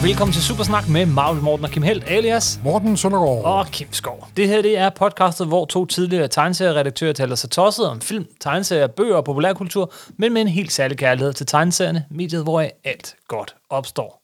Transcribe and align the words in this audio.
og 0.00 0.06
velkommen 0.06 0.32
til 0.32 0.42
Supersnak 0.42 0.88
med 0.88 1.06
Marvel 1.06 1.42
Morten 1.42 1.64
og 1.64 1.70
Kim 1.70 1.82
Helt, 1.82 2.04
alias 2.06 2.60
Morten 2.64 2.96
Søndergaard. 2.96 3.44
og 3.44 3.66
Kim 3.66 3.92
Skov. 3.92 4.28
Det 4.36 4.48
her 4.48 4.62
det 4.62 4.78
er 4.78 4.90
podcastet, 4.90 5.46
hvor 5.46 5.64
to 5.66 5.86
tidligere 5.86 6.28
tegneserieredaktører 6.28 7.12
taler 7.12 7.34
sig 7.34 7.50
tosset 7.50 7.88
om 7.88 8.00
film, 8.00 8.26
tegneserier, 8.40 8.86
bøger 8.86 9.16
og 9.16 9.24
populærkultur, 9.24 9.92
men 10.16 10.32
med 10.32 10.40
en 10.42 10.48
helt 10.48 10.72
særlig 10.72 10.98
kærlighed 10.98 11.32
til 11.32 11.46
tegneserierne, 11.46 12.04
mediet, 12.10 12.42
hvor 12.42 12.70
alt 12.84 13.14
godt 13.28 13.54
opstår. 13.70 14.22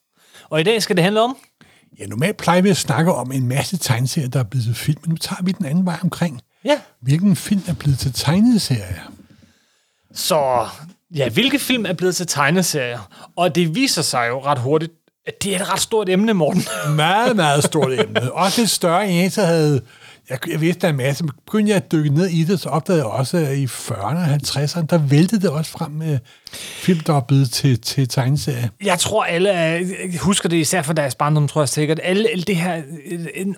Og 0.50 0.60
i 0.60 0.62
dag 0.64 0.82
skal 0.82 0.96
det 0.96 1.04
handle 1.04 1.20
om... 1.20 1.36
Ja, 1.98 2.06
normalt 2.06 2.36
plejer 2.36 2.60
vi 2.60 2.70
at 2.70 2.76
snakke 2.76 3.14
om 3.14 3.32
en 3.32 3.48
masse 3.48 3.76
tegneserier, 3.76 4.28
der 4.28 4.38
er 4.38 4.44
blevet 4.44 4.64
til 4.64 4.74
film, 4.74 4.98
men 5.02 5.10
nu 5.10 5.16
tager 5.16 5.42
vi 5.42 5.52
den 5.52 5.66
anden 5.66 5.86
vej 5.86 5.96
omkring. 6.02 6.40
Ja, 6.64 6.80
Hvilken 7.00 7.36
film 7.36 7.62
er 7.68 7.74
blevet 7.74 7.98
til 7.98 8.12
tegneserier? 8.12 9.10
så... 10.14 10.66
Ja, 11.14 11.28
hvilke 11.28 11.58
film 11.58 11.86
er 11.86 11.92
blevet 11.92 12.16
til 12.16 12.26
tegneserier? 12.26 13.10
Og 13.36 13.54
det 13.54 13.74
viser 13.74 14.02
sig 14.02 14.28
jo 14.28 14.42
ret 14.44 14.58
hurtigt, 14.58 14.92
det 15.42 15.56
er 15.56 15.60
et 15.60 15.72
ret 15.72 15.80
stort 15.80 16.08
emne, 16.08 16.34
Morten. 16.34 16.62
Meget, 16.96 17.36
meget 17.36 17.64
stort 17.64 17.92
emne. 17.92 18.32
Også 18.32 18.60
lidt 18.60 18.70
større 18.70 19.08
end 19.08 19.22
jeg 19.22 19.32
så 19.32 19.42
havde... 19.42 19.80
Jeg, 20.30 20.38
jeg 20.50 20.60
vidste, 20.60 20.80
der 20.80 20.88
en 20.88 20.96
masse. 20.96 21.24
Men 21.24 21.32
Begyndte 21.46 21.70
jeg 21.70 21.76
at 21.76 21.92
dykke 21.92 22.10
ned 22.10 22.26
i 22.26 22.44
det, 22.44 22.60
så 22.60 22.68
opdagede 22.68 23.02
jeg 23.02 23.10
også, 23.12 23.36
at 23.36 23.56
i 23.56 23.64
40'erne 23.64 24.16
og 24.16 24.24
50'erne, 24.24 24.86
der 24.86 24.98
væltede 24.98 25.40
det 25.40 25.50
også 25.50 25.70
frem 25.70 25.90
med 25.90 26.18
film, 26.56 27.00
der 27.00 27.16
er 27.16 27.20
blevet 27.20 27.50
til, 27.50 27.80
til 27.80 28.08
tegneserier. 28.08 28.68
Jeg 28.84 28.98
tror, 28.98 29.24
alle 29.24 29.48
er, 29.48 29.80
husker 30.20 30.48
det 30.48 30.56
især 30.56 30.82
fra 30.82 30.92
deres 30.92 31.14
barndom, 31.14 31.48
tror 31.48 31.60
jeg 31.60 31.68
sikkert. 31.68 32.00
Alle, 32.02 32.28
det 32.46 32.56
her, 32.56 32.82
et, 33.04 33.30
en, 33.34 33.56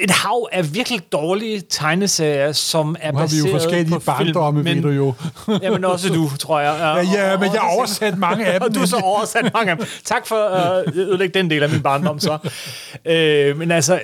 et 0.00 0.10
hav 0.10 0.48
af 0.52 0.74
virkelig 0.74 1.00
dårlige 1.12 1.62
tegneserier, 1.70 2.52
som 2.52 2.96
er 3.00 3.12
Nu 3.12 3.18
har 3.18 3.26
vi 3.26 3.30
baseret 3.30 3.48
jo 3.48 3.58
forskellige 3.58 3.90
på 3.90 3.98
barndomme, 4.06 4.64
film. 4.64 4.76
ved 4.76 4.82
du 4.82 4.96
jo. 4.96 5.14
Jamen 5.62 5.84
også 5.84 6.08
du, 6.08 6.30
tror 6.38 6.60
jeg. 6.60 6.76
Ja, 6.80 7.28
ja, 7.28 7.38
men 7.38 7.52
jeg 7.52 7.60
har 7.60 7.76
oversat 7.76 8.18
mange 8.18 8.46
af 8.46 8.52
dem. 8.60 8.68
Og 8.68 8.74
du 8.74 8.78
har 8.78 8.86
så 8.86 8.96
oversat 8.96 9.50
mange 9.54 9.70
af 9.70 9.76
dem. 9.76 9.86
Tak 10.04 10.26
for 10.26 10.36
at 10.36 10.84
uh, 10.86 10.96
ødelægge 10.96 11.38
den 11.38 11.50
del 11.50 11.62
af 11.62 11.70
min 11.70 11.82
barndom, 11.82 12.20
så. 12.20 12.38
Øh, 13.04 13.58
men 13.58 13.70
altså, 13.70 14.00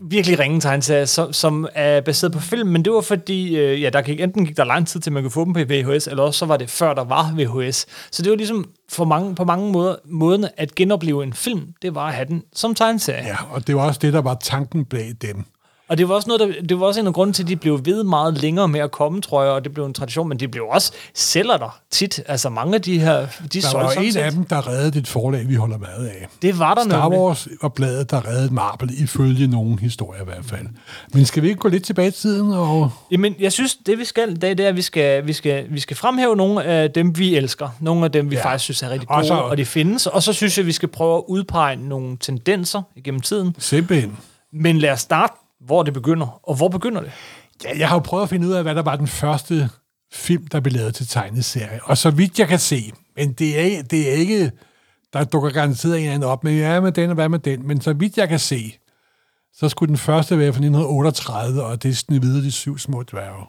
virkelig 0.00 0.38
ringe 0.38 0.60
tegneserier, 0.60 1.04
som, 1.04 1.32
som 1.32 1.68
er 1.74 2.00
baseret 2.00 2.32
på 2.32 2.40
film, 2.40 2.68
men 2.68 2.84
det 2.84 2.92
var 2.92 3.00
fordi, 3.00 3.56
øh, 3.56 3.82
ja, 3.82 3.90
der 3.90 4.02
gik, 4.02 4.20
enten 4.20 4.46
gik 4.46 4.56
der 4.56 4.64
lang 4.64 4.88
tid 4.88 5.00
til, 5.00 5.12
man 5.12 5.22
kunne 5.22 5.30
få 5.30 5.44
dem 5.44 5.52
på 5.52 5.60
VHS, 5.60 6.06
eller 6.06 6.22
også 6.22 6.38
så 6.38 6.46
var 6.46 6.56
det 6.56 6.70
før, 6.70 6.94
der 6.94 7.04
var 7.04 7.32
VHS. 7.36 7.47
Så 8.10 8.22
det 8.22 8.30
var 8.30 8.36
ligesom 8.36 8.70
for 8.88 9.04
mange, 9.04 9.34
på 9.34 9.44
mange 9.44 9.72
måder, 9.72 9.96
måden 10.04 10.46
at 10.56 10.74
genopleve 10.74 11.22
en 11.22 11.32
film, 11.32 11.72
det 11.82 11.94
var 11.94 12.06
at 12.06 12.14
have 12.14 12.28
den 12.28 12.42
som 12.52 12.74
tegneserie. 12.74 13.26
Ja, 13.26 13.36
og 13.50 13.66
det 13.66 13.76
var 13.76 13.86
også 13.86 14.00
det, 14.02 14.12
der 14.12 14.22
var 14.22 14.34
tanken 14.34 14.84
bag 14.84 15.12
dem. 15.22 15.44
Og 15.88 15.98
det 15.98 16.08
var 16.08 16.14
også 16.14 16.28
noget, 16.28 16.40
der, 16.40 16.62
det 16.68 16.80
var 16.80 16.86
også 16.86 17.00
en 17.00 17.06
af 17.06 17.12
grunden 17.14 17.34
til, 17.34 17.42
at 17.42 17.48
de 17.48 17.56
blev 17.56 17.80
ved 17.84 18.04
meget 18.04 18.38
længere 18.42 18.68
med 18.68 18.80
at 18.80 18.90
komme, 18.90 19.20
tror 19.20 19.42
jeg, 19.42 19.52
og 19.52 19.64
det 19.64 19.74
blev 19.74 19.84
en 19.86 19.94
tradition, 19.94 20.28
men 20.28 20.40
de 20.40 20.48
blev 20.48 20.64
også 20.70 20.92
sælger 21.14 21.56
der 21.56 21.78
tit. 21.90 22.20
Altså 22.26 22.48
mange 22.48 22.74
af 22.74 22.82
de 22.82 22.98
her, 23.00 23.26
de 23.52 23.60
Der 23.62 23.72
var 23.78 23.90
en 23.90 24.12
set. 24.12 24.20
af 24.20 24.32
dem, 24.32 24.44
der 24.44 24.68
reddede 24.68 24.98
et 24.98 25.08
forlag, 25.08 25.48
vi 25.48 25.54
holder 25.54 25.78
meget 25.78 26.06
af. 26.06 26.28
Det 26.42 26.58
var 26.58 26.74
der 26.74 26.84
Star 26.84 27.02
nemlig. 27.02 27.20
Wars 27.20 27.48
var 27.62 27.68
bladet, 27.68 28.10
der 28.10 28.26
reddede 28.28 28.54
Marvel, 28.54 29.02
ifølge 29.02 29.46
nogen 29.46 29.78
historier 29.78 30.22
i 30.22 30.24
hvert 30.24 30.44
fald. 30.44 30.66
Men 31.14 31.24
skal 31.24 31.42
vi 31.42 31.48
ikke 31.48 31.60
gå 31.60 31.68
lidt 31.68 31.84
tilbage 31.84 32.08
i 32.08 32.10
tiden? 32.10 32.52
Og... 32.52 32.90
Jamen, 33.10 33.34
jeg 33.40 33.52
synes, 33.52 33.76
det 33.86 33.98
vi 33.98 34.04
skal 34.04 34.30
i 34.30 34.34
dag, 34.34 34.50
det 34.58 34.60
er, 34.64 34.68
at 34.68 34.76
vi 34.76 34.82
skal, 34.82 35.26
vi 35.26 35.32
skal, 35.32 35.66
vi 35.70 35.80
skal 35.80 35.96
fremhæve 35.96 36.36
nogle 36.36 36.64
af 36.64 36.90
dem, 36.90 37.18
vi 37.18 37.36
elsker. 37.36 37.68
Nogle 37.80 38.04
af 38.04 38.12
dem, 38.12 38.30
vi 38.30 38.36
ja. 38.36 38.44
Faktisk 38.44 38.64
synes 38.64 38.82
er 38.82 38.90
rigtig 38.90 39.10
Og 39.10 39.16
gode, 39.16 39.26
så- 39.26 39.34
og, 39.34 39.44
og 39.44 39.56
de 39.56 39.64
findes. 39.64 40.06
Og 40.06 40.22
så 40.22 40.32
synes 40.32 40.58
jeg, 40.58 40.66
vi 40.66 40.72
skal 40.72 40.88
prøve 40.88 41.16
at 41.16 41.22
udpege 41.28 41.76
nogle 41.76 42.16
tendenser 42.20 42.82
igennem 42.96 43.20
tiden. 43.20 43.54
Simpelthen. 43.58 44.16
Men 44.52 44.78
lad 44.78 44.90
os 44.90 45.00
starte, 45.00 45.34
hvor 45.60 45.82
det 45.82 45.94
begynder. 45.94 46.40
Og 46.42 46.54
hvor 46.54 46.68
begynder 46.68 47.00
det? 47.00 47.10
Ja, 47.64 47.78
jeg 47.78 47.88
har 47.88 47.96
jo 47.96 48.00
prøvet 48.00 48.22
at 48.22 48.28
finde 48.28 48.48
ud 48.48 48.52
af, 48.52 48.62
hvad 48.62 48.74
der 48.74 48.82
var 48.82 48.96
den 48.96 49.08
første 49.08 49.70
film, 50.12 50.46
der 50.46 50.60
blev 50.60 50.72
lavet 50.74 50.94
til 50.94 51.06
tegneserie. 51.06 51.80
Og 51.84 51.98
så 51.98 52.10
vidt 52.10 52.38
jeg 52.38 52.48
kan 52.48 52.58
se, 52.58 52.92
men 53.16 53.32
det 53.32 53.60
er, 53.60 53.82
det 53.82 54.08
er 54.08 54.12
ikke, 54.12 54.52
der 55.12 55.24
dukker 55.24 55.50
garanteret 55.50 55.94
en 55.94 56.00
eller 56.00 56.14
anden 56.14 56.28
op, 56.28 56.44
men 56.44 56.58
ja, 56.58 56.80
med 56.80 56.92
den 56.92 57.10
og 57.10 57.14
hvad 57.14 57.28
med 57.28 57.38
den. 57.38 57.66
Men 57.66 57.80
så 57.80 57.92
vidt 57.92 58.16
jeg 58.16 58.28
kan 58.28 58.38
se, 58.38 58.74
så 59.54 59.68
skulle 59.68 59.88
den 59.88 59.98
første 59.98 60.38
være 60.38 60.52
fra 60.52 60.58
1938, 60.58 61.62
og 61.62 61.82
det 61.82 61.90
er 61.90 61.94
Snevide 61.94 62.42
de 62.42 62.52
syv 62.52 62.78
små 62.78 63.02
dværge. 63.02 63.46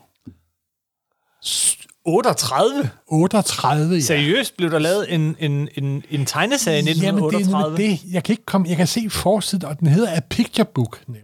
38? 2.06 2.90
38, 3.08 3.96
ja. 3.96 4.02
Seriøst 4.02 4.58
blev 4.58 4.72
der 4.72 4.80
lavet 4.80 5.14
en, 5.14 5.36
en, 5.40 5.70
en, 5.76 6.04
en 6.10 6.26
tegneserie 6.26 6.80
i 6.80 6.84
Jamen, 6.84 7.24
det 7.24 7.34
er 7.34 7.38
1938? 7.38 7.78
det. 7.78 8.14
Jeg 8.14 8.24
kan 8.24 8.34
ikke 8.34 8.46
komme, 8.46 8.70
jeg 8.70 8.78
kan 8.78 8.88
se 8.88 9.10
forsiden, 9.10 9.66
og 9.66 9.80
den 9.80 9.88
hedder 9.88 10.16
A 10.16 10.20
Picture 10.30 10.66
Book, 10.66 11.04
nemlig. 11.08 11.24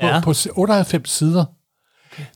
På, 0.00 0.06
Ja. 0.06 0.20
på 0.20 0.34
98 0.54 1.10
sider. 1.10 1.44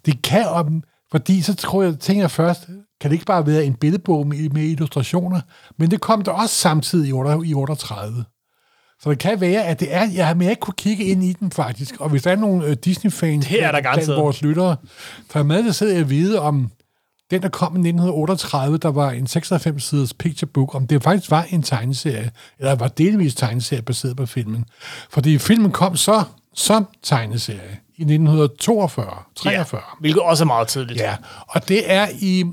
Det 0.07 0.23
kan 0.23 0.47
om, 0.49 0.83
fordi 1.11 1.43
så 1.43 1.55
tror 1.55 1.83
jeg, 1.83 1.99
tænker 1.99 2.23
jeg 2.23 2.31
først, 2.31 2.67
kan 3.01 3.11
det 3.11 3.13
ikke 3.13 3.27
bare 3.27 3.47
være 3.47 3.65
en 3.65 3.75
billedbog 3.75 4.27
med, 4.27 4.49
med 4.51 4.63
illustrationer? 4.63 5.41
Men 5.79 5.91
det 5.91 6.01
kom 6.01 6.23
der 6.23 6.33
også 6.33 6.55
samtidig 6.55 7.09
i, 7.09 7.13
8, 7.13 7.47
i 7.47 7.55
38. 7.55 8.25
Så 9.01 9.11
det 9.11 9.19
kan 9.19 9.41
være, 9.41 9.65
at 9.65 9.81
det 9.81 9.95
er, 9.95 10.09
jeg 10.15 10.27
har 10.27 10.35
mere 10.35 10.51
ikke 10.51 10.61
kunne 10.61 10.75
kigge 10.77 11.05
ind 11.05 11.25
i 11.25 11.33
den 11.33 11.53
faktisk. 11.53 12.01
Og 12.01 12.09
hvis 12.09 12.23
der 12.23 12.31
er 12.31 12.37
nogle 12.37 12.67
øh, 12.67 12.77
Disney-fans 12.85 13.47
Det 13.47 13.65
er 13.65 13.73
der 13.73 13.81
blandt 13.81 14.09
vores 14.09 14.43
lyttere, 14.43 14.77
for 15.31 15.43
med 15.43 15.63
det 15.63 15.75
sidder 15.75 15.93
jeg 15.93 16.01
at 16.01 16.11
vide 16.11 16.41
om 16.41 16.71
den, 17.31 17.43
der 17.43 17.49
kom 17.49 17.73
i 17.73 17.79
1938, 17.79 18.79
der 18.79 18.89
var 18.89 19.11
en 19.11 19.25
96-siders 19.27 20.13
picture 20.15 20.49
book, 20.55 20.75
om 20.75 20.87
det 20.87 21.03
faktisk 21.03 21.31
var 21.31 21.47
en 21.51 21.63
tegneserie, 21.63 22.31
eller 22.59 22.75
var 22.75 22.89
delvis 22.89 23.35
tegneserie 23.35 23.83
baseret 23.83 24.17
på 24.17 24.27
filmen. 24.27 24.65
Fordi 25.11 25.39
filmen 25.39 25.71
kom 25.73 25.97
så 25.97 26.25
som 26.59 26.87
tegneserie 27.03 27.79
i 27.97 28.03
1942, 28.03 29.23
43. 29.35 29.81
Ja, 29.81 29.87
hvilket 30.01 30.23
også 30.23 30.45
er 30.45 30.47
meget 30.47 30.69
tidligt. 30.69 31.01
Ja, 31.01 31.17
og 31.49 31.69
det 31.69 31.93
er 31.93 32.09
i 32.21 32.45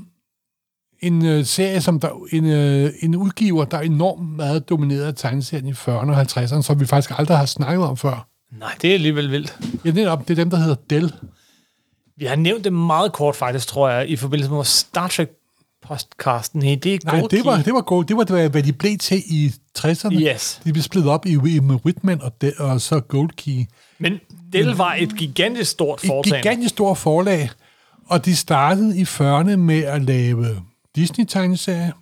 en 1.00 1.26
øh, 1.26 1.44
serie, 1.44 1.80
som 1.80 2.00
der, 2.00 2.08
en, 2.32 2.46
øh, 2.46 2.92
en 3.00 3.16
udgiver, 3.16 3.64
der 3.64 3.76
er 3.76 3.82
enormt 3.82 4.36
meget 4.36 4.68
domineret 4.68 5.04
af 5.04 5.14
tegneserien 5.14 5.66
i 5.68 5.72
40'erne 5.72 5.90
og 5.90 6.20
50'erne, 6.20 6.62
som 6.62 6.80
vi 6.80 6.86
faktisk 6.86 7.18
aldrig 7.18 7.38
har 7.38 7.46
snakket 7.46 7.84
om 7.84 7.96
før. 7.96 8.28
Nej, 8.58 8.74
det 8.82 8.90
er 8.90 8.94
alligevel 8.94 9.30
vildt. 9.30 9.58
Ja, 9.84 9.90
netop, 9.90 10.28
det 10.28 10.38
er 10.38 10.44
dem, 10.44 10.50
der 10.50 10.56
hedder 10.56 10.76
Dell. 10.90 11.14
Vi 12.16 12.24
har 12.24 12.36
nævnt 12.36 12.64
det 12.64 12.72
meget 12.72 13.12
kort 13.12 13.36
faktisk, 13.36 13.68
tror 13.68 13.88
jeg, 13.88 14.08
i 14.08 14.16
forbindelse 14.16 14.50
med 14.50 14.56
vores 14.56 14.68
Star 14.68 15.08
Trek 15.08 15.30
podcasten. 15.88 16.60
Nej, 16.60 16.78
det 16.82 16.94
er 16.94 16.98
Nej, 17.04 17.20
det 17.30 17.44
var, 17.44 17.62
det 17.62 17.74
var 17.74 17.80
godt. 17.80 18.08
Det 18.08 18.16
var, 18.16 18.24
hvad 18.24 18.48
hvad 18.48 18.62
de 18.62 18.72
blev 18.72 18.98
til 18.98 19.22
i 19.26 19.52
60'erne. 19.78 20.14
Yes. 20.14 20.60
De 20.64 20.72
blev 20.72 20.82
splittet 20.82 21.12
op 21.12 21.26
i, 21.26 21.30
i 21.30 21.60
med 21.60 21.76
Whitman 21.84 22.22
og, 22.22 22.40
de, 22.40 22.52
og 22.58 22.80
så 22.80 23.00
Gold 23.00 23.30
Key. 23.36 23.64
Men 23.98 24.20
Dell 24.52 24.76
var 24.76 24.94
et 24.94 25.16
gigantisk 25.16 25.70
stort 25.70 26.04
Et 26.04 26.08
foretagende. 26.08 26.42
gigantisk 26.42 26.74
stort 26.74 26.98
forlag, 26.98 27.50
og 28.06 28.24
de 28.24 28.36
startede 28.36 28.98
i 28.98 29.02
40'erne 29.02 29.56
med 29.56 29.82
at 29.82 30.02
lave 30.02 30.46
Disney-tegneserier. 30.96 31.92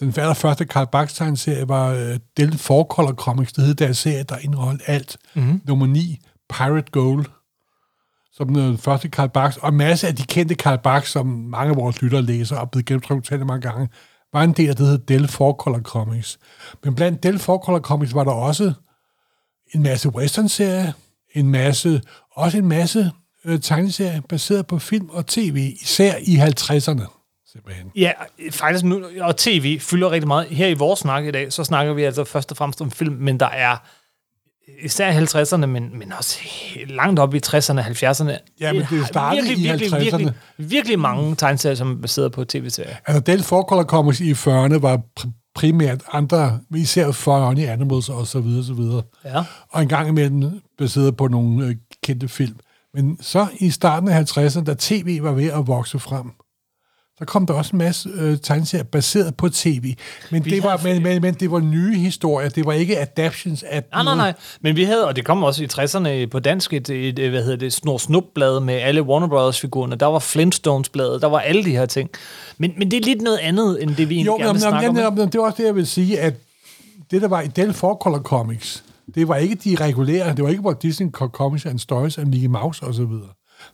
Den 0.00 0.14
allerførste 0.16 0.64
Karl 0.64 0.86
Barks 0.92 1.14
tegneserie 1.14 1.68
var 1.68 1.92
uh, 1.92 2.16
Del 2.36 2.58
Four 2.58 2.84
Color 2.84 3.12
Comics, 3.12 3.52
det 3.52 3.64
hed 3.64 3.74
deres 3.74 3.98
serie, 3.98 4.22
der 4.22 4.38
indeholdt 4.38 4.82
alt. 4.86 5.16
Mm-hmm. 5.34 5.60
Nummer 5.64 5.86
9, 5.86 6.18
Pirate 6.50 6.90
Gold, 6.90 7.24
som 8.32 8.54
den 8.54 8.78
første 8.78 9.08
Karl 9.08 9.28
Barks, 9.28 9.56
og 9.56 9.74
masse 9.74 10.06
af 10.06 10.16
de 10.16 10.22
kendte 10.22 10.54
Karl 10.54 10.78
Barks, 10.78 11.10
som 11.10 11.26
mange 11.26 11.70
af 11.70 11.76
vores 11.76 12.02
lyttere 12.02 12.22
læser 12.22 12.56
og 12.56 12.62
er 12.62 12.66
blevet 12.66 12.86
gennemtrykt 12.86 13.46
mange 13.46 13.60
gange, 13.60 13.88
var 14.32 14.42
en 14.42 14.52
del 14.52 14.68
af 14.68 14.76
det, 14.76 14.84
der 14.84 14.90
hed 14.90 14.98
Del 14.98 15.28
Four 15.28 15.52
Color 15.52 15.80
Comics. 15.80 16.38
Men 16.84 16.94
blandt 16.94 17.22
Del 17.22 17.38
Four 17.38 17.58
Color 17.58 17.80
Comics 17.80 18.14
var 18.14 18.24
der 18.24 18.32
også 18.32 18.72
en 19.74 19.82
masse 19.82 20.08
western-serier, 20.08 20.92
en 21.38 21.50
masse, 21.50 22.00
også 22.36 22.58
en 22.58 22.68
masse 22.68 23.10
øh, 23.44 23.60
tegneserier 23.60 24.20
baseret 24.28 24.66
på 24.66 24.78
film 24.78 25.08
og 25.08 25.26
tv, 25.26 25.72
især 25.82 26.14
i 26.20 26.36
50'erne. 26.36 27.14
Simpelthen. 27.52 27.90
Ja, 27.96 28.12
faktisk 28.50 28.84
nu, 28.84 29.04
og 29.20 29.36
tv 29.36 29.80
fylder 29.80 30.10
rigtig 30.10 30.28
meget. 30.28 30.46
Her 30.48 30.66
i 30.66 30.74
vores 30.74 31.00
snak 31.00 31.24
i 31.24 31.30
dag, 31.30 31.52
så 31.52 31.64
snakker 31.64 31.92
vi 31.92 32.02
altså 32.02 32.24
først 32.24 32.50
og 32.50 32.56
fremmest 32.56 32.80
om 32.80 32.90
film, 32.90 33.14
men 33.14 33.40
der 33.40 33.46
er 33.46 33.76
især 34.82 35.12
i 35.12 35.16
50'erne, 35.16 35.66
men, 35.66 35.98
men 35.98 36.12
også 36.12 36.38
langt 36.86 37.20
op 37.20 37.34
i 37.34 37.40
60'erne 37.46 37.78
og 37.78 37.86
70'erne. 37.86 38.54
Ja, 38.60 38.72
men 38.72 38.86
det 38.90 39.06
startede 39.06 39.42
virkelig, 39.42 39.66
i 39.66 39.70
virkelig, 39.70 39.92
50'erne. 39.92 40.16
virkelig, 40.16 40.34
virkelig 40.56 40.98
mange 40.98 41.36
tegneserier, 41.36 41.74
som 41.74 41.92
er 41.92 42.00
baseret 42.00 42.32
på 42.32 42.44
tv-serier. 42.44 42.96
Altså, 43.06 43.20
Del 43.20 43.42
Four 43.42 43.62
Color 43.62 43.84
Comics 43.84 44.20
i 44.20 44.32
40'erne 44.32 44.78
var 44.78 45.00
primært 45.58 46.02
andre, 46.12 46.60
især 46.76 47.10
Funny 47.10 47.66
Animals 47.66 48.08
og 48.08 48.26
så 48.26 48.40
videre, 48.40 48.64
så 48.64 48.74
videre. 48.74 49.02
Ja. 49.24 49.44
Og 49.70 49.82
en 49.82 49.88
gang 49.88 50.08
imellem 50.08 50.60
baseret 50.78 51.16
på 51.16 51.28
nogle 51.28 51.66
øh, 51.66 51.76
kendte 52.02 52.28
film. 52.28 52.56
Men 52.94 53.18
så 53.20 53.46
i 53.60 53.70
starten 53.70 54.08
af 54.08 54.22
50'erne, 54.22 54.64
da 54.64 54.74
tv 54.78 55.22
var 55.22 55.32
ved 55.32 55.50
at 55.50 55.66
vokse 55.66 55.98
frem, 55.98 56.30
så 57.18 57.24
kom 57.24 57.46
der 57.46 57.54
også 57.54 57.70
en 57.72 57.78
masse 57.78 58.08
øh, 58.14 58.38
tegneserier 58.42 58.84
baseret 58.84 59.36
på 59.36 59.48
tv. 59.48 59.94
Men 60.30 60.44
Vi 60.44 60.50
det, 60.50 60.62
var, 60.64 60.76
havde- 60.78 60.94
men, 60.94 61.02
men, 61.02 61.22
men 61.22 61.34
det 61.34 61.50
var 61.50 61.58
nye 61.60 61.94
historier. 61.98 62.48
Det 62.48 62.66
var 62.66 62.72
ikke 62.72 62.98
adaptions 62.98 63.62
af 63.62 63.82
Nej, 63.92 64.02
nej, 64.04 64.16
nej. 64.16 64.34
Men 64.60 64.76
vi 64.76 64.84
havde, 64.84 65.06
og 65.06 65.16
det 65.16 65.24
kom 65.24 65.42
også 65.42 65.64
i 65.64 65.66
60'erne 65.72 66.26
på 66.30 66.38
dansk, 66.38 66.72
et, 66.72 66.90
et, 66.90 67.18
et 67.18 67.30
hvad 67.30 67.42
hedder 67.42 67.56
det, 67.56 67.72
Snor 67.72 67.98
Snup-blad 67.98 68.60
med 68.60 68.74
alle 68.74 69.02
Warner 69.02 69.28
Brothers-figurerne. 69.28 69.96
Der 69.96 70.06
var 70.06 70.18
Flintstones-bladet, 70.18 71.22
der 71.22 71.28
var 71.28 71.38
alle 71.40 71.64
de 71.64 71.70
her 71.70 71.86
ting. 71.86 72.10
Men, 72.58 72.72
men 72.78 72.90
det 72.90 72.96
er 72.96 73.04
lidt 73.04 73.22
noget 73.22 73.38
andet, 73.38 73.82
end 73.82 73.90
det 73.90 74.08
vi 74.08 74.14
egentlig 74.14 74.26
Jo, 74.26 74.32
gerne 74.36 74.46
men, 74.46 74.54
vil 74.54 74.60
snakke 74.60 74.92
men, 74.92 75.04
om. 75.04 75.12
men 75.14 75.28
det 75.28 75.40
var 75.40 75.46
også 75.46 75.56
det, 75.58 75.66
jeg 75.66 75.74
vil 75.76 75.86
sige, 75.86 76.20
at 76.20 76.34
det, 77.10 77.22
der 77.22 77.28
var 77.28 77.40
i 77.40 77.46
Del 77.46 77.72
Four 77.72 77.94
Color 77.94 78.18
Comics, 78.18 78.84
det 79.14 79.28
var 79.28 79.36
ikke 79.36 79.54
de 79.54 79.76
regulære, 79.80 80.34
det 80.34 80.44
var 80.44 80.50
ikke 80.50 80.62
Walt 80.62 80.82
Disney 80.82 81.10
Comics 81.10 81.66
and 81.66 81.78
Stories 81.78 82.18
af 82.18 82.26
Mickey 82.26 82.48
Mouse 82.48 82.82
og 82.84 82.94
så 82.94 83.04
videre. 83.04 83.28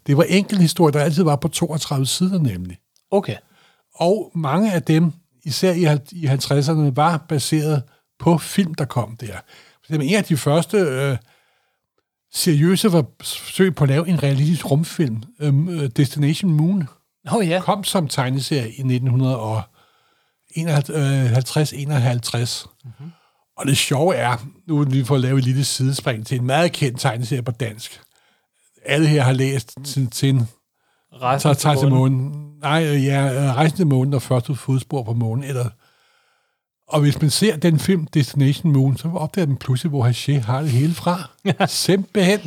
Det 0.06 0.17
var 0.17 0.23
enkelte 0.23 0.62
historier, 0.62 0.93
der 0.93 1.00
altid 1.00 1.23
var 1.23 1.37
på 1.37 1.49
32 1.49 2.06
sider 2.06 2.38
nemlig. 2.38 2.76
Okay. 3.14 3.37
Og 3.94 4.31
mange 4.34 4.72
af 4.72 4.82
dem, 4.82 5.12
især 5.44 5.72
i, 5.72 5.82
hal- 5.82 6.08
i 6.12 6.26
50'erne, 6.26 6.93
var 6.94 7.25
baseret 7.28 7.82
på 8.19 8.38
film, 8.38 8.75
der 8.75 8.84
kom 8.84 9.16
der. 9.16 9.37
For 9.87 9.94
en 9.94 10.14
af 10.14 10.25
de 10.25 10.37
første 10.37 10.76
øh, 10.76 11.16
seriøse 12.32 12.90
forsøg 12.90 13.75
på 13.75 13.84
at 13.84 13.90
lave 13.90 14.08
en 14.08 14.22
realistisk 14.22 14.70
rumfilm, 14.70 15.22
øh, 15.40 15.88
Destination 15.96 16.52
Moon, 16.52 16.88
oh, 17.31 17.49
ja. 17.49 17.61
kom 17.61 17.84
som 17.84 18.08
tegneserie 18.08 18.72
i 18.72 18.81
1950-51. 18.81 18.87
Mm-hmm. 22.84 23.12
Og 23.56 23.67
det 23.67 23.76
sjove 23.76 24.14
er, 24.14 24.46
nu 24.67 24.81
er 24.81 24.84
vi 24.84 25.05
får 25.05 25.17
lavet 25.17 25.38
et 25.38 25.44
lille 25.44 25.64
sidespring 25.64 26.26
til 26.26 26.38
en 26.38 26.46
meget 26.46 26.72
kendt 26.72 27.00
tegneserie 27.00 27.43
på 27.43 27.50
dansk. 27.50 28.00
Alle 28.84 29.06
her 29.06 29.22
har 29.22 29.32
læst 29.32 29.75
til, 29.84 30.10
til 30.10 30.46
Rejsen 31.22 31.55
til, 31.55 31.76
til 31.78 31.88
månen. 31.88 32.44
Nej, 32.62 32.81
ja, 32.82 33.52
Rejsen 33.55 33.76
til 33.76 33.87
månen 33.87 34.14
og 34.14 34.22
første 34.22 34.55
fodspor 34.55 35.02
på 35.02 35.12
månen. 35.12 35.44
Eller, 35.44 35.69
og 36.88 37.00
hvis 37.00 37.20
man 37.20 37.31
ser 37.31 37.56
den 37.56 37.78
film, 37.78 38.06
Destination 38.06 38.72
Moon, 38.72 38.96
så 38.96 39.08
opdager 39.14 39.46
den 39.46 39.56
pludselig, 39.56 39.90
hvor 39.90 40.08
Haché 40.08 40.46
har 40.46 40.61
det 40.61 40.70
hele 40.70 40.94
fra. 40.94 41.31
Simpelthen. 41.66 42.40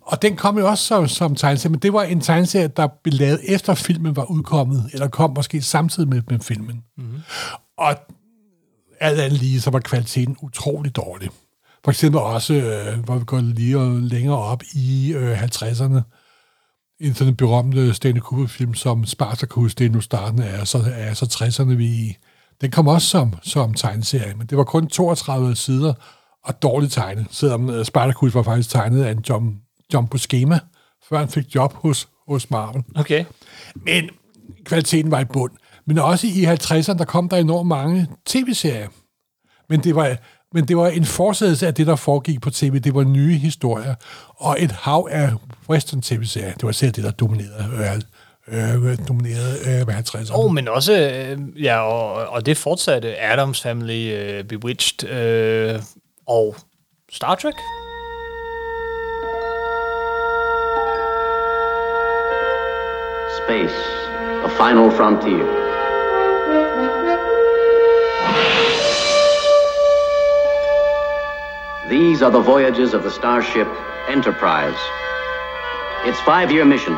Og 0.00 0.22
den 0.22 0.36
kom 0.36 0.58
jo 0.58 0.68
også 0.68 0.84
som, 0.84 1.08
som 1.08 1.34
tegneserie, 1.34 1.70
men 1.70 1.80
det 1.80 1.92
var 1.92 2.02
en 2.02 2.20
tegneserie, 2.20 2.68
der 2.68 2.86
blev 2.86 3.14
lavet 3.14 3.40
efter 3.44 3.74
filmen 3.74 4.16
var 4.16 4.30
udkommet, 4.30 4.90
eller 4.92 5.08
kom 5.08 5.32
måske 5.36 5.62
samtidig 5.62 6.08
med, 6.08 6.22
med 6.30 6.40
filmen. 6.40 6.84
Mm-hmm. 6.96 7.20
Og 7.78 7.94
alt 9.00 9.20
andet 9.20 9.38
lige, 9.38 9.60
så 9.60 9.70
var 9.70 9.78
kvaliteten 9.78 10.36
utrolig 10.42 10.96
dårlig. 10.96 11.30
For 11.84 11.90
eksempel 11.90 12.20
også, 12.20 12.54
øh, 12.54 13.04
hvor 13.04 13.16
vi 13.16 13.24
går 13.24 13.40
lige 13.40 14.00
længere 14.00 14.38
op 14.38 14.62
i 14.74 15.12
øh, 15.16 15.42
50'erne, 15.42 16.00
en 17.02 17.14
sådan 17.14 17.36
berømte 17.36 17.94
Stanley 17.94 18.20
Kubrick-film 18.20 18.74
som 18.74 19.04
Spartacus, 19.04 19.74
det 19.74 19.86
er 19.86 19.90
nu 19.90 20.00
starten 20.00 20.42
af 20.42 20.68
så, 20.68 20.92
af 20.94 21.16
så 21.16 21.24
60'erne 21.24 21.74
vi 21.74 21.86
i. 21.86 22.16
Den 22.60 22.70
kom 22.70 22.88
også 22.88 23.08
som, 23.08 23.34
som 23.42 23.74
tegneserie, 23.74 24.34
men 24.34 24.46
det 24.46 24.58
var 24.58 24.64
kun 24.64 24.86
32 24.86 25.56
sider 25.56 25.94
og 26.44 26.62
dårligt 26.62 26.92
tegnet, 26.92 27.26
selvom 27.30 27.70
øh, 27.70 27.84
Spartacus 27.84 28.34
var 28.34 28.42
faktisk 28.42 28.70
tegnet 28.70 29.04
af 29.04 29.10
en 29.10 29.24
John, 29.28 29.56
John 29.94 30.08
Buscema, 30.08 30.58
før 31.08 31.18
han 31.18 31.28
fik 31.28 31.54
job 31.54 31.74
hos, 31.74 32.08
hos 32.28 32.50
Marvel. 32.50 32.82
Okay. 32.96 33.24
Men 33.74 34.10
kvaliteten 34.64 35.10
var 35.10 35.20
i 35.20 35.24
bund. 35.24 35.52
Men 35.86 35.98
også 35.98 36.26
i 36.26 36.44
50'erne, 36.44 36.98
der 36.98 37.04
kom 37.04 37.28
der 37.28 37.36
enormt 37.36 37.68
mange 37.68 38.08
tv-serier. 38.26 38.88
Men 39.68 39.80
det 39.80 39.94
var, 39.94 40.16
men 40.52 40.68
det 40.68 40.76
var 40.76 40.88
en 40.88 41.04
forsættelse 41.04 41.66
af 41.66 41.74
det, 41.74 41.86
der 41.86 41.96
foregik 41.96 42.40
på 42.40 42.50
tv. 42.50 42.80
Det 42.80 42.94
var 42.94 43.04
nye 43.04 43.38
historier. 43.38 43.94
Og 44.36 44.56
et 44.58 44.72
hav 44.72 45.08
af 45.10 45.30
western 45.70 46.02
tv-serier. 46.02 46.52
Det 46.52 46.62
var 46.62 46.72
selv 46.72 46.92
det, 46.92 47.04
der 47.04 47.10
dominerede 47.10 48.02
øh, 48.48 48.90
øh, 48.90 48.98
dominerede 49.08 49.86
øh, 49.88 49.98
50'erne. 49.98 50.34
Oh, 50.34 50.52
men 50.52 50.68
også, 50.68 50.92
øh, 50.92 51.64
ja, 51.64 51.80
og, 51.80 52.12
og 52.28 52.46
det 52.46 52.56
fortsatte 52.56 53.20
Adams 53.20 53.62
Family, 53.62 54.12
øh, 54.12 54.44
Bewitched 54.44 55.74
øh, 55.74 55.82
og 56.26 56.56
Star 57.12 57.34
Trek. 57.34 57.54
Space, 63.46 63.74
a 64.44 64.48
final 64.48 64.90
frontier. 64.96 65.61
These 71.98 72.22
are 72.22 72.30
the 72.30 72.40
voyages 72.40 72.94
of 72.94 73.02
the 73.02 73.10
starship 73.10 73.68
Enterprise. 74.08 74.80
Its 76.08 76.18
five-year 76.30 76.64
mission, 76.64 76.96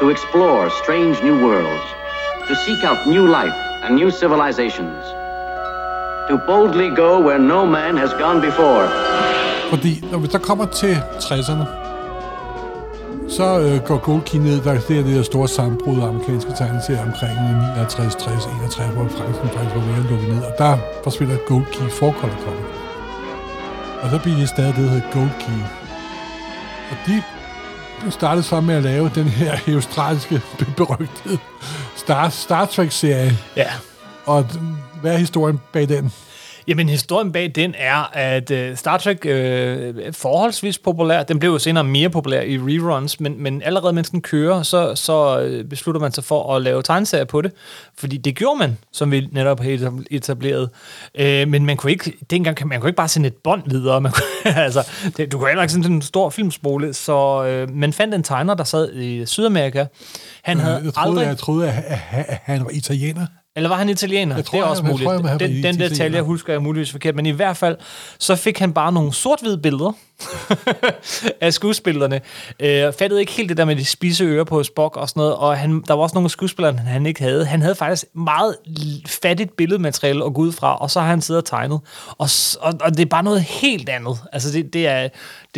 to 0.00 0.10
explore 0.14 0.70
strange 0.82 1.16
new 1.26 1.36
worlds, 1.46 1.86
to 2.48 2.54
seek 2.64 2.80
out 2.88 2.98
new 3.14 3.26
life 3.38 3.58
and 3.82 3.96
new 3.96 4.10
civilizations, 4.12 5.02
to 6.28 6.34
boldly 6.46 6.90
go 7.02 7.10
where 7.26 7.40
no 7.54 7.66
man 7.66 7.96
has 7.96 8.12
gone 8.12 8.40
before. 8.40 8.86
Fordi 9.70 10.04
når 10.10 10.18
vi 10.18 10.28
så 10.30 10.38
kommer 10.38 10.66
til 10.66 10.94
60'erne, 11.18 11.64
så 13.28 13.60
øh, 13.60 13.86
går 13.88 13.98
Gold 13.98 14.22
Key 14.22 14.38
ned, 14.38 14.60
der 14.60 14.72
er 14.72 14.80
det 14.88 15.04
der 15.06 15.22
store 15.22 15.48
sammenbrud 15.48 16.00
af 16.02 16.06
amerikanske 16.08 16.50
tegneserier 16.58 17.02
omkring 17.02 17.34
59, 17.76 18.14
60, 18.14 18.44
61, 18.44 18.94
hvor 18.94 19.08
Frankrig 19.08 19.52
faktisk 19.52 19.74
var 19.74 19.82
ved 19.82 20.18
at 20.18 20.28
ned, 20.34 20.42
og 20.42 20.52
der 20.58 20.76
forsvinder 21.04 21.36
Gold 21.48 21.64
Key 21.72 21.90
forkoldet 21.90 22.38
kommer. 22.44 22.77
Og 24.02 24.10
så 24.10 24.18
bliver 24.18 24.36
det 24.38 24.48
stadig 24.48 24.76
det, 24.76 24.84
der 24.84 24.90
hedder 24.90 25.12
Gold 25.12 25.30
Key. 25.40 25.62
Og 26.90 26.96
de 27.06 27.22
startede 28.10 28.42
så 28.42 28.60
med 28.60 28.74
at 28.74 28.82
lave 28.82 29.10
den 29.14 29.24
her 29.24 29.58
australske 29.74 30.40
berygtede 30.76 31.38
Star, 31.96 32.28
Star 32.28 32.64
Trek-serie. 32.64 33.38
Ja. 33.56 33.70
Og 34.26 34.46
hvad 35.00 35.14
er 35.14 35.18
historien 35.18 35.60
bag 35.72 35.88
den? 35.88 36.12
Jamen, 36.68 36.88
historien 36.88 37.32
bag 37.32 37.52
den 37.54 37.74
er, 37.78 38.16
at 38.16 38.50
uh, 38.50 38.76
Star 38.76 38.98
Trek 38.98 39.18
uh, 39.24 39.30
er 39.30 40.12
forholdsvis 40.12 40.78
populær. 40.78 41.22
Den 41.22 41.38
blev 41.38 41.50
jo 41.50 41.58
senere 41.58 41.84
mere 41.84 42.10
populær 42.10 42.40
i 42.40 42.58
reruns, 42.58 43.20
men, 43.20 43.42
men 43.42 43.62
allerede 43.62 43.92
mens 43.92 44.10
den 44.10 44.22
kører, 44.22 44.62
så, 44.62 44.94
så 44.94 45.40
øh, 45.40 45.64
beslutter 45.64 46.00
man 46.00 46.12
sig 46.12 46.24
for 46.24 46.56
at 46.56 46.62
lave 46.62 46.82
tegneserier 46.82 47.24
på 47.24 47.42
det. 47.42 47.52
Fordi 47.98 48.16
det 48.16 48.36
gjorde 48.36 48.58
man, 48.58 48.78
som 48.92 49.10
vi 49.10 49.28
netop 49.32 49.60
har 49.60 50.02
etableret. 50.10 50.70
Uh, 51.18 51.24
men 51.24 51.66
man 51.66 51.76
kunne 51.76 51.92
ikke, 51.92 52.12
dengang, 52.30 52.68
man 52.68 52.80
kunne 52.80 52.88
ikke 52.88 52.96
bare 52.96 53.08
sende 53.08 53.26
et 53.26 53.36
bånd 53.36 53.62
videre. 53.66 54.00
Man 54.00 54.12
kunne, 54.12 54.56
altså, 54.64 54.88
det, 55.16 55.32
du 55.32 55.38
kunne 55.38 55.48
heller 55.48 55.62
ikke 55.62 55.72
sende 55.72 55.88
en 55.88 56.02
stor 56.02 56.30
filmspole. 56.30 56.94
Så 56.94 57.42
uh, 57.68 57.74
man 57.74 57.92
fandt 57.92 58.14
en 58.14 58.22
tegner, 58.22 58.54
der 58.54 58.64
sad 58.64 58.92
i 58.94 59.26
Sydamerika. 59.26 59.84
Han 60.42 60.58
havde 60.58 60.80
jeg 60.84 60.94
troede, 60.94 61.10
aldrig... 61.10 61.26
jeg 61.26 61.38
troede, 61.38 61.68
at 61.68 62.40
han 62.44 62.64
var 62.64 62.70
italiener. 62.70 63.26
Eller 63.58 63.68
var 63.68 63.76
han 63.76 63.88
italiener? 63.88 64.36
Jeg 64.36 64.44
tror, 64.44 64.58
det 64.58 64.64
er 64.64 64.70
også 64.70 64.82
jeg, 64.82 64.90
muligt. 64.92 65.10
Jeg 65.10 65.20
tror, 65.20 65.28
jeg, 65.30 65.40
den, 65.40 65.62
den 65.62 65.78
detalje 65.78 66.20
husker 66.20 66.52
jeg 66.52 66.62
muligvis 66.62 66.90
forkert, 66.90 67.14
men 67.14 67.26
i 67.26 67.30
hvert 67.30 67.56
fald, 67.56 67.76
så 68.18 68.36
fik 68.36 68.58
han 68.58 68.72
bare 68.72 68.92
nogle 68.92 69.12
sort-hvide 69.12 69.58
billeder 69.58 69.92
af 71.40 71.52
skuespillerne. 71.52 72.20
Øh, 72.60 72.92
fattede 72.98 73.20
ikke 73.20 73.32
helt 73.32 73.48
det 73.48 73.56
der 73.56 73.64
med 73.64 73.76
de 73.76 73.84
spise 73.84 74.24
ører 74.24 74.44
på 74.44 74.62
Spock 74.62 74.96
og 74.96 75.08
sådan 75.08 75.20
noget, 75.20 75.36
og 75.36 75.58
han, 75.58 75.82
der 75.88 75.94
var 75.94 76.02
også 76.02 76.14
nogle 76.14 76.30
skuespillere, 76.30 76.72
han 76.76 77.06
ikke 77.06 77.22
havde. 77.22 77.44
Han 77.44 77.62
havde 77.62 77.74
faktisk 77.74 78.04
meget 78.14 78.56
fattigt 79.06 79.56
billedmateriale 79.56 80.24
at 80.24 80.34
gå 80.34 80.40
ud 80.40 80.52
fra, 80.52 80.76
og 80.76 80.90
så 80.90 81.00
har 81.00 81.08
han 81.08 81.20
siddet 81.20 81.42
og 81.42 81.48
tegnet. 81.48 81.80
Og, 82.18 82.28
og, 82.60 82.74
og 82.80 82.96
det 82.96 83.00
er 83.00 83.06
bare 83.06 83.22
noget 83.22 83.42
helt 83.42 83.88
andet. 83.88 84.18
Altså, 84.32 84.52
det, 84.52 84.72
det, 84.72 84.86
er, 84.86 85.08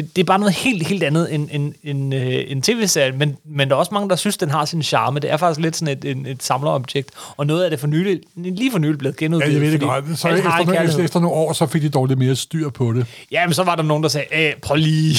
det, 0.00 0.16
det 0.16 0.22
er 0.22 0.26
bare 0.26 0.38
noget 0.38 0.54
helt, 0.54 0.86
helt 0.86 1.02
andet 1.02 1.34
end, 1.34 1.48
end, 1.52 1.74
end, 1.82 2.14
øh, 2.14 2.44
en 2.46 2.62
tv-serie, 2.62 3.12
men, 3.12 3.36
men 3.44 3.68
der 3.68 3.74
er 3.74 3.78
også 3.78 3.94
mange, 3.94 4.08
der 4.08 4.16
synes, 4.16 4.36
den 4.36 4.50
har 4.50 4.64
sin 4.64 4.82
charme. 4.82 5.20
Det 5.20 5.30
er 5.30 5.36
faktisk 5.36 5.60
lidt 5.60 5.76
sådan 5.76 5.98
et, 5.98 6.04
et, 6.04 6.26
et 6.26 6.42
samlerobjekt, 6.42 7.10
og 7.36 7.46
noget 7.46 7.64
af 7.64 7.70
det 7.70 7.80
for 7.80 7.86
nylig, 7.86 8.20
lige 8.34 8.70
for 8.70 8.78
nylig 8.78 8.98
blevet 8.98 9.16
genudgivet. 9.16 9.52
Ja, 9.52 9.54
jeg 9.54 9.62
ved 9.62 9.72
det 9.72 9.80
godt. 9.80 10.18
Så 10.18 10.28
efter, 10.28 10.64
nogle, 10.64 10.84
efter, 10.84 11.04
efter 11.04 11.20
nogle 11.20 11.36
år, 11.36 11.52
så 11.52 11.66
fik 11.66 11.82
de 11.82 11.88
dog 11.88 12.06
lidt 12.06 12.18
mere 12.18 12.36
styr 12.36 12.70
på 12.70 12.92
det. 12.92 13.06
Ja, 13.32 13.46
men 13.46 13.54
så 13.54 13.64
var 13.64 13.76
der 13.76 13.82
nogen, 13.82 14.02
der 14.02 14.08
sagde, 14.08 14.54
prøv 14.62 14.76
lige, 14.76 15.16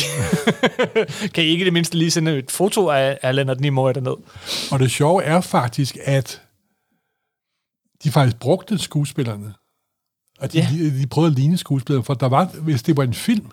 kan 1.33 1.43
I 1.43 1.47
ikke 1.47 1.65
det 1.65 1.73
mindste 1.73 1.97
lige 1.97 2.11
sende 2.11 2.38
et 2.38 2.51
foto 2.51 2.89
af, 2.89 3.17
af 3.21 3.35
Leonard 3.35 3.59
Nimoy 3.59 3.91
derned? 3.95 4.15
Og 4.71 4.79
det 4.79 4.91
sjove 4.91 5.23
er 5.23 5.41
faktisk, 5.41 5.97
at 6.03 6.41
de 8.03 8.11
faktisk 8.11 8.39
brugte 8.39 8.77
skuespillerne. 8.77 9.53
Og 10.39 10.53
de, 10.53 10.57
yeah. 10.57 10.71
de, 10.71 11.01
de 11.01 11.07
prøvede 11.07 11.31
at 11.31 11.38
ligne 11.38 11.57
skuespillerne, 11.57 12.03
for 12.03 12.13
der 12.13 12.29
var, 12.29 12.45
hvis 12.45 12.83
det 12.83 12.97
var 12.97 13.03
en 13.03 13.13
film, 13.13 13.45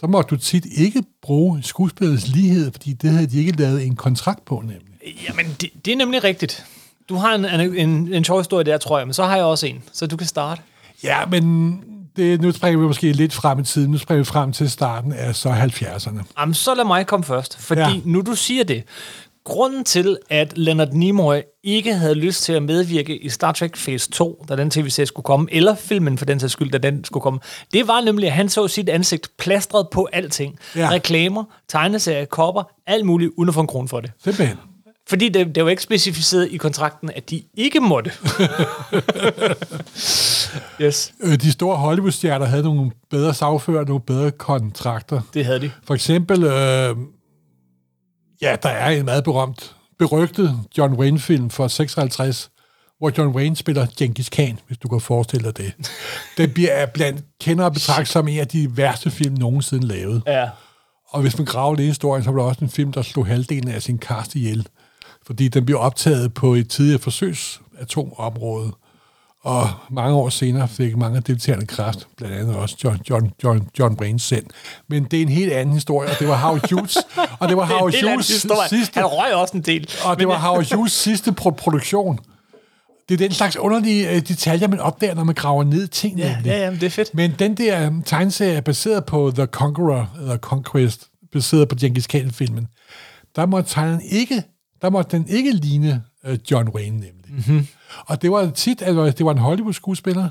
så 0.00 0.06
måtte 0.06 0.30
du 0.30 0.36
tit 0.36 0.66
ikke 0.76 1.02
bruge 1.22 1.62
skuespillernes 1.62 2.28
lighed, 2.28 2.72
fordi 2.72 2.92
det 2.92 3.10
havde 3.10 3.26
de 3.26 3.38
ikke 3.38 3.52
lavet 3.52 3.86
en 3.86 3.96
kontrakt 3.96 4.44
på, 4.44 4.60
nemlig. 4.60 4.80
Jamen, 5.28 5.56
det, 5.60 5.70
det 5.84 5.92
er 5.92 5.96
nemlig 5.96 6.24
rigtigt. 6.24 6.66
Du 7.08 7.14
har 7.14 7.34
en, 7.34 7.44
en, 7.44 7.74
en, 7.74 8.14
en 8.14 8.24
sjov 8.24 8.40
historie 8.40 8.64
der, 8.64 8.78
tror 8.78 8.98
jeg, 8.98 9.06
men 9.06 9.14
så 9.14 9.24
har 9.24 9.36
jeg 9.36 9.44
også 9.44 9.66
en, 9.66 9.82
så 9.92 10.06
du 10.06 10.16
kan 10.16 10.26
starte. 10.26 10.62
Ja, 11.02 11.26
men 11.26 11.84
det, 12.16 12.40
nu 12.40 12.52
springer 12.52 12.80
vi 12.80 12.86
måske 12.86 13.12
lidt 13.12 13.32
frem 13.32 13.58
i 13.58 13.64
tiden. 13.64 13.90
Nu 13.90 13.98
springer 13.98 14.20
vi 14.20 14.24
frem 14.24 14.52
til 14.52 14.70
starten 14.70 15.12
af 15.12 15.34
så 15.36 15.50
70'erne. 15.52 16.22
Jamen, 16.38 16.54
så 16.54 16.74
lad 16.74 16.84
mig 16.84 17.06
komme 17.06 17.24
først, 17.24 17.58
fordi 17.58 17.80
ja. 17.80 18.00
nu 18.04 18.20
du 18.20 18.34
siger 18.34 18.64
det, 18.64 18.84
grunden 19.44 19.84
til, 19.84 20.18
at 20.30 20.58
Leonard 20.58 20.92
Nimoy 20.92 21.40
ikke 21.64 21.94
havde 21.94 22.14
lyst 22.14 22.42
til 22.42 22.52
at 22.52 22.62
medvirke 22.62 23.16
i 23.16 23.28
Star 23.28 23.52
Trek 23.52 23.74
Phase 23.74 24.10
2, 24.10 24.44
da 24.48 24.56
den 24.56 24.70
tv-serie 24.70 25.06
skulle 25.06 25.24
komme, 25.24 25.48
eller 25.52 25.74
filmen 25.74 26.18
for 26.18 26.24
den 26.24 26.40
sags 26.40 26.52
skyld, 26.52 26.70
da 26.70 26.78
den 26.78 27.04
skulle 27.04 27.22
komme, 27.22 27.40
det 27.72 27.88
var 27.88 28.00
nemlig, 28.00 28.26
at 28.26 28.32
han 28.32 28.48
så 28.48 28.68
sit 28.68 28.88
ansigt 28.88 29.28
plastret 29.38 29.88
på 29.92 30.08
alting. 30.12 30.58
Ja. 30.76 30.90
Reklamer, 30.90 31.44
tegneserier, 31.68 32.24
kopper, 32.24 32.62
alt 32.86 33.06
muligt, 33.06 33.32
uden 33.36 33.48
at 33.48 33.54
få 33.54 33.60
en 33.60 33.66
krone 33.66 33.88
for 33.88 34.00
det. 34.00 34.10
Simpelthen. 34.24 34.56
Fordi 35.08 35.28
det, 35.28 35.54
det 35.54 35.64
var 35.64 35.70
ikke 35.70 35.82
specificeret 35.82 36.48
i 36.50 36.56
kontrakten, 36.56 37.10
at 37.16 37.30
de 37.30 37.42
ikke 37.54 37.80
måtte. 37.80 38.10
yes. 40.82 41.14
Øh, 41.20 41.34
de 41.34 41.52
store 41.52 41.76
Hollywood-stjerner 41.76 42.46
havde 42.46 42.62
nogle 42.62 42.90
bedre 43.10 43.34
sagfører, 43.34 43.84
nogle 43.84 44.00
bedre 44.00 44.30
kontrakter. 44.30 45.20
Det 45.34 45.44
havde 45.44 45.60
de. 45.60 45.70
For 45.86 45.94
eksempel, 45.94 46.44
øh, 46.44 46.96
ja, 48.44 48.56
der 48.62 48.68
er 48.68 48.90
en 48.90 49.04
meget 49.04 49.24
berømt, 49.24 49.76
berygtet 49.98 50.60
John 50.78 50.94
Wayne-film 50.94 51.50
fra 51.50 51.68
56, 51.68 52.50
hvor 52.98 53.12
John 53.18 53.34
Wayne 53.34 53.56
spiller 53.56 53.86
Genghis 53.98 54.28
Khan, 54.28 54.58
hvis 54.66 54.78
du 54.78 54.88
kan 54.88 55.00
forestille 55.00 55.44
dig 55.44 55.56
det. 55.56 55.72
Den 56.38 56.50
bliver 56.50 56.86
blandt 56.86 57.24
kender 57.40 57.64
og 57.64 57.72
betragtet 57.72 58.08
som 58.08 58.28
en 58.28 58.38
af 58.38 58.48
de 58.48 58.76
værste 58.76 59.10
film 59.10 59.34
nogensinde 59.34 59.86
lavet. 59.86 60.22
Ja. 60.26 60.48
Og 61.08 61.20
hvis 61.20 61.38
man 61.38 61.44
graver 61.44 61.74
lidt 61.74 61.84
i 61.84 61.88
historien, 61.88 62.24
så 62.24 62.30
var 62.30 62.38
der 62.38 62.48
også 62.48 62.64
en 62.64 62.70
film, 62.70 62.92
der 62.92 63.02
slog 63.02 63.26
halvdelen 63.26 63.68
af 63.68 63.82
sin 63.82 63.98
cast 63.98 64.34
ihjel 64.34 64.68
fordi 65.26 65.48
den 65.48 65.66
blev 65.66 65.78
optaget 65.78 66.34
på 66.34 66.54
et 66.54 66.70
tidligere 66.70 66.98
forsøgsatomområde. 66.98 68.72
Og 69.44 69.68
mange 69.90 70.16
år 70.16 70.28
senere 70.28 70.68
fik 70.68 70.96
mange 70.96 71.16
af 71.16 71.22
deltagerne 71.22 71.66
kræft, 71.66 72.06
blandt 72.16 72.36
andet 72.36 72.56
også 72.56 72.76
John, 72.84 72.98
John, 73.10 73.32
John, 73.44 73.68
John 73.78 73.96
Brain 73.96 74.18
selv. 74.18 74.46
Men 74.88 75.04
det 75.04 75.18
er 75.18 75.22
en 75.22 75.28
helt 75.28 75.52
anden 75.52 75.74
historie, 75.74 76.10
og 76.10 76.16
det 76.18 76.28
var 76.28 76.36
Howard 76.36 76.70
Hughes. 76.70 76.96
Og 77.40 77.48
det 77.48 77.56
var 77.56 77.62
Det 77.66 77.76
Howard 77.76 77.94
anden 77.94 78.08
Hughes 78.12 78.26
sidste, 78.26 78.54
Han 78.94 79.04
røg 79.06 79.34
også 79.34 79.56
en 79.56 79.62
del. 79.62 79.88
og 80.04 80.18
det 80.18 80.28
var 80.28 80.38
Howard 80.38 80.74
Hughes 80.74 80.92
sidste 80.92 81.34
pro- 81.40 81.50
produktion. 81.50 82.18
Det 83.08 83.14
er 83.14 83.18
den 83.18 83.32
slags 83.32 83.56
underlige 83.56 84.10
øh, 84.10 84.16
detaljer, 84.28 84.68
man 84.68 84.80
opdager, 84.80 85.14
når 85.14 85.24
man 85.24 85.34
graver 85.34 85.64
ned 85.64 85.86
ting. 85.88 86.18
Ja, 86.18 86.34
nemlig. 86.34 86.50
ja, 86.50 86.70
det 86.70 86.82
er 86.82 86.90
fedt. 86.90 87.14
Men 87.14 87.34
den 87.38 87.54
der 87.54 87.88
um, 87.88 88.02
tegneserie 88.02 88.52
er 88.54 88.60
baseret 88.60 89.04
på 89.04 89.32
The 89.34 89.46
Conqueror, 89.46 90.10
eller 90.20 90.36
Conquest, 90.36 91.08
baseret 91.32 91.68
på 91.68 91.74
Genghis 91.80 92.06
Khan-filmen. 92.06 92.66
Der 93.36 93.46
må 93.46 93.62
tegneren 93.62 94.00
ikke, 94.10 94.42
der 94.82 94.90
må 94.90 95.02
den 95.02 95.26
ikke 95.28 95.52
ligne 95.52 96.02
uh, 96.28 96.34
John 96.50 96.68
Wayne 96.68 96.96
nemlig. 96.96 97.24
Mm-hmm. 97.28 97.66
Og 97.98 98.22
det 98.22 98.30
var 98.30 98.50
tit, 98.50 98.82
at 98.82 99.18
det 99.18 99.26
var 99.26 99.32
en 99.32 99.38
Hollywood-skuespiller, 99.38 100.28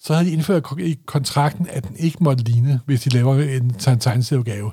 så 0.00 0.14
havde 0.14 0.26
de 0.26 0.32
indført 0.32 0.64
i 0.78 0.96
kontrakten, 1.06 1.66
at 1.70 1.88
den 1.88 1.96
ikke 1.96 2.18
måtte 2.20 2.44
ligne, 2.44 2.80
hvis 2.86 3.00
de 3.00 3.10
laver 3.10 3.34
en 3.34 3.74
tegneserieudgave. 3.74 4.72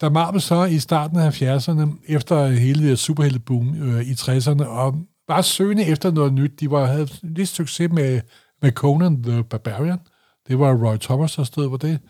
Da 0.00 0.08
Marvel 0.08 0.40
så 0.40 0.64
i 0.64 0.78
starten 0.78 1.18
af 1.18 1.42
70'erne, 1.42 2.04
efter 2.08 2.46
hele 2.46 2.88
det 2.88 2.98
superhelteboom 2.98 3.82
øh, 3.82 4.02
i 4.02 4.12
60'erne, 4.12 4.64
og 4.64 4.94
var 5.28 5.42
søgende 5.42 5.84
efter 5.84 6.10
noget 6.10 6.32
nyt, 6.32 6.60
de 6.60 6.70
var, 6.70 6.86
havde 6.86 7.08
lidt 7.22 7.48
succes 7.48 7.92
med, 7.92 8.20
med 8.62 8.72
Conan 8.72 9.22
the 9.22 9.44
Barbarian. 9.44 9.98
Det 10.48 10.58
var 10.58 10.74
Roy 10.74 10.96
Thomas, 10.96 11.34
der 11.34 11.44
stod 11.44 11.70
på 11.70 11.76
det. 11.76 12.00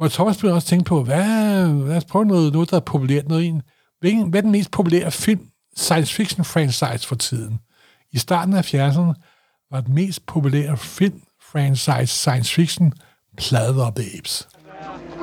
Roy 0.00 0.08
Thomas 0.08 0.38
blev 0.38 0.52
også 0.54 0.68
tænkt 0.68 0.86
på, 0.86 1.02
hvad, 1.02 1.68
lad 1.88 1.96
os 1.96 2.04
prøve 2.04 2.24
noget, 2.24 2.52
noget 2.52 2.70
der 2.70 2.76
er 2.76 2.80
populært. 2.80 3.28
Noget 3.28 3.42
i 3.42 3.46
en, 3.46 3.62
hvilken, 4.00 4.30
hvad 4.30 4.40
er 4.40 4.42
den 4.42 4.52
mest 4.52 4.70
populære 4.70 5.10
film, 5.10 5.40
science 5.76 6.14
fiction 6.14 6.44
franchise 6.44 7.06
for 7.06 7.14
tiden? 7.14 7.58
I 8.12 8.18
starten 8.18 8.54
af 8.54 8.74
70'erne 8.74 9.14
var 9.70 9.80
den 9.80 9.94
mest 9.94 10.26
populære 10.26 10.76
film 10.76 11.20
franchise 11.42 12.06
science 12.06 12.54
fiction 12.54 12.92
Planet 13.36 13.80
of 13.80 13.92
the 13.94 14.18
Apes. 14.18 14.48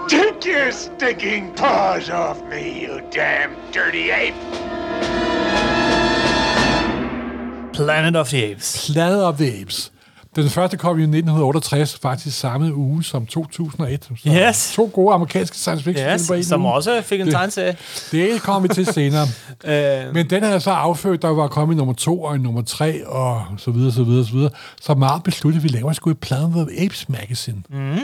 Take 0.09 0.45
your 0.45 0.71
stinking 0.71 1.55
paws 1.55 2.09
off 2.09 2.41
me, 2.49 2.85
you 2.85 3.01
damn 3.11 3.51
dirty 3.73 4.11
ape! 4.11 4.33
Planet 7.73 8.15
of 8.15 8.29
the 8.29 8.51
Apes. 8.51 8.91
Planet 8.93 9.23
of 9.23 9.37
the 9.37 9.61
Apes. 9.61 9.92
Den 10.35 10.49
første 10.49 10.77
kom 10.77 10.99
i 10.99 11.01
1968, 11.01 11.99
faktisk 12.01 12.39
samme 12.39 12.75
uge 12.75 13.03
som 13.03 13.25
2001. 13.25 14.03
Så 14.23 14.29
Yes. 14.29 14.71
To 14.75 14.89
gode 14.93 15.13
amerikanske 15.13 15.57
science 15.57 15.83
fiction 15.83 16.07
Yes, 16.07 16.21
film 16.21 16.27
på 16.27 16.33
en 16.33 16.43
som 16.43 16.65
uge. 16.65 16.73
også 16.73 17.01
fik 17.01 17.19
en 17.19 17.25
Det- 17.27 17.33
tegneserie. 17.33 17.75
Det 18.11 18.41
kommer 18.41 18.67
vi 18.67 18.73
til 18.73 18.85
senere. 18.85 19.27
Øh, 19.65 20.13
Men 20.13 20.29
den 20.29 20.43
er 20.43 20.59
så 20.59 20.71
affødt, 20.71 21.21
der 21.21 21.27
var 21.27 21.47
kommet 21.47 21.75
i 21.75 21.77
nummer 21.77 21.93
to 21.93 22.21
og 22.23 22.39
nummer 22.39 22.61
tre, 22.61 23.07
og 23.07 23.43
så 23.57 23.71
videre, 23.71 23.91
så 23.91 24.03
videre, 24.03 24.25
så 24.25 24.31
videre. 24.33 24.49
Så 24.81 24.93
meget 24.93 25.23
besluttede, 25.23 25.59
at 25.65 25.71
vi 25.71 25.77
laver 25.77 25.93
sgu 25.93 26.09
et 26.09 26.17
Planet 26.19 26.55
of 26.55 26.67
Apes 26.85 27.09
magazine. 27.09 27.63
Mm. 27.69 27.97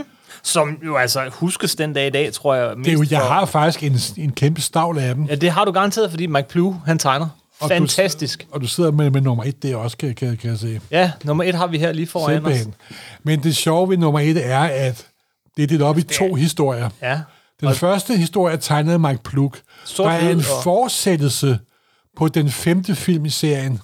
som 0.43 0.69
jo 0.85 0.95
altså 0.97 1.21
huskes 1.31 1.75
den 1.75 1.93
dag 1.93 2.07
i 2.07 2.09
dag, 2.09 2.33
tror 2.33 2.55
jeg. 2.55 2.75
Det 2.77 2.87
er 2.87 2.93
jo, 2.93 2.99
mest 2.99 3.11
jeg 3.11 3.21
for- 3.21 3.27
har 3.27 3.45
faktisk 3.45 3.83
en, 3.83 4.23
en 4.23 4.31
kæmpe 4.31 4.61
stavl 4.61 4.97
af 4.97 5.15
dem. 5.15 5.23
Ja, 5.25 5.35
det 5.35 5.51
har 5.51 5.65
du 5.65 5.71
garanteret, 5.71 6.09
fordi 6.09 6.25
Mike 6.27 6.47
Plough, 6.49 6.75
han 6.85 6.99
tegner. 6.99 7.27
Og 7.61 7.69
du- 7.69 7.75
Fantastisk. 7.75 8.47
Og 8.51 8.61
du 8.61 8.67
sidder 8.67 8.91
med, 8.91 9.09
med 9.09 9.21
nummer 9.21 9.43
et 9.43 9.63
der 9.63 9.75
også, 9.75 9.97
kan, 9.97 10.15
kan, 10.15 10.37
kan 10.37 10.49
jeg 10.49 10.59
se. 10.59 10.81
Ja, 10.91 11.11
nummer 11.23 11.43
et 11.43 11.55
har 11.55 11.67
vi 11.67 11.77
her 11.77 11.91
lige 11.91 12.07
foran 12.07 12.45
os. 12.45 12.57
Men 13.23 13.43
det 13.43 13.55
sjove 13.55 13.89
ved 13.89 13.97
nummer 13.97 14.19
et 14.19 14.45
er, 14.51 14.59
at 14.59 15.07
det 15.57 15.63
er 15.63 15.67
delt 15.67 15.81
op 15.81 15.97
i 15.97 16.01
to 16.01 16.33
historier. 16.33 16.89
Ja. 17.01 17.19
Den 17.59 17.67
og 17.67 17.75
første 17.75 18.17
historie 18.17 18.53
er 18.53 18.57
tegnet 18.59 18.93
af 18.93 18.99
Mike 18.99 19.23
Plug. 19.23 19.53
Der 19.97 20.09
er 20.09 20.29
en 20.29 20.41
fortsættelse 20.63 21.59
på 22.17 22.27
den 22.27 22.49
femte 22.49 22.95
film 22.95 23.25
i 23.25 23.29
serien. 23.29 23.79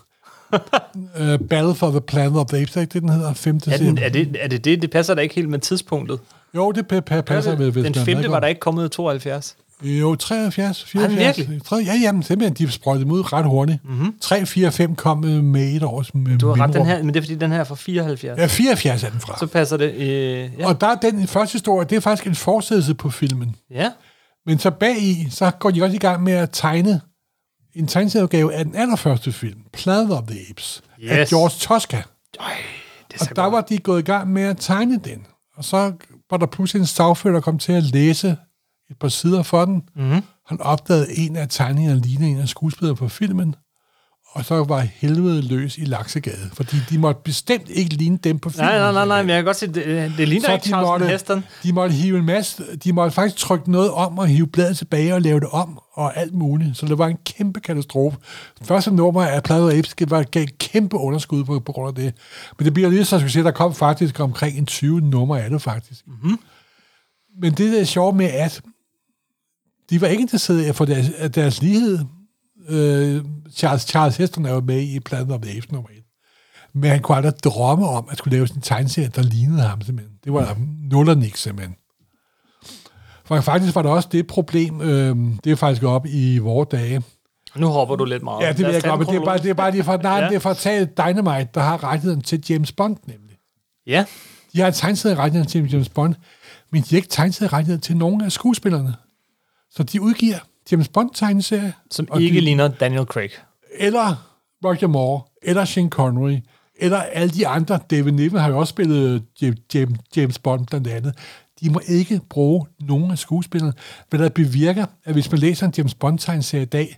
uh, 0.53 0.59
Battle 1.49 1.75
for 1.75 1.89
the 1.89 2.01
Planet 2.01 2.37
of 2.39 2.45
the 2.47 2.57
Apes, 2.61 2.75
er 2.77 2.81
ikke 2.81 2.93
det, 2.93 3.01
den 3.01 3.09
hedder? 3.09 3.33
Femte 3.33 3.71
Er, 3.71 3.77
den, 3.77 3.97
er, 3.97 4.09
det, 4.09 4.35
er 4.39 4.47
det 4.47 4.65
det? 4.65 4.81
Det 4.81 4.91
passer 4.91 5.13
da 5.15 5.21
ikke 5.21 5.35
helt 5.35 5.49
med 5.49 5.59
tidspunktet. 5.59 6.19
Jo, 6.55 6.71
det 6.71 6.93
pa- 6.93 7.13
pa- 7.15 7.21
passer 7.21 7.55
ved, 7.55 7.71
hvis 7.71 7.83
den 7.83 7.93
man 7.95 8.05
femte 8.05 8.31
var 8.31 8.39
der 8.39 8.47
ikke 8.47 8.59
kommet 8.59 8.85
i 8.85 8.89
72. 8.89 9.55
Jo, 9.85 10.15
73, 10.15 10.83
74. 10.83 11.37
virkelig? 11.37 11.63
Tre, 11.63 11.75
ja, 11.75 11.93
jamen, 12.01 12.23
simpelthen, 12.23 12.67
de 12.67 12.71
sprøjtede 12.71 13.07
ud 13.11 13.33
ret 13.33 13.45
hurtigt. 13.45 13.79
Mm-hmm. 13.85 14.15
3, 14.21 14.45
4, 14.45 14.71
5 14.71 14.95
kom 14.95 15.25
øh, 15.25 15.43
med 15.43 15.75
et 15.75 15.83
års 15.83 16.13
med 16.13 16.37
Du 16.37 16.47
har 16.47 16.63
ret, 16.63 16.73
den 16.73 16.85
her, 16.85 17.03
men 17.03 17.07
det 17.13 17.15
er 17.15 17.21
fordi, 17.23 17.35
den 17.35 17.51
her 17.51 17.59
er 17.59 17.63
fra 17.63 17.75
74. 17.75 18.39
Ja, 18.39 18.45
74 18.47 19.03
er 19.03 19.09
den 19.09 19.19
fra. 19.19 19.39
Så 19.39 19.47
passer 19.47 19.77
det. 19.77 19.93
Øh, 19.93 20.49
ja. 20.59 20.67
Og 20.67 20.81
der 20.81 20.87
er 20.87 20.95
den 20.95 21.27
første 21.27 21.53
historie, 21.53 21.87
det 21.89 21.95
er 21.95 21.99
faktisk 21.99 22.27
en 22.27 22.35
fortsættelse 22.35 22.93
på 22.95 23.09
filmen. 23.09 23.55
ja. 23.71 23.91
Men 24.47 24.59
så 24.59 24.71
bag 24.71 24.97
i, 25.03 25.27
så 25.29 25.51
går 25.59 25.71
de 25.71 25.83
også 25.83 25.95
i 25.95 25.99
gang 25.99 26.23
med 26.23 26.33
at 26.33 26.49
tegne 26.53 27.01
en 27.75 27.87
tegneserieudgave 27.87 28.53
af 28.53 28.65
den 28.65 28.75
allerførste 28.75 29.31
film, 29.31 29.59
Planet 29.73 30.11
of 30.11 30.23
the 30.27 30.39
Apes, 30.49 30.83
yes. 31.03 31.11
af. 31.11 31.27
George 31.27 31.49
Tosca. 31.59 31.95
Øj, 32.39 32.45
det 33.11 33.21
er 33.21 33.25
Og 33.29 33.35
der 33.35 33.41
godt. 33.41 33.51
var 33.53 33.61
de 33.61 33.77
gået 33.77 33.99
i 33.99 34.03
gang 34.03 34.33
med 34.33 34.41
at 34.43 34.57
tegne 34.59 34.97
den. 34.97 35.25
Og 35.57 35.63
så 35.65 35.91
var 36.29 36.37
der 36.37 36.45
pludselig 36.45 36.79
en 36.79 36.85
sagfører, 36.85 37.33
der 37.33 37.41
kom 37.41 37.59
til 37.59 37.71
at 37.71 37.83
læse 37.83 38.37
et 38.89 38.97
par 38.99 39.07
sider 39.07 39.43
for 39.43 39.65
den. 39.65 39.73
Mhm. 39.95 40.05
Mm-hmm. 40.05 40.21
Han 40.47 40.61
opdagede 40.61 41.17
en 41.17 41.35
af 41.35 41.47
tegningerne 41.49 42.01
lignede 42.01 42.31
en 42.31 42.39
af 42.39 42.47
skuespillerne 42.47 42.95
på 42.97 43.07
filmen. 43.07 43.55
Og 44.35 44.45
så 44.45 44.63
var 44.63 44.79
helvede 44.79 45.41
løs 45.41 45.77
i 45.77 45.85
Laksegade, 45.85 46.49
fordi 46.53 46.77
de 46.89 46.97
måtte 46.99 47.21
bestemt 47.23 47.69
ikke 47.69 47.93
ligne 47.95 48.17
dem 48.17 48.39
på 48.39 48.49
filmen. 48.49 48.69
Nej, 48.69 48.77
nej, 48.79 48.91
nej, 48.91 49.05
nej, 49.05 49.21
men 49.21 49.29
jeg 49.29 49.37
kan 49.37 49.45
godt 49.45 49.57
se, 49.57 49.67
det, 49.67 50.13
det 50.17 50.27
ligner 50.27 50.45
Så 50.45 50.53
ikke 50.53 50.63
de 50.63 50.67
Charleston 50.67 50.91
måtte, 50.91 51.07
Heston. 51.07 51.43
de 51.63 51.73
måtte 51.73 51.95
hive 51.95 52.17
en 52.17 52.25
masse, 52.25 52.63
de 52.83 52.93
måtte 52.93 53.11
faktisk 53.11 53.37
trykke 53.37 53.71
noget 53.71 53.91
om 53.91 54.19
og 54.19 54.27
hive 54.27 54.47
bladet 54.47 54.77
tilbage 54.77 55.13
og 55.13 55.21
lave 55.21 55.39
det 55.39 55.47
om 55.51 55.79
og 55.93 56.17
alt 56.17 56.33
muligt. 56.33 56.77
Så 56.77 56.85
det 56.85 56.97
var 56.97 57.07
en 57.07 57.17
kæmpe 57.25 57.59
katastrofe. 57.59 58.17
Første 58.61 58.91
nummer 58.91 59.25
af 59.25 59.43
Planet 59.43 59.63
of 59.63 59.73
Apes 59.73 59.95
var 60.07 60.23
gav 60.23 60.43
et 60.43 60.57
kæmpe 60.57 60.97
underskud 60.97 61.43
på, 61.43 61.59
på 61.59 61.71
grund 61.71 61.87
af 61.97 62.03
det. 62.03 62.13
Men 62.57 62.65
det 62.65 62.73
bliver 62.73 62.89
lige 62.89 63.05
så 63.05 63.19
succes. 63.19 63.43
Der 63.43 63.51
kom 63.51 63.73
faktisk 63.73 64.19
omkring 64.19 64.57
en 64.57 64.65
20 64.65 65.01
nummer 65.01 65.35
af 65.35 65.49
det 65.49 65.61
faktisk. 65.61 66.07
Mm-hmm. 66.07 66.39
Men 67.41 67.53
det 67.53 67.73
der 67.73 67.79
er 67.79 67.85
sjovt 67.85 68.15
med, 68.15 68.25
at 68.25 68.61
de 69.89 70.01
var 70.01 70.07
ikke 70.07 70.21
interesserede 70.21 70.65
i 70.65 70.69
at 70.69 70.75
få 70.75 70.85
deres, 70.85 71.07
deres 71.35 71.61
lighed. 71.61 71.99
Øh, 72.69 73.23
Charles, 73.55 73.81
Charles 73.83 74.17
Heston 74.17 74.45
er 74.45 74.53
jo 74.53 74.59
med 74.61 74.81
i 74.81 74.99
Planet 74.99 75.31
of 75.31 75.41
the 75.41 75.51
Apes 75.57 75.71
nummer 75.71 75.89
1. 75.89 75.95
Men 76.73 76.89
han 76.89 77.01
kunne 77.01 77.17
aldrig 77.17 77.33
drømme 77.43 77.87
om 77.87 78.07
at 78.11 78.17
skulle 78.17 78.35
lave 78.35 78.47
sådan 78.47 78.57
en 78.57 78.61
tegneserie, 78.61 79.11
der 79.15 79.21
lignede 79.21 79.61
ham 79.61 79.81
simpelthen. 79.81 80.15
Det 80.23 80.33
var 80.33 80.57
nul 80.91 81.09
og 81.09 81.17
niks 81.17 81.41
simpelthen. 81.41 81.75
For 83.25 83.41
faktisk 83.41 83.75
var 83.75 83.81
der 83.81 83.89
også 83.89 84.09
det 84.11 84.27
problem, 84.27 84.81
øh, 84.81 85.15
det 85.43 85.51
er 85.51 85.55
faktisk 85.55 85.83
op 85.83 86.05
i 86.05 86.37
vores 86.37 86.67
dage. 86.71 87.03
Nu 87.55 87.67
hopper 87.67 87.95
du 87.95 88.05
lidt 88.05 88.23
meget. 88.23 88.41
Ja, 88.45 88.49
det 88.53 88.65
vil 88.65 88.73
jeg 88.73 88.83
godt, 88.83 88.99
men 88.99 89.07
det 89.07 89.15
er 89.15 89.25
bare, 89.25 89.37
det 89.37 89.49
er 89.49 89.53
bare 89.53 89.71
lige 89.71 89.83
for, 89.83 89.97
nej, 89.97 90.17
Ja. 90.19 90.27
det 90.27 90.35
er 90.35 90.39
for 90.39 90.49
at 90.49 90.57
tage 90.57 90.85
Dynamite, 90.85 91.47
der 91.53 91.61
har 91.61 91.83
rettigheden 91.83 92.21
til 92.21 92.43
James 92.49 92.71
Bond 92.71 92.97
nemlig. 93.07 93.37
Ja, 93.87 94.05
De 94.53 94.61
har 94.61 94.71
tegneserie 94.71 95.15
rettigheden 95.15 95.49
til 95.49 95.71
James 95.71 95.89
Bond, 95.89 96.15
men 96.71 96.81
de 96.81 96.87
har 96.89 96.95
ikke 96.95 97.07
tegneserie 97.09 97.47
rettigheden 97.53 97.81
til 97.81 97.97
nogen 97.97 98.21
af 98.21 98.31
skuespillerne. 98.31 98.95
Så 99.75 99.83
de 99.83 100.01
udgiver 100.01 100.37
James 100.71 100.87
Bond-tegneserie, 100.87 101.73
som 101.91 102.07
ikke 102.19 102.35
de- 102.35 102.41
ligner 102.41 102.67
Daniel 102.67 103.05
Craig. 103.05 103.29
eller 103.77 104.31
Roger 104.65 104.87
Moore, 104.87 105.21
eller 105.41 105.65
Sean 105.65 105.89
Connery, 105.89 106.37
eller 106.79 106.97
alle 107.01 107.29
de 107.33 107.47
andre. 107.47 107.79
David 107.91 108.11
Niven 108.11 108.39
har 108.39 108.49
jo 108.49 108.57
også 108.59 108.71
spillet 108.71 109.23
James, 110.15 110.39
Bond 110.39 110.67
blandt 110.67 110.87
andet. 110.87 111.13
De 111.61 111.69
må 111.69 111.81
ikke 111.87 112.21
bruge 112.29 112.65
nogen 112.79 113.11
af 113.11 113.17
skuespillerne, 113.17 113.73
hvad 114.09 114.19
der 114.19 114.29
bevirker, 114.29 114.85
at 115.05 115.13
hvis 115.13 115.31
man 115.31 115.39
læser 115.39 115.65
en 115.65 115.73
James 115.77 115.93
Bond-tegneserie 115.93 116.61
i 116.61 116.65
dag, 116.65 116.97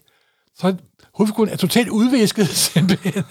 så 0.55 0.75
hovedfiguren 1.13 1.49
er 1.49 1.55
totalt 1.55 1.89
udvæsket 1.89 2.47
simpelthen. 2.73 3.23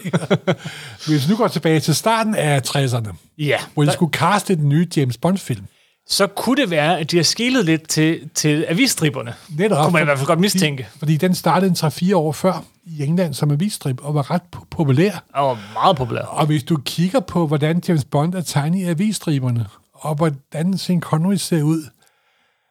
hvis 1.07 1.29
vi 1.29 1.33
nu 1.33 1.37
går 1.37 1.49
tilbage 1.49 1.81
til 1.81 1.95
starten 1.95 2.35
af 2.35 2.61
60'erne, 2.77 3.15
Ja, 3.39 3.59
hvor 3.75 3.83
de 3.83 3.87
der, 3.87 3.93
skulle 3.93 4.13
caste 4.13 4.57
den 4.57 4.69
nye 4.69 4.89
James 4.97 5.19
Bond-film. 5.19 5.67
Så 6.09 6.27
kunne 6.27 6.63
det 6.63 6.71
være, 6.71 6.99
at 6.99 7.11
de 7.11 7.17
har 7.17 7.25
skilet 7.25 7.65
lidt 7.65 7.89
til, 7.89 8.31
til 8.35 8.65
avisstriberne. 8.69 9.35
Netop. 9.59 9.85
Kunne 9.85 9.93
man 9.93 10.03
i 10.03 10.05
hvert 10.05 10.19
fald 10.19 10.27
godt 10.27 10.41
mistænke. 10.41 10.87
Fordi, 10.91 10.99
fordi 10.99 11.17
den 11.17 11.35
startede 11.35 11.71
en 11.71 11.77
3-4 11.77 12.17
år 12.17 12.33
før 12.33 12.65
i 12.85 13.05
England 13.05 13.35
som 13.35 13.51
avisstrip, 13.51 14.05
og 14.05 14.15
var 14.15 14.31
ret 14.31 14.43
po- 14.57 14.65
populær. 14.71 15.25
Og 15.35 15.49
var 15.49 15.59
meget 15.73 15.97
populær. 15.97 16.23
Og 16.23 16.47
hvis 16.47 16.63
du 16.65 16.77
kigger 16.85 17.21
på, 17.21 17.47
hvordan 17.47 17.83
James 17.89 18.05
Bond 18.05 18.35
er 18.35 18.41
tegnet 18.41 18.79
i 18.79 18.85
avisstriberne, 18.85 19.67
og 19.93 20.15
hvordan 20.15 20.79
Sean 20.79 21.01
Connery 21.01 21.35
ser 21.37 21.63
ud, 21.63 21.83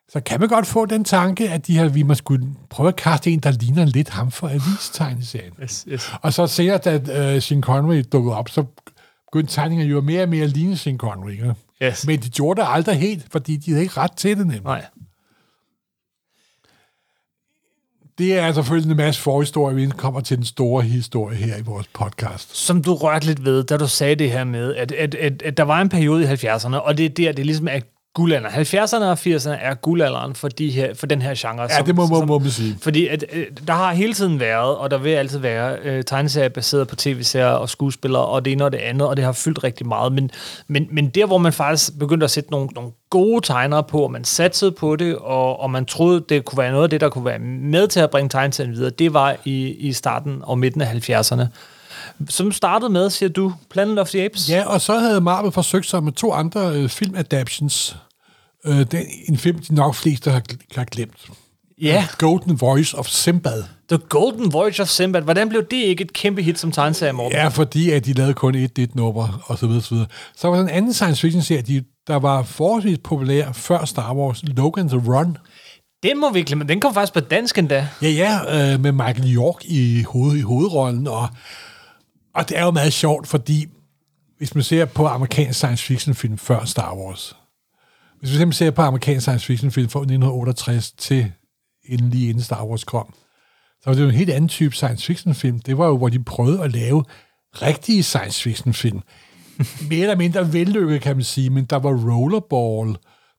så 0.10 0.20
kan 0.20 0.40
man 0.40 0.50
godt 0.50 0.68
få 0.68 0.86
den 0.86 1.04
tanke, 1.04 1.50
at 1.50 1.68
de 1.68 1.78
her, 1.78 1.88
vi 1.88 2.04
må 2.04 2.14
skulle 2.14 2.48
prøve 2.70 2.88
at 2.88 2.96
kaste 2.96 3.32
en, 3.32 3.40
der 3.40 3.52
ligner 3.52 3.86
lidt 3.86 4.10
ham 4.10 4.32
for 4.32 4.50
avistegneserien. 4.50 5.54
Yes, 5.64 5.86
yes. 5.88 6.12
Og 6.22 6.34
så 6.34 6.48
senere, 6.48 6.78
da 6.78 7.36
uh, 7.36 7.42
Sean 7.42 7.62
Connery 7.62 8.04
dukkede 8.12 8.36
op, 8.36 8.50
så 8.50 8.66
begyndte 9.32 9.54
tegningerne 9.54 9.92
jo 9.92 10.02
mere 10.02 10.24
og 10.24 10.30
mere 10.30 10.44
at 10.44 10.50
ligne 10.50 10.78
Sean 10.78 10.98
Connery. 10.98 11.32
Ikke? 11.32 11.56
Yes. 11.84 12.08
Men 12.08 12.20
de 12.20 12.30
gjorde 12.30 12.62
det 12.62 12.68
aldrig 12.72 12.96
helt, 12.96 13.26
fordi 13.32 13.58
de 13.58 13.72
havde 13.72 13.84
ikke 13.84 13.98
ret 13.98 14.12
til 14.12 14.38
det 14.38 14.48
nemlig. 14.48 14.64
Nej. 14.64 14.86
Det 18.18 18.38
er 18.38 18.54
selvfølgelig 18.54 18.92
en 18.92 18.98
masse 18.98 19.22
forhistorie, 19.22 19.76
vi 19.76 19.90
kommer 19.90 20.22
til 20.22 20.38
den 20.38 20.46
store 20.46 20.84
historie 20.84 21.38
her 21.38 21.58
i 21.58 21.62
vores 21.62 21.88
podcast. 21.88 22.58
Som 22.58 22.84
du 22.84 22.94
rørte 22.94 23.26
lidt 23.26 23.46
ved, 23.46 23.64
da 23.64 23.78
du 23.78 23.88
sagde 23.88 24.16
det 24.16 24.32
her 24.32 24.44
med, 24.44 24.76
at, 24.76 24.92
at, 24.92 25.16
at, 25.16 25.42
at 25.42 25.58
der 25.58 25.64
var 25.64 25.82
en 25.82 25.90
periode 25.90 26.24
i 26.24 26.28
70'erne, 26.28 26.76
og 26.76 26.98
det 26.98 27.06
er 27.06 27.10
der, 27.10 27.32
det 27.32 27.46
ligesom 27.46 27.68
er 27.68 27.80
guldalderen. 28.16 28.56
70'erne 28.56 29.04
og 29.04 29.14
80'erne 29.14 29.50
er 29.50 29.74
guldalderen 29.74 30.36
for, 30.36 30.48
de 30.48 30.70
her, 30.70 30.94
for 30.94 31.08
den 31.08 31.22
her 31.22 31.34
genre. 31.38 31.68
Ja, 31.78 31.82
det 31.86 31.96
må, 31.96 32.06
må, 32.06 32.26
må 32.26 32.40
man 32.40 32.50
sige. 32.50 32.78
Fordi 32.82 33.08
at, 33.08 33.26
øh, 33.34 33.46
der 33.68 33.74
har 33.74 33.94
hele 33.94 34.14
tiden 34.14 34.40
været, 34.40 34.76
og 34.76 34.92
der 34.92 34.98
vil 34.98 35.10
altid 35.10 35.40
være, 35.40 35.78
øh, 35.84 36.04
tegneserier 36.04 36.50
baseret 36.50 36.88
på 36.88 36.96
tv-serier 36.96 37.48
og 37.48 37.70
skuespillere, 37.70 38.26
og 38.26 38.46
det 38.46 38.52
ene 38.54 38.66
og 38.66 38.72
det 38.72 38.78
andet, 38.78 39.08
og 39.08 39.18
det 39.18 39.26
har 39.26 39.32
fyldt 39.32 39.64
rigtig 39.64 39.88
meget. 39.88 40.12
Men, 40.12 40.32
men, 40.68 40.88
men 40.92 41.10
der, 41.10 41.26
hvor 41.26 41.38
man 41.38 41.54
faktisk 41.54 42.00
begyndte 42.00 42.24
at 42.24 42.32
sætte 42.32 42.52
nogle, 42.52 42.68
nogle 42.76 42.92
gode 43.10 43.42
tegnere 43.46 43.84
på, 43.84 44.04
og 44.04 44.12
man 44.12 44.24
satsede 44.24 44.72
på 44.72 44.96
det, 44.96 45.16
og, 45.16 45.60
og 45.60 45.72
man 45.72 45.86
troede, 45.86 46.24
det 46.30 46.46
kunne 46.46 46.58
være 46.58 46.72
noget 46.72 46.84
af 46.84 46.90
det, 46.90 47.02
der 47.02 47.10
kunne 47.10 47.26
være 47.26 47.40
med 47.40 47.88
til 47.88 48.00
at 48.00 48.10
bringe 48.10 48.30
tegneserien 48.30 48.74
videre, 48.74 48.90
det 48.90 49.14
var 49.14 49.36
i, 49.46 49.68
i 49.68 49.94
starten 49.94 50.40
og 50.44 50.60
midten 50.60 50.82
af 50.82 51.10
70'erne. 51.10 51.46
Som 52.30 52.52
startede 52.52 52.90
med, 52.90 53.10
siger 53.10 53.30
du, 53.30 53.54
Planet 53.70 54.00
of 54.00 54.10
the 54.10 54.26
Apes? 54.26 54.50
Ja, 54.50 54.64
og 54.68 54.82
så 54.82 55.00
havde 55.00 55.22
Marvel 55.22 55.52
forsøgt 55.52 55.86
sig 55.86 56.04
med 56.04 56.12
to 56.12 56.34
andre 56.34 56.74
øh, 56.74 56.90
film-adaptions. 56.90 57.96
Øh, 58.66 58.78
det 58.78 58.94
er 58.94 59.04
en 59.26 59.38
film, 59.38 59.60
de 59.60 59.76
nok 59.76 59.96
fleste 59.96 60.32
har, 60.32 60.42
har 60.76 60.84
glemt. 60.84 61.30
Ja. 61.82 62.08
Golden 62.18 62.62
Voice 62.62 62.98
of 62.98 63.08
Simbad. 63.08 63.64
The 63.90 63.98
Golden 64.10 64.54
Voyage 64.54 64.82
of 64.82 64.88
Sinbad. 64.88 65.22
Hvordan 65.22 65.50
blev 65.50 65.64
det 65.72 65.78
ikke 65.78 66.04
et 66.04 66.14
kæmpe 66.14 66.42
hit 66.42 66.60
som 66.60 66.72
tegneserie, 66.72 67.14
Morten? 67.14 67.38
Ja, 67.38 67.48
fordi 67.48 67.92
at 67.92 68.06
de 68.06 68.14
lavede 68.14 68.34
kun 68.34 68.56
et, 68.56 68.80
et 68.80 68.96
nummer, 68.96 69.44
og 69.46 69.58
så 69.58 69.68
videre, 69.68 69.82
så 69.82 69.94
videre. 69.94 70.08
Så 70.36 70.48
var 70.48 70.56
der 70.56 70.64
en 70.64 70.70
anden 70.70 70.94
science 70.94 71.22
fiction 71.22 71.44
serie, 71.44 71.62
de, 71.62 71.84
der 72.08 72.16
var 72.16 72.44
forholdsvis 72.44 72.98
populær 73.04 73.52
før 73.52 73.86
Star 73.86 74.16
Wars, 74.16 74.44
Logan's 74.44 75.10
Run. 75.10 75.38
Den 76.04 76.20
må 76.20 76.32
vi 76.32 76.44
glemme. 76.44 76.64
Den 76.64 76.80
kom 76.80 76.94
faktisk 76.94 77.14
på 77.14 77.20
dansk 77.20 77.58
endda. 77.58 77.88
Ja, 78.02 78.10
ja, 78.10 78.74
øh, 78.74 78.80
med 78.80 78.92
Michael 78.92 79.36
York 79.36 79.66
i, 79.66 80.04
hoved, 80.04 80.38
i 80.38 80.42
hovedrollen, 80.42 81.08
og, 81.08 81.28
og 82.36 82.50
det 82.50 82.58
er 82.58 82.64
jo 82.64 82.72
meget 82.72 82.94
sjovt, 82.94 83.28
fordi 83.28 83.66
hvis 84.38 84.56
man 84.56 84.64
ser 84.64 84.86
på 84.86 85.08
amerikansk 85.08 85.60
science 85.60 85.84
fiction 85.84 86.16
film 86.16 86.38
før 86.38 86.66
Star 86.66 86.96
Wars, 86.96 87.36
hvis 88.26 88.34
man 88.34 88.40
simpelthen 88.40 88.66
ser 88.66 88.72
på 88.72 88.82
amerikansk 88.82 89.22
science 89.22 89.46
fiction 89.46 89.72
film 89.72 89.90
fra 89.90 90.00
1968 90.00 90.92
til 90.92 91.32
inden 91.86 92.10
lige 92.10 92.30
inden 92.30 92.44
Star 92.44 92.66
Wars 92.66 92.84
kom, 92.84 93.14
så 93.82 93.90
var 93.90 93.94
det 93.94 94.02
jo 94.02 94.08
en 94.08 94.16
helt 94.16 94.30
anden 94.30 94.48
type 94.50 94.76
science 94.76 95.06
fiction 95.06 95.36
film. 95.36 95.60
Det 95.60 95.78
var 95.78 95.88
jo, 95.88 95.98
hvor 95.98 96.10
de 96.10 96.24
prøvede 96.24 96.64
at 96.64 96.72
lave 96.72 97.04
rigtige 97.54 98.04
science 98.04 98.42
fiction 98.42 98.74
film. 98.74 99.02
Mere 99.90 100.02
eller 100.02 100.16
mindre 100.16 100.54
vellykket, 100.54 101.02
kan 101.02 101.16
man 101.16 101.24
sige, 101.24 101.50
men 101.50 101.66
der 101.66 101.76
var 101.76 101.90
Rollerball, 101.90 102.98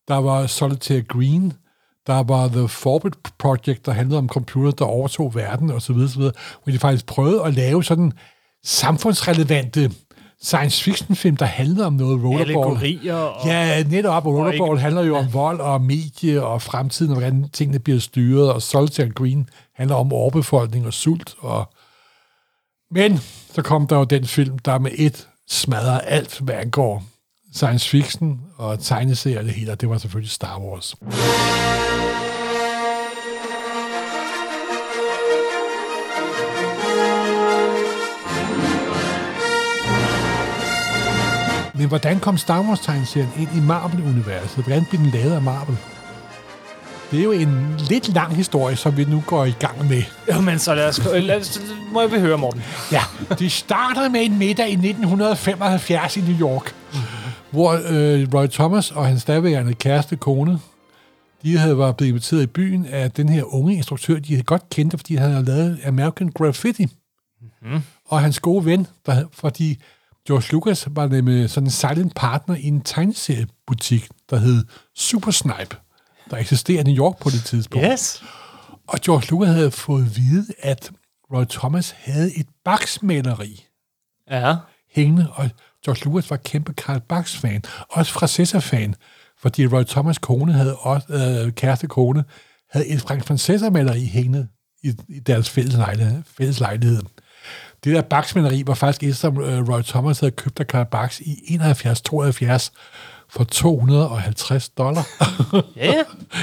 der 0.08 0.16
var 0.16 0.46
Solitaire 0.46 1.02
Green, 1.02 1.52
der 2.06 2.22
var 2.22 2.48
The 2.48 2.68
Forbid 2.68 3.10
Project, 3.38 3.86
der 3.86 3.92
handlede 3.92 4.18
om 4.18 4.28
computer, 4.28 4.70
der 4.70 4.84
overtog 4.84 5.34
verden, 5.34 5.70
og 5.70 5.82
så 5.82 5.92
videre, 5.92 6.08
så 6.08 6.18
videre, 6.18 6.34
hvor 6.62 6.72
de 6.72 6.78
faktisk 6.78 7.06
prøvede 7.06 7.44
at 7.44 7.54
lave 7.54 7.84
sådan 7.84 8.12
samfundsrelevante 8.64 9.90
science 10.42 10.82
fiction 10.84 11.16
film, 11.16 11.36
der 11.36 11.46
handlede 11.46 11.86
om 11.86 11.92
noget 11.92 12.22
rollerball. 12.24 12.50
Allegorier 12.76 13.14
og- 13.14 13.46
Ja, 13.46 13.82
netop. 13.82 14.26
Og 14.26 14.34
rollerball 14.34 14.70
ikke- 14.72 14.82
handler 14.82 15.02
jo 15.02 15.16
om 15.16 15.32
vold 15.32 15.60
og 15.60 15.80
medie 15.82 16.42
og 16.42 16.62
fremtiden, 16.62 17.12
og 17.12 17.18
hvordan 17.18 17.48
tingene 17.52 17.78
bliver 17.78 18.00
styret, 18.00 18.52
og 18.52 18.62
Solitaire 18.62 19.10
Green 19.10 19.48
handler 19.74 19.96
om 19.96 20.12
overbefolkning 20.12 20.86
og 20.86 20.92
sult. 20.92 21.34
Og... 21.38 21.68
Men 22.90 23.20
så 23.54 23.62
kom 23.62 23.86
der 23.86 23.96
jo 23.96 24.04
den 24.04 24.24
film, 24.26 24.58
der 24.58 24.78
med 24.78 24.90
et 24.94 25.28
smadrer 25.48 25.98
alt, 26.00 26.38
hvad 26.40 26.54
angår 26.54 27.02
science 27.54 27.88
fiction 27.88 28.40
og 28.56 28.80
tegneserier 28.80 29.38
og 29.38 29.44
det 29.44 29.52
hele, 29.52 29.72
og 29.72 29.80
det 29.80 29.88
var 29.88 29.98
selvfølgelig 29.98 30.30
Star 30.30 30.58
Wars. 30.60 30.94
Men 41.78 41.88
hvordan 41.88 42.20
kom 42.20 42.38
Star 42.38 42.62
Wars-tegneserien 42.62 43.30
ind 43.38 43.48
i 43.56 43.60
Marvel-universet? 43.60 44.64
Hvordan 44.64 44.84
blev 44.84 45.00
den 45.00 45.10
lavet 45.10 45.32
af 45.32 45.42
Marvel? 45.42 45.76
Det 47.10 47.18
er 47.18 47.24
jo 47.24 47.32
en 47.32 47.74
lidt 47.88 48.08
lang 48.08 48.36
historie, 48.36 48.76
som 48.76 48.96
vi 48.96 49.04
nu 49.04 49.22
går 49.26 49.44
i 49.44 49.50
gang 49.50 49.88
med. 49.88 50.02
Jamen, 50.28 50.58
så 50.58 50.74
lad 50.74 50.88
os, 50.88 51.00
lad 51.14 51.40
os, 51.40 51.60
må 51.92 52.00
jeg 52.00 52.10
høre, 52.10 52.38
Morten. 52.38 52.62
Ja, 52.92 53.00
det 53.38 53.52
starter 53.52 54.08
med 54.08 54.20
en 54.20 54.38
middag 54.38 54.68
i 54.68 54.72
1975 54.72 56.16
i 56.16 56.20
New 56.20 56.40
York, 56.40 56.74
hvor 57.50 57.72
øh, 57.72 58.28
Roy 58.34 58.46
Thomas 58.46 58.90
og 58.90 59.06
hans 59.06 59.24
daværende 59.24 59.74
kæreste 59.74 60.16
kone, 60.16 60.58
de 61.42 61.58
havde 61.58 61.78
været 61.78 61.96
blevet 61.96 62.08
inviteret 62.08 62.42
i 62.42 62.46
byen 62.46 62.86
af 62.86 63.10
den 63.10 63.28
her 63.28 63.54
unge 63.54 63.74
instruktør, 63.76 64.18
de 64.18 64.32
havde 64.32 64.44
godt 64.44 64.70
kendt, 64.70 64.94
fordi 64.96 65.14
han 65.16 65.30
havde 65.30 65.44
lavet 65.44 65.78
American 65.86 66.28
Graffiti. 66.28 66.86
Mm-hmm. 67.62 67.80
Og 68.08 68.20
hans 68.20 68.40
gode 68.40 68.64
ven, 68.64 68.86
der, 69.06 69.24
fordi 69.32 69.78
George 70.26 70.52
Lucas 70.52 70.88
var 70.90 71.06
nemlig 71.06 71.50
sådan 71.50 71.66
en 71.66 71.70
silent 71.70 72.14
partner 72.14 72.56
i 72.56 72.64
en 72.64 72.80
tegneseriebutik, 72.80 74.08
der 74.30 74.36
hed 74.36 74.64
Super 74.94 75.30
Snipe, 75.30 75.76
der 76.30 76.36
eksisterer 76.36 76.80
i 76.80 76.82
New 76.92 77.04
York 77.04 77.18
på 77.18 77.30
det 77.30 77.44
tidspunkt. 77.44 77.86
Yes. 77.92 78.22
Og 78.88 79.00
George 79.00 79.26
Lucas 79.30 79.48
havde 79.54 79.70
fået 79.70 80.02
at 80.04 80.16
vide, 80.16 80.46
at 80.58 80.90
Roy 81.34 81.44
Thomas 81.50 81.94
havde 81.98 82.36
et 82.36 82.46
baksmaleri 82.64 83.64
Ja. 84.30 84.54
hængende, 84.94 85.26
og 85.32 85.50
George 85.84 86.04
Lucas 86.04 86.30
var 86.30 86.36
kæmpe 86.36 86.72
Karl 86.72 87.00
Barks-fan, 87.00 87.62
også 87.90 88.12
fra 88.12 88.26
Cæsar-fan, 88.26 88.94
fordi 89.38 89.66
Roy 89.66 89.82
Thomas' 89.82 90.18
kone 90.20 90.52
havde 90.52 90.76
også, 90.76 91.06
øh, 91.46 91.52
kæreste 91.52 91.86
kone, 91.86 92.24
havde 92.70 92.86
et 92.86 93.00
Frank 93.00 93.28
von 93.28 93.38
Cæsar-maleri 93.38 94.04
hængende 94.04 94.48
i, 94.82 94.92
i 95.08 95.18
deres 95.18 95.50
fælles 95.50 95.74
lejlighed, 95.74 96.22
fælles 96.38 96.60
lejlighed. 96.60 97.02
Det 97.84 97.94
der 97.94 98.02
baksmaleri 98.02 98.62
var 98.66 98.74
faktisk 98.74 99.02
et, 99.02 99.16
som 99.16 99.40
øh, 99.40 99.68
Roy 99.68 99.82
Thomas 99.82 100.20
havde 100.20 100.30
købt 100.30 100.60
af 100.60 100.66
Karl 100.66 100.86
Barks 100.90 101.20
i 101.20 101.58
71-72 101.60 102.70
for 103.28 103.44
250 103.44 104.68
dollar. 104.68 105.06
Ja. 105.76 105.94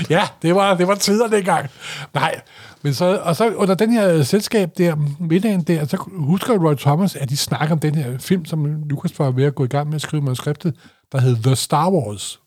ja, 0.10 0.28
det 0.42 0.56
var, 0.56 0.74
det 0.74 0.88
var 0.88 0.96
tider 0.96 1.28
dengang. 1.28 1.70
Nej, 2.14 2.42
men 2.82 2.94
så, 2.94 3.20
og 3.24 3.36
så 3.36 3.54
under 3.54 3.76
den 3.76 3.92
her 3.92 4.24
selskab 4.24 4.70
der, 4.78 4.96
middagen 5.20 5.62
der, 5.62 5.86
så 5.86 5.98
husker 6.08 6.58
Roy 6.58 6.76
Thomas, 6.76 7.16
at 7.16 7.30
de 7.30 7.38
snakker 7.38 7.76
om 7.76 7.80
den 7.80 7.96
her 7.96 8.18
film, 8.18 8.46
som 8.46 8.84
Lucas 8.90 9.20
var 9.20 9.32
ved 9.32 9.44
at 9.44 9.56
gå 9.56 9.64
i 9.64 9.68
gang 9.68 9.88
med 9.88 9.96
at 9.96 10.02
skrive 10.02 10.24
manuskriptet, 10.24 10.76
der 11.12 11.22
hed 11.22 11.36
The 11.44 11.56
Star 11.56 11.90
Wars. 11.92 12.40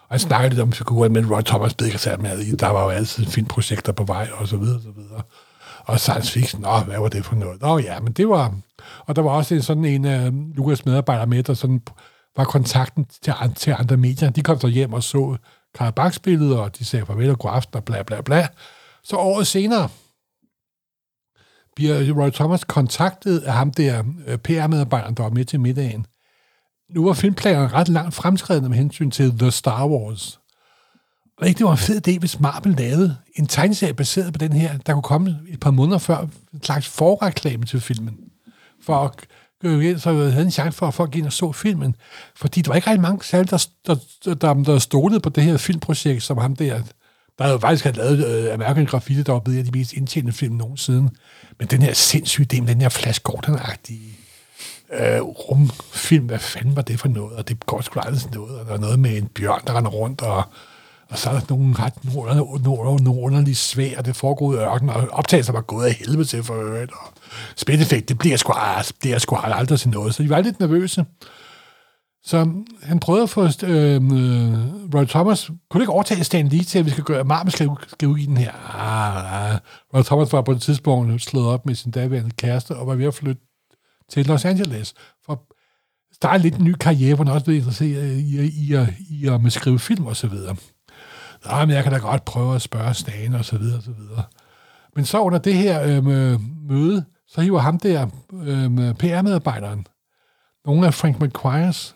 Og 0.00 0.14
han 0.14 0.18
snakkede 0.20 0.50
lidt 0.50 0.60
om 0.60 0.72
figurer, 0.72 1.08
men 1.08 1.32
Roy 1.32 1.40
Thomas 1.42 1.74
blev 1.74 1.86
ikke 1.86 1.98
sat 1.98 2.22
med. 2.22 2.56
Der 2.56 2.68
var 2.68 2.84
jo 2.84 2.88
altid 2.90 3.26
filmprojekter 3.26 3.92
på 3.92 4.04
vej, 4.04 4.28
og 4.32 4.48
så 4.48 4.56
videre, 4.56 4.76
og 4.76 4.82
så 4.82 4.90
videre. 4.96 5.22
Og 5.88 6.00
science 6.00 6.32
fiction, 6.32 6.64
åh, 6.66 6.86
hvad 6.86 6.98
var 6.98 7.08
det 7.08 7.24
for 7.24 7.34
noget? 7.34 7.62
Åh 7.62 7.84
ja, 7.84 8.00
men 8.00 8.12
det 8.12 8.28
var... 8.28 8.54
Og 9.06 9.16
der 9.16 9.22
var 9.22 9.30
også 9.30 9.54
en, 9.54 9.62
sådan 9.62 9.84
en 9.84 10.04
af 10.04 10.30
Lukas 10.54 10.86
medarbejdere 10.86 11.26
med, 11.26 11.42
der 11.42 11.54
sådan 11.54 11.82
var 12.36 12.44
kontakten 12.44 13.04
til, 13.22 13.34
til 13.56 13.74
andre 13.78 13.96
medier. 13.96 14.30
De 14.30 14.42
kom 14.42 14.60
så 14.60 14.66
hjem 14.66 14.92
og 14.92 15.02
så 15.02 15.36
Karl 15.74 15.92
Bachs 15.92 16.18
billeder, 16.18 16.58
og 16.58 16.78
de 16.78 16.84
sagde 16.84 17.06
farvel 17.06 17.30
og 17.30 17.38
god 17.38 17.50
aften 17.54 17.76
og 17.76 17.84
bla 17.84 18.02
bla 18.02 18.20
bla. 18.20 18.48
Så 19.04 19.16
året 19.16 19.46
senere 19.46 19.88
bliver 21.76 22.22
Roy 22.22 22.30
Thomas 22.30 22.64
kontaktet 22.64 23.38
af 23.38 23.52
ham 23.52 23.70
der 23.70 24.04
øh, 24.26 24.38
PR-medarbejderen, 24.38 25.14
der 25.14 25.22
var 25.22 25.30
med 25.30 25.44
til 25.44 25.60
middagen. 25.60 26.06
Nu 26.94 27.04
var 27.06 27.12
filmplanerne 27.12 27.68
ret 27.68 27.88
langt 27.88 28.14
fremskredende 28.14 28.68
med 28.68 28.76
hensyn 28.76 29.10
til 29.10 29.38
The 29.38 29.50
Star 29.50 29.86
Wars. 29.86 30.40
Og 31.40 31.48
ikke 31.48 31.58
det 31.58 31.66
var 31.66 31.72
en 31.72 31.78
fed 31.78 32.08
idé, 32.08 32.18
hvis 32.18 32.40
Marvel 32.40 32.74
lavede 32.74 33.16
en 33.34 33.46
tegneserie 33.46 33.94
baseret 33.94 34.32
på 34.32 34.38
den 34.38 34.52
her, 34.52 34.78
der 34.78 34.92
kunne 34.92 35.02
komme 35.02 35.38
et 35.48 35.60
par 35.60 35.70
måneder 35.70 35.98
før 35.98 36.18
en 36.54 36.62
slags 36.62 36.86
forreklame 36.86 37.64
til 37.64 37.80
filmen. 37.80 38.16
For 38.82 39.04
at 39.04 40.00
så 40.00 40.12
havde 40.12 40.44
en 40.44 40.50
chance 40.50 40.78
for, 40.78 40.86
at 40.86 40.94
folk 40.94 41.10
gik 41.10 41.18
ind 41.18 41.26
og 41.26 41.32
så 41.32 41.52
filmen. 41.52 41.96
Fordi 42.36 42.62
der 42.62 42.70
var 42.70 42.76
ikke 42.76 42.90
rigtig 42.90 43.02
mange 43.02 43.24
særligt, 43.24 43.50
der, 43.50 43.96
der, 44.24 44.34
der, 44.34 44.54
der 44.54 44.78
stolede 44.78 45.20
på 45.20 45.28
det 45.28 45.42
her 45.42 45.56
filmprojekt, 45.56 46.22
som 46.22 46.38
ham 46.38 46.56
der, 46.56 46.80
der 47.38 47.48
jo 47.48 47.58
faktisk 47.58 47.84
havde 47.84 47.96
lavet 47.96 48.26
øh, 48.26 48.54
American 48.54 48.86
Graffiti, 48.86 49.22
der 49.22 49.32
var 49.32 49.38
blevet 49.40 49.58
af 49.58 49.64
de 49.64 49.70
mest 49.78 49.92
indtjenende 49.92 50.32
film 50.32 50.54
nogensinde. 50.54 51.10
Men 51.58 51.68
den 51.68 51.82
her 51.82 51.92
sindssyge 51.92 52.46
idé 52.52 52.60
med 52.60 52.68
den 52.68 52.80
her 52.80 52.88
Flash 52.88 53.20
Gordon-agtige 53.28 54.18
øh, 54.92 55.20
rumfilm, 55.20 56.26
hvad 56.26 56.38
fanden 56.38 56.76
var 56.76 56.82
det 56.82 57.00
for 57.00 57.08
noget? 57.08 57.36
Og 57.36 57.48
det 57.48 57.66
går 57.66 57.80
sgu 57.80 58.00
aldrig 58.00 58.20
sådan 58.20 58.38
noget. 58.38 58.60
Og 58.60 58.66
der 58.66 58.72
er 58.72 58.78
noget 58.78 58.98
med 58.98 59.16
en 59.16 59.26
bjørn, 59.26 59.62
der 59.66 59.76
render 59.76 59.90
rundt, 59.90 60.22
og, 60.22 60.42
og 61.10 61.18
så 61.18 61.30
er 61.30 61.34
der 61.40 61.46
nogle, 61.50 61.74
nogle, 62.62 63.04
nogle, 63.04 63.32
nogle 63.32 63.54
svær, 63.54 63.98
og 63.98 64.04
det 64.04 64.16
foregår 64.16 64.52
i 64.54 64.56
ørken, 64.56 64.90
og 64.90 65.08
optagelser 65.12 65.52
var 65.52 65.60
gået 65.60 65.86
af 65.86 65.92
helvede 65.94 66.24
til 66.24 66.42
for 66.42 66.54
øvrigt, 66.54 66.92
og 66.92 67.12
spændeffekt, 67.56 68.08
det 68.08 68.18
bliver 68.18 68.36
sgu, 68.36 68.52
det 68.78 68.92
bliver 69.00 69.18
sgu 69.18 69.36
aldrig 69.36 69.80
til 69.80 69.90
noget. 69.90 70.14
Så 70.14 70.22
de 70.22 70.30
var 70.30 70.40
lidt 70.40 70.60
nervøse. 70.60 71.04
Så 72.24 72.50
han 72.82 73.00
prøvede 73.00 73.22
at 73.22 73.30
få 73.30 73.42
øh, 73.44 73.94
øh, 73.94 74.00
Roy 74.94 75.04
Thomas, 75.04 75.46
kunne 75.46 75.78
du 75.78 75.80
ikke 75.80 75.92
overtage 75.92 76.24
Stan 76.24 76.48
Lee 76.48 76.62
til, 76.64 76.78
at 76.78 76.84
vi 76.84 76.90
skal 76.90 77.04
gøre, 77.04 77.24
Marvel 77.24 77.52
skal, 77.52 77.70
skal 77.88 78.08
i 78.18 78.26
den 78.26 78.36
her? 78.36 78.52
Ah, 78.74 79.52
ah. 79.52 79.58
Roy 79.94 80.02
Thomas 80.02 80.32
var 80.32 80.42
på 80.42 80.52
et 80.52 80.62
tidspunkt 80.62 81.22
slået 81.22 81.46
op 81.46 81.66
med 81.66 81.74
sin 81.74 81.90
daværende 81.90 82.30
kæreste, 82.30 82.76
og 82.76 82.86
var 82.86 82.94
ved 82.94 83.06
at 83.06 83.14
flytte 83.14 83.42
til 84.10 84.26
Los 84.26 84.44
Angeles, 84.44 84.94
for 85.26 85.32
at 85.32 85.38
starte 86.16 86.42
lidt 86.42 86.54
en 86.54 86.64
ny 86.64 86.72
karriere, 86.80 87.14
hvor 87.14 87.24
han 87.24 87.34
også 87.34 87.44
blev 87.44 87.56
interesseret 87.56 88.16
i, 88.16 88.40
i, 88.40 88.68
i, 88.68 88.74
at- 88.74 88.94
i 89.10 89.26
at 89.46 89.52
skrive 89.52 89.78
film 89.78 90.06
og 90.06 90.16
Nå, 91.44 91.58
men 91.66 91.70
jeg 91.70 91.82
kan 91.82 91.92
da 91.92 91.98
godt 91.98 92.24
prøve 92.24 92.54
at 92.54 92.62
spørge 92.62 92.94
Stan 92.94 93.34
og 93.34 93.44
så 93.44 93.58
videre 93.58 93.76
og 93.76 93.82
så 93.82 93.90
videre. 93.98 94.24
Men 94.96 95.04
så 95.04 95.20
under 95.20 95.38
det 95.38 95.54
her 95.54 95.82
øh, 95.82 96.40
møde, 96.68 97.04
så 97.28 97.40
hiver 97.40 97.58
ham 97.60 97.78
der, 97.78 98.06
øh, 98.32 98.94
PR-medarbejderen, 98.94 99.84
nogle 100.66 100.86
af 100.86 100.94
Frank 100.94 101.20
McQuires 101.20 101.94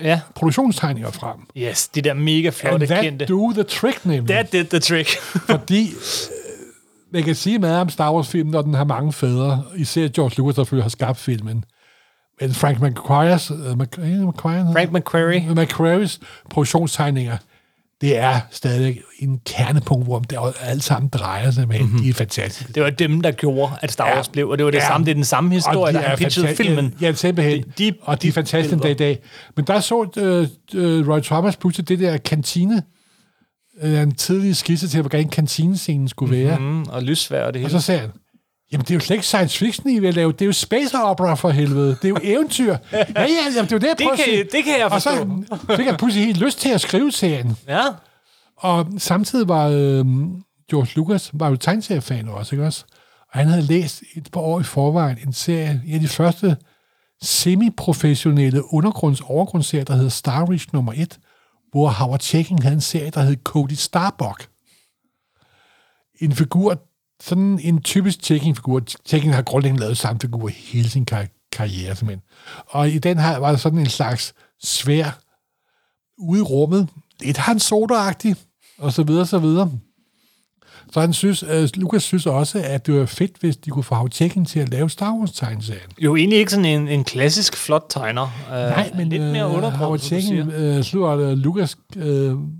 Ja. 0.00 0.20
produktionstegninger 0.34 1.10
frem. 1.10 1.36
Yes, 1.56 1.88
de 1.88 2.00
der 2.02 2.14
mega 2.14 2.46
And 2.46 2.54
flotte, 2.54 2.86
that 2.86 3.04
kendte. 3.04 3.26
do 3.26 3.52
the 3.52 3.62
trick, 3.62 4.04
nemlig. 4.06 4.28
That 4.28 4.52
did 4.52 4.64
the 4.64 4.78
trick. 4.78 5.08
Fordi 5.50 5.82
øh, 5.88 7.12
man 7.12 7.22
kan 7.22 7.34
sige 7.34 7.58
meget 7.58 7.80
om 7.80 7.88
Star 7.88 8.12
Wars-filmen, 8.14 8.50
når 8.52 8.62
den 8.62 8.74
har 8.74 8.84
mange 8.84 9.12
fædre. 9.12 9.64
Især 9.76 10.08
George 10.08 10.34
Lucas, 10.38 10.54
der 10.54 10.62
selvfølgelig 10.64 10.84
har 10.84 10.88
skabt 10.90 11.18
filmen. 11.18 11.64
Men 12.40 12.52
Frank 12.54 12.78
McQuarrie's, 12.78 13.52
uh, 13.70 13.78
McQuarrie, 13.78 14.72
Frank 14.72 14.92
McQuarrie. 14.92 15.46
McQuarrie's 15.62 16.18
produktionstegninger, 16.50 17.36
det 18.00 18.16
er 18.18 18.40
stadig 18.50 19.00
en 19.18 19.40
kernepunkt, 19.46 20.04
hvor 20.06 20.18
det 20.18 20.38
alt 20.60 20.84
sammen 20.84 21.08
drejer 21.08 21.50
sig 21.50 21.68
med. 21.68 21.80
Mm-hmm. 21.80 21.98
De 22.02 22.08
er 22.08 22.14
fantastiske. 22.14 22.72
Det 22.72 22.82
var 22.82 22.90
dem, 22.90 23.20
der 23.20 23.30
gjorde, 23.30 23.72
at 23.80 23.92
Star 23.92 24.04
Wars 24.14 24.26
Ja. 24.26 24.32
blev, 24.32 24.48
og 24.48 24.58
det 24.58 24.64
var 24.64 24.70
det 24.70 24.78
Ja. 24.78 24.86
samme, 24.86 25.04
det 25.04 25.10
er 25.10 25.14
den 25.14 25.24
samme 25.24 25.50
historie, 25.54 25.92
de 25.92 25.98
der 25.98 26.04
han 26.04 26.12
er 26.12 26.16
pitchede 26.16 26.48
fanta- 26.48 26.54
filmen. 26.54 26.94
Ja, 27.00 27.06
ja, 27.06 27.12
simpelthen. 27.12 27.62
De- 27.78 27.84
de- 27.90 27.92
og 28.02 28.22
de 28.22 28.28
er 28.28 28.32
fantastiske 28.32 28.74
den 28.74 28.82
dag 28.82 28.90
i 28.90 28.94
dag. 28.94 29.18
Men 29.56 29.64
der 29.66 29.80
så 29.80 30.00
uh, 30.00 30.80
uh, 30.80 31.08
Roy 31.08 31.20
Thomas 31.20 31.56
pludselig 31.56 31.88
det 31.88 31.98
der 31.98 32.16
kantine, 32.16 32.82
uh, 33.84 33.90
en 34.00 34.14
tidlig 34.14 34.56
skisse 34.56 34.88
til, 34.88 35.00
hvordan 35.00 35.28
kantinescenen 35.28 36.08
skulle 36.08 36.44
være. 36.44 36.58
Mm, 36.58 36.82
og 36.82 37.02
lysvær 37.02 37.42
og 37.46 37.54
det 37.54 37.62
Og 37.64 37.68
hele. 37.68 37.80
så 37.80 37.86
sagde 37.86 38.00
han, 38.00 38.10
jamen 38.72 38.84
det 38.84 38.90
er 38.90 38.94
jo 38.94 39.00
slet 39.00 39.14
ikke 39.14 39.26
science 39.26 39.58
fiction, 39.58 39.90
I 39.90 39.98
vil 39.98 40.14
lave. 40.14 40.32
Det 40.32 40.42
er 40.42 40.46
jo 40.46 40.52
space 40.52 40.96
opera 40.98 41.34
for 41.34 41.50
helvede. 41.50 41.88
Det 41.88 42.04
er 42.04 42.08
jo 42.08 42.18
eventyr. 42.22 42.76
ja, 42.92 42.98
ja, 43.16 43.26
jamen, 43.56 43.70
det 43.70 43.72
er 43.72 43.76
jo 43.76 43.78
det, 43.78 43.86
jeg 43.86 43.96
prøver 43.98 44.12
at 44.12 44.16
kan- 44.18 44.24
sige. 44.24 44.44
det 44.44 44.64
kan 44.64 44.78
jeg 44.78 44.86
Og 44.92 45.02
så 45.02 45.26
fik 45.76 45.86
han 45.86 45.96
pludselig 45.96 46.26
helt 46.26 46.38
lyst 46.38 46.58
til 46.60 46.68
at 46.68 46.80
skrive 46.80 47.12
serien. 47.12 47.56
Ja. 47.68 47.82
Og 48.56 48.86
samtidig 48.98 49.48
var 49.48 49.66
øh, 49.68 50.04
George 50.70 50.88
Lucas 50.96 51.30
var 51.32 51.48
jo 51.50 51.56
tegneseriefan 51.56 52.28
også, 52.28 52.54
ikke 52.54 52.66
også? 52.66 52.84
Og 53.32 53.38
han 53.38 53.46
havde 53.48 53.62
læst 53.62 54.02
et 54.16 54.28
par 54.32 54.40
år 54.40 54.60
i 54.60 54.62
forvejen 54.62 55.18
en 55.26 55.32
serie, 55.32 55.82
en 55.86 55.94
af 55.94 56.00
de 56.00 56.08
første 56.08 56.56
semi-professionelle 57.22 58.74
undergrunds 58.74 59.20
overgrundsserier, 59.20 59.84
der 59.84 59.94
hedder 59.94 60.08
Star 60.10 60.50
Reach 60.50 60.66
nummer 60.72 60.92
1, 60.96 61.18
hvor 61.70 61.88
Howard 61.88 62.20
Checking 62.20 62.62
havde 62.62 62.74
en 62.74 62.80
serie, 62.80 63.10
der 63.10 63.20
hed 63.22 63.36
Cody 63.44 63.72
Starbuck. 63.72 64.48
En 66.20 66.32
figur, 66.32 66.78
sådan 67.20 67.60
en 67.62 67.82
typisk 67.82 68.22
Checking-figur. 68.22 68.82
Checking 69.06 69.34
har 69.34 69.42
grundlæggende 69.42 69.80
lavet 69.80 69.96
samme 69.98 70.20
figur 70.20 70.48
hele 70.48 70.88
sin 70.90 71.04
kar- 71.04 71.48
karriere, 71.52 71.96
simpelthen. 71.96 72.22
Og 72.66 72.88
i 72.90 72.98
den 72.98 73.18
her 73.18 73.36
var 73.38 73.50
der 73.50 73.58
sådan 73.58 73.78
en 73.78 73.86
slags 73.88 74.34
svær 74.62 75.18
ude 76.18 76.40
i 76.40 76.42
rummet, 76.42 76.88
lidt 77.20 77.36
han 77.36 77.58
soda 77.58 77.94
og 78.78 78.92
så 78.92 79.02
videre, 79.02 79.26
så 79.26 79.38
videre. 79.38 79.70
Så 80.92 81.00
han 81.00 81.12
synes, 81.12 81.42
uh, 81.42 81.48
Lucas 81.74 82.02
synes 82.02 82.26
også, 82.26 82.62
at 82.64 82.86
det 82.86 82.94
var 82.94 83.06
fedt, 83.06 83.36
hvis 83.40 83.56
de 83.56 83.70
kunne 83.70 83.82
få 83.82 84.08
Checking 84.08 84.48
til 84.48 84.60
at 84.60 84.68
lave 84.68 84.90
Star 84.90 85.12
Wars-tegneserien. 85.14 85.90
Jo, 85.98 86.16
egentlig 86.16 86.38
ikke 86.38 86.50
sådan 86.50 86.64
en, 86.64 86.88
en 86.88 87.04
klassisk 87.04 87.56
flot 87.56 87.84
tegner. 87.88 88.22
Uh, 88.46 88.52
Nej, 88.52 88.92
men 88.96 89.08
lidt 89.08 89.22
mere 89.22 89.46
uh, 89.48 89.56
undergrund, 89.56 89.98
siger. 90.00 90.76
uh, 90.78 90.82
slutter, 90.84 91.32
uh, 91.32 91.38
Lucas 91.38 91.76
uh, 91.96 92.02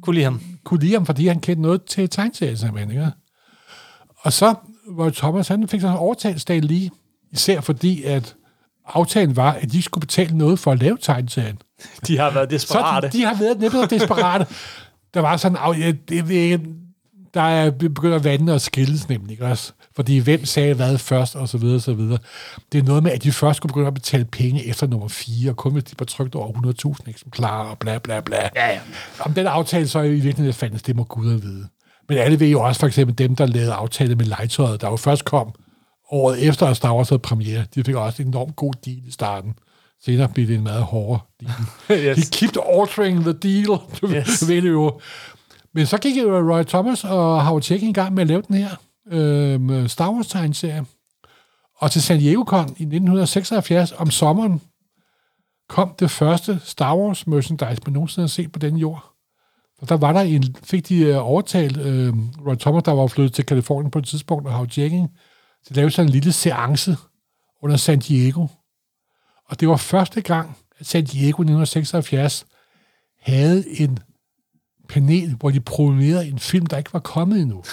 Kunne 0.03 0.15
lide 0.15 0.25
ham. 0.25 0.41
kunne 0.65 0.81
lide 0.81 0.93
ham, 0.93 1.07
fordi 1.07 1.27
han 1.27 1.41
kendte 1.41 1.63
noget 1.63 1.83
til 1.85 2.09
tegneserien, 2.11 2.57
simpelthen. 2.57 2.91
Ikke? 2.91 3.11
Og 4.23 4.33
så 4.33 4.55
var 4.89 5.11
Thomas, 5.11 5.49
han 5.49 5.69
fik 5.69 5.81
så 5.81 5.89
overtalt 5.89 6.41
Stan 6.41 6.65
Lee, 6.65 6.91
især 7.33 7.61
fordi, 7.61 8.03
at 8.03 8.35
aftalen 8.87 9.37
var, 9.37 9.53
at 9.53 9.73
de 9.73 9.83
skulle 9.83 10.07
betale 10.07 10.39
noget 10.39 10.59
for 10.59 10.73
at 10.73 10.79
lave 10.79 10.99
tegneserien. 11.01 11.59
De 12.07 12.19
har 12.19 12.31
været 12.31 12.49
Så 12.51 12.55
desperate. 12.55 13.09
de, 13.09 13.13
de 13.13 13.25
har 13.25 13.35
været 13.39 13.61
næppe 13.61 13.87
desperate. 13.87 14.47
Der 15.15 15.21
var 15.21 15.37
sådan, 15.37 15.59
ja, 15.79 15.93
det, 16.09 16.61
der 17.35 17.41
er 17.41 17.71
begyndt 17.71 18.15
at 18.15 18.25
vande 18.25 18.55
og 18.55 18.61
skilles 18.61 19.09
nemlig, 19.09 19.31
ikke 19.31 19.47
også? 19.47 19.73
Fordi 19.97 20.19
hvem 20.19 20.45
sagde 20.45 20.75
hvad 20.75 20.99
først, 20.99 21.37
og 21.37 21.49
så 21.49 21.59
videre, 21.59 21.77
og 21.77 21.81
så 21.83 21.95
videre. 21.95 22.19
Det 22.73 22.79
er 22.79 22.83
noget 22.83 23.03
med, 23.03 23.13
at 23.13 23.23
de 23.23 23.33
først 23.33 23.57
skulle 23.57 23.71
begynde 23.71 23.87
at 23.87 23.95
betale 23.95 24.25
penge 24.25 24.67
efter 24.67 24.87
nummer 24.87 25.09
4, 25.09 25.51
og 25.51 25.57
kun 25.57 25.73
hvis 25.73 25.85
de 25.85 25.95
var 25.99 26.07
trykt 26.07 26.35
over 26.35 26.53
100.000 26.97 27.11
eksemplarer, 27.11 27.71
og 27.71 27.79
bla 27.79 27.99
bla 27.99 28.21
bla. 28.21 28.49
Ja, 28.57 28.67
ja. 28.67 28.81
Om 29.21 29.35
den 29.35 29.47
aftale 29.47 29.89
så 29.89 30.01
i 30.01 30.11
virkeligheden 30.11 30.53
fandtes, 30.53 30.83
det 30.83 30.97
må 30.97 31.05
Gud 31.05 31.35
at 31.35 31.43
vide. 31.43 31.69
Men 32.11 32.19
alle 32.19 32.41
ved 32.41 32.49
jo 32.49 32.61
også 32.63 32.81
for 32.81 32.87
eksempel 32.87 33.19
dem, 33.19 33.37
der 33.37 33.47
lavede 33.47 33.73
aftale 33.73 34.15
med 34.15 34.25
legetøjet, 34.25 34.81
der 34.81 34.89
jo 34.89 34.97
først 34.97 35.25
kom 35.25 35.53
året 36.11 36.49
efter, 36.49 36.67
at 36.67 36.77
Star 36.77 36.95
Wars 36.95 37.09
havde 37.09 37.21
premiere. 37.21 37.65
De 37.75 37.85
fik 37.85 37.95
også 37.95 38.23
en 38.23 38.29
enormt 38.29 38.57
god 38.57 38.73
deal 38.85 38.99
i 39.07 39.11
starten. 39.11 39.55
Senere 40.05 40.29
blev 40.29 40.47
det 40.47 40.57
en 40.57 40.63
meget 40.63 40.83
hårdere 40.83 41.21
deal. 41.41 41.53
Yes. 42.07 42.19
He 42.19 42.25
kept 42.33 42.59
altering 42.73 43.21
the 43.21 43.33
deal. 43.33 43.79
Yes. 44.17 44.49
ved 44.49 44.63
jo. 44.63 45.01
Men 45.75 45.87
så 45.87 45.99
gik 45.99 46.17
jo 46.17 46.53
Roy 46.53 46.63
Thomas 46.63 47.05
og 47.05 47.45
Howard 47.45 47.63
Checking 47.63 47.91
i 47.91 47.93
gang 47.93 48.15
med 48.15 48.23
at 48.23 48.27
lave 48.29 48.43
den 48.49 48.57
her 48.57 48.71
øh, 49.11 49.89
Star 49.89 50.11
Wars 50.11 50.27
tegneserie. 50.27 50.85
Og 51.79 51.91
til 51.91 52.03
San 52.03 52.19
Diego 52.19 52.45
Con 52.45 52.65
i 52.69 52.83
1976 52.83 53.93
om 53.97 54.11
sommeren 54.11 54.61
kom 55.69 55.95
det 55.99 56.11
første 56.11 56.61
Star 56.65 56.97
Wars 56.97 57.27
merchandise, 57.27 57.83
man 57.87 57.93
nogensinde 57.93 58.23
har 58.23 58.29
set 58.29 58.53
på 58.53 58.59
den 58.59 58.77
jord. 58.77 59.10
Og 59.81 59.89
der 59.89 59.97
var 59.97 60.13
der 60.13 60.21
en, 60.21 60.57
fik 60.65 60.89
de 60.89 60.99
øh, 60.99 61.27
overtalt 61.29 61.77
øh, 61.77 62.15
Roy 62.47 62.55
Thomas, 62.55 62.83
der 62.83 62.93
var 62.93 63.07
flyttet 63.07 63.35
til 63.35 63.47
Kalifornien 63.47 63.91
på 63.91 63.99
et 63.99 64.05
tidspunkt, 64.05 64.47
og 64.47 64.53
Howard 64.53 64.69
Checking, 64.69 65.11
til 65.67 65.73
at 65.73 65.77
lave 65.77 65.91
sådan 65.91 66.09
en 66.09 66.13
lille 66.13 66.33
seance 66.33 66.97
under 67.63 67.77
San 67.77 67.99
Diego. 67.99 68.47
Og 69.49 69.61
det 69.61 69.69
var 69.69 69.77
første 69.77 70.21
gang, 70.21 70.57
at 70.81 70.87
San 70.87 71.05
Diego 71.05 71.43
i 71.43 71.45
1976 71.45 72.47
havde 73.21 73.81
en 73.81 73.99
panel, 74.89 75.35
hvor 75.35 75.51
de 75.51 75.61
programmerede 75.61 76.29
en 76.29 76.39
film, 76.39 76.67
der 76.67 76.79
ikke 76.79 76.93
var 76.93 77.01
kommet 77.01 77.41
endnu. 77.41 77.65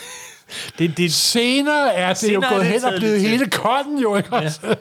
Det, 0.79 0.97
det, 0.97 1.13
Senere 1.13 1.93
er 1.93 2.07
det 2.07 2.17
Senere 2.17 2.33
jo 2.33 2.55
gået 2.55 2.65
det 2.65 2.73
hen 2.73 2.83
og 2.83 2.93
blevet 2.97 3.21
hele 3.21 3.49
konden 3.49 3.99
jo, 3.99 4.15
ikke 4.15 4.33
også? 4.33 4.75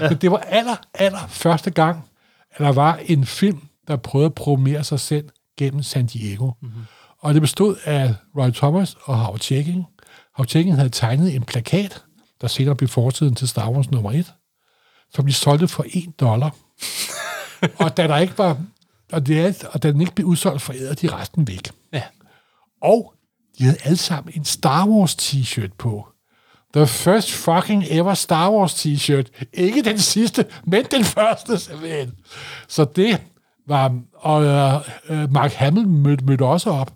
Men 0.00 0.16
det 0.16 0.30
var 0.30 0.36
aller, 0.38 0.76
aller 0.94 1.26
første 1.28 1.70
gang, 1.70 2.04
at 2.50 2.58
der 2.58 2.72
var 2.72 3.00
en 3.06 3.24
film, 3.24 3.60
der 3.88 3.96
prøvede 3.96 4.26
at 4.26 4.34
programmere 4.34 4.84
sig 4.84 5.00
selv 5.00 5.28
gennem 5.60 5.82
San 5.82 6.06
Diego. 6.06 6.50
Mm-hmm. 6.62 6.82
Og 7.18 7.34
det 7.34 7.42
bestod 7.42 7.76
af 7.84 8.14
Roy 8.36 8.50
Thomas 8.50 8.96
og 9.02 9.16
Howard 9.18 9.40
Checking. 9.40 9.86
Howard 10.34 10.48
Checking 10.48 10.76
havde 10.76 10.88
tegnet 10.88 11.34
en 11.34 11.42
plakat, 11.42 12.02
der 12.40 12.46
senere 12.46 12.76
blev 12.76 12.88
forsiden 12.88 13.34
til 13.34 13.48
Star 13.48 13.70
Wars 13.70 13.90
nummer 13.90 14.12
1, 14.12 14.32
som 15.14 15.26
de 15.26 15.32
solgte 15.32 15.68
for 15.68 15.84
1 15.92 16.20
dollar. 16.20 16.56
og 17.84 17.96
da 17.96 18.06
der 18.06 18.16
ikke 18.18 18.38
var, 18.38 18.56
og, 19.12 19.26
det 19.26 19.64
og 19.64 19.82
da 19.82 19.92
den 19.92 20.00
ikke 20.00 20.14
blev 20.14 20.26
udsolgt, 20.26 20.62
forærede 20.62 20.94
de 20.94 21.14
resten 21.14 21.48
væk. 21.48 21.70
ja. 21.92 22.02
Og 22.82 23.14
de 23.58 23.64
havde 23.64 23.78
alle 23.84 23.96
sammen 23.96 24.34
en 24.36 24.44
Star 24.44 24.86
Wars 24.86 25.14
t-shirt 25.14 25.74
på. 25.78 26.08
The 26.74 26.86
first 26.86 27.32
fucking 27.32 27.84
ever 27.88 28.14
Star 28.14 28.50
Wars 28.50 28.74
t-shirt. 28.74 29.46
Ikke 29.52 29.82
den 29.82 29.98
sidste, 29.98 30.46
men 30.64 30.84
den 30.84 31.04
første, 31.04 31.58
simpelthen. 31.58 32.12
Så 32.68 32.84
det 32.84 33.20
var... 33.70 34.00
Og 34.14 34.40
uh, 34.40 35.32
Mark 35.32 35.52
Hamill 35.52 35.88
mødte, 35.88 36.24
mødte 36.24 36.44
også 36.44 36.70
op. 36.70 36.92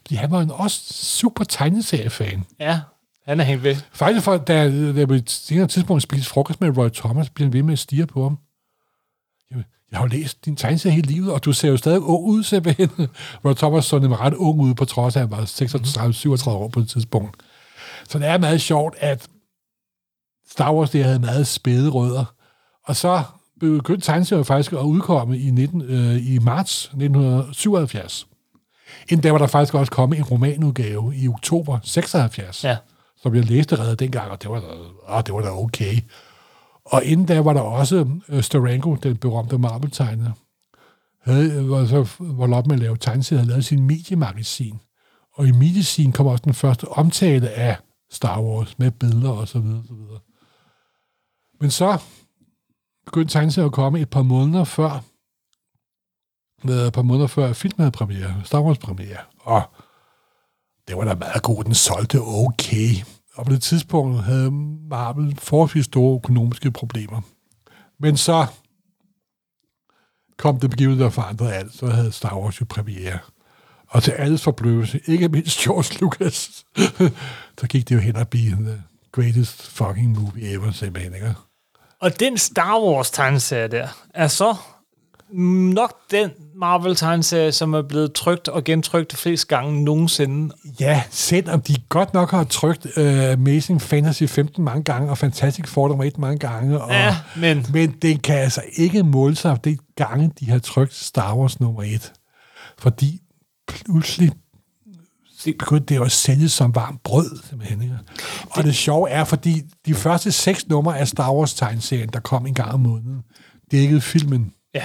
Fordi 0.00 0.14
han 0.14 0.30
var 0.30 0.40
en 0.40 0.50
også 0.50 0.94
super 0.94 1.44
tegneseriefan. 1.44 2.44
ja, 2.60 2.80
han 3.26 3.40
er 3.40 3.44
hængt 3.44 3.64
ved. 3.64 3.76
Faktisk, 3.92 4.24
for, 4.24 4.36
da 4.36 4.58
jeg 4.96 5.08
på 5.08 5.14
et 5.14 5.30
senere 5.30 5.66
tidspunkt 5.66 6.02
spiste 6.02 6.30
frokost 6.30 6.60
med 6.60 6.78
Roy 6.78 6.88
Thomas, 6.88 7.30
blev 7.30 7.46
han 7.46 7.52
ved 7.52 7.62
med 7.62 7.72
at 7.72 7.78
stige 7.78 8.06
på 8.06 8.22
ham. 8.22 8.38
Jamen, 9.50 9.64
Jeg 9.90 9.98
har 9.98 10.04
jo 10.04 10.08
læst 10.08 10.44
din 10.44 10.56
tegneserie 10.56 10.94
hele 10.94 11.06
livet, 11.08 11.32
og 11.32 11.44
du 11.44 11.52
ser 11.52 11.68
jo 11.68 11.76
stadig 11.76 12.00
ung 12.00 12.24
ud, 12.24 12.42
simpelthen. 12.42 12.90
Roy 13.44 13.54
Thomas 13.54 13.84
så 13.84 13.98
nemlig 13.98 14.20
ret 14.20 14.34
ung 14.34 14.60
ud, 14.60 14.74
på 14.74 14.84
trods 14.84 15.16
af, 15.16 15.20
at 15.22 15.28
han 15.28 15.38
var 15.38 15.44
36-37 16.44 16.50
år 16.50 16.68
på 16.68 16.80
et 16.80 16.88
tidspunkt. 16.88 17.36
Så 18.08 18.18
det 18.18 18.26
er 18.28 18.38
meget 18.38 18.60
sjovt, 18.60 18.94
at 18.98 19.28
Star 20.50 20.74
Wars 20.74 20.90
det 20.90 21.04
havde 21.04 21.18
meget 21.18 21.46
spæde 21.46 21.90
rødder. 21.90 22.24
Og 22.84 22.96
så 22.96 23.22
begyndte 23.70 24.06
tegneserien 24.06 24.44
faktisk 24.44 24.72
at 24.72 24.78
udkomme 24.78 25.38
i, 25.38 25.50
19, 25.50 25.82
øh, 25.82 26.34
i 26.34 26.38
marts 26.38 26.84
1977. 26.84 28.26
Inden 29.08 29.22
da 29.22 29.32
var 29.32 29.38
der 29.38 29.46
faktisk 29.46 29.74
også 29.74 29.92
kommet 29.92 30.18
en 30.18 30.24
romanudgave 30.24 31.16
i 31.16 31.28
oktober 31.28 31.78
76 31.82 32.64
Ja. 32.64 32.76
som 33.22 33.34
jeg 33.34 33.44
læste 33.44 33.78
reddet 33.78 34.00
dengang, 34.00 34.30
og 34.30 34.42
det 34.42 34.50
var 34.50 34.60
da, 34.60 34.66
ah, 35.08 35.22
det 35.26 35.34
var 35.34 35.40
da 35.40 35.50
okay. 35.50 35.96
Og 36.84 37.04
inden 37.04 37.26
da 37.26 37.40
var 37.40 37.52
der 37.52 37.60
også 37.60 38.06
uh, 38.28 38.40
Steranko, 38.40 38.94
den 38.94 39.16
berømte 39.16 39.58
Marvel-tegner, 39.58 40.32
havde, 41.20 41.70
var 41.70 41.86
så 41.86 42.06
var 42.20 42.56
op 42.56 42.66
med 42.66 42.76
at 42.76 42.80
lave 42.80 42.96
tegneserier, 42.96 43.40
havde 43.40 43.50
lavet 43.50 43.64
sin 43.64 43.86
mediemagasin. 43.86 44.80
Og 45.34 45.46
i 45.46 45.52
medicin 45.52 46.12
kom 46.12 46.26
også 46.26 46.42
den 46.44 46.54
første 46.54 46.88
omtale 46.88 47.50
af 47.50 47.76
Star 48.10 48.40
Wars 48.40 48.78
med 48.78 48.90
billeder 48.90 49.30
og 49.30 49.48
så 49.48 49.58
videre, 49.58 49.82
så 49.86 49.94
videre. 49.94 50.18
Men 51.60 51.70
så 51.70 51.98
begyndte 53.04 53.32
tegneserien 53.32 53.66
at 53.66 53.72
komme 53.72 54.00
et 54.00 54.10
par 54.10 54.22
måneder 54.22 54.64
før, 54.64 55.00
med 56.66 56.86
et 56.86 56.92
par 56.92 57.02
måneder 57.02 57.26
før 57.26 57.52
filmen 57.52 57.78
havde 57.78 57.90
premiere, 57.90 58.42
Star 58.44 58.62
Wars 58.62 58.78
premiere. 58.78 59.18
Og 59.40 59.62
det 60.88 60.96
var 60.96 61.04
da 61.04 61.14
meget 61.14 61.42
god, 61.42 61.64
den 61.64 61.74
solgte 61.74 62.20
okay. 62.20 62.88
Og 63.34 63.46
på 63.46 63.52
det 63.52 63.62
tidspunkt 63.62 64.22
havde 64.22 64.50
Marvel 64.90 65.36
forholdsvis 65.36 65.84
store 65.84 66.16
økonomiske 66.16 66.70
problemer. 66.70 67.20
Men 67.98 68.16
så 68.16 68.46
kom 70.38 70.60
det 70.60 70.70
begivenhed, 70.70 71.04
der 71.04 71.10
forandrede 71.10 71.52
alt. 71.52 71.74
Så 71.74 71.86
havde 71.86 72.12
Star 72.12 72.38
Wars 72.38 72.60
jo 72.60 72.66
premiere. 72.68 73.18
Og 73.88 74.02
til 74.02 74.10
alles 74.10 74.42
forbløvelse, 74.42 75.00
ikke 75.06 75.28
mindst 75.28 75.58
George 75.58 75.98
Lucas, 76.00 76.64
så 77.58 77.66
gik 77.66 77.88
det 77.88 77.94
jo 77.94 78.00
hen 78.00 78.16
og 78.16 78.28
blive 78.28 78.56
the 78.56 78.82
greatest 79.12 79.62
fucking 79.62 80.20
movie 80.20 80.52
ever, 80.52 80.70
simpelthen, 80.70 81.14
ikke? 81.14 81.34
Og 82.02 82.20
den 82.20 82.38
Star 82.38 82.80
Wars 82.82 83.10
tegneserie 83.10 83.68
der, 83.68 83.88
er 84.14 84.28
så 84.28 84.54
nok 85.74 85.94
den 86.10 86.30
Marvel-tegneserie, 86.56 87.52
som 87.52 87.74
er 87.74 87.82
blevet 87.82 88.12
trygt 88.12 88.48
og 88.48 88.64
gentrykt 88.64 89.16
flest 89.16 89.48
gange 89.48 89.84
nogensinde. 89.84 90.54
Ja, 90.80 91.02
selvom 91.10 91.60
de 91.60 91.74
godt 91.88 92.14
nok 92.14 92.30
har 92.30 92.44
trykt 92.44 92.86
uh, 92.96 93.32
Amazing 93.32 93.82
Fantasy 93.82 94.22
15 94.24 94.64
mange 94.64 94.84
gange, 94.84 95.10
og 95.10 95.18
Fantastic 95.18 95.68
Four 95.68 95.88
nummer 95.88 96.04
1 96.04 96.18
mange 96.18 96.38
gange. 96.38 96.80
Og, 96.82 96.90
Ja, 96.92 97.16
men- 97.36 97.66
Men 97.72 97.90
det 98.02 98.22
kan 98.22 98.36
altså 98.38 98.62
ikke 98.76 99.02
måle 99.02 99.36
sig 99.36 99.58
det 99.64 99.78
gange, 99.96 100.30
de 100.40 100.50
har 100.50 100.58
trykt 100.58 100.94
Star 100.94 101.36
Wars 101.36 101.60
nummer 101.60 101.82
1. 101.82 102.12
Fordi 102.78 103.20
pludselig 103.68 104.32
begyndte 105.44 105.86
det 105.86 105.96
jo 105.96 106.04
at 106.04 106.12
sælges 106.12 106.52
som 106.52 106.74
varmt 106.74 107.02
brød, 107.02 107.42
simpelthen. 107.48 107.82
Ikke? 107.82 107.98
Og 108.50 108.64
det 108.64 108.76
sjove 108.76 109.10
er, 109.10 109.24
fordi 109.24 109.62
de 109.86 109.94
første 109.94 110.32
seks 110.32 110.68
numre 110.68 110.98
af 110.98 111.08
Star 111.08 111.32
Wars-tegneserien, 111.32 112.08
der 112.08 112.20
kom 112.20 112.46
en 112.46 112.54
gang 112.54 112.72
om 112.72 112.80
måneden, 112.80 113.22
dækkede 113.70 114.00
filmen. 114.00 114.52
Ja. 114.74 114.84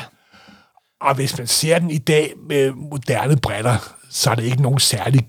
Og 1.02 1.16
hvis 1.16 1.38
man 1.38 1.48
ser 1.48 1.80
den 1.80 1.92
i 1.92 1.98
dag 1.98 2.34
med 2.50 2.72
moderne 2.72 3.38
briller, 3.38 3.94
så 4.10 4.30
er 4.32 4.36
det 4.36 4.44
ikke 4.44 4.62
nogen 4.62 4.80
særlig 4.80 5.28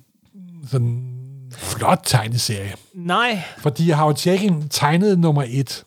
sådan 0.71 1.19
flot 1.53 2.01
tegneserie. 2.05 2.75
Nej, 2.95 3.43
Fordi 3.59 3.91
Howard 3.91 4.17
Chaykin 4.17 4.69
tegnede 4.69 5.21
nummer 5.21 5.45
et, 5.49 5.85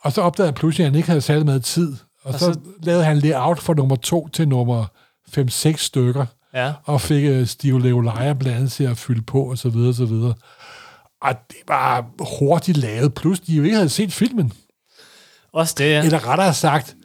og 0.00 0.12
så 0.12 0.22
opdagede 0.22 0.48
han 0.48 0.54
pludselig, 0.54 0.84
at 0.84 0.90
han 0.90 0.96
ikke 0.96 1.08
havde 1.08 1.20
særlig 1.20 1.44
meget 1.44 1.64
tid. 1.64 1.96
Og, 2.22 2.34
og 2.34 2.40
så, 2.40 2.52
så 2.52 2.60
lavede 2.82 3.04
han 3.04 3.18
layout 3.18 3.58
for 3.58 3.74
nummer 3.74 3.96
to 3.96 4.28
til 4.28 4.48
nummer 4.48 4.84
5-6 5.38 5.76
stykker, 5.76 6.26
Ja. 6.56 6.72
og 6.84 7.00
fik 7.00 7.30
uh, 7.30 7.46
Steve 7.46 7.82
Leolaia 7.82 8.32
blandt 8.32 8.56
andet 8.56 8.72
til 8.72 8.84
at 8.84 8.98
fylde 8.98 9.22
på, 9.22 9.50
og 9.50 9.58
så 9.58 9.68
videre, 9.68 9.88
og 9.88 9.94
så 9.94 10.04
videre. 10.04 10.34
Og 11.22 11.34
det 11.48 11.58
var 11.68 12.06
hurtigt 12.38 12.78
lavet, 12.78 13.14
plus 13.14 13.40
de 13.40 13.56
jo 13.56 13.62
ikke 13.62 13.76
havde 13.76 13.88
set 13.88 14.12
filmen. 14.12 14.52
også 15.52 15.74
det, 15.78 15.84
ja. 15.84 16.04
Eller 16.04 16.28
rettere 16.28 16.54
sagt, 16.54 16.96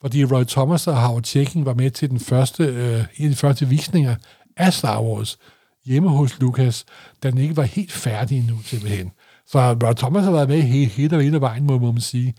fordi 0.00 0.24
Roy 0.24 0.44
Thomas 0.44 0.86
og 0.86 0.96
Howard 0.96 1.24
Chaykin 1.24 1.64
var 1.64 1.74
med 1.74 1.90
til 1.90 2.10
den 2.10 2.20
første, 2.20 2.64
øh, 2.64 3.04
en 3.16 3.24
af 3.24 3.30
de 3.30 3.36
første 3.36 3.68
visninger 3.68 4.14
af 4.56 4.72
Star 4.72 5.02
Wars 5.02 5.38
hjemme 5.86 6.08
hos 6.08 6.40
Lucas, 6.40 6.84
da 7.22 7.30
den 7.30 7.38
ikke 7.38 7.56
var 7.56 7.62
helt 7.62 7.92
færdig 7.92 8.38
endnu 8.38 8.58
simpelthen. 8.64 9.10
Så 9.46 9.72
Roy 9.72 9.92
Thomas 9.96 10.24
har 10.24 10.32
været 10.32 10.48
med 10.48 10.62
hele, 10.62 10.90
hele, 10.90 11.22
hele 11.22 11.40
vejen, 11.40 11.64
må, 11.64 11.78
må 11.78 11.92
man 11.92 12.00
sige. 12.00 12.34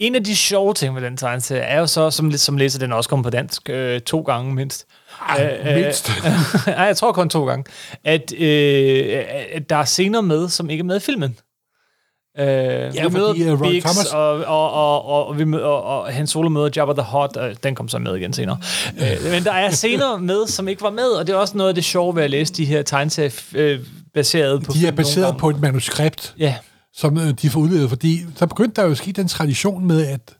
En 0.00 0.14
af 0.14 0.24
de 0.24 0.36
sjove 0.36 0.74
ting 0.74 0.94
ved 0.94 1.02
den 1.02 1.16
tegneserie 1.16 1.62
er 1.62 1.80
jo 1.80 1.86
så, 1.86 2.10
som, 2.10 2.32
som 2.32 2.56
læser 2.56 2.78
den 2.78 2.92
også 2.92 3.08
kommer 3.10 3.24
på 3.24 3.30
dansk 3.30 3.70
øh, 3.70 4.00
to 4.00 4.20
gange 4.20 4.54
mindst. 4.54 4.86
Ej, 5.28 5.74
mindst. 5.76 6.10
Nej, 6.66 6.84
jeg 6.84 6.96
tror 6.96 7.12
kun 7.12 7.28
to 7.28 7.46
gange. 7.46 7.64
At, 8.04 8.32
øh, 8.38 9.24
at 9.52 9.70
der 9.70 9.76
er 9.76 9.84
scener 9.84 10.20
med, 10.20 10.48
som 10.48 10.70
ikke 10.70 10.82
er 10.82 10.84
med 10.84 10.96
i 10.96 11.00
filmen. 11.00 11.36
Øh, 12.38 12.46
ja, 12.46 13.06
vi 13.06 13.12
møder 13.12 13.28
fordi, 13.28 13.42
øh, 13.42 13.60
Roy 13.60 13.70
Biggs, 13.70 13.86
Thomas- 13.86 14.14
og, 14.14 14.44
og, 14.44 14.72
og, 14.72 15.04
og, 15.04 15.26
og, 15.26 15.38
vi 15.38 15.44
møder, 15.44 15.64
og, 15.64 16.02
og 16.02 16.12
Han 16.12 16.26
Solo 16.26 16.48
møder 16.48 16.70
Jabba 16.76 16.92
the 16.92 17.02
Hutt, 17.02 17.36
og 17.36 17.62
den 17.62 17.74
kom 17.74 17.88
så 17.88 17.98
med 17.98 18.16
igen 18.16 18.32
senere. 18.32 18.58
øh, 19.00 19.30
men 19.30 19.44
der 19.44 19.52
er 19.52 19.70
scener 19.70 20.16
med, 20.30 20.46
som 20.46 20.68
ikke 20.68 20.82
var 20.82 20.90
med, 20.90 21.08
og 21.08 21.26
det 21.26 21.32
er 21.32 21.36
også 21.36 21.56
noget 21.56 21.68
af 21.68 21.74
det 21.74 21.84
sjove 21.84 22.16
ved 22.16 22.22
at 22.22 22.30
læse 22.30 22.52
de 22.52 22.64
her 22.64 22.82
tegneserier 22.82 23.30
øh, 23.54 23.80
baseret 24.14 24.62
på 24.62 24.72
De 24.72 24.86
er 24.86 24.90
baseret 24.90 25.36
på 25.36 25.50
et 25.50 25.60
manuskript, 25.60 26.34
Ja, 26.38 26.54
som 26.96 27.18
øh, 27.18 27.30
de 27.30 27.50
får 27.50 27.60
udlevet, 27.60 27.88
fordi 27.88 28.26
så 28.36 28.46
begyndte 28.46 28.80
der 28.80 28.86
jo 28.86 28.90
at 28.92 28.98
ske 28.98 29.12
den 29.12 29.28
tradition 29.28 29.86
med, 29.86 30.06
at 30.06 30.36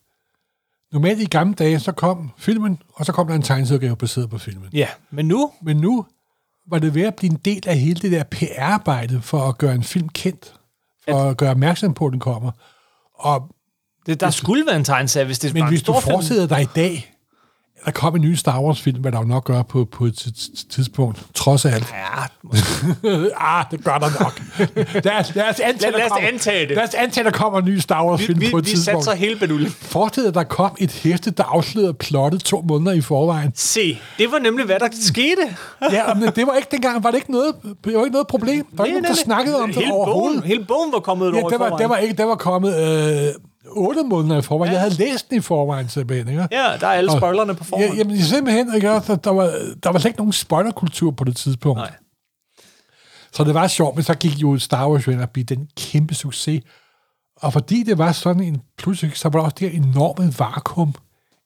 normalt 0.93 1.21
i 1.21 1.25
gamle 1.25 1.55
dage, 1.55 1.81
så 1.81 1.93
kom 1.93 2.31
filmen, 2.39 2.79
og 2.95 3.07
så 3.07 3.13
kom 3.13 3.27
der 3.27 3.35
en 3.35 3.43
tegneserieudgave 3.43 3.97
baseret 3.97 4.31
på 4.31 4.39
filmen. 4.39 4.69
ja, 4.73 4.89
men 5.11 5.29
nu 5.29 5.53
Men 5.63 5.77
nu 5.77 6.07
var 6.71 6.79
det 6.79 6.95
ved 6.95 7.03
at 7.03 7.15
blive 7.15 7.33
en 7.33 7.41
del 7.45 7.69
af 7.69 7.79
hele 7.79 8.01
det 8.01 8.13
der 8.13 8.25
PR-arbejde 8.25 9.23
for 9.23 9.49
at 9.49 9.59
gøre 9.59 9.75
en 9.75 9.83
film 9.83 10.09
kendt, 10.09 10.55
for 11.09 11.31
at 11.31 11.37
gøre 11.37 11.51
opmærksom 11.51 11.95
på, 11.95 12.07
at 12.07 12.13
den 12.13 12.21
kommer. 12.21 12.51
Og, 13.15 13.49
Det, 14.07 14.21
der 14.21 14.31
skulle 14.31 14.67
være 14.67 14.77
en 14.77 14.85
tegneserie, 14.85 15.27
hvis 15.27 15.39
det 15.39 15.55
men 15.55 15.63
var 15.63 15.69
hvis 15.69 15.81
en 15.81 15.87
du 15.87 16.01
forestiller 16.01 16.47
dig 16.47 16.63
i 16.63 16.69
dag, 16.77 16.95
at 16.97 17.16
der 17.85 17.91
kom 17.93 18.15
en 18.17 18.23
ny 18.23 18.35
Star 18.35 18.61
Wars-film, 18.63 19.01
hvad 19.01 19.13
der 19.13 19.19
jo 19.19 19.25
nok 19.25 19.45
gør 19.45 19.63
på, 19.63 19.85
på 19.85 20.05
et 20.05 20.15
tidspunkt, 20.71 21.23
trods 21.35 21.65
alt. 21.65 21.95
Ja, 21.95 22.23
ah, 23.59 23.65
det 23.71 23.85
gør 23.85 23.99
der 23.99 24.23
nok. 24.23 24.41
lad, 25.05 25.21
os, 25.21 25.35
lad, 25.35 25.51
os 25.51 25.61
antage, 25.61 25.93
Lad- 25.93 25.99
lad 25.99 26.05
os 26.11 26.33
antage 26.33 26.69
det. 26.69 26.77
Lad 26.77 26.85
os 26.85 26.95
antage, 26.95 27.25
der 27.25 27.31
kommer 27.31 27.59
en 27.59 27.65
ny 27.65 27.79
Star 27.79 28.05
Wars-film 28.07 28.41
vi, 28.41 28.51
på 28.51 28.59
et 28.59 28.65
vi 28.65 28.71
tidspunkt. 28.71 29.05
satser 29.05 29.15
hele 29.19 29.39
beduljen. 29.39 29.71
Forestil 29.71 30.25
dig, 30.25 30.35
der 30.35 30.43
kom 30.45 30.71
et 30.79 30.93
hæfte, 30.93 31.31
der 31.31 31.45
afslørede 31.45 31.95
plottet 31.95 32.41
to 32.45 32.65
måneder 32.69 32.93
i 32.93 33.01
forvejen. 33.01 33.53
Se, 33.55 33.99
det 34.19 34.33
var 34.33 34.39
nemlig, 34.39 34.67
hvad 34.67 34.79
der 34.81 34.89
skete. 34.93 35.57
Ja, 35.93 36.15
men 36.15 36.29
det 36.37 36.47
var 36.47 36.55
ikke 36.55 36.69
dengang, 36.71 37.05
var 37.05 37.11
det 37.11 37.19
ikke 37.19 37.33
noget, 37.33 37.55
det 37.85 37.95
var 37.95 38.05
ikke 38.05 38.13
noget 38.13 38.27
problem. 38.27 38.65
Der 38.71 38.77
var 38.77 38.85
ikke 38.85 39.01
nogen, 39.01 39.17
der 39.17 39.23
snakkede 39.25 39.57
om 39.61 39.69
det 39.73 39.77
hele 39.83 39.93
overhovedet. 39.93 40.37
Bogen, 40.41 40.49
hele 40.49 40.65
bogen 40.65 40.93
var 40.93 41.01
kommet 41.01 41.29
et 41.29 41.35
Ja, 41.35 41.43
år 41.43 41.49
det 41.49 41.57
i 41.57 41.59
var, 41.61 41.69
forvejen. 41.69 41.83
det 41.83 41.89
var, 41.91 41.97
ikke, 41.97 42.15
det 42.15 42.27
var 42.27 42.35
kommet 42.35 42.71
øh, 43.29 43.35
otte 43.71 44.03
måneder 44.03 44.39
i 44.39 44.43
forvejen. 44.43 44.73
Ja. 44.73 44.81
Jeg 44.81 44.91
havde 44.91 44.95
læst 44.95 45.31
den 45.31 45.39
i 45.39 45.41
forvejen, 45.41 45.89
simpelthen. 45.89 46.29
Ikke? 46.29 46.49
Ja, 46.51 46.77
der 46.81 46.87
er 46.87 46.93
alle 46.93 47.13
Og- 47.13 47.19
spoilerne 47.19 47.55
på 47.55 47.65
forhånd. 47.65 47.91
Ja, 47.91 47.97
jamen, 47.97 48.23
simpelthen, 48.23 48.75
ikke? 48.75 48.87
Der, 48.89 49.17
der, 49.17 49.31
var, 49.31 49.45
der 49.83 49.91
var 49.91 49.99
slet 49.99 50.09
ikke 50.09 50.19
nogen 50.19 50.33
spoilerkultur 50.33 51.11
på 51.11 51.25
det 51.25 51.37
tidspunkt. 51.37 51.79
Nej. 51.79 51.93
Så 53.33 53.45
det 53.45 53.55
var 53.55 53.67
sjovt, 53.67 53.95
men 53.95 54.05
så 54.05 54.15
gik 54.15 54.33
jo 54.43 54.59
Star 54.59 54.89
Wars 54.91 55.07
ind 55.07 55.21
og 55.21 55.31
blev 55.31 55.45
den 55.45 55.69
kæmpe 55.77 56.15
succes. 56.15 56.63
Og 57.37 57.53
fordi 57.53 57.83
det 57.83 57.99
var 57.99 58.13
sådan 58.13 58.43
en 58.43 58.63
pludselig, 58.79 59.17
så 59.17 59.29
var 59.29 59.39
der 59.41 59.45
også 59.45 59.57
det 59.61 59.71
her 59.71 59.83
enorme 59.83 60.35
vakuum 60.39 60.95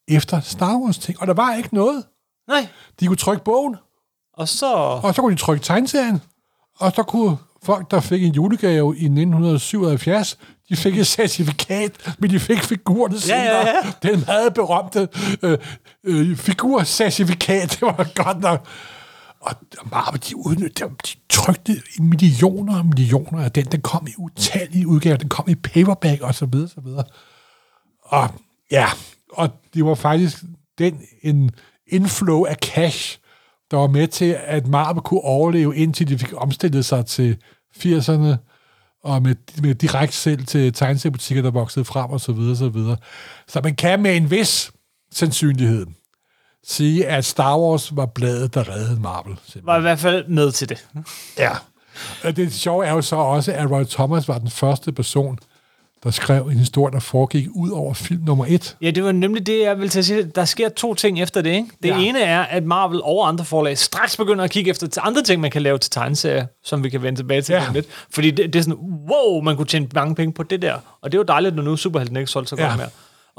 efter 0.08 0.40
Star 0.40 0.76
Wars 0.78 0.98
ting. 0.98 1.20
Og 1.20 1.26
der 1.26 1.34
var 1.34 1.54
ikke 1.54 1.74
noget. 1.74 2.04
Nej. 2.48 2.66
De 3.00 3.06
kunne 3.06 3.16
trykke 3.16 3.44
bogen, 3.44 3.76
Og 4.34 4.48
så... 4.48 4.72
og 5.02 5.14
så 5.14 5.22
kunne 5.22 5.34
de 5.34 5.40
trykke 5.40 5.64
tegneserien, 5.64 6.22
og 6.78 6.92
så 6.96 7.02
kunne 7.02 7.36
folk, 7.62 7.90
der 7.90 8.00
fik 8.00 8.24
en 8.24 8.32
julegave 8.32 8.96
i 8.96 9.04
1977, 9.04 10.38
de 10.70 10.76
fik 10.76 10.98
et 10.98 11.06
certifikat, 11.06 12.14
men 12.18 12.30
de 12.30 12.40
fik 12.40 12.58
figurerne 12.62 13.14
Ja, 13.14 13.20
senere. 13.20 13.42
ja, 13.42 13.66
ja. 13.66 14.08
Den 14.10 14.24
meget 14.26 14.54
berømte 14.54 15.08
øh, 15.42 15.58
øh, 16.04 16.36
figurcertifikat, 16.36 17.70
det 17.70 17.82
var 17.82 18.10
godt 18.24 18.40
nok. 18.40 18.66
Og 19.40 19.54
Marvel, 19.90 20.20
de, 20.28 20.36
udnyttede, 20.36 20.90
de 20.90 21.10
trykte 21.28 21.72
i 21.98 22.02
millioner 22.02 22.78
og 22.78 22.86
millioner 22.86 23.44
af 23.44 23.52
den. 23.52 23.64
Den 23.64 23.80
kom 23.80 24.06
i 24.06 24.12
utallige 24.18 24.86
udgaver, 24.86 25.16
den 25.16 25.28
kom 25.28 25.44
i 25.48 25.54
paperback 25.54 26.20
og 26.22 26.34
så 26.34 26.46
videre, 26.46 26.68
så 26.68 26.80
videre. 26.80 27.04
Og 28.02 28.28
ja, 28.70 28.86
og 29.32 29.48
det 29.74 29.84
var 29.84 29.94
faktisk 29.94 30.42
den 30.78 31.00
en 31.22 31.50
inflow 31.86 32.44
af 32.44 32.56
cash, 32.56 33.18
der 33.70 33.76
var 33.76 33.86
med 33.86 34.08
til, 34.08 34.36
at 34.46 34.66
Marvel 34.66 35.02
kunne 35.02 35.20
overleve, 35.20 35.76
indtil 35.76 36.08
de 36.08 36.18
fik 36.18 36.32
omstillet 36.36 36.84
sig 36.84 37.06
til 37.06 37.36
80'erne, 37.76 38.49
og 39.04 39.22
med, 39.22 39.34
med 39.62 39.74
direkte 39.74 40.16
selv 40.16 40.46
til 40.46 40.72
tegneseriebutikker, 40.72 41.42
der 41.42 41.50
voksede 41.50 41.84
frem, 41.84 42.10
og 42.10 42.20
så 42.20 42.32
videre, 42.32 42.56
så 42.56 42.68
videre. 42.68 42.96
Så 43.48 43.60
man 43.64 43.74
kan 43.74 44.02
med 44.02 44.16
en 44.16 44.30
vis 44.30 44.72
sandsynlighed 45.12 45.86
sige, 46.64 47.06
at 47.06 47.24
Star 47.24 47.58
Wars 47.58 47.96
var 47.96 48.06
bladet, 48.06 48.54
der 48.54 48.68
reddede 48.68 49.00
Marvel. 49.00 49.36
simpelthen. 49.36 49.66
Var 49.66 49.78
i 49.78 49.80
hvert 49.80 49.98
fald 49.98 50.28
med 50.28 50.52
til 50.52 50.68
det. 50.68 50.86
Ja. 51.38 51.50
Og 52.24 52.36
det 52.36 52.52
sjove 52.52 52.86
er 52.86 52.92
jo 52.92 53.02
så 53.02 53.16
også, 53.16 53.52
at 53.52 53.70
Roy 53.70 53.84
Thomas 53.84 54.28
var 54.28 54.38
den 54.38 54.50
første 54.50 54.92
person, 54.92 55.38
der 56.04 56.10
skrev 56.10 56.46
en 56.46 56.58
historie, 56.58 56.92
der 56.92 57.00
foregik 57.00 57.46
ud 57.54 57.70
over 57.70 57.94
film 57.94 58.22
nummer 58.26 58.44
et. 58.48 58.76
Ja, 58.82 58.90
det 58.90 59.04
var 59.04 59.12
nemlig 59.12 59.46
det, 59.46 59.60
jeg 59.62 59.76
ville 59.78 59.88
til 59.88 59.98
at 59.98 60.04
sige. 60.04 60.22
Der 60.22 60.44
sker 60.44 60.68
to 60.68 60.94
ting 60.94 61.20
efter 61.22 61.42
det, 61.42 61.50
ikke? 61.50 61.68
Det 61.82 61.88
Ja. 61.88 61.98
ja. 61.98 62.04
ene 62.08 62.20
er, 62.20 62.40
at 62.42 62.64
Marvel 62.64 63.00
og 63.02 63.28
andre 63.28 63.44
forlag 63.44 63.78
straks 63.78 64.16
begynder 64.16 64.44
at 64.44 64.50
kigge 64.50 64.70
efter 64.70 64.86
til 64.86 65.02
andre 65.04 65.22
ting, 65.22 65.40
man 65.40 65.50
kan 65.50 65.62
lave 65.62 65.78
til 65.78 65.90
tegneserier, 65.90 66.46
som 66.64 66.84
vi 66.84 66.88
kan 66.90 67.02
vende 67.02 67.18
tilbage 67.18 67.42
til 67.42 67.52
Ja. 67.52 67.62
ja. 67.62 67.72
lidt. 67.72 67.86
Fordi 68.10 68.30
det, 68.30 68.52
det 68.52 68.58
er 68.58 68.62
sådan, 68.62 68.78
wow, 69.10 69.40
man 69.42 69.56
kunne 69.56 69.66
tjene 69.66 69.88
mange 69.94 70.14
penge 70.14 70.32
på 70.32 70.42
det 70.42 70.62
der. 70.62 70.74
Og 71.02 71.12
det 71.12 71.18
er 71.18 71.20
jo 71.20 71.24
dejligt, 71.28 71.54
når 71.56 71.62
nu 71.62 71.76
Superhelten 71.76 72.16
ikke 72.16 72.30
solgte 72.30 72.50
så 72.50 72.56
Ja. 72.58 72.66
godt 72.68 72.76
mere. 72.76 72.88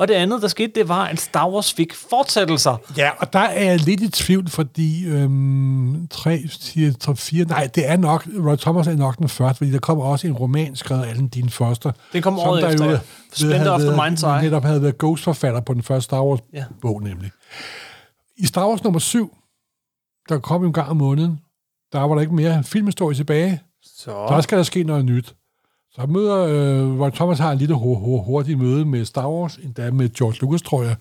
Og 0.02 0.08
det 0.08 0.14
andet, 0.14 0.42
der 0.42 0.48
skete, 0.48 0.72
det 0.76 0.88
var, 0.90 1.06
at 1.06 1.20
Star 1.20 1.50
Wars 1.50 1.74
fik 1.74 1.94
fortsættelser. 1.94 2.78
Ja, 2.98 3.10
og 3.18 3.34
der 3.34 3.40
er 3.40 3.64
jeg 3.64 3.80
lidt 3.80 4.02
i 4.02 4.10
tvivl, 4.10 4.50
fordi 4.50 5.06
øhm, 5.06 6.08
3, 6.08 6.40
4, 6.62 6.92
3, 6.92 7.16
4, 7.16 7.46
nej, 7.46 7.70
det 7.76 7.90
er 7.90 7.98
nok, 7.98 8.28
Roy 8.46 8.56
Thomas 8.56 8.88
er 8.88 8.96
nok 8.96 9.18
den 9.18 9.30
første, 9.30 9.58
fordi 9.58 9.72
der 9.72 9.80
kommer 9.80 10.04
også 10.04 10.28
en 10.28 10.34
roman 10.34 10.76
skrevet 10.76 11.04
af 11.04 11.10
Allen 11.10 11.28
Dean 11.28 11.50
Foster. 11.50 11.92
Den 12.14 12.22
kom 12.22 12.38
som 12.38 12.50
året 12.50 12.64
der 12.64 12.70
efter, 12.70 12.86
jo 12.86 12.92
ja. 12.92 13.58
Havde 13.58 13.74
of 13.74 13.80
the 13.82 13.90
været- 13.90 14.12
Mind's 14.12 14.28
Eye. 14.28 14.42
Netop 14.44 14.64
havde 14.64 14.82
været 14.82 14.98
Ghost-forfatter 14.98 15.62
på 15.62 15.74
den 15.74 15.84
første 15.84 16.04
Star 16.06 16.24
Wars-bog, 16.24 17.02
Ja. 17.04 17.10
nemlig. 17.10 17.32
I 18.38 18.46
Star 18.46 18.68
Wars 18.68 18.84
nummer 18.84 19.00
7, 19.00 19.38
der 20.30 20.40
kom 20.40 20.66
en 20.66 20.74
gang 20.74 20.90
om 20.90 20.98
måneden, 20.98 21.40
der 21.94 22.00
var 22.00 22.14
der 22.16 22.22
ikke 22.22 22.36
mere 22.36 22.64
filmhistorie 22.64 23.16
tilbage. 23.16 23.62
Så. 23.98 24.12
Der 24.30 24.42
skal 24.42 24.58
der 24.58 24.64
ske 24.64 24.84
noget 24.84 25.06
nyt. 25.06 25.36
Så 25.96 26.06
møder 26.06 26.38
øh, 26.38 27.00
Roy 27.00 27.10
Thomas 27.10 27.40
har 27.40 27.52
en 27.52 27.58
lille 27.58 27.76
hu- 27.76 28.22
hurtig 28.22 28.58
møde 28.58 28.86
med 28.86 29.06
Star 29.06 29.30
Wars, 29.30 29.56
endda 29.56 29.92
med 29.92 30.10
George 30.10 30.38
Lucas, 30.42 30.62
tror 30.62 30.84
jeg. 30.84 30.96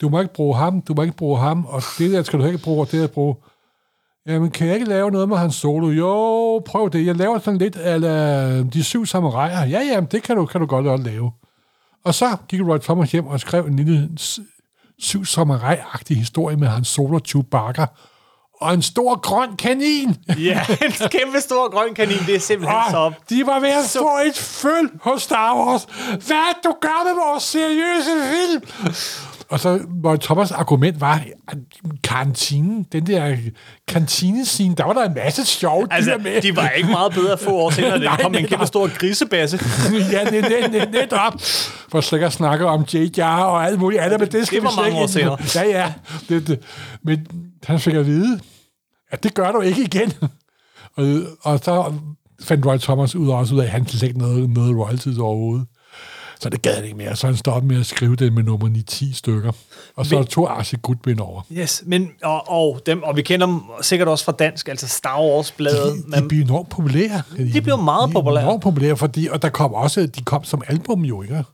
Du 0.00 0.08
må 0.08 0.20
ikke 0.20 0.34
bruge 0.34 0.56
ham, 0.56 0.80
du 0.80 0.94
må 0.94 1.02
ikke 1.02 1.16
bruge 1.16 1.38
ham, 1.38 1.64
og 1.66 1.82
det 1.98 2.10
der 2.10 2.22
skal 2.22 2.38
du 2.38 2.44
ikke 2.44 2.58
bruge, 2.58 2.80
og 2.80 2.90
det 2.90 3.00
der 3.00 3.06
bruge. 3.06 3.36
Jamen, 4.26 4.50
kan 4.50 4.66
jeg 4.66 4.74
ikke 4.74 4.88
lave 4.88 5.10
noget 5.10 5.28
med 5.28 5.36
hans 5.36 5.54
solo? 5.54 5.90
Jo, 5.90 6.58
prøv 6.66 6.90
det. 6.90 7.06
Jeg 7.06 7.16
laver 7.16 7.38
sådan 7.38 7.58
lidt 7.58 7.76
af 7.76 8.70
de 8.70 8.84
syv 8.84 9.06
samuraier. 9.06 9.64
Ja, 9.66 9.80
ja, 9.80 10.00
det 10.00 10.22
kan 10.22 10.36
du, 10.36 10.46
kan 10.46 10.60
du 10.60 10.66
godt, 10.66 10.86
også 10.86 11.04
lave. 11.04 11.32
Og 12.04 12.14
så 12.14 12.36
gik 12.48 12.60
Roy 12.60 12.78
Thomas 12.78 13.12
hjem 13.12 13.26
og 13.26 13.40
skrev 13.40 13.66
en 13.66 13.76
lille 13.76 14.10
syv 14.98 15.24
samurai 15.24 15.76
historie 16.08 16.56
med 16.56 16.68
hans 16.68 16.88
solo 16.88 17.18
Chewbacca 17.26 17.86
og 18.62 18.74
en 18.74 18.82
stor 18.82 19.20
grøn 19.20 19.56
kanin. 19.56 20.16
Ja, 20.38 20.60
en 20.84 20.92
kæmpe 21.10 21.40
stor 21.40 21.70
grøn 21.70 21.94
kanin, 21.94 22.18
det 22.26 22.34
er 22.34 22.40
simpelthen 22.40 22.78
så 22.90 22.96
op. 22.96 23.12
Og 23.12 23.30
de 23.30 23.46
var 23.46 23.60
ved 23.60 23.68
at 23.68 23.84
få 23.92 24.10
et 24.28 24.36
føl 24.38 24.88
hos 25.02 25.22
Star 25.22 25.56
Wars. 25.56 25.86
Hvad 26.26 26.62
du 26.64 26.74
gør 26.80 27.04
med 27.04 27.14
vores 27.24 27.42
seriøse 27.42 28.10
film? 28.32 28.62
Og 29.48 29.60
så, 29.60 29.78
hvor 30.00 30.16
Thomas' 30.24 30.54
argument 30.54 31.00
var, 31.00 31.22
at 31.48 31.58
kantinen, 32.04 32.86
den 32.92 33.06
der 33.06 33.36
kantinescene, 33.88 34.74
der 34.74 34.84
var 34.84 34.92
der 34.92 35.04
en 35.04 35.14
masse 35.14 35.44
sjove 35.44 35.82
dyr 35.82 35.94
Altså, 35.96 36.18
med. 36.22 36.42
de 36.42 36.56
var 36.56 36.68
ikke 36.68 36.88
meget 36.90 37.12
bedre 37.12 37.38
få 37.38 37.50
år 37.50 37.70
senere, 37.70 37.98
da 37.98 38.16
kom 38.22 38.34
en 38.34 38.46
kæmpe 38.46 38.66
stor 38.66 38.98
grisebasse. 38.98 39.60
ja, 40.12 40.24
net, 40.24 40.42
net, 40.50 40.72
net, 40.72 40.90
netop. 40.92 41.32
For 41.90 42.00
slet 42.00 42.22
at 42.22 42.32
snakke 42.32 42.66
om 42.66 42.82
J. 42.94 42.96
Jar 43.16 43.44
og 43.44 43.64
alt 43.66 43.78
muligt 43.80 44.02
andet, 44.02 44.20
men 44.20 44.28
det 44.32 44.46
skal 44.46 44.56
Det 44.56 44.64
var 44.64 44.70
vi 44.84 44.90
mange 44.90 45.02
år 45.30 45.36
på. 45.36 45.42
Ja, 45.54 45.62
ja. 45.62 45.92
Det, 46.28 46.46
det. 46.46 46.60
Men 47.02 47.26
han 47.64 47.80
fik 47.80 47.94
at 47.94 48.06
vide, 48.06 48.40
at 49.12 49.22
det 49.22 49.34
gør 49.34 49.52
du 49.52 49.60
ikke 49.60 49.82
igen. 49.84 50.12
og, 50.96 51.04
og 51.42 51.58
så 51.58 51.92
fandt 52.42 52.66
Roy 52.66 52.76
Thomas 52.78 53.14
ud 53.14 53.28
også 53.28 53.54
ud 53.54 53.60
af, 53.60 53.64
at 53.64 53.70
han 53.70 53.86
slet 53.88 54.02
ikke 54.02 54.18
noget, 54.18 54.50
noget 54.50 54.76
royalties 54.76 55.18
overhovedet. 55.18 55.66
Så 56.40 56.48
det 56.48 56.62
gad 56.62 56.74
han 56.74 56.84
ikke 56.84 56.96
mere. 56.96 57.16
Så 57.16 57.26
han 57.26 57.36
stoppede 57.36 57.66
med 57.74 57.80
at 57.80 57.86
skrive 57.86 58.16
det 58.16 58.32
med 58.32 58.42
nummer 58.42 58.68
9-10 58.90 59.14
stykker. 59.14 59.52
Og 59.96 60.06
så 60.06 60.14
Men- 60.18 60.26
tog 60.26 60.58
Archie 60.58 60.78
Goodwin 60.82 61.20
over. 61.20 61.42
Yes, 61.52 61.82
men, 61.86 62.08
og, 62.22 62.50
og, 62.50 62.80
dem, 62.86 63.02
og 63.02 63.16
vi 63.16 63.22
kender 63.22 63.46
dem 63.46 63.60
sikkert 63.82 64.08
også 64.08 64.24
fra 64.24 64.32
dansk, 64.32 64.68
altså 64.68 64.88
Star 64.88 65.20
Wars-bladet. 65.20 66.04
De, 66.14 66.22
de 66.22 66.28
blev 66.28 66.40
enormt 66.40 66.68
populære. 66.70 67.22
De 67.54 67.60
blev 67.62 67.78
meget 67.78 68.08
De 68.08 68.12
populære. 68.12 68.42
Enormt 68.44 68.62
populære, 68.62 68.96
fordi, 68.96 69.28
og 69.28 69.42
der 69.42 69.48
kom 69.48 69.74
også, 69.74 70.06
de 70.06 70.22
kom 70.24 70.44
som 70.44 70.62
album 70.66 71.04
jo, 71.04 71.22
ikke? 71.22 71.44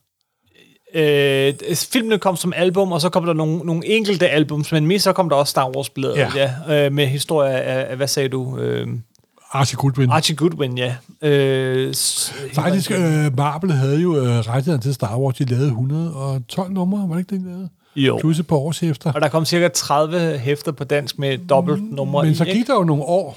Øh, 0.95 1.55
filmene 1.93 2.19
kom 2.19 2.37
som 2.37 2.53
album, 2.57 2.93
og 2.93 3.01
så 3.01 3.09
kom 3.09 3.25
der 3.25 3.33
nogle, 3.33 3.59
nogle 3.59 3.87
enkelte 3.87 4.29
albums, 4.29 4.73
men 4.73 4.87
mest 4.87 5.05
så 5.05 5.13
kom 5.13 5.29
der 5.29 5.37
også 5.37 5.51
Star 5.51 5.69
Wars-bladet, 5.77 6.17
Ja. 6.17 6.53
ja. 6.69 6.87
øh, 6.87 6.93
med 6.93 7.07
historie 7.07 7.53
af, 7.53 7.91
af, 7.91 7.97
hvad 7.97 8.07
sagde 8.09 8.29
du? 8.29 8.59
Øh, 8.59 8.87
Archie 9.53 9.77
Goodwin. 9.77 10.11
Archie 10.11 10.37
Goodwin, 10.37 10.79
ja. 10.79 10.95
Øh, 11.23 11.95
Faktisk, 12.53 12.91
øh, 12.91 13.37
Marvel 13.37 13.73
havde 13.73 14.01
jo 14.01 14.17
øh, 14.17 14.25
rettigheden 14.39 14.81
til 14.83 14.95
Star 14.95 15.19
Wars. 15.19 15.35
De 15.37 15.45
lavede 15.45 15.67
112 15.67 16.73
numre, 16.73 17.09
var 17.09 17.15
det 17.15 17.21
ikke 17.21 17.35
det, 17.35 17.41
de 17.41 17.47
lavede? 17.51 17.69
Jo. 17.97 18.19
Plus 18.21 18.39
et 18.39 18.47
par 18.47 18.57
års 18.57 18.83
efter. 18.83 19.13
Og 19.13 19.21
der 19.21 19.29
kom 19.29 19.45
cirka 19.45 19.69
30 19.69 20.39
hæfter 20.39 20.73
på 20.73 20.85
dansk 20.85 21.19
med 21.19 21.39
dobbelt 21.39 21.93
nummer 21.93 22.23
Men 22.23 22.33
i, 22.33 22.35
så 22.35 22.45
ikke? 22.45 22.59
gik 22.59 22.67
der 22.67 22.75
jo 22.75 22.85
nogle 22.85 23.03
år, 23.03 23.37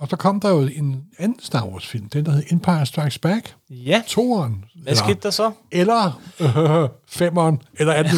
og 0.00 0.08
så 0.08 0.16
kom 0.16 0.40
der 0.40 0.50
jo 0.50 0.60
en 0.60 1.02
anden 1.18 1.40
Star 1.42 1.64
Wars-film, 1.66 2.08
den 2.08 2.26
der 2.26 2.32
hed 2.32 2.42
Empire 2.50 2.86
Strikes 2.86 3.18
Back, 3.18 3.54
Ja, 3.70 4.02
toeren. 4.06 4.64
hvad 4.82 4.94
skete 4.94 5.18
der 5.22 5.30
så? 5.30 5.50
Eller 5.70 6.20
øh, 6.40 6.88
femeren, 7.18 7.62
eller 7.78 7.92
anden, 7.92 8.16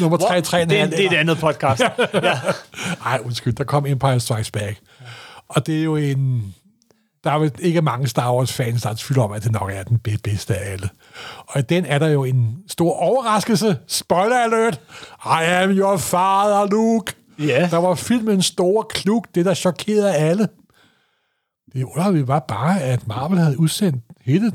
nummer 0.00 0.16
3, 0.16 0.40
3, 0.40 0.64
det, 0.64 0.80
er- 0.80 0.86
det 0.86 1.04
er 1.04 1.10
et 1.10 1.16
andet 1.16 1.38
podcast. 1.38 1.80
ja. 2.14 2.38
Nej, 3.04 3.20
undskyld, 3.26 3.52
der 3.52 3.64
kom 3.64 3.86
Empire 3.86 4.20
Strikes 4.20 4.50
Back. 4.50 4.80
Og 5.48 5.66
det 5.66 5.78
er 5.78 5.82
jo 5.84 5.96
en... 5.96 6.54
Der 7.24 7.30
er 7.30 7.38
vel 7.38 7.52
ikke 7.58 7.82
mange 7.82 8.08
Star 8.08 8.34
Wars-fans, 8.34 8.82
der 8.82 8.90
er 8.90 8.94
tvivl 8.98 9.18
om, 9.18 9.32
at 9.32 9.44
det 9.44 9.52
nok 9.52 9.70
er 9.72 9.82
den 9.82 9.98
be- 9.98 10.18
bedste 10.24 10.54
af 10.56 10.72
alle. 10.72 10.88
Og 11.46 11.60
i 11.60 11.62
den 11.62 11.84
er 11.86 11.98
der 11.98 12.08
jo 12.08 12.24
en 12.24 12.56
stor 12.68 12.92
overraskelse. 12.92 13.78
Spoiler 13.86 14.36
alert! 14.38 14.80
I 15.24 15.44
am 15.44 15.70
your 15.70 15.96
father, 15.96 16.66
Luke! 16.70 17.12
Ja. 17.38 17.68
Der 17.70 17.76
var 17.76 17.94
filmen 17.94 18.42
Store 18.42 18.84
Klug, 18.90 19.26
det 19.34 19.44
der 19.44 19.54
chokerede 19.54 20.14
alle. 20.14 20.48
Det 21.72 21.84
underlige 21.84 22.28
var 22.28 22.38
bare, 22.38 22.80
at 22.80 23.08
Marvel 23.08 23.38
havde 23.38 23.60
udsendt 23.60 24.04
hele 24.20 24.52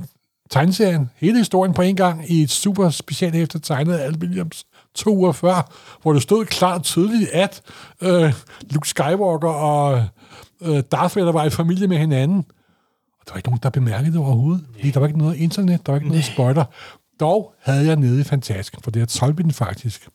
tegneserien, 0.49 1.09
hele 1.15 1.37
historien 1.37 1.73
på 1.73 1.81
en 1.81 1.95
gang, 1.95 2.31
i 2.31 2.41
et 2.41 2.51
super 2.51 2.89
specielt 2.89 3.35
efter 3.35 3.59
tegnet 3.59 3.93
af 3.93 4.05
Al 4.05 4.17
Williams 4.17 4.65
to 4.95 5.17
uger 5.17 5.31
før, 5.31 5.71
hvor 6.01 6.13
det 6.13 6.21
stod 6.21 6.45
klart 6.45 6.77
og 6.77 6.83
tydeligt, 6.83 7.29
at 7.33 7.61
øh, 8.01 8.33
Luke 8.69 8.89
Skywalker 8.89 9.49
og 9.49 10.05
øh, 10.61 10.83
Darth 10.91 11.15
Vader 11.17 11.31
var 11.31 11.45
i 11.45 11.49
familie 11.49 11.87
med 11.87 11.97
hinanden. 11.97 12.45
Og 13.19 13.25
der 13.25 13.31
var 13.31 13.37
ikke 13.37 13.49
nogen, 13.49 13.59
der 13.63 13.69
bemærkede 13.69 14.11
det 14.11 14.19
overhovedet. 14.19 14.65
Fordi 14.73 14.91
der 14.91 14.99
var 14.99 15.07
ikke 15.07 15.19
noget 15.19 15.35
internet, 15.35 15.85
der 15.85 15.91
var 15.91 15.97
ikke 15.97 16.07
noget 16.07 16.25
spoiler. 16.25 16.65
Dog 17.19 17.53
havde 17.61 17.85
jeg 17.85 17.95
nede 17.95 18.21
i 18.21 18.23
Fantastisk, 18.23 18.83
for 18.83 18.91
det 18.91 19.01
er 19.01 19.05
solgte 19.09 19.43
den 19.43 19.51
faktisk. 19.51 20.07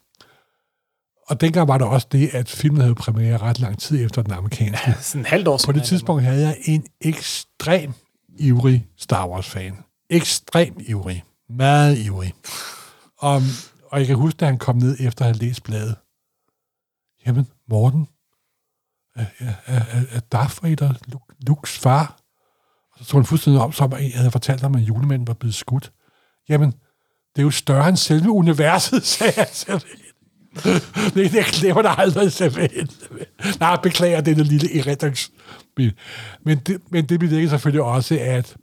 Og 1.29 1.41
dengang 1.41 1.69
var 1.69 1.79
der 1.79 1.85
også 1.85 2.07
det, 2.13 2.29
at 2.35 2.49
filmen 2.49 2.81
havde 2.81 2.95
premiere 2.95 3.39
ret 3.39 3.59
lang 3.59 3.79
tid 3.79 4.05
efter 4.05 4.23
den 4.23 4.33
amerikanske. 4.33 4.95
Sådan 5.01 5.21
en 5.21 5.27
halvt 5.27 5.49
år 5.49 5.61
På 5.67 5.73
det 5.73 5.83
tidspunkt 5.83 6.23
havde 6.23 6.47
jeg 6.47 6.57
en 6.65 6.87
ekstrem 7.01 7.93
ivrig 8.39 8.87
Star 8.99 9.29
Wars-fan. 9.29 9.77
Ekstrem 10.11 10.77
ivrig. 10.81 11.25
Meget 11.49 11.99
ivrig. 11.99 12.35
Og, 13.19 13.43
og 13.91 13.99
jeg 13.99 14.07
kan 14.07 14.17
huske, 14.17 14.37
da 14.37 14.45
han 14.45 14.59
kom 14.59 14.77
ned 14.77 14.97
efter 15.01 15.25
at 15.25 15.27
have 15.27 15.39
læst 15.39 15.63
bladet. 15.63 15.97
Jamen, 17.27 17.49
Morten, 17.69 18.07
er, 19.17 19.27
er, 19.39 19.55
er, 19.67 20.03
er 20.11 20.21
Darth 20.21 20.65
Vader 20.65 20.95
Luke, 21.07 21.35
Lukes 21.47 21.79
far? 21.79 22.19
Og 22.93 22.99
så 22.99 23.05
tog 23.05 23.21
han 23.21 23.27
fuldstændig 23.27 23.63
om, 23.63 23.73
som 23.73 23.93
jeg 23.93 24.13
havde 24.15 24.31
fortalt 24.31 24.61
ham, 24.61 24.75
at 24.75 24.81
julemanden 24.81 25.27
var 25.27 25.35
blevet 25.35 25.55
skudt. 25.55 25.93
Jamen, 26.49 26.71
det 27.37 27.39
er 27.39 27.43
jo 27.43 27.51
større 27.51 27.89
end 27.89 27.97
selve 27.97 28.31
universet, 28.31 29.07
sagde 29.17 29.33
jeg 29.37 29.49
simpelthen. 29.53 30.02
det, 31.15 31.33
det 31.33 31.45
glemmer 31.45 31.83
der 31.83 31.89
aldrig 31.89 32.33
simpelthen. 32.33 32.89
Nej, 33.61 33.77
beklager 33.83 34.21
denne 34.21 34.43
lille 34.43 34.79
erindrings. 34.79 35.31
Men 36.45 36.59
det, 36.59 36.81
men 36.91 37.07
det 37.07 37.21
bevirker 37.21 37.49
selvfølgelig 37.49 37.83
også, 37.83 38.19
at 38.21 38.57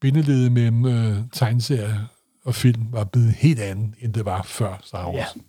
bindeledet 0.00 0.52
mellem 0.52 0.86
øh, 0.86 1.16
tegneserier 1.32 1.94
og 2.44 2.54
film 2.54 2.86
var 2.92 3.04
blevet 3.04 3.32
helt 3.32 3.60
andet, 3.60 3.94
end 4.00 4.14
det 4.14 4.24
var 4.24 4.42
før 4.42 4.80
Star 4.84 5.06
Wars. 5.06 5.16
Ja. 5.16 5.40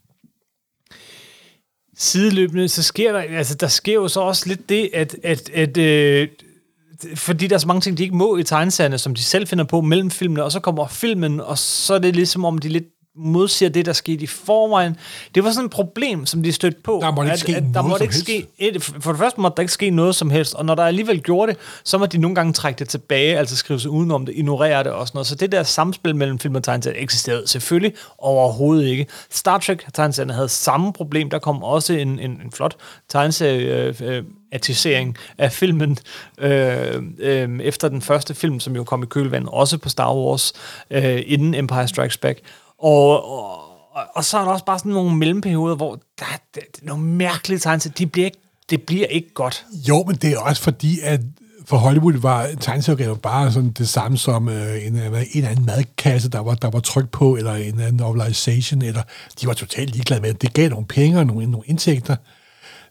Sideløbende, 1.97 2.69
så 2.69 2.83
sker 2.83 3.11
der, 3.11 3.19
altså 3.19 3.55
der 3.55 3.67
sker 3.67 3.93
jo 3.93 4.07
så 4.07 4.19
også 4.19 4.47
lidt 4.47 4.69
det, 4.69 4.89
at, 4.93 5.15
at, 5.23 5.49
at 5.49 5.77
øh, 5.77 6.27
fordi 7.15 7.47
der 7.47 7.55
er 7.55 7.59
så 7.59 7.67
mange 7.67 7.81
ting, 7.81 7.97
de 7.97 8.03
ikke 8.03 8.15
må 8.15 8.37
i 8.37 8.43
tegneserierne, 8.43 8.97
som 8.97 9.15
de 9.15 9.23
selv 9.23 9.47
finder 9.47 9.63
på 9.63 9.81
mellem 9.81 10.11
filmene, 10.11 10.43
og 10.43 10.51
så 10.51 10.59
kommer 10.59 10.87
filmen, 10.87 11.41
og 11.41 11.57
så 11.57 11.93
er 11.93 11.99
det 11.99 12.15
ligesom 12.15 12.45
om, 12.45 12.57
de 12.57 12.69
lidt 12.69 12.85
modsiger 13.17 13.69
det, 13.69 13.85
der 13.85 13.93
skete 13.93 14.23
i 14.23 14.27
forvejen. 14.27 14.97
Det 15.35 15.43
var 15.43 15.51
sådan 15.51 15.65
et 15.65 15.71
problem, 15.71 16.25
som 16.25 16.43
de 16.43 16.51
stødte 16.51 16.77
på. 16.83 16.99
Der 17.01 17.11
måtte 17.11 17.31
ikke 17.31 17.39
ske 17.39 17.53
der 17.53 17.61
noget 17.61 17.87
måtte 17.87 17.97
som 17.97 18.03
ikke 18.03 18.17
ske, 18.17 18.47
et, 18.57 18.83
for 18.83 19.11
det 19.11 19.19
første 19.19 19.41
måtte 19.41 19.55
der 19.55 19.61
ikke 19.61 19.73
ske 19.73 19.89
noget 19.89 20.15
som 20.15 20.29
helst, 20.29 20.53
og 20.53 20.65
når 20.65 20.75
der 20.75 20.83
alligevel 20.83 21.21
gjorde 21.21 21.51
det, 21.51 21.59
så 21.83 21.97
må 21.97 22.05
de 22.05 22.17
nogle 22.17 22.35
gange 22.35 22.53
trække 22.53 22.79
det 22.79 22.89
tilbage, 22.89 23.37
altså 23.37 23.55
skrive 23.55 23.79
sig 23.79 23.91
udenom 23.91 24.25
det, 24.25 24.35
ignorere 24.35 24.83
det 24.83 24.91
og 24.91 25.07
sådan 25.07 25.17
noget. 25.17 25.27
Så 25.27 25.35
det 25.35 25.51
der 25.51 25.63
samspil 25.63 26.15
mellem 26.15 26.39
film 26.39 26.55
og 26.55 26.63
tegneserier 26.63 27.03
eksisterede 27.03 27.47
selvfølgelig 27.47 27.93
overhovedet 28.17 28.87
ikke. 28.87 29.07
Star 29.29 29.57
Trek 29.57 29.85
tegneserierne 29.93 30.33
havde 30.33 30.49
samme 30.49 30.93
problem. 30.93 31.29
Der 31.29 31.39
kom 31.39 31.63
også 31.63 31.93
en, 31.93 32.19
en, 32.19 32.31
en 32.31 32.51
flot 32.51 32.75
tegneserie 33.09 33.87
øh, 33.87 33.95
øh, 34.01 34.23
atisering 34.51 35.17
af 35.37 35.51
filmen 35.51 35.97
øh, 36.37 37.03
øh, 37.19 37.59
efter 37.59 37.89
den 37.89 38.01
første 38.01 38.35
film, 38.35 38.59
som 38.59 38.75
jo 38.75 38.83
kom 38.83 39.03
i 39.03 39.05
kølvandet, 39.05 39.49
også 39.49 39.77
på 39.77 39.89
Star 39.89 40.15
Wars, 40.15 40.53
øh, 40.91 41.21
inden 41.25 41.53
Empire 41.53 41.87
Strikes 41.87 42.17
Back. 42.17 42.39
Og, 42.79 43.29
og, 43.39 43.59
og, 44.15 44.23
så 44.25 44.37
er 44.37 44.43
der 44.45 44.51
også 44.51 44.65
bare 44.65 44.79
sådan 44.79 44.91
nogle 44.91 45.15
mellemperioder, 45.15 45.75
hvor 45.75 45.99
der, 46.19 46.25
er- 46.33 46.37
der, 46.55 46.61
er 46.81 46.85
nogle 46.85 47.03
mærkelige 47.03 47.59
tegneserier. 47.59 47.93
De 47.93 48.05
bliver 48.07 48.25
ikke, 48.25 48.37
det 48.69 48.81
bliver 48.81 49.05
ikke 49.07 49.33
godt. 49.33 49.65
Jo, 49.89 50.03
men 50.07 50.15
det 50.15 50.33
er 50.33 50.39
også 50.39 50.61
fordi, 50.61 50.99
at 51.03 51.21
for 51.65 51.77
Hollywood 51.77 52.13
var 52.13 52.49
tegneserieudgaver 52.61 53.15
bare 53.15 53.51
sådan 53.51 53.71
det 53.71 53.89
samme 53.89 54.17
som 54.17 54.49
øh, 54.49 54.85
en, 54.87 54.95
en 54.95 55.13
eller 55.33 55.49
anden 55.49 55.65
madkasse, 55.65 56.29
der 56.29 56.39
var, 56.39 56.53
der 56.55 56.69
var 56.69 56.79
tryk 56.79 57.09
på, 57.09 57.35
eller 57.35 57.53
en 57.55 57.79
anden 57.79 57.95
novelization, 57.95 58.81
eller 58.81 59.01
de 59.41 59.47
var 59.47 59.53
totalt 59.53 59.89
ligeglade 59.91 60.21
med 60.21 60.29
det. 60.33 60.41
Det 60.41 60.53
gav 60.53 60.69
nogle 60.69 60.85
penge 60.85 61.19
og 61.19 61.25
nogle, 61.27 61.45
nogle 61.45 61.65
indtægter. 61.67 62.15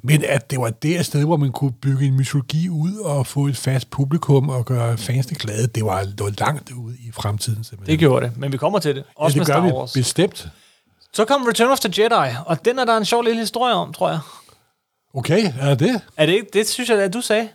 Men 0.07 0.25
at 0.25 0.51
det 0.51 0.61
var 0.61 0.71
det 0.71 1.07
sted, 1.07 1.25
hvor 1.25 1.37
man 1.37 1.53
kunne 1.53 1.73
bygge 1.73 2.07
en 2.07 2.15
mytologi 2.17 2.69
ud 2.69 2.97
og 2.97 3.27
få 3.27 3.47
et 3.47 3.57
fast 3.57 3.91
publikum 3.91 4.49
og 4.49 4.65
gøre 4.65 4.99
fansene 4.99 5.39
glade, 5.39 5.67
det 5.67 5.85
var, 5.85 6.03
det 6.03 6.21
var 6.21 6.33
langt 6.39 6.71
ude 6.71 6.97
i 7.09 7.13
fremtiden. 7.13 7.65
Simpelthen. 7.65 7.93
Det 7.93 7.99
gjorde 7.99 8.27
det, 8.27 8.37
men 8.37 8.53
vi 8.53 8.57
kommer 8.57 8.79
til 8.79 8.95
det. 8.97 9.05
Også 9.17 9.37
ja, 9.37 9.41
med 9.41 9.47
det 9.47 9.55
gør 9.55 9.61
Star 9.61 9.67
vi 9.67 9.73
Wars. 9.73 9.93
bestemt. 9.93 10.49
Så 11.13 11.25
kom 11.25 11.43
Return 11.43 11.71
of 11.71 11.81
the 11.81 12.03
Jedi, 12.03 12.35
og 12.47 12.65
den 12.65 12.79
er 12.79 12.85
der 12.85 12.97
en 12.97 13.05
sjov 13.05 13.23
lille 13.23 13.41
historie 13.41 13.75
om, 13.75 13.93
tror 13.93 14.09
jeg. 14.11 14.19
Okay, 15.15 15.53
er 15.61 15.75
det? 15.75 16.01
Er 16.17 16.27
det 16.27 16.33
ikke? 16.33 16.47
Det 16.53 16.69
synes 16.69 16.91
jeg, 16.91 16.99
at 17.03 17.15
du 17.15 17.21
sagde. 17.21 17.49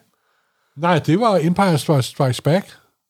Nej, 0.78 1.00
det 1.00 1.20
var 1.20 1.38
Empire 1.44 1.76
Strikes- 1.76 2.02
Strikes 2.02 2.42
Back. 2.42 2.68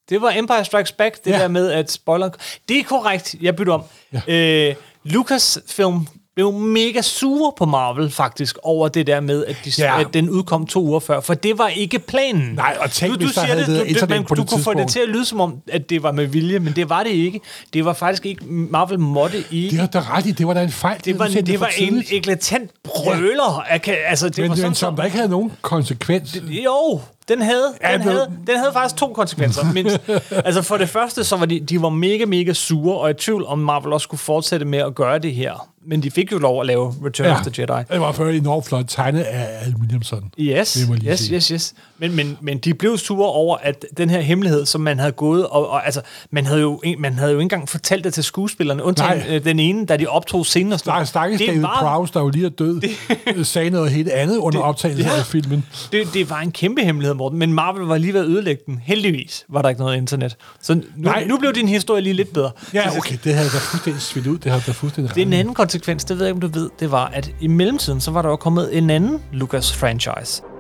Det 0.10 0.21
var 0.21 0.32
Empire 0.36 0.65
Strikes 0.65 0.91
Back, 0.91 1.25
det 1.25 1.32
Ja. 1.32 1.39
der 1.39 1.47
med, 1.47 1.71
at 1.71 1.91
spoiler... 1.91 2.30
Det 2.69 2.80
er 2.80 2.84
korrekt, 2.84 3.36
jeg 3.41 3.56
bytter 3.56 3.73
om. 3.73 3.84
Ja. 4.27 4.67
Øh, 4.69 4.75
Lucasfilm 5.04 6.08
blev 6.36 6.54
mega 6.54 7.02
sure 7.02 7.52
på 7.58 7.65
Marvel, 7.65 8.12
faktisk, 8.12 8.58
over 8.63 8.88
det 8.88 9.08
der 9.08 9.19
med, 9.19 9.46
at, 9.46 9.56
de, 9.65 9.71
Ja. 9.77 10.00
at 10.02 10.08
den 10.13 10.29
udkom 10.29 10.65
to 10.65 10.84
uger 10.84 11.00
før, 11.00 11.21
for 11.21 11.34
det 11.34 11.58
var 11.58 11.67
ikke 11.67 12.00
planen. 12.00 12.54
Nej, 12.56 12.77
og 12.79 12.92
tænk, 12.92 13.13
du, 13.13 13.19
du 13.19 13.25
hvis 13.25 13.34
siger 13.34 13.46
havde 13.46 13.60
det, 13.60 13.73
været 13.75 14.02
du, 14.02 14.06
man, 14.10 14.23
du 14.23 14.34
det 14.36 14.50
kunne 14.50 14.63
få 14.63 14.73
det 14.73 14.88
til 14.88 15.00
at 15.00 15.10
lyde 15.10 15.25
som 15.25 15.42
om, 15.42 15.58
at 15.71 15.90
det 15.90 16.04
var 16.04 16.12
med 16.12 16.25
vilje, 16.25 16.60
men 16.60 16.73
det 16.75 16.90
var 16.90 17.04
det 17.04 17.10
ikke. 17.12 17.40
Det 17.73 17.86
var 17.86 17.94
faktisk 17.94 18.25
ikke... 18.25 18.46
Marvel 18.46 19.00
måtte 19.00 19.44
ikke... 19.52 19.69
Det 19.71 19.79
har 19.79 19.88
du 19.88 20.00
ret 20.00 20.25
i, 20.25 20.32
det 20.32 20.48
var 20.48 20.54
da 20.54 20.63
en 20.63 20.71
fejl. 20.71 21.00
det 21.06 21.19
var, 21.19 21.27
det 21.27 21.48
for 21.50 21.65
var 21.65 21.71
en 21.77 22.04
eklatant 22.12 22.71
brøler. 22.84 23.63
Ja. 23.88 23.92
Altså, 23.92 24.29
det 24.29 24.38
men, 24.38 24.50
var 24.50 24.56
sådan, 24.56 24.69
men 24.69 24.75
som 24.75 24.96
der 24.96 25.04
ikke 25.04 25.17
havde 25.17 25.29
nogen 25.29 25.52
konsekvens. 25.62 26.38
Jo, 26.50 27.02
Den 27.30 27.42
havde, 27.42 27.74
Ja, 27.84 27.92
den, 27.92 28.02
det- 28.02 28.12
havde, 28.12 28.28
den 28.48 28.58
havde 28.58 28.69
faktisk 28.74 28.96
to 28.96 29.13
konsekvenser. 29.13 29.74
mindst. 29.74 30.00
altså 30.46 30.62
for 30.62 30.78
det 30.78 30.90
første, 30.90 31.24
så 31.24 31.38
var 31.38 31.46
de, 31.46 31.60
de 31.60 31.82
var 31.82 31.90
mega, 31.90 32.26
mega 32.26 32.54
sure, 32.54 32.98
og 32.98 33.10
i 33.10 33.13
tvivl 33.13 33.46
om 33.46 33.60
Marvel 33.60 33.94
også 33.94 34.04
skulle 34.04 34.19
fortsætte 34.22 34.65
med 34.65 34.80
at 34.80 34.96
gøre 34.96 35.19
det 35.19 35.36
her. 35.36 35.67
Men 35.86 36.04
de 36.04 36.12
fik 36.12 36.32
jo 36.32 36.38
lov 36.38 36.62
at 36.62 36.67
lave 36.67 36.94
Return 37.06 37.28
ja. 37.28 37.34
of 37.40 37.46
the 37.46 37.52
Jedi. 37.62 37.84
Det 37.92 38.02
var 38.02 38.12
før 38.12 38.30
enormt 38.30 38.65
flot 38.65 38.86
tegnet 38.88 39.22
af 39.22 39.48
Al 39.65 39.76
Williamson. 39.80 40.32
Yes, 40.40 40.72
Det 40.74 41.00
yes, 41.08 41.19
sige. 41.19 41.36
yes, 41.36 41.48
yes. 41.48 41.74
Men, 41.98 42.15
men, 42.15 42.38
men 42.42 42.58
de 42.58 42.74
blev 42.74 42.98
sure 42.98 43.30
over, 43.32 43.58
at 43.58 43.86
den 43.98 44.10
her 44.10 44.22
hemmelighed, 44.22 44.65
som 44.65 44.82
man 44.82 45.00
havde 45.00 45.12
gået, 45.12 45.48
og, 45.48 45.69
og 45.69 45.86
altså, 45.86 46.02
man 46.32 46.46
havde, 46.46 46.62
jo, 46.62 46.82
man 47.00 47.13
havde 47.13 47.32
jo 47.32 47.38
ikke 47.38 47.44
engang 47.44 47.69
fortalt 47.69 48.04
det 48.04 48.13
til 48.13 48.24
skuespillerne, 48.24 48.84
undtagen 48.84 49.17
Nej. 49.17 49.36
øh, 49.36 49.44
den 49.44 49.60
ene, 49.60 49.86
da 49.86 49.98
de 49.98 50.08
optog 50.08 50.46
scenen. 50.46 50.74
og 50.74 50.80
stakkels 51.08 51.40
Det 51.40 51.48
David 51.48 51.62
var- 51.62 51.78
Prowse, 51.82 52.13
der 52.13 52.19
jo 52.19 52.30
lige 52.30 52.46
er 52.46 52.50
død, 52.50 52.82
det, 53.36 53.48
sagde 53.48 53.69
noget 53.69 53.92
helt 53.92 54.10
andet 54.10 54.38
under 54.38 54.60
optagelsen 54.69 55.06
ja. 55.06 55.17
af 55.19 55.26
filmen. 55.26 55.65
Det, 55.92 56.08
det 56.13 56.30
var 56.30 56.40
en 56.40 56.52
kæmpe 56.52 56.82
hemmelighed, 56.82 57.10
Morten, 57.15 57.39
men 57.39 57.53
Marvel 57.53 57.85
var 57.85 57.97
lige 57.97 58.13
ved 58.13 58.19
at 58.19 58.27
ødelægge 58.27 58.63
den. 58.65 58.79
Heldigvis 58.83 59.45
var 59.49 59.62
der 59.62 59.69
ikke 59.69 59.81
noget 59.81 59.97
internet. 59.97 60.35
Så 60.62 60.73
nu, 60.73 60.83
Nej. 60.97 61.25
nu 61.27 61.37
blev 61.37 61.53
din 61.53 61.67
historie 61.67 62.01
lige 62.01 62.13
lidt 62.13 62.33
bedre. 62.33 62.51
Ja, 62.73 62.97
okay, 62.97 63.17
det 63.23 63.33
havde 63.33 63.49
da 63.49 63.57
fuldstændig 63.57 64.01
svidt 64.01 64.27
ud. 64.27 64.37
Det 64.37 64.51
havde 64.51 64.63
da 64.67 64.71
fuldstændig 64.71 65.15
Det 65.15 65.21
er 65.21 65.25
en 65.25 65.33
anden 65.33 65.53
konsekvens, 65.53 66.05
det 66.05 66.17
ved 66.19 66.25
jeg 66.25 66.35
ikke, 66.35 66.45
om 66.45 66.51
du 66.51 66.59
ved, 66.59 66.69
det 66.79 66.91
var, 66.91 67.05
at 67.05 67.31
i 67.41 67.47
mellemtiden, 67.47 68.01
så 68.01 68.12
var 68.12 68.21
der 68.21 68.29
jo 68.29 68.35
kommet 68.35 68.77
en 68.77 68.89
anden 68.89 69.19
Lucas-franchise. 69.33 70.50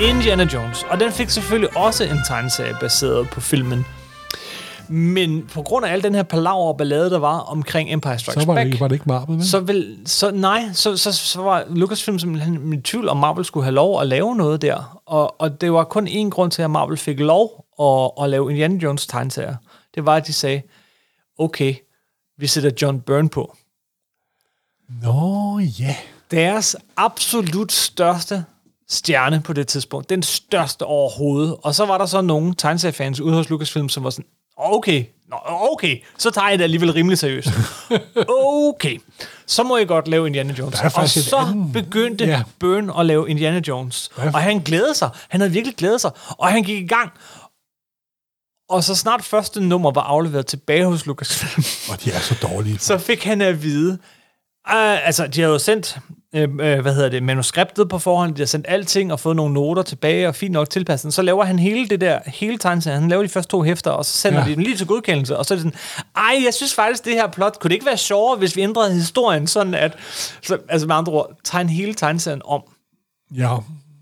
Indiana 0.00 0.44
Jones, 0.54 0.82
og 0.90 1.00
den 1.00 1.12
fik 1.12 1.30
selvfølgelig 1.30 1.76
også 1.76 2.04
en 2.04 2.20
tegneserie 2.26 2.76
baseret 2.80 3.28
på 3.30 3.40
filmen. 3.40 3.86
Men 4.88 5.46
på 5.46 5.62
grund 5.62 5.86
af 5.86 5.92
al 5.92 6.02
den 6.02 6.14
her 6.14 6.22
palaver 6.22 6.68
og 6.68 6.76
ballade, 6.76 7.10
der 7.10 7.18
var 7.18 7.38
omkring 7.38 7.92
Empire 7.92 8.18
Strikes 8.18 8.42
Så 8.42 8.46
var 8.46 8.54
det, 8.54 8.60
Back, 8.60 8.66
ikke, 8.66 8.80
var 8.80 8.88
det 8.88 8.94
ikke 8.94 9.08
Marvel, 9.08 9.36
vel? 9.36 9.46
så, 9.46 9.60
vil, 9.60 9.98
så 10.06 10.30
nej, 10.30 10.64
så, 10.72 10.96
så, 10.96 11.12
så 11.12 11.42
var 11.42 11.64
Lucasfilm 11.68 12.18
simpelthen 12.18 12.72
i 12.72 12.80
tvivl 12.80 13.08
om 13.08 13.16
Marvel 13.16 13.44
skulle 13.44 13.64
have 13.64 13.74
lov 13.74 14.00
at 14.00 14.06
lave 14.06 14.36
noget 14.36 14.62
der. 14.62 15.00
Og, 15.06 15.40
og 15.40 15.60
det 15.60 15.72
var 15.72 15.84
kun 15.84 16.08
én 16.08 16.28
grund 16.28 16.50
til, 16.50 16.62
at 16.62 16.70
Marvel 16.70 16.96
fik 16.96 17.20
lov 17.20 17.64
at, 17.80 18.24
at 18.24 18.30
lave 18.30 18.50
Indiana 18.50 18.78
Jones 18.82 19.06
tegneserier. 19.06 19.56
Det 19.94 20.06
var, 20.06 20.16
at 20.16 20.26
de 20.26 20.32
sagde, 20.32 20.62
okay, 21.38 21.74
vi 22.38 22.46
sætter 22.46 22.70
John 22.82 23.00
Byrne 23.00 23.28
på. 23.28 23.56
Nå, 25.02 25.58
ja. 25.58 25.96
Deres 26.30 26.76
absolut 26.96 27.72
største 27.72 28.44
stjerne 28.90 29.42
på 29.42 29.52
det 29.52 29.68
tidspunkt. 29.68 30.10
Den 30.10 30.22
største 30.22 30.82
overhovedet. 30.82 31.56
Og 31.62 31.74
så 31.74 31.86
var 31.86 31.98
der 31.98 32.06
så 32.06 32.20
nogle 32.20 32.54
tegneseriefans 32.54 33.20
ude 33.20 33.34
hos 33.34 33.48
Lucasfilm, 33.50 33.88
som 33.88 34.04
var 34.04 34.10
sådan, 34.10 34.24
okay, 34.56 35.04
Nå, 35.30 35.36
okay, 35.72 35.98
så 36.18 36.30
tager 36.30 36.48
jeg 36.48 36.58
det 36.58 36.64
alligevel 36.64 36.92
rimelig 36.92 37.18
seriøst. 37.18 37.48
Okay, 38.28 38.98
så 39.46 39.62
må 39.62 39.76
jeg 39.76 39.88
godt 39.88 40.08
lave 40.08 40.26
Indiana 40.26 40.54
Jones. 40.58 40.80
Og 40.94 41.08
så 41.08 41.36
andet- 41.36 41.72
begyndte 41.72 42.24
ja. 42.24 42.42
Byrne 42.60 42.98
at 42.98 43.06
lave 43.06 43.30
Indiana 43.30 43.60
Jones. 43.68 44.10
Og 44.16 44.40
han 44.42 44.58
glædede 44.58 44.94
sig. 44.94 45.10
Han 45.28 45.40
havde 45.40 45.52
virkelig 45.52 45.76
glædet 45.76 46.00
sig. 46.00 46.10
Og 46.28 46.48
han 46.48 46.62
gik 46.62 46.82
i 46.82 46.86
gang. 46.86 47.10
Og 48.68 48.84
så 48.84 48.94
snart 48.94 49.24
første 49.24 49.60
nummer 49.60 49.90
var 49.90 50.00
afleveret 50.02 50.46
tilbage 50.46 50.84
hos 50.86 51.06
Lucasfilm, 51.06 51.64
Og 51.90 52.04
de 52.04 52.10
er 52.12 52.18
så 52.20 52.34
dårlige. 52.42 52.78
så 52.78 52.98
fik 52.98 53.24
han 53.24 53.40
at 53.40 53.62
vide, 53.62 53.98
uh, 54.70 55.06
altså 55.06 55.26
de 55.26 55.40
har 55.40 55.48
jo 55.48 55.58
sendt, 55.58 55.98
uh, 56.36 56.42
uh, 56.42 56.56
hvad 56.56 56.94
hedder 56.94 57.08
det, 57.08 57.22
manuskriptet 57.22 57.88
på 57.88 57.98
forhånd, 57.98 58.34
de 58.34 58.40
har 58.40 58.46
sendt 58.46 58.66
alting 58.68 59.12
og 59.12 59.20
fået 59.20 59.36
nogle 59.36 59.54
noter 59.54 59.82
tilbage 59.82 60.28
og 60.28 60.34
fint 60.34 60.52
nok 60.52 60.70
tilpasset. 60.70 61.14
Så 61.14 61.22
laver 61.22 61.44
han 61.44 61.58
hele 61.58 61.88
det 61.88 62.00
der, 62.00 62.18
hele 62.26 62.58
tegneserien, 62.58 63.00
han 63.00 63.10
laver 63.10 63.22
de 63.22 63.28
første 63.28 63.50
to 63.50 63.62
hæfter, 63.62 63.90
og 63.90 64.04
så 64.04 64.12
sender 64.12 64.38
ja. 64.38 64.44
de 64.44 64.54
dem 64.54 64.62
lige 64.62 64.76
til 64.76 64.86
godkendelse, 64.86 65.38
og 65.38 65.46
så 65.46 65.54
er 65.54 65.56
det 65.56 65.62
sådan, 65.62 65.78
ej, 66.16 66.44
jeg 66.44 66.54
synes 66.54 66.74
faktisk, 66.74 67.04
det 67.04 67.12
her 67.12 67.26
plot, 67.26 67.58
kunne 67.60 67.68
det 67.68 67.74
ikke 67.74 67.86
være 67.86 67.96
sjovere, 67.96 68.38
hvis 68.38 68.56
vi 68.56 68.62
ændrede 68.62 68.94
historien 68.94 69.46
sådan, 69.46 69.74
at, 69.74 69.96
så, 70.42 70.58
altså 70.68 70.86
med 70.86 70.94
andre 70.94 71.12
ord, 71.12 71.30
tegne 71.44 71.70
hele 71.70 71.94
tegneserien 71.94 72.42
om. 72.44 72.62
Ja, 73.36 73.56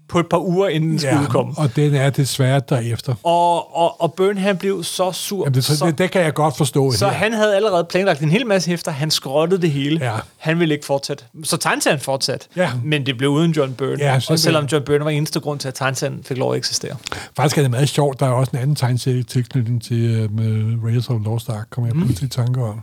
på 0.08 0.20
et 0.20 0.26
par 0.30 0.38
uger, 0.38 0.68
inden 0.68 0.90
den 0.90 0.98
skulle 0.98 1.14
ja 1.16 1.22
udkomme. 1.22 1.54
og 1.56 1.76
den 1.76 1.94
er 1.94 2.10
desværre 2.10 2.60
derefter. 2.68 3.14
Og, 3.22 3.76
og, 3.76 4.00
og 4.00 4.14
Byrne, 4.14 4.40
han 4.40 4.56
blev 4.58 4.84
så 4.84 5.12
sur. 5.12 5.44
Jamen, 5.44 5.54
det, 5.54 5.64
så, 5.64 5.86
det, 5.86 5.98
det 5.98 6.10
kan 6.10 6.22
jeg 6.22 6.34
godt 6.34 6.56
forstå. 6.56 6.92
så 6.92 7.06
her. 7.08 7.12
han 7.14 7.32
havde 7.32 7.56
allerede 7.56 7.84
planlagt 7.84 8.20
en 8.20 8.30
hel 8.30 8.46
masse 8.46 8.70
hæfter. 8.70 8.90
Han 8.90 9.10
skrottede 9.10 9.62
det 9.62 9.70
hele. 9.70 10.04
Ja. 10.12 10.18
Han 10.36 10.58
ville 10.60 10.74
ikke 10.74 10.86
fortsætte. 10.86 11.24
Så 11.44 11.56
tegneserien 11.56 12.00
fortsat. 12.00 12.48
Ja. 12.56 12.70
Men 12.84 13.06
det 13.06 13.18
blev 13.18 13.30
uden 13.30 13.50
John 13.52 13.74
Byrne. 13.74 13.96
Ja, 14.04 14.20
og 14.28 14.38
selvom 14.38 14.64
John 14.64 14.84
Byrne 14.84 15.04
var 15.04 15.10
eneste 15.10 15.40
grund 15.40 15.58
til, 15.60 15.68
at 15.68 15.74
tegneserien 15.74 16.24
fik 16.24 16.36
lov 16.36 16.52
at 16.52 16.58
eksistere. 16.58 16.96
Faktisk 17.36 17.58
er 17.58 17.62
det 17.62 17.70
meget 17.70 17.88
sjovt. 17.88 18.20
Der 18.20 18.26
er 18.26 18.30
også 18.30 18.50
en 18.54 18.58
anden 18.58 18.76
tegneserie 18.76 19.22
tilknytning 19.22 19.82
til 19.82 20.24
uh, 20.24 20.32
med 20.32 20.78
Raiders 20.84 21.10
of 21.10 21.16
Lost 21.24 21.48
Ark, 21.48 21.66
kommer 21.70 21.88
jeg 21.88 21.94
pludselig 21.96 22.26
i 22.26 22.30
tanke 22.30 22.62
om. 22.62 22.82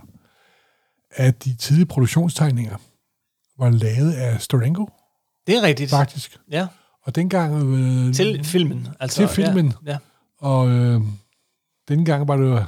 At 1.14 1.44
de 1.44 1.56
tidlige 1.56 1.86
produktionstegninger 1.86 2.76
var 3.58 3.70
lavet 3.70 4.12
af 4.12 4.40
Storenko, 4.40 4.88
Det 5.46 5.56
er 5.56 5.62
rigtigt. 5.62 5.90
faktisk. 5.90 6.36
Ja. 6.50 6.66
Og 7.04 7.14
dengang... 7.14 7.74
Øh, 7.74 8.14
Til 8.14 8.44
filmen. 8.44 8.88
Altså, 9.00 9.16
Til 9.16 9.28
filmen. 9.28 9.72
Ja. 9.86 9.90
ja. 9.92 9.98
Og 10.40 10.68
øh, 10.70 11.00
dengang 11.88 12.28
var 12.28 12.36
det 12.36 12.66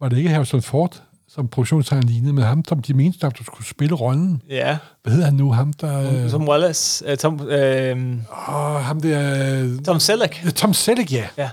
var 0.00 0.08
det 0.08 0.16
ikke 0.16 0.30
Harrison 0.30 0.62
Ford, 0.62 1.02
som 1.28 1.48
produktionstegner 1.48 2.06
lignede, 2.06 2.32
men 2.32 2.44
ham, 2.44 2.64
som 2.68 2.82
de 2.82 2.94
mente, 2.94 3.18
der 3.20 3.30
skulle 3.44 3.66
spille 3.66 3.94
rollen. 3.94 4.42
ja. 4.48 4.78
Hvad 5.02 5.12
hedder 5.12 5.26
han 5.26 5.34
nu? 5.34 5.52
Ham, 5.52 5.72
der... 5.72 6.24
Øh, 6.24 6.30
Som 6.30 6.48
Wallace. 6.48 7.12
Uh, 7.12 7.16
Tom, 7.16 7.34
uh, 7.34 7.48
åh, 7.48 8.80
ham 8.82 9.00
der... 9.00 9.62
Øh, 9.62 9.78
Tom 9.84 10.00
Selleck. 10.00 10.54
Tom 10.56 10.74
Selleck, 10.74 11.12
ja. 11.12 11.28
Ja. 11.36 11.50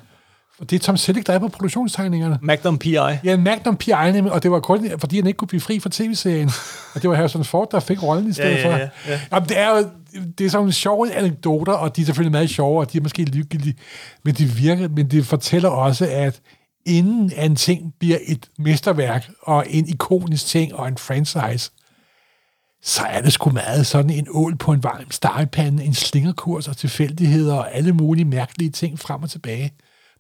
Og 0.60 0.70
det 0.70 0.76
er 0.76 0.80
Tom 0.80 0.98
Selleck, 0.98 1.28
der 1.28 1.34
er 1.34 1.40
på 1.40 1.48
produktionstegningerne. 1.48 2.40
Magnum 2.42 2.78
P.I. 2.78 2.94
Ja, 3.24 3.38
Magnum 3.38 3.78
P.I. 3.78 4.12
nemlig, 4.12 4.34
og 4.34 4.44
det 4.44 4.52
var 4.52 4.60
kun, 4.60 4.90
fordi 5.00 5.16
han 5.16 5.28
ikke 5.28 5.38
kunne 5.38 5.48
blive 5.48 5.62
fri 5.62 5.80
fra 5.80 5.90
tv-serien. 5.94 6.50
og 6.96 7.02
det 7.02 7.10
var 7.10 7.16
Harrison 7.16 7.44
Ford, 7.46 7.72
der 7.72 7.80
fik 7.80 8.04
rollen 8.04 8.30
i 8.30 8.34
stedet 8.34 8.52
Ja, 8.52 8.70
ja, 8.70 8.78
ja, 8.78 8.86
for. 8.86 9.10
ja. 9.12 9.20
Jamen, 9.32 9.50
det 9.50 9.60
er 9.60 9.70
jo 9.70 9.90
det 10.38 10.46
er 10.46 10.50
sådan 10.50 10.60
nogle 10.62 10.74
sjove 10.74 11.14
anekdoter, 11.14 11.74
og 11.74 11.96
de 11.96 12.02
er 12.02 12.06
selvfølgelig 12.06 12.32
meget 12.32 12.50
sjove, 12.50 12.80
og 12.80 12.92
de 12.94 12.98
er 12.98 13.02
måske 13.02 13.24
lykkelige, 13.24 13.76
men 14.26 14.34
de 14.34 14.46
virker, 14.46 14.90
men 14.90 15.12
det 15.12 15.26
fortæller 15.26 15.70
også, 15.70 16.08
at 16.12 16.42
inden 16.86 17.32
en 17.38 17.56
ting 17.56 17.94
bliver 18.00 18.18
et 18.28 18.50
mesterværk, 18.60 19.30
og 19.42 19.66
en 19.70 19.88
ikonisk 19.88 20.46
ting, 20.46 20.76
og 20.76 20.88
en 20.88 20.98
franchise, 20.98 21.72
så 22.84 23.02
er 23.04 23.22
det 23.22 23.34
sgu 23.34 23.50
meget 23.50 23.88
sådan 23.88 24.10
en 24.12 24.28
ål 24.32 24.56
på 24.58 24.72
en 24.72 24.84
varm 24.84 25.12
stegepande, 25.12 25.84
en 25.84 25.94
slingerkurs 25.94 26.68
og 26.68 26.78
tilfældigheder 26.78 27.56
og 27.56 27.76
alle 27.76 27.94
mulige 27.94 28.26
mærkelige 28.26 28.70
ting 28.70 29.00
frem 29.00 29.24
og 29.24 29.30
tilbage, 29.30 29.72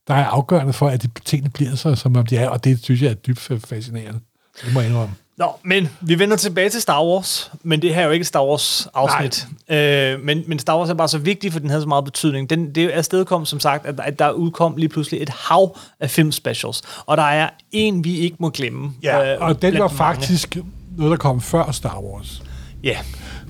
der 0.07 0.13
er 0.13 0.25
afgørende 0.25 0.73
for, 0.73 0.87
at 0.87 1.03
de 1.03 1.09
tingene 1.25 1.49
bliver 1.49 1.75
så, 1.75 1.95
som 1.95 2.15
om 2.15 2.25
de 2.25 2.37
er, 2.37 2.49
og 2.49 2.63
det 2.63 2.83
synes 2.83 3.01
jeg 3.01 3.09
er 3.09 3.13
dybt 3.13 3.39
fascinerende. 3.39 4.19
Det 4.65 4.73
må 4.73 4.79
jeg 4.79 4.89
indrømme. 4.89 5.15
Nå, 5.37 5.51
men 5.63 5.89
vi 6.01 6.19
vender 6.19 6.37
tilbage 6.37 6.69
til 6.69 6.81
Star 6.81 7.03
Wars, 7.03 7.51
men 7.63 7.81
det 7.81 7.95
her 7.95 8.01
er 8.01 8.05
jo 8.05 8.11
ikke 8.11 8.23
et 8.23 8.27
Star 8.27 8.45
Wars-afsnit. 8.45 9.47
Øh, 9.69 10.23
men, 10.23 10.43
men 10.47 10.59
Star 10.59 10.77
Wars 10.77 10.89
er 10.89 10.93
bare 10.93 11.07
så 11.07 11.17
vigtig, 11.17 11.53
for 11.53 11.59
den 11.59 11.69
havde 11.69 11.81
så 11.81 11.87
meget 11.87 12.05
betydning. 12.05 12.49
Den, 12.49 12.75
det 12.75 12.89
afstedkom 12.89 13.45
som 13.45 13.59
sagt, 13.59 13.85
at, 13.85 13.99
at 13.99 14.19
der 14.19 14.31
udkom 14.31 14.77
lige 14.77 14.89
pludselig 14.89 15.21
et 15.21 15.29
hav 15.29 15.77
af 15.99 16.09
filmspecials, 16.09 16.81
og 17.05 17.17
der 17.17 17.23
er 17.23 17.49
en, 17.71 18.03
vi 18.03 18.17
ikke 18.17 18.37
må 18.39 18.49
glemme. 18.49 18.91
Ja, 19.03 19.33
øh, 19.33 19.41
og 19.41 19.61
den 19.61 19.73
var 19.73 19.79
mange. 19.79 19.97
faktisk 19.97 20.57
noget, 20.97 21.11
der 21.11 21.17
kom 21.17 21.41
før 21.41 21.71
Star 21.71 21.99
Wars. 21.99 22.43
Ja, 22.83 22.97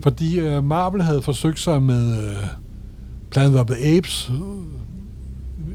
Fordi 0.03 0.39
øh, 0.39 0.63
Marvel 0.63 1.01
havde 1.01 1.21
forsøgt 1.21 1.59
sig 1.59 1.81
med 1.81 2.29
øh, 2.29 2.35
Planet 3.31 3.59
of 3.59 3.65
the 3.65 3.97
Apes, 3.97 4.31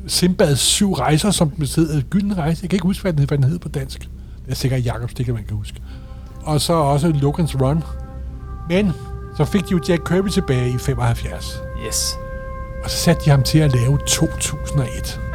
Simbads 0.06 0.60
syv 0.60 0.92
rejser, 0.92 1.30
som 1.30 1.50
den 1.50 1.66
hed 1.76 2.02
Gylden 2.10 2.38
Rejse. 2.38 2.62
Jeg 2.62 2.70
kan 2.70 2.76
ikke 2.76 2.86
huske, 2.86 3.02
hvad 3.02 3.12
den, 3.12 3.18
hed, 3.18 3.26
hvad 3.26 3.38
den 3.38 3.46
hed 3.46 3.58
på 3.58 3.68
dansk. 3.68 4.00
Det 4.44 4.50
er 4.50 4.54
sikkert 4.54 4.86
Jacob 4.86 5.10
Stikker, 5.10 5.32
man 5.32 5.44
kan 5.44 5.56
huske. 5.56 5.82
Og 6.42 6.60
så 6.60 6.72
også 6.72 7.08
Logan's 7.08 7.60
Run. 7.62 7.82
Men 8.68 8.92
så 9.36 9.44
fik 9.44 9.62
de 9.62 9.68
jo 9.72 9.80
Jack 9.88 10.02
Kirby 10.08 10.28
tilbage 10.28 10.70
i 10.70 10.78
75. 10.78 11.60
yes. 11.86 12.18
Og 12.84 12.90
så 12.90 12.96
satte 12.96 13.24
de 13.24 13.30
ham 13.30 13.42
til 13.42 13.58
at 13.58 13.74
lave 13.74 13.98
2001.– 14.06 15.20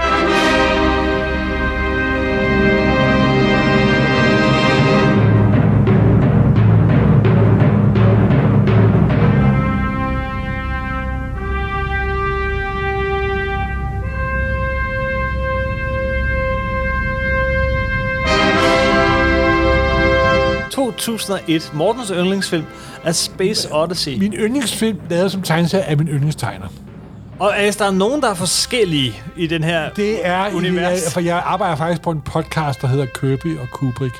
2001, 20.97 21.71
Mortens 21.73 22.09
yndlingsfilm, 22.09 22.65
er 23.03 23.11
Space 23.11 23.73
Odyssey. 23.73 24.17
Min 24.19 24.33
yndlingsfilm, 24.33 24.99
lavet 25.09 25.31
som 25.31 25.41
tegneserie, 25.41 25.83
er 25.83 25.95
min 25.95 26.07
yndlingstegner. 26.07 26.67
Og 27.39 27.53
hvis 27.61 27.75
der 27.75 27.85
er 27.85 27.91
nogen, 27.91 28.21
der 28.21 28.29
er 28.29 28.33
forskellige 28.33 29.21
i 29.35 29.47
den 29.47 29.63
her... 29.63 29.89
Det 29.89 30.25
er, 30.27 30.55
Univers. 30.55 31.07
I, 31.07 31.11
for 31.11 31.19
jeg 31.19 31.41
arbejder 31.45 31.75
faktisk 31.75 32.01
på 32.01 32.11
en 32.11 32.21
podcast, 32.21 32.81
der 32.81 32.87
hedder 32.87 33.05
Kirby 33.05 33.57
og 33.59 33.67
Kubrick. 33.71 34.15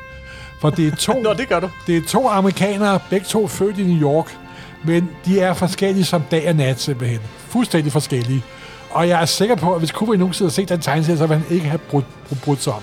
For 0.61 0.69
det 0.69 0.88
er 0.88 0.95
to, 0.95 1.13
Nå, 1.23 1.34
det 1.34 1.49
gør 1.49 1.59
du. 1.59 1.69
det 1.88 1.97
er 1.97 2.01
to 2.07 2.28
amerikanere, 2.30 2.99
begge 3.09 3.25
to 3.25 3.47
født 3.47 3.80
i 3.80 3.84
New 3.84 4.01
York, 4.01 4.38
Men 4.84 5.09
de 5.25 5.39
er 5.39 5.53
forskellige 5.53 6.05
som 6.05 6.21
dag 6.32 6.49
og 6.49 6.55
nat, 6.55 6.82
simpelthen. 6.82 7.19
Fuldstændig 7.38 7.91
forskellige. 7.91 8.43
Og 8.89 9.07
jeg 9.07 9.21
er 9.21 9.25
sikker 9.25 9.55
på, 9.55 9.73
at 9.73 9.80
hvis 9.80 9.91
Kubrick 9.91 10.19
nogensinde 10.19 10.45
havde 10.45 10.55
set 10.55 10.69
den 10.69 10.80
tegneserie, 10.80 11.17
så 11.17 11.28
ville 11.28 11.43
han 11.43 11.55
ikke 11.55 11.67
have 11.67 11.78
brudt, 11.78 12.05
brudt, 12.43 12.63
sig 12.63 12.73
om. 12.73 12.82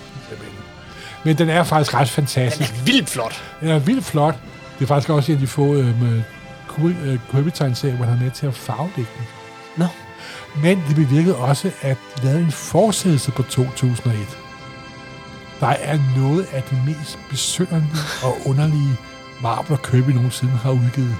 Men 1.24 1.38
den 1.38 1.48
er 1.48 1.62
faktisk 1.62 1.94
ret 1.94 2.10
fantastisk. 2.10 2.74
Vildt 2.86 3.08
flot. 3.10 3.42
Den 3.60 3.68
er 3.68 3.78
vildt 3.78 4.04
flot. 4.04 4.34
Det 4.78 4.82
er 4.84 4.86
faktisk 4.86 5.10
også 5.10 5.32
en 5.32 5.36
af 5.36 5.40
de 5.40 5.46
få 5.46 5.74
øh, 5.74 6.02
med 6.02 6.22
Kirby-tegneserier, 7.30 7.96
hvor 7.96 8.04
han 8.04 8.14
er 8.18 8.22
med 8.22 8.30
til 8.30 8.46
at 8.46 8.54
farvelægge 8.54 9.10
den. 9.18 9.26
Nå. 9.76 9.86
Men 10.62 10.82
det 10.88 10.96
bevirkede 10.96 11.36
også, 11.36 11.70
at 11.82 11.96
de 12.16 12.24
lavede 12.24 12.44
en 12.44 12.50
fortsættelse 12.52 13.30
på 13.30 13.42
2001. 13.42 14.38
Der 15.60 15.66
er 15.66 15.98
noget 16.16 16.46
af 16.52 16.62
det 16.62 16.78
mest 16.86 17.18
besønderlige 17.30 17.98
og 18.22 18.36
underlige 18.46 18.96
Marvel 19.42 19.72
og 19.72 19.82
Kirby 19.82 20.10
nogensinde 20.10 20.52
har 20.52 20.70
udgivet. 20.70 21.16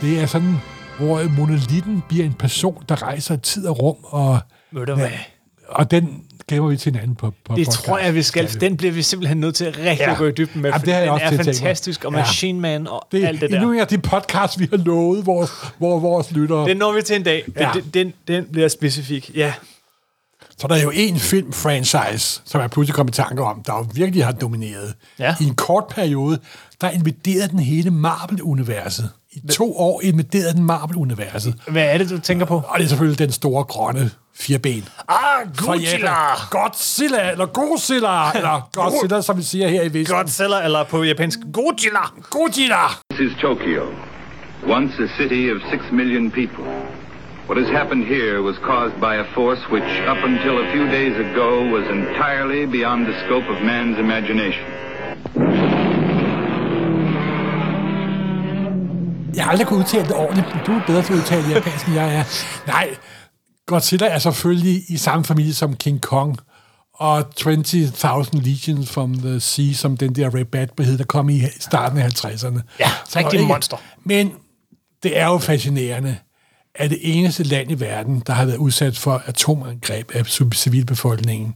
Det 0.00 0.20
er 0.20 0.26
sådan, 0.26 0.56
hvor 0.98 1.28
monolitten 1.36 2.02
bliver 2.08 2.24
en 2.24 2.32
person, 2.32 2.84
der 2.88 3.02
rejser 3.02 3.34
i 3.34 3.38
tid 3.38 3.66
og 3.66 3.82
rum, 3.82 3.96
og, 4.04 4.40
Ved 4.72 4.86
du 4.86 4.94
hvad? 4.94 5.08
og 5.68 5.90
den 5.90 6.22
gemmer 6.54 6.70
vi 6.70 6.76
til 6.76 6.92
en 6.92 6.98
anden 6.98 7.14
på, 7.14 7.30
på 7.30 7.34
Det 7.56 7.66
podcast. 7.66 7.70
tror 7.84 7.98
jeg, 7.98 8.14
vi 8.14 8.22
skal. 8.22 8.60
Den 8.60 8.76
bliver 8.76 8.92
vi 8.92 9.02
simpelthen 9.02 9.40
nødt 9.40 9.54
til 9.54 9.64
at 9.64 9.78
rigtig 9.78 9.98
Ja. 9.98 10.14
gå 10.14 10.26
i 10.26 10.32
dybden 10.32 10.62
med, 10.62 10.70
Jamen, 10.70 10.84
det 10.86 10.92
har 10.94 11.00
jeg 11.00 11.06
den 11.06 11.14
også 11.14 11.26
er 11.40 11.44
fantastisk, 11.44 12.04
og. 12.04 12.12
Machine 12.12 12.60
Man 12.60 12.86
og 12.86 13.06
det 13.12 13.24
alt 13.24 13.40
det 13.40 13.50
er 13.52 13.56
endnu 13.56 13.68
der. 13.68 13.74
en 13.74 13.80
af 13.80 13.86
de 13.86 13.98
podcasts, 13.98 14.58
vi 14.60 14.68
har 14.70 14.76
lovet 14.76 15.26
vores, 15.26 15.50
vores, 15.80 16.02
vores 16.02 16.30
lyttere. 16.32 16.68
Den 16.68 16.76
når 16.76 16.92
vi 16.92 17.02
til 17.02 17.16
en 17.16 17.22
dag. 17.22 17.42
Den, 17.46 17.52
Ja. 17.60 17.70
den, 17.74 17.90
den, 17.94 18.12
den 18.28 18.44
bliver 18.52 18.68
specifik. 18.68 19.30
Ja. 19.34 19.52
Så 20.58 20.66
der 20.68 20.74
er 20.74 20.82
jo 20.82 20.90
en 20.94 21.16
film-franchise, 21.18 22.40
som 22.44 22.60
jeg 22.60 22.70
pludselig 22.70 22.94
kom 22.94 23.08
i 23.08 23.10
tanke 23.10 23.42
om, 23.42 23.62
der 23.66 23.72
jo 23.72 23.86
virkelig 23.94 24.24
har 24.24 24.32
domineret. 24.32 24.94
Ja. 25.18 25.34
I 25.40 25.44
en 25.44 25.54
kort 25.54 25.84
periode, 25.90 26.38
der 26.80 26.90
invaderede 26.90 27.48
den 27.48 27.58
hele 27.58 27.90
Marvel-universet. 27.90 29.10
I 29.32 29.40
to 29.52 29.76
år 29.76 30.00
invaderede 30.04 30.52
den 30.54 30.64
Marvel-universet. 30.64 31.54
Hvad 31.68 31.84
er 31.94 31.98
det, 31.98 32.10
du 32.10 32.18
tænker 32.18 32.46
på? 32.46 32.56
Og 32.68 32.78
det 32.78 32.84
er 32.84 32.88
selvfølgelig 32.88 33.18
den 33.18 33.32
store 33.32 33.64
grønne 33.64 34.10
fireben. 34.34 34.88
Ah, 35.08 35.46
Japan. 35.82 36.10
Godzilla, 36.50 37.30
eller 37.30 37.46
Godzilla, 37.46 38.32
eller 38.38 38.68
Godzilla, 38.78 39.20
som 39.22 39.36
vi 39.38 39.42
siger 39.42 39.68
her 39.68 39.82
i 39.82 39.92
Vesten. 39.94 40.16
Godzilla, 40.16 40.64
eller 40.64 40.84
på 40.84 41.02
japansk, 41.04 41.38
Godzilla. 41.52 42.04
Godzilla! 42.30 42.84
This 43.12 43.32
is 43.32 43.36
Tokyo, 43.40 43.82
once 44.76 44.92
a 45.06 45.08
city 45.22 45.42
of 45.54 45.56
six 45.72 45.80
million 45.92 46.30
people. 46.30 46.64
What 47.48 47.56
has 47.62 47.70
happened 47.80 48.04
here 48.16 48.36
was 48.48 48.56
caused 48.70 48.96
by 49.06 49.14
a 49.24 49.26
force 49.34 49.62
which, 49.74 49.90
up 50.12 50.20
until 50.30 50.54
a 50.64 50.66
few 50.74 50.86
days 50.98 51.16
ago, 51.26 51.50
was 51.76 51.84
entirely 51.98 52.62
beyond 52.76 53.00
the 53.10 53.16
scope 53.24 53.46
of 53.54 53.58
man's 53.72 53.98
imagination. 54.06 54.66
Jeg 59.34 59.44
har 59.44 59.50
aldrig 59.50 59.66
kunnet 59.66 59.80
udtale 59.84 60.04
det 60.04 60.14
ordentligt. 60.16 60.46
Du 60.66 60.72
er 60.72 60.80
bedre 60.86 61.02
til 61.02 61.12
at 61.12 61.18
udtale 61.18 61.48
japansk, 61.48 61.86
end 61.86 61.94
jeg 61.94 62.14
er. 62.16 62.24
Nej, 62.66 62.88
Godzilla 63.66 64.06
er 64.06 64.18
selvfølgelig 64.18 64.82
i 64.88 64.96
samme 64.96 65.24
familie 65.24 65.54
som 65.54 65.76
King 65.76 66.00
Kong, 66.00 66.38
og 66.94 67.18
20.000 67.40 68.40
Legions 68.40 68.90
from 68.90 69.14
the 69.18 69.40
Sea, 69.40 69.72
som 69.72 69.96
den 69.96 70.14
der 70.14 70.30
Ray 70.34 70.40
Batman 70.52 70.86
hed, 70.88 70.98
der 70.98 71.04
kom 71.04 71.28
i 71.28 71.42
starten 71.60 71.98
af 71.98 72.04
50'erne. 72.24 72.60
Ja, 72.80 72.90
Så 73.08 73.18
rigtig 73.18 73.38
ikke- 73.40 73.48
monster. 73.48 73.76
Men 74.04 74.32
det 75.02 75.18
er 75.18 75.26
jo 75.26 75.38
fascinerende, 75.38 76.16
at 76.74 76.90
det 76.90 76.98
eneste 77.02 77.42
land 77.42 77.70
i 77.70 77.80
verden, 77.80 78.22
der 78.26 78.32
har 78.32 78.44
været 78.44 78.56
udsat 78.56 78.98
for 78.98 79.22
atomangreb 79.26 80.10
af 80.14 80.26
civilbefolkningen, 80.54 81.54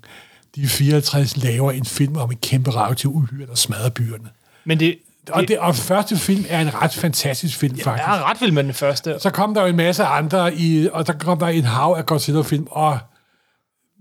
de 0.56 0.66
54 0.68 1.36
laver 1.36 1.72
en 1.72 1.84
film 1.84 2.16
om 2.16 2.30
et 2.30 2.40
kæmpe 2.40 2.70
radioaktiv 2.70 3.14
uhyre, 3.14 3.46
der 3.46 3.54
smadrer 3.54 3.90
byerne. 3.90 4.28
Men 4.64 4.80
det, 4.80 4.96
Og, 5.30 5.48
det, 5.48 5.58
og 5.58 5.74
første 5.74 6.16
film 6.16 6.44
er 6.48 6.60
en 6.60 6.82
ret 6.82 6.94
fantastisk 6.94 7.58
film, 7.58 7.78
faktisk. 7.78 8.06
jeg 8.06 8.18
er 8.18 8.30
ret 8.30 8.40
vild 8.40 8.52
med 8.52 8.64
den 8.64 8.74
første. 8.74 9.16
Så 9.20 9.30
kom 9.30 9.54
der 9.54 9.62
jo 9.62 9.68
en 9.68 9.76
masse 9.76 10.04
andre, 10.04 10.54
i, 10.54 10.88
og 10.92 11.06
der 11.06 11.12
kom 11.12 11.38
der 11.38 11.46
en 11.46 11.64
hav 11.64 11.94
af 11.98 12.06
Godzilla-film, 12.06 12.66
og 12.70 12.98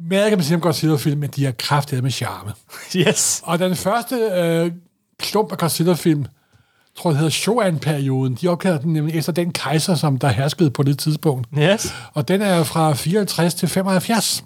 meget 0.10 0.30
kan 0.30 0.38
man 0.38 0.46
sige 0.46 0.56
om 0.56 0.62
Godzilla-film, 0.62 1.20
men 1.20 1.30
de 1.30 1.46
er 1.46 1.52
kraftigt 1.52 2.04
med 2.04 2.12
charme. 2.12 2.54
Yes. 2.96 3.42
Og 3.46 3.60
den 3.60 3.76
første 3.76 4.16
øh, 4.16 4.72
klump 5.20 5.52
af 5.52 5.58
Godzilla-film, 5.58 6.26
tror 6.98 7.10
jeg 7.10 7.18
hedder 7.18 7.32
Shoan-perioden, 7.32 8.36
de 8.36 8.48
opkalder 8.48 8.80
den 8.80 8.94
nemlig 8.94 9.16
efter 9.16 9.32
den 9.32 9.54
kejser, 9.54 9.96
som 9.96 10.18
der 10.20 10.28
herskede 10.28 10.72
på 10.72 10.84
det 10.84 11.00
tidspunkt. 11.00 11.48
Yes. 11.58 11.94
Og 12.14 12.28
den 12.28 12.42
er 12.42 12.64
fra 12.64 12.94
54 12.94 13.54
til 13.54 13.68
75. 13.68 14.44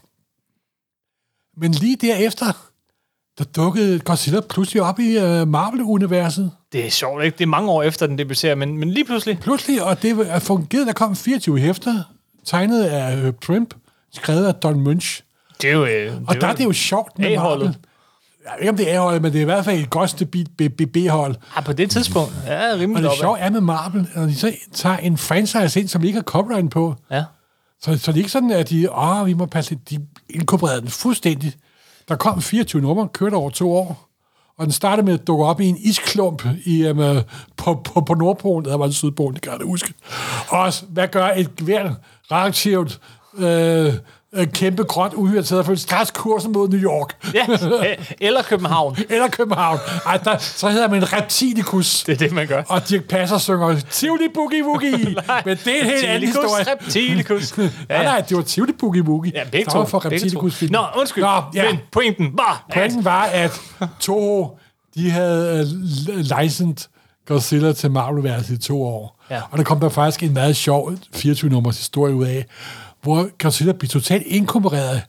Men 1.58 1.72
lige 1.72 1.96
derefter, 1.96 2.67
der 3.38 3.44
dukkede 3.44 4.00
Godzilla 4.00 4.40
pludselig 4.50 4.82
op 4.82 5.00
i 5.00 5.18
øh, 5.18 5.48
Marvel-universet. 5.48 6.52
Det 6.74 6.86
er 6.86 6.90
sjovt, 6.90 7.24
ikke? 7.24 7.38
Det 7.38 7.44
er 7.44 7.48
mange 7.48 7.70
år 7.72 7.84
efter, 7.84 8.08
den 8.08 8.18
debuterer, 8.18 8.56
men, 8.56 8.78
men 8.78 8.90
lige 8.90 9.06
pludselig... 9.06 9.40
Pludselig, 9.40 9.84
og 9.84 10.02
det 10.02 10.18
er 10.30 10.40
fungeret, 10.40 10.88
der 10.88 10.94
kom 10.94 11.16
24 11.16 11.60
hæfter, 11.60 12.04
tegnet 12.46 12.84
af 12.84 13.18
øh, 13.18 13.34
Primp, 13.34 13.74
skrevet 14.14 14.46
af 14.48 14.56
Don 14.56 14.80
Munch. 14.82 15.22
Det 15.62 15.70
er 15.70 15.74
jo... 15.74 15.86
Øh, 15.86 16.14
Og 16.28 16.34
det 16.34 16.42
der 16.42 16.48
er 16.48 16.54
det 16.56 16.64
jo 16.64 16.72
sjovt 16.74 17.20
med 17.20 17.28
A-holdet. 17.32 17.66
Marvel. 17.66 17.78
Jeg 18.46 18.54
ved 18.54 18.62
ikke, 18.62 18.70
om 18.70 18.78
det 18.78 18.92
er 18.94 19.00
A-holdet, 19.00 19.22
men 19.22 19.32
det 19.32 19.38
er 19.38 19.42
i 19.42 19.46
hvert 19.46 19.66
fald 19.66 19.80
et 19.80 19.90
godt 19.90 20.24
B-hold. 20.94 21.36
Ah, 21.56 21.64
på 21.66 21.74
det 21.74 21.90
tidspunkt. 21.90 22.34
Ja, 22.46 22.74
Og 22.74 22.80
rimelig 22.80 23.04
det 23.04 23.12
op. 23.12 23.18
sjove 23.18 23.40
er 23.40 23.50
med 23.50 23.62
Marvel, 23.62 24.08
når 24.16 24.24
de 24.26 24.36
så 24.36 24.54
tager 24.74 24.98
en 24.98 25.18
franchise 25.18 25.80
ind, 25.80 25.88
som 25.88 26.02
de 26.02 26.08
ikke 26.08 26.18
har 26.18 26.24
copyright 26.24 26.72
på, 26.72 26.96
Ja. 27.12 27.24
så, 27.82 27.98
så 27.98 28.12
det 28.12 28.18
er 28.18 28.22
ikke 28.22 28.32
sådan, 28.32 28.52
at 28.52 28.70
de, 28.70 28.92
åh, 28.98 29.26
vi 29.26 29.34
må 29.34 29.46
passe 29.46 29.72
lidt, 29.72 29.90
de 29.90 29.98
inkorporerede 30.30 30.82
den 30.82 30.90
fuldstændig. 30.90 31.54
Der 32.10 32.16
kom 32.16 32.42
24 32.42 32.82
numre, 32.82 33.08
kørte 33.08 33.36
over 33.36 33.50
to 33.50 33.74
år, 33.74 34.10
og 34.58 34.66
den 34.66 34.72
startede 34.72 35.06
med 35.06 35.14
at 35.14 35.28
dukke 35.28 35.46
op 35.46 35.62
i 35.62 35.66
en 35.66 35.78
isklump 35.78 36.46
i, 36.66 36.88
um, 36.88 36.98
på, 37.58 37.74
på, 37.74 38.02
på 38.02 38.14
Nordpolen, 38.14 38.66
der 38.66 38.78
var 38.78 38.86
det 38.86 38.96
Sydpolen, 38.96 39.34
det 39.34 39.42
kan 39.42 39.52
jeg 39.52 39.60
da 39.60 39.66
huske. 39.66 39.94
Og 40.50 40.60
også, 40.60 40.86
hvad 40.86 41.08
gør 41.08 41.28
et 41.28 41.48
hvert 41.48 41.92
reaktivt 42.32 43.00
øh, 43.38 43.94
øh, 44.34 44.48
kæmpe 44.48 44.84
grønt 44.84 45.14
uhyre 45.14 45.42
til 45.44 45.56
at 45.56 45.66
følge 45.66 45.80
straks 45.80 46.12
kursen 46.12 46.52
mod 46.52 46.70
New 46.70 46.80
York. 46.80 47.34
ja. 47.34 47.46
øh, 47.90 47.98
Eller 48.22 48.42
København. 48.42 48.98
Eller 49.10 49.28
København. 49.28 49.80
Ej, 50.06 50.18
der, 50.18 50.38
så 50.38 50.70
hedder 50.70 50.88
man 50.90 50.98
en 51.04 51.14
reptilikus. 51.14 52.04
Det 52.04 52.14
er 52.14 52.18
det, 52.18 52.32
man 52.32 52.48
gør. 52.48 52.64
Og 52.70 52.90
Dirk 52.90 53.04
Passer 53.04 53.38
synger 53.38 53.80
Tivoli 53.92 54.28
Boogie 54.34 54.64
Woogie. 54.66 54.92
Men 55.46 55.58
det 55.66 55.78
er 55.78 55.82
en 55.82 55.86
helt 55.86 56.06
anden 56.06 56.28
historie. 56.30 56.66
Reptilikus. 56.72 57.54
Ja, 57.90 57.96
nej, 57.96 58.04
nej, 58.04 58.22
det 58.30 58.38
var 58.38 58.44
Tivoli 58.44 58.74
Boogie 58.74 59.04
Woogie. 59.04 59.32
Ja, 59.36 59.44
begge 59.52 59.72
to. 59.72 59.86
for 59.86 60.00
to. 60.00 60.50
film. 60.50 60.72
Nå, 60.72 60.86
undskyld. 60.98 61.24
Nå, 61.24 61.42
ja. 61.54 61.72
Men 61.72 61.80
pointen 61.92 62.30
var... 62.34 62.66
Pointen 62.74 63.06
var, 63.06 63.24
at 63.24 63.62
Toho, 64.00 64.50
de 64.96 65.12
havde 65.12 65.62
uh, 66.10 66.40
licensed 66.40 66.90
Godzilla 67.28 67.74
til 67.74 67.92
Marvel-verset 67.92 68.50
i 68.50 68.58
to 68.58 68.84
år. 68.84 69.24
Ja. 69.30 69.42
Og 69.52 69.58
der 69.58 69.64
kom 69.64 69.80
der 69.80 69.90
faktisk 69.90 70.24
en 70.24 70.34
meget 70.34 70.56
sjov 70.56 70.92
24-nummers 71.16 71.78
historie 71.78 72.16
ud 72.16 72.26
af, 72.26 72.46
hvor 73.02 73.30
Godzilla 73.44 73.74
blev 73.74 73.90
totalt 73.90 74.24
inkorporeret. 74.26 75.02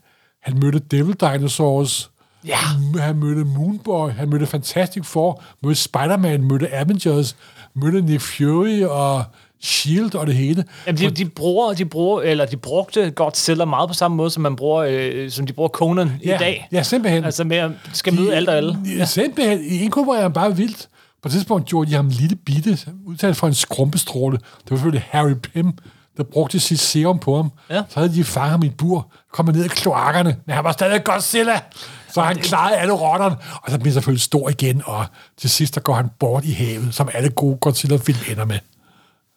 Han 0.42 0.58
mødte 0.58 0.78
Devil 0.78 1.14
Dinosaurs, 1.14 2.10
Ja. 2.46 2.56
han 2.98 3.16
mødte 3.16 3.44
Moonboy, 3.44 4.10
han 4.10 4.28
mødte 4.28 4.46
Fantastic 4.46 5.06
Four, 5.06 5.42
mødte 5.62 5.80
Spider-Man, 5.80 6.42
mødte 6.44 6.74
Avengers, 6.74 7.36
mødte 7.74 8.00
Nick 8.00 8.20
Fury 8.20 8.82
og 8.82 9.24
S.H.I.E.L.D. 9.62 10.14
og 10.14 10.26
det 10.26 10.34
hele. 10.34 10.64
Jamen, 10.86 10.98
de, 11.00 11.10
de, 11.10 11.24
bruger, 11.24 11.72
de, 11.74 11.84
bruger, 11.84 12.22
eller 12.22 12.46
de 12.46 12.56
brugte 12.56 13.10
Godzilla 13.10 13.64
meget 13.64 13.88
på 13.88 13.94
samme 13.94 14.16
måde, 14.16 14.30
som 14.30 14.42
man 14.42 14.56
bruger, 14.56 14.84
øh, 14.88 15.30
som 15.30 15.46
de 15.46 15.52
bruger 15.52 15.68
Conan 15.68 16.10
ja, 16.24 16.34
i 16.36 16.38
dag. 16.38 16.68
Ja, 16.72 16.82
simpelthen. 16.82 17.24
Altså 17.24 17.44
med 17.44 17.56
at 17.56 17.70
skal 17.92 18.14
møde 18.14 18.34
alt 18.34 18.48
og 18.48 18.56
alle. 18.56 18.78
Ja. 18.98 19.04
Simpelthen, 19.04 19.60
I 19.64 19.78
inkorporerer 19.78 20.22
ham 20.22 20.32
bare 20.32 20.56
vildt. 20.56 20.88
På 21.22 21.28
et 21.28 21.32
tidspunkt 21.32 21.66
gjorde 21.68 21.90
de 21.90 21.94
ham 21.96 22.08
lille 22.08 22.36
bitte, 22.36 22.78
udtalt 23.06 23.36
for 23.36 23.46
en 23.46 23.54
skrumpestråle. 23.54 24.36
Det 24.36 24.70
var 24.70 24.76
selvfølgelig 24.76 25.04
Harry 25.10 25.34
Pym, 25.34 25.68
der 26.18 26.24
brugte 26.24 26.60
sit 26.60 26.80
serum 26.80 27.18
på 27.18 27.36
ham. 27.36 27.50
Ja. 27.70 27.82
Så 27.88 28.00
havde 28.00 28.14
de 28.14 28.24
fanget 28.24 28.50
ham 28.50 28.62
i 28.62 28.66
et 28.66 28.76
bur, 28.76 29.12
kom 29.32 29.46
ned 29.46 29.64
i 29.64 29.68
kloakkerne, 29.68 30.36
men 30.46 30.54
han 30.54 30.64
var 30.64 30.72
stadig 30.72 31.04
Godzilla. 31.04 31.60
Så 32.12 32.20
han 32.22 32.36
klarede 32.36 32.76
alle 32.76 32.92
rotterne, 32.92 33.36
og 33.62 33.70
så 33.70 33.78
blev 33.78 33.84
han 33.86 33.92
selvfølgelig 33.92 34.22
stor 34.22 34.48
igen, 34.48 34.82
og 34.84 35.06
til 35.36 35.50
sidst 35.50 35.74
der 35.74 35.80
går 35.80 35.94
han 35.94 36.08
bort 36.18 36.44
i 36.44 36.52
havet, 36.52 36.94
som 36.94 37.08
alle 37.14 37.30
gode 37.30 37.56
Godzilla-film 37.56 38.18
ender 38.30 38.44
med. 38.44 38.58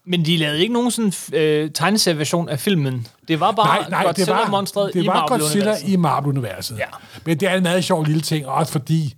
Men 0.07 0.25
de 0.25 0.37
lavede 0.37 0.59
ikke 0.59 0.73
nogen 0.73 0.91
sådan 0.91 1.13
øh, 1.33 1.71
tegneserieversion 1.71 2.49
af 2.49 2.59
filmen. 2.59 3.07
Det 3.27 3.39
var 3.39 3.51
bare 3.51 3.65
Nej, 3.65 3.89
nej, 3.89 4.11
det 4.11 4.27
var, 4.27 4.33
Godzilla-monstret 4.33 4.93
det 4.93 5.03
i 5.03 5.07
var 5.07 5.27
Godzilla 5.27 5.65
Marvel-universet. 5.65 5.87
i 5.89 5.95
Marvel-universet. 5.95 6.77
Ja. 6.77 6.85
Men 7.25 7.39
det 7.39 7.49
er 7.49 7.55
en 7.55 7.63
meget 7.63 7.83
sjov 7.83 8.03
lille 8.05 8.21
ting, 8.21 8.47
også 8.47 8.71
fordi 8.71 9.13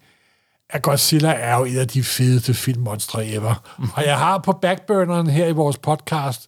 at 0.69 0.81
Godzilla 0.81 1.31
er 1.39 1.57
jo 1.57 1.65
et 1.65 1.77
af 1.77 1.87
de 1.87 2.03
fedeste 2.03 2.53
filmmonstre 2.53 3.27
ever. 3.27 3.53
Mhm. 3.79 3.89
Og 3.95 4.05
jeg 4.05 4.17
har 4.17 4.37
på 4.37 4.51
backburneren 4.51 5.27
her 5.29 5.47
i 5.47 5.51
vores 5.51 5.77
podcast 5.77 6.47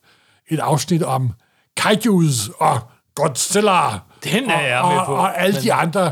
et 0.50 0.60
afsnit 0.60 1.04
om 1.04 1.32
kaijus 1.78 2.50
og 2.60 2.80
Godzilla. 3.16 3.80
Den 4.24 4.50
er 4.50 4.62
jeg 4.68 4.80
og, 4.80 4.92
med 4.92 5.00
og, 5.00 5.06
på. 5.06 5.14
Og 5.14 5.42
alle 5.42 5.62
de 5.62 5.74
andre 5.74 6.12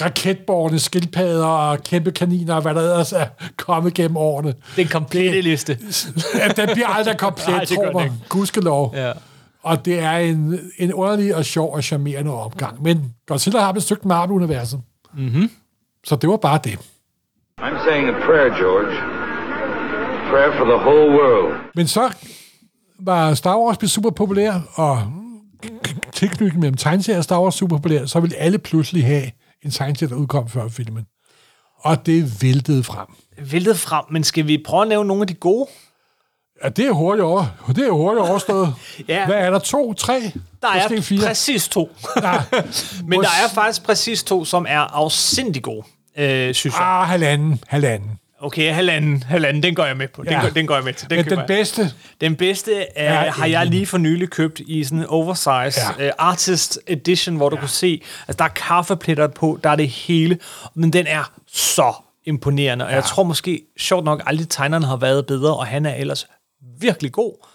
raketborgerne, 0.00 0.78
skildpadder 0.78 1.46
og 1.46 1.82
kæmpe 1.82 2.10
kaniner, 2.10 2.54
og 2.54 2.62
hvad 2.62 2.74
der 2.74 2.80
ellers 2.80 3.12
er 3.12 3.26
kommet 3.56 3.94
gennem 3.94 4.16
årene. 4.16 4.54
Den 4.76 4.88
komplette 4.88 5.40
liste. 5.40 5.78
Ja, 6.34 6.48
den 6.48 6.68
bliver 6.72 6.88
aldrig 6.88 7.18
komplet, 7.18 7.48
Nej, 7.56 7.64
tror 7.64 8.02
ikke. 8.02 8.14
Gudskelov. 8.28 8.92
Ja. 8.96 9.12
Og 9.62 9.84
det 9.84 9.98
er 9.98 10.16
en, 10.16 10.60
en 10.78 10.92
underlig 10.94 11.36
og 11.36 11.44
sjov 11.44 11.74
og 11.74 11.84
charmerende 11.84 12.30
omgang. 12.30 12.82
Men 12.82 13.14
Godzilla 13.26 13.60
har 13.60 13.72
besøgt 13.72 14.04
Marvel-universet. 14.04 14.80
Mm-hmm. 15.14 15.50
Så 16.04 16.16
det 16.16 16.30
var 16.30 16.36
bare 16.36 16.60
det. 16.64 16.78
I'm 17.60 17.84
saying 17.84 18.08
a 18.08 18.12
prayer, 18.26 18.50
George. 18.62 18.94
A 20.16 20.30
prayer 20.30 20.52
for 20.58 20.64
the 20.64 20.76
whole 20.76 21.10
world. 21.10 21.54
Men 21.74 21.86
så 21.86 22.12
var 23.00 23.34
Star 23.34 23.58
Wars 23.58 23.78
blevet 23.78 23.90
super 23.90 24.10
populær, 24.10 24.60
og 24.74 25.12
tilknytning 26.12 26.60
mellem 26.60 26.76
tegneserier 26.76 27.18
og 27.18 27.24
Star 27.24 27.40
Wars 27.40 27.54
super 27.54 27.76
populær, 27.76 28.06
så 28.06 28.20
ville 28.20 28.36
alle 28.36 28.58
pludselig 28.58 29.04
have 29.06 29.30
en 29.62 29.70
tegneserie, 29.70 30.10
der 30.10 30.16
udkom 30.16 30.48
før 30.48 30.68
filmen. 30.68 31.06
Og 31.80 32.06
det 32.06 32.42
væltede 32.42 32.84
frem. 32.84 33.06
Væltet 33.38 33.78
frem, 33.78 34.04
men 34.10 34.24
skal 34.24 34.46
vi 34.46 34.62
prøve 34.66 34.82
at 34.82 34.88
nævne 34.88 35.08
nogle 35.08 35.20
af 35.22 35.26
de 35.26 35.34
gode? 35.34 35.66
Ja, 36.64 36.68
det 36.68 36.86
er 36.86 36.92
hurtigt 36.92 37.24
over. 37.24 37.46
Det 37.68 37.86
er 37.86 37.90
hurtigt 37.90 38.28
overstået. 38.28 38.74
Ja. 39.08 39.26
Hvad 39.26 39.36
er 39.36 39.50
der? 39.50 39.58
To, 39.58 39.92
tre? 39.94 40.32
Der 40.62 40.68
er 40.68 41.00
fire? 41.00 41.26
præcis 41.26 41.68
to. 41.68 41.90
Ja. 42.22 42.32
men 43.08 43.20
der 43.20 43.28
er 43.28 43.48
faktisk 43.54 43.82
præcis 43.82 44.22
to, 44.24 44.44
som 44.44 44.66
er 44.68 44.80
afsindig 44.80 45.62
gode, 45.62 45.86
øh, 46.16 46.54
synes 46.54 46.74
jeg. 46.74 46.86
Ah, 46.86 47.08
halvanden. 47.08 47.60
Halvanden. 47.68 48.10
Okay, 48.44 48.72
halvanden, 48.72 49.22
halvanden, 49.22 49.62
den 49.62 49.74
går 49.74 49.84
jeg 49.84 49.96
med 49.96 50.08
på. 50.08 50.22
Den, 50.22 50.32
Ja. 50.32 50.40
går, 50.40 50.48
den 50.48 50.66
går 50.66 50.74
jeg 50.74 50.84
med 50.84 50.92
til. 50.92 51.10
Den, 51.10 51.16
Men 51.18 51.24
den 51.24 51.38
jeg. 51.38 51.46
bedste, 51.46 51.92
Den 52.20 52.36
bedste 52.36 52.98
Er 52.98 53.30
har 53.30 53.46
jeg 53.46 53.66
lige 53.66 53.86
for 53.86 53.98
nylig 53.98 54.30
købt 54.30 54.60
i 54.66 54.84
sådan 54.84 54.98
en 54.98 55.06
oversize 55.06 55.80
Ja. 55.98 56.04
ja. 56.04 56.06
uh, 56.08 56.12
artist 56.18 56.78
edition, 56.86 57.36
hvor 57.36 57.48
du 57.48 57.56
kan 57.56 57.68
se, 57.68 58.02
altså 58.28 58.36
der 58.38 58.44
er 58.44 58.48
kaffepletter 58.48 59.26
på, 59.26 59.58
der 59.64 59.70
er 59.70 59.76
det 59.76 59.88
hele, 59.88 60.38
men 60.74 60.92
den 60.92 61.06
er 61.06 61.32
så 61.52 61.92
imponerende, 62.26 62.86
og 62.86 62.92
jeg 62.92 63.04
tror 63.04 63.22
måske, 63.22 63.62
sjovt 63.78 64.04
nok, 64.04 64.22
aldrig 64.26 64.48
tegneren 64.48 64.82
har 64.82 64.96
været 64.96 65.26
bedre, 65.26 65.56
og 65.56 65.66
han 65.66 65.86
er 65.86 65.94
ellers 65.94 66.26
virkelig 66.80 67.12
god. 67.12 67.46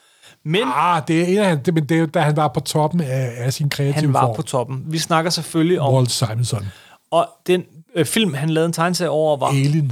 Men 0.45 0.61
ah, 0.75 1.01
det 1.07 1.21
er 1.21 1.25
en 1.25 1.37
af 1.37 1.59
det, 1.59 1.73
men 1.73 1.85
det 1.85 1.99
er 1.99 2.05
da 2.05 2.19
han 2.19 2.35
var 2.35 2.47
på 2.47 2.59
toppen 2.59 3.01
af, 3.01 3.31
af 3.37 3.53
sin 3.53 3.69
kreative 3.69 3.93
han 3.93 4.13
var 4.13 4.21
form. 4.21 4.35
på 4.35 4.41
toppen. 4.41 4.83
Vi 4.87 4.97
snakker 4.97 5.31
selvfølgelig 5.31 5.79
om, 5.81 5.93
Walt 5.93 6.11
Simonson. 6.11 6.67
og 7.11 7.27
den 7.47 7.63
øh, 7.95 8.05
film, 8.05 8.33
han 8.33 8.49
lavede 8.49 8.65
en 8.65 8.73
tegneserie 8.73 9.09
over, 9.09 9.37
var 9.37 9.47
Alien. 9.47 9.91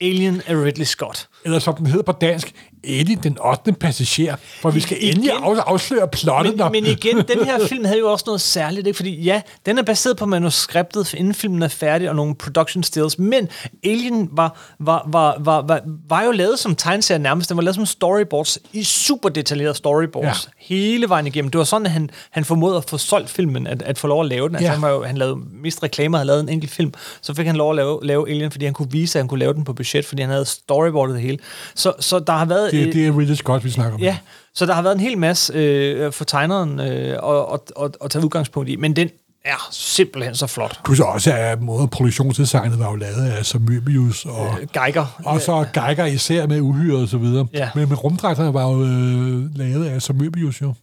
Alien 0.00 0.42
af 0.46 0.54
Ridley 0.54 0.84
Scott. 0.84 1.28
Eller 1.44 1.58
som 1.58 1.74
den 1.76 1.86
hedder 1.86 2.02
på 2.02 2.12
dansk, 2.12 2.54
Alien, 2.84 3.18
den 3.22 3.38
8. 3.44 3.72
passager. 3.72 4.36
For 4.62 4.70
vi 4.70 4.80
skal 4.80 4.96
endelig 5.00 5.24
Igen. 5.24 5.42
af, 5.44 5.62
afsløre 5.66 6.08
plottet. 6.08 6.52
Men, 6.52 6.58
når- 6.58 6.70
men 6.70 6.86
igen, 6.86 7.16
den 7.36 7.44
her 7.44 7.66
film 7.68 7.84
havde 7.84 7.98
jo 7.98 8.12
også 8.12 8.24
noget 8.26 8.40
særligt, 8.40 8.86
ikke? 8.86 8.96
fordi 8.96 9.22
ja, 9.22 9.40
den 9.66 9.78
er 9.78 9.82
baseret 9.82 10.16
på 10.16 10.26
manuskriptet, 10.26 11.14
inden 11.14 11.34
filmen 11.34 11.62
er 11.62 11.68
færdig, 11.68 12.08
og 12.10 12.16
nogle 12.16 12.34
production 12.34 12.82
stills, 12.82 13.18
men 13.18 13.48
Alien 13.84 14.28
var, 14.32 14.56
var, 14.80 15.04
var, 15.12 15.36
var, 15.40 15.62
var, 15.62 15.80
var 16.08 16.22
jo 16.24 16.30
lavet 16.30 16.58
som 16.58 16.74
tegneserie 16.76 17.18
nærmest, 17.18 17.48
den 17.48 17.56
var 17.56 17.62
lavet 17.62 17.74
som 17.74 17.86
storyboards, 17.86 18.58
i 18.72 18.84
super 18.84 19.28
detaljerede 19.28 19.74
storyboards, 19.74 20.48
ja. 20.60 20.74
hele 20.74 21.08
vejen 21.08 21.26
igennem. 21.26 21.50
Det 21.50 21.58
var 21.58 21.64
sådan, 21.64 21.86
at 21.86 21.92
han, 21.92 22.10
han 22.30 22.44
formåede 22.44 22.76
at 22.76 22.84
få 22.90 22.98
solgt 22.98 23.30
filmen, 23.30 23.66
at, 23.66 23.82
at 23.82 23.98
få 23.98 24.06
lov 24.06 24.20
at 24.20 24.26
lave 24.28 24.48
den. 24.48 24.56
Altså, 24.56 24.66
Ja. 24.66 24.72
han, 24.72 24.82
var 24.82 24.90
jo, 24.90 25.02
han 25.04 25.16
lavede 25.18 25.36
mest 25.62 25.82
reklamer, 25.82 26.18
havde 26.18 26.26
lavet 26.26 26.40
en 26.40 26.48
enkelt 26.48 26.72
film, 26.72 26.92
så 27.22 27.34
fik 27.34 27.46
han 27.46 27.56
lov 27.56 27.70
at 27.70 27.76
lave, 27.76 28.00
lave 28.02 28.30
Alien, 28.30 28.50
fordi 28.50 28.64
han 28.64 28.74
kunne 28.74 28.90
vise, 28.90 29.18
at 29.18 29.22
han 29.22 29.28
kunne 29.28 29.40
lave 29.40 29.54
den 29.54 29.64
på 29.64 29.72
budget, 29.72 30.04
fordi 30.04 30.22
han 30.22 30.30
havde 30.30 30.44
storyboardet 30.44 31.14
det 31.14 31.22
hele. 31.22 31.38
Så, 31.74 31.92
så 32.00 32.18
der 32.18 32.32
har 32.32 32.44
været... 32.44 32.67
det, 32.70 32.86
øh, 32.86 32.92
det 32.92 33.06
er 33.06 33.18
Ridley 33.18 33.34
Scott, 33.34 33.64
vi 33.64 33.70
snakker 33.70 33.94
om. 33.94 34.00
Ja, 34.00 34.16
så 34.54 34.66
der 34.66 34.74
har 34.74 34.82
været 34.82 34.94
en 34.94 35.00
hel 35.00 35.18
masse 35.18 35.52
øh, 35.52 36.12
for 36.12 36.24
tegneren 36.24 36.80
øh, 36.80 36.86
at, 36.86 37.46
at, 37.52 37.60
at, 37.84 37.96
at 38.04 38.10
tage 38.10 38.24
udgangspunkt 38.24 38.68
i, 38.68 38.76
men 38.76 38.96
den 38.96 39.10
er 39.44 39.68
simpelthen 39.70 40.34
så 40.34 40.46
flot. 40.46 40.80
Plus 40.84 41.00
også, 41.00 41.32
at 41.34 41.62
måde 41.62 41.88
produktionsdesignet 41.88 42.78
var 42.78 42.90
jo 42.90 42.96
lavet 42.96 43.30
af 43.30 43.46
som 43.46 43.62
Möbius, 43.70 44.28
og, 44.30 44.60
Øh, 44.60 44.66
Geiger. 44.72 45.20
og 45.24 45.40
så 45.40 45.66
Geiger 45.74 46.04
især 46.04 46.46
med 46.46 46.60
uhyre 46.60 47.02
og 47.02 47.08
så 47.08 47.18
videre. 47.18 47.46
Ja. 47.52 47.70
Men, 47.74 47.88
men 47.88 47.98
rumdragterne 47.98 48.54
var 48.54 48.62
jo 48.72 48.82
øh, 48.84 49.56
lavet 49.56 49.86
af 49.86 50.02
som 50.02 50.16
Möbius 50.16 50.58
jo. 50.62 50.74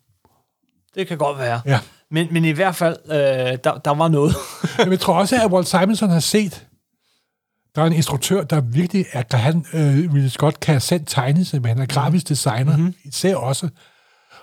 Det 0.95 1.07
kan 1.07 1.17
godt 1.17 1.39
være. 1.39 1.61
Ja. 1.65 1.79
Men, 2.11 2.27
men 2.31 2.45
i 2.45 2.51
hvert 2.51 2.75
fald, 2.75 2.97
øh, 3.05 3.15
der, 3.63 3.81
der 3.85 3.93
var 3.95 4.07
noget. 4.07 4.35
Men 4.77 4.91
jeg 4.91 4.99
tror 4.99 5.13
også, 5.13 5.35
at 5.43 5.51
Walt 5.51 5.67
Simonson 5.67 6.09
har 6.09 6.19
set, 6.19 6.64
der 7.75 7.81
er 7.81 7.85
en 7.85 7.93
instruktør, 7.93 8.43
der 8.43 8.61
virkelig 8.61 9.05
er, 9.11 9.21
kan 9.21 9.39
han, 9.39 9.65
øh, 9.73 10.13
Ridley 10.13 10.29
Scott 10.29 10.59
kan 10.59 10.81
selv 10.81 11.01
tegne 11.07 11.45
sig, 11.45 11.61
men 11.61 11.69
han 11.69 11.79
er 11.79 11.85
grafisk 11.85 12.29
designer, 12.29 12.77
mm-hmm. 12.77 12.93
især 13.03 13.35
også. 13.35 13.69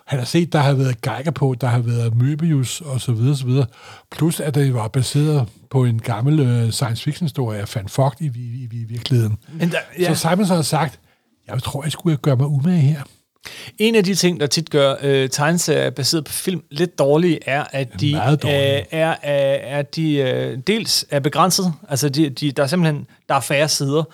Han 0.07 0.19
har 0.19 0.27
set, 0.27 0.53
der 0.53 0.59
har 0.59 0.75
været 0.75 1.01
Geiger 1.01 1.31
på, 1.31 1.55
der 1.61 1.67
har 1.67 1.79
været 1.79 2.13
Möbius 2.13 2.91
og 2.93 3.01
så 3.01 3.13
videre, 3.13 3.37
så 3.37 3.47
videre. 3.47 3.67
Plus, 4.11 4.41
at 4.41 4.55
det 4.55 4.75
var 4.75 4.89
baseret 4.89 5.49
på 5.71 5.85
en 5.85 5.99
gammel 5.99 6.41
øh, 6.41 6.71
science 6.71 7.05
fiction 7.05 7.25
historie 7.25 7.61
af 7.61 7.75
Van 7.75 7.89
Vogt 7.97 8.21
i, 8.21 8.25
i, 8.25 8.29
i, 8.39 8.69
i 8.73 8.85
virkeligheden. 8.85 9.39
Men 9.53 9.71
der, 9.71 9.79
Ja. 9.99 10.15
Så 10.15 10.29
Simonson 10.29 10.57
har 10.57 10.63
sagt, 10.63 11.01
jeg 11.49 11.63
tror, 11.63 11.83
jeg 11.83 11.93
skulle 11.93 12.17
gøre 12.17 12.37
mig 12.37 12.47
umage 12.47 12.81
her. 12.81 13.03
En 13.79 13.95
af 13.95 14.05
de 14.05 14.15
ting, 14.15 14.41
der 14.41 14.47
tit 14.47 14.71
gør 14.71 14.95
øh, 15.03 15.29
tegneserier 15.31 15.91
baseret 15.91 16.25
på 16.25 16.33
film 16.33 16.63
lidt 16.71 16.99
dårlige, 16.99 17.39
er, 17.49 17.65
at 17.71 18.01
de, 18.01 18.13
Meget 18.13 18.43
dårlige. 18.43 18.79
øh, 18.79 18.85
er, 18.91 19.15
er, 19.23 19.79
er 19.79 19.83
de 19.83 20.15
øh, 20.15 20.59
dels 20.67 21.07
er 21.11 21.21
begrænset. 21.21 21.73
Altså, 21.89 22.09
de, 22.09 22.31
de, 22.31 22.53
der 22.53 22.63
er 22.63 22.67
simpelthen 22.67 23.07
der 23.29 23.35
er 23.35 23.41
færre 23.41 23.69
sider, 23.69 24.05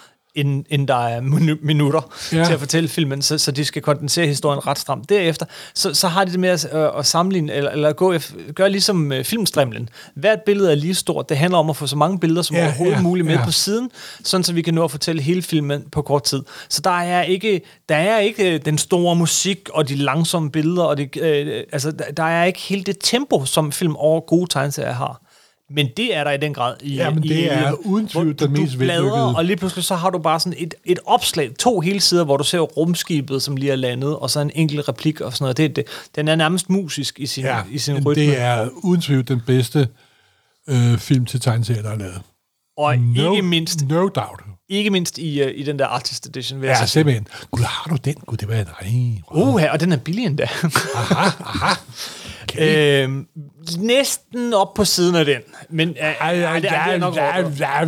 end, 0.40 0.64
end 0.70 0.88
der 0.88 1.06
er 1.06 1.20
minu- 1.20 1.58
minutter 1.66 2.00
Ja. 2.32 2.44
til 2.44 2.52
at 2.52 2.58
fortælle 2.58 2.88
filmen, 2.88 3.22
så, 3.22 3.38
så 3.38 3.50
de 3.50 3.64
skal 3.64 3.82
kondensere 3.82 4.26
historien 4.26 4.66
ret 4.66 4.78
stramt. 4.78 5.08
Derefter, 5.08 5.46
så, 5.74 5.94
så 5.94 6.08
har 6.08 6.24
de 6.24 6.30
det 6.32 6.40
med 6.40 6.48
at, 6.48 6.68
øh, 6.72 6.88
at 6.98 7.06
sammenligne, 7.06 7.52
eller, 7.52 7.70
eller 7.70 7.92
gå 7.92 8.14
gøre 8.54 8.70
ligesom 8.70 9.12
øh, 9.12 9.24
filmstrimlen. 9.24 9.88
Hvert 10.14 10.38
billede 10.46 10.70
er 10.70 10.74
lige 10.74 10.94
stort. 10.94 11.28
Det 11.28 11.36
handler 11.36 11.58
om 11.58 11.70
at 11.70 11.76
få 11.76 11.86
så 11.86 11.96
mange 11.96 12.18
billeder 12.18 12.42
som 12.42 12.56
Ja, 12.56 12.64
overhovedet 12.64 12.96
ja, 12.96 13.02
muligt 13.02 13.26
med 13.26 13.34
ja. 13.34 13.44
på 13.44 13.52
siden, 13.52 13.90
sådan 14.24 14.44
så 14.44 14.52
vi 14.52 14.62
kan 14.62 14.74
nå 14.74 14.84
at 14.84 14.90
fortælle 14.90 15.22
hele 15.22 15.42
filmen 15.42 15.84
på 15.92 16.02
kort 16.02 16.22
tid. 16.22 16.42
Så 16.68 16.80
der 16.84 16.90
er 16.90 17.22
ikke, 17.22 17.60
der 17.88 17.96
er 17.96 18.18
ikke 18.18 18.54
øh, 18.54 18.60
den 18.64 18.78
store 18.78 19.16
musik 19.16 19.68
og 19.72 19.88
de 19.88 19.94
langsomme 19.96 20.50
billeder, 20.50 20.82
og 20.82 20.96
det, 20.96 21.16
øh, 21.16 21.62
altså, 21.72 21.90
der, 21.90 22.04
der 22.16 22.22
er 22.22 22.44
ikke 22.44 22.60
helt 22.60 22.86
det 22.86 22.96
tempo, 23.00 23.44
som 23.44 23.72
film 23.72 23.96
over 23.96 24.20
gode 24.20 24.46
tegneserier 24.50 24.92
har. 24.92 25.20
Men 25.70 25.88
det 25.96 26.16
er 26.16 26.24
der 26.24 26.30
i 26.30 26.36
den 26.36 26.54
grad 26.54 26.74
i 26.82 26.94
Jamen, 26.94 27.24
i, 27.24 27.28
det 27.28 27.52
er 27.52 27.72
i- 27.72 27.74
uden 27.84 28.08
tvivl 28.08 28.38
den 28.38 28.52
mest 28.52 28.78
vellykkede. 28.78 29.36
og 29.36 29.44
lige 29.44 29.56
pludselig 29.56 29.84
så 29.84 29.94
har 29.94 30.10
du 30.10 30.18
bare 30.18 30.40
sådan 30.40 30.54
et, 30.58 30.74
et 30.84 30.98
opslag, 31.06 31.50
to 31.58 31.80
hele 31.80 32.00
sider, 32.00 32.24
hvor 32.24 32.36
du 32.36 32.44
ser 32.44 32.58
rumskibet, 32.58 33.42
som 33.42 33.56
lige 33.56 33.72
er 33.72 33.76
landet, 33.76 34.16
og 34.16 34.30
så 34.30 34.40
en 34.40 34.50
enkelt 34.54 34.88
replik 34.88 35.20
og 35.20 35.32
sådan 35.32 35.42
noget. 35.44 35.56
Det, 35.56 35.76
det, 35.76 35.84
den 36.16 36.28
er 36.28 36.34
nærmest 36.36 36.70
musisk 36.70 37.20
i 37.20 37.26
sin, 37.26 37.44
Ja, 37.44 37.60
i 37.70 37.78
sin 37.78 37.94
men 37.94 38.04
rytme. 38.06 38.22
det 38.24 38.40
er 38.40 38.68
uden 38.84 39.00
tvivl 39.00 39.28
den 39.28 39.40
bedste 39.46 39.88
øh, 40.68 40.98
film 40.98 41.26
til 41.26 41.40
tegneserier, 41.40 41.82
der 41.82 41.90
er 41.90 41.98
lavet. 41.98 42.20
og 42.76 42.98
No, 42.98 43.32
ikke 43.32 43.42
mindst, 43.42 43.88
No 43.88 44.00
doubt. 44.08 44.42
ikke 44.68 44.90
mindst 44.90 45.18
i, 45.18 45.42
uh, 45.42 45.50
i 45.54 45.62
den 45.62 45.78
der 45.78 45.86
artist 45.86 46.26
edition, 46.26 46.60
vil 46.60 46.66
jeg 46.66 46.74
Ja, 46.74 46.78
sige. 46.78 46.88
simpelthen. 46.88 47.26
Gud, 47.50 47.62
har 47.62 47.90
du 47.90 47.96
den? 48.04 48.14
Gud, 48.26 48.36
det 48.36 48.48
var 48.48 48.54
en 48.54 48.66
ej. 48.80 49.22
Uh, 49.34 49.62
og 49.72 49.80
den 49.80 49.92
er 49.92 49.96
billig 49.96 50.24
endda. 50.26 50.42
Aha, 50.94 51.30
aha. 51.40 51.74
Okay. 52.42 53.02
øhm, 53.04 53.26
næsten 53.78 54.54
op 54.54 54.74
på 54.74 54.84
siden 54.84 55.14
af 55.14 55.24
den. 55.24 55.40
Men, 55.70 55.88
uh, 55.88 55.96
Ej, 55.98 56.12
ej, 56.42 56.60
det, 56.60 56.70
er, 56.72 56.84
det 56.84 56.94
er 56.94 56.98
nok 56.98 57.16
ja, 57.16 57.38
ja, 57.38 57.80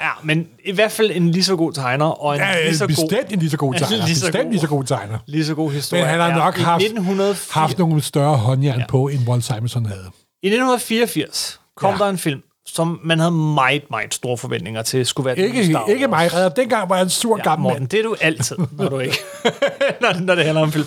ja, 0.00 0.08
men 0.24 0.48
i 0.64 0.72
hvert 0.72 0.92
fald 0.92 1.10
en 1.14 1.30
lige 1.30 1.44
så 1.44 1.56
god 1.56 1.72
tegner, 1.72 2.06
og 2.06 2.34
en 2.34 2.40
ja, 2.40 2.64
lige 2.64 2.78
så 2.78 2.84
god, 2.86 2.88
bestemt 2.88 3.32
en 3.32 3.38
lige 3.38 3.50
så 3.50 3.56
god 3.56 3.74
Ja, 3.74 3.78
tegner. 3.84 4.06
lige 4.06 4.16
så 4.16 4.26
Bestemt 4.26 4.44
god. 4.44 4.50
lige 4.50 4.60
så 4.60 4.66
god 4.66 4.84
tegner. 4.84 5.18
lige 5.26 5.44
så 5.44 5.54
god 5.54 5.70
historie. 5.72 6.02
Men 6.02 6.10
han 6.10 6.20
har 6.20 6.34
nok 6.34 6.56
haft, 6.58 6.82
1904 6.82 7.60
haft 7.62 7.78
nogle 7.78 8.02
større 8.02 8.36
håndjern 8.36 8.82
på, 8.88 9.08
end 9.08 9.28
Walt 9.28 9.44
Simonson 9.44 9.86
havde. 9.86 10.04
I 10.42 10.46
1984 10.46 11.60
kom 11.76 11.88
Ja. 11.90 11.92
ja. 11.96 12.04
der 12.04 12.10
en 12.10 12.18
film, 12.18 12.40
som 12.66 13.00
man 13.04 13.18
havde 13.18 13.30
meget, 13.32 13.82
meget 13.90 14.14
store 14.14 14.38
forventninger 14.38 14.82
til, 14.82 15.06
skulle 15.06 15.26
være 15.26 15.38
Ikke, 15.38 15.64
Star 15.66 15.86
ikke 15.86 16.08
Wars. 16.08 16.10
mig, 16.32 16.34
redder. 16.34 16.48
Dengang 16.48 16.90
var 16.90 16.96
jeg 16.96 17.02
en 17.02 17.10
sur 17.10 17.36
Ja, 17.36 17.42
gammel 17.42 17.62
Morten, 17.62 17.78
mand. 17.82 17.88
det 17.88 17.98
er 17.98 18.02
du 18.02 18.16
altid, 18.20 18.56
når 18.78 18.88
du 18.88 18.98
ikke, 18.98 19.18
når, 20.02 20.20
når 20.20 20.34
det 20.34 20.44
handler 20.44 20.62
om 20.62 20.72
film. 20.72 20.86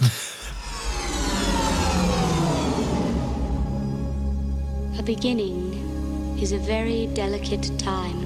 A 5.03 5.05
beginning 5.05 6.39
is 6.41 6.53
a 6.53 6.57
very 6.57 7.07
delicate 7.07 7.77
time. 7.77 8.21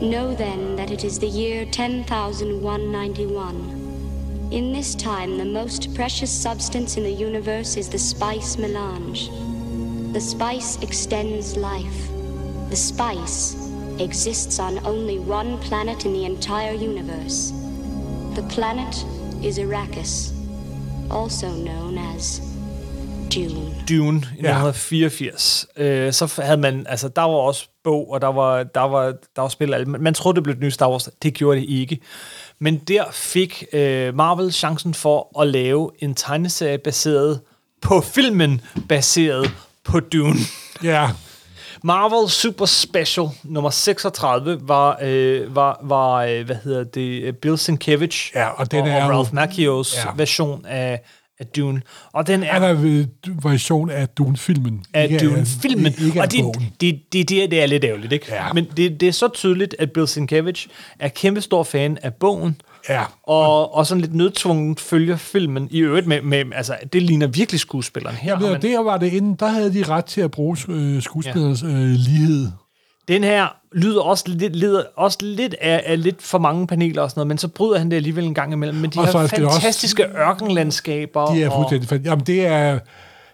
Know 0.00 0.36
then 0.36 0.76
that 0.76 0.92
it 0.92 1.02
is 1.02 1.18
the 1.18 1.26
year 1.26 1.64
10,191. 1.64 4.48
In 4.52 4.72
this 4.72 4.94
time, 4.94 5.36
the 5.36 5.44
most 5.44 5.92
precious 5.96 6.30
substance 6.30 6.96
in 6.96 7.02
the 7.02 7.10
universe 7.10 7.76
is 7.76 7.88
the 7.88 7.98
spice 7.98 8.56
melange. 8.56 9.30
The 10.12 10.20
spice 10.20 10.80
extends 10.80 11.56
life. 11.56 12.08
The 12.68 12.76
spice 12.76 13.56
exists 13.98 14.60
on 14.60 14.86
only 14.86 15.18
one 15.18 15.58
planet 15.58 16.06
in 16.06 16.12
the 16.12 16.24
entire 16.24 16.74
universe. 16.74 17.50
The 18.36 18.46
planet 18.48 18.94
is 19.42 19.58
Arrakis, 19.58 20.30
also 21.10 21.50
known 21.50 21.98
as 21.98 22.49
Dune. 23.34 23.74
Dune 23.88 24.16
i 24.16 24.42
1984. 24.42 25.66
Øh, 25.76 26.12
så 26.12 26.40
havde 26.42 26.56
man, 26.56 26.86
altså 26.88 27.08
der 27.08 27.22
var 27.22 27.28
også 27.28 27.68
bog, 27.84 28.10
og 28.10 28.20
der 28.20 28.28
var, 28.28 28.62
der 28.62 28.80
var, 28.80 29.04
der 29.36 29.42
var 29.42 29.48
spil, 29.48 29.74
alt. 29.74 29.88
man, 29.88 30.14
troede, 30.14 30.36
det 30.36 30.42
blev 30.42 30.54
et 30.54 30.60
nyt 30.60 30.72
Star 30.72 30.90
Wars. 30.90 31.08
Det 31.22 31.34
gjorde 31.34 31.60
det 31.60 31.66
ikke. 31.68 31.98
Men 32.58 32.78
der 32.78 33.04
fik 33.12 33.64
øh, 33.72 34.14
Marvel 34.14 34.52
chancen 34.52 34.94
for 34.94 35.40
at 35.40 35.46
lave 35.48 35.90
en 35.98 36.14
tegneserie 36.14 36.78
baseret 36.78 37.40
på 37.82 38.00
filmen, 38.00 38.60
baseret 38.88 39.50
på 39.84 40.00
Dune. 40.00 40.40
Ja, 40.82 41.10
Marvel 41.84 42.30
Super 42.30 42.66
Special 42.66 43.26
nummer 43.42 43.70
36 43.70 44.60
var, 44.62 44.98
øh, 45.02 45.56
var, 45.56 45.80
var 45.82 46.22
øh, 46.24 46.46
hvad 46.46 46.56
hedder 46.64 46.84
det, 46.84 47.36
Bill 47.36 47.58
Sienkiewicz 47.58 48.34
Ja, 48.34 48.48
og 48.48 48.70
den 48.70 48.82
og, 48.82 48.88
er 48.88 49.04
og 49.04 49.10
Ralph 49.10 49.34
Macchios 49.34 49.94
Ja. 49.96 50.00
ja. 50.08 50.14
version 50.16 50.66
af, 50.66 51.02
af 51.40 51.46
Dune. 51.46 51.82
Og 52.12 52.26
den 52.26 52.42
er... 52.42 52.46
Er 52.46 52.58
der 52.58 53.04
version 53.42 53.90
af 53.90 54.08
Dune-filmen? 54.08 54.84
af 54.94 55.18
Dune-filmen. 55.20 55.94
Ikke, 56.06 56.20
og 56.20 56.32
det, 56.32 56.44
det, 56.80 57.00
det, 57.12 57.28
det, 57.28 57.50
det 57.50 57.62
er 57.62 57.66
lidt 57.66 57.84
ærgerligt, 57.84 58.12
ikke? 58.12 58.26
Ja. 58.30 58.52
Men 58.52 58.66
det, 58.76 59.00
det 59.00 59.08
er 59.08 59.12
så 59.12 59.28
tydeligt, 59.28 59.76
at 59.78 59.92
Bill 59.92 60.08
Sienkiewicz 60.08 60.66
er 60.98 61.08
kæmpe 61.08 61.40
stor 61.40 61.62
fan 61.62 61.98
af 62.02 62.14
bogen, 62.14 62.56
Ja. 62.88 63.02
og, 63.22 63.74
og 63.74 63.86
sådan 63.86 64.00
lidt 64.00 64.14
nødtvunget 64.14 64.80
følger 64.80 65.16
filmen 65.16 65.68
i 65.70 65.78
øvrigt 65.78 66.06
med, 66.06 66.22
med 66.22 66.44
altså, 66.54 66.76
det 66.92 67.02
ligner 67.02 67.26
virkelig 67.26 67.60
skuespilleren. 67.60 68.16
Her 68.16 68.36
har 68.36 68.50
man... 68.50 68.62
der 68.62 68.82
var 68.82 68.98
det 68.98 69.12
inden, 69.12 69.34
der 69.34 69.48
havde 69.48 69.74
de 69.74 69.84
ret 69.84 70.04
til 70.04 70.20
at 70.20 70.30
bruge 70.30 70.56
øh, 70.68 71.02
skuespillernes 71.02 71.62
øh, 71.62 71.70
lighed. 71.70 72.48
Den 73.10 73.24
her 73.24 73.56
lyder 73.72 74.00
også 74.02 74.24
lidt, 74.28 74.56
lider 74.56 74.82
også 74.96 75.18
lidt 75.22 75.54
af, 75.60 75.82
af 75.86 76.02
lidt 76.02 76.22
for 76.22 76.38
mange 76.38 76.66
paneler 76.66 77.02
og 77.02 77.10
sådan 77.10 77.18
noget, 77.18 77.28
men 77.28 77.38
så 77.38 77.48
bryder 77.48 77.78
han 77.78 77.90
det 77.90 77.96
alligevel 77.96 78.24
en 78.24 78.34
gang 78.34 78.52
imellem. 78.52 78.78
Men 78.78 78.90
de 78.90 78.98
Og 78.98 79.06
her 79.06 79.14
er 79.18 79.26
det 79.26 79.44
også- 79.46 79.60
fantastiske 79.60 80.04
ørkenlandskaber. 80.18 81.26
De 81.34 81.42
er 81.42 81.48
og, 81.50 81.56
fuldstændig 81.56 81.88
fandt. 81.88 82.06
Jamen, 82.06 82.24
det 82.26 82.46
er... 82.46 82.78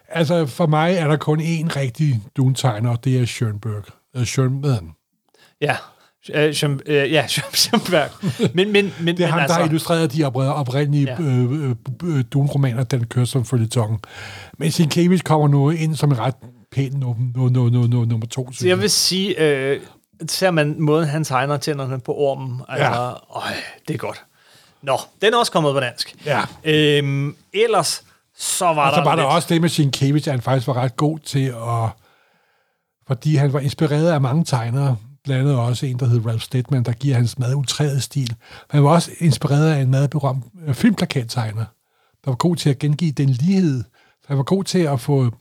Altså, 0.09 0.45
for 0.45 0.67
mig 0.67 0.93
er 0.93 1.07
der 1.07 1.17
kun 1.17 1.39
én 1.41 1.75
rigtig 1.75 2.21
Dune-tegner, 2.37 2.89
og 2.89 3.03
det 3.03 3.19
er 3.21 3.25
Schoenberg. 3.25 3.83
Øh, 4.15 4.73
han? 4.73 4.91
Ja, 5.61 5.75
øh, 6.33 6.53
som, 6.53 6.79
øh, 6.85 7.11
ja, 7.11 7.25
Schönberg. 7.57 8.09
Men, 8.53 8.71
men, 8.71 8.93
men, 9.01 9.17
Det 9.17 9.23
er 9.23 9.27
men 9.27 9.31
ham, 9.31 9.39
altså, 9.39 9.53
der 9.55 9.61
har 9.61 9.67
illustreret 9.67 10.13
de 10.13 10.25
oprindelige 10.25 11.07
Ja. 11.19 11.21
øh, 11.21 11.69
øh, 12.03 12.23
Dune-romaner, 12.33 12.83
den 12.83 13.05
kører 13.05 13.25
som 13.25 13.45
følgetong. 13.45 13.99
Men 14.57 14.71
Sienkiewicz 14.71 15.23
kommer 15.23 15.47
nu 15.47 15.69
ind 15.69 15.95
som 15.95 16.11
en 16.11 16.19
ret 16.19 16.35
pæn 16.71 16.91
nummer, 16.91 17.31
no, 17.35 17.49
no, 17.49 17.69
no, 17.69 17.87
no, 17.87 18.05
nummer 18.05 18.27
to. 18.27 18.51
Så 18.51 18.67
jeg 18.67 18.79
vil 18.81 18.89
sige, 18.89 19.41
øh, 19.41 19.81
ser 20.27 20.51
man 20.51 20.75
måden, 20.79 21.07
han 21.07 21.23
tegner 21.23 21.57
tænderne 21.57 21.99
på 21.99 22.13
ormen, 22.13 22.61
altså, 22.69 22.85
ja. 22.85 23.09
Øj, 23.11 23.53
det 23.87 23.93
er 23.93 23.97
godt. 23.97 24.23
Nå, 24.81 24.97
den 25.21 25.33
er 25.33 25.37
også 25.37 25.51
kommet 25.51 25.73
på 25.73 25.79
dansk. 25.79 26.15
Ja. 26.25 26.41
Øhm, 26.63 27.35
ellers, 27.53 28.03
så 28.37 28.65
var 28.65 28.89
Og 28.89 28.91
så 28.91 28.97
der 28.99 29.03
var 29.03 29.15
der 29.15 29.23
lidt, 29.23 29.33
også 29.33 29.47
det 29.53 29.61
med 29.61 29.69
Sienkiewicz, 29.69 30.27
at 30.27 30.33
han 30.33 30.41
faktisk 30.41 30.67
var 30.67 30.77
ret 30.77 30.97
god 30.97 31.19
til 31.19 31.45
at... 31.45 31.89
Fordi 33.07 33.35
han 33.35 33.53
var 33.53 33.59
inspireret 33.59 34.11
af 34.11 34.21
mange 34.21 34.43
tegnere, 34.43 34.97
blandt 35.23 35.41
andet 35.41 35.59
også 35.59 35.85
en, 35.85 35.99
der 35.99 36.05
hed 36.05 36.25
Ralph 36.25 36.41
Steadman, 36.41 36.83
der 36.83 36.91
giver 36.91 37.15
hans 37.15 37.39
meget 37.39 37.53
utræede 37.53 38.01
stil. 38.01 38.35
Han 38.69 38.83
var 38.83 38.89
også 38.89 39.11
inspireret 39.19 39.73
af 39.73 39.81
en 39.81 39.91
meget 39.91 40.09
berømt 40.09 40.45
øh, 40.67 40.73
filmplakattegner, 40.73 41.65
der 42.25 42.31
var 42.31 42.35
god 42.35 42.55
til 42.55 42.69
at 42.69 42.79
gengive 42.79 43.11
den 43.11 43.29
lighed. 43.29 43.83
Så 44.21 44.25
han 44.27 44.37
var 44.37 44.43
god 44.43 44.63
til 44.63 44.79
at 44.79 44.99
få 44.99 45.31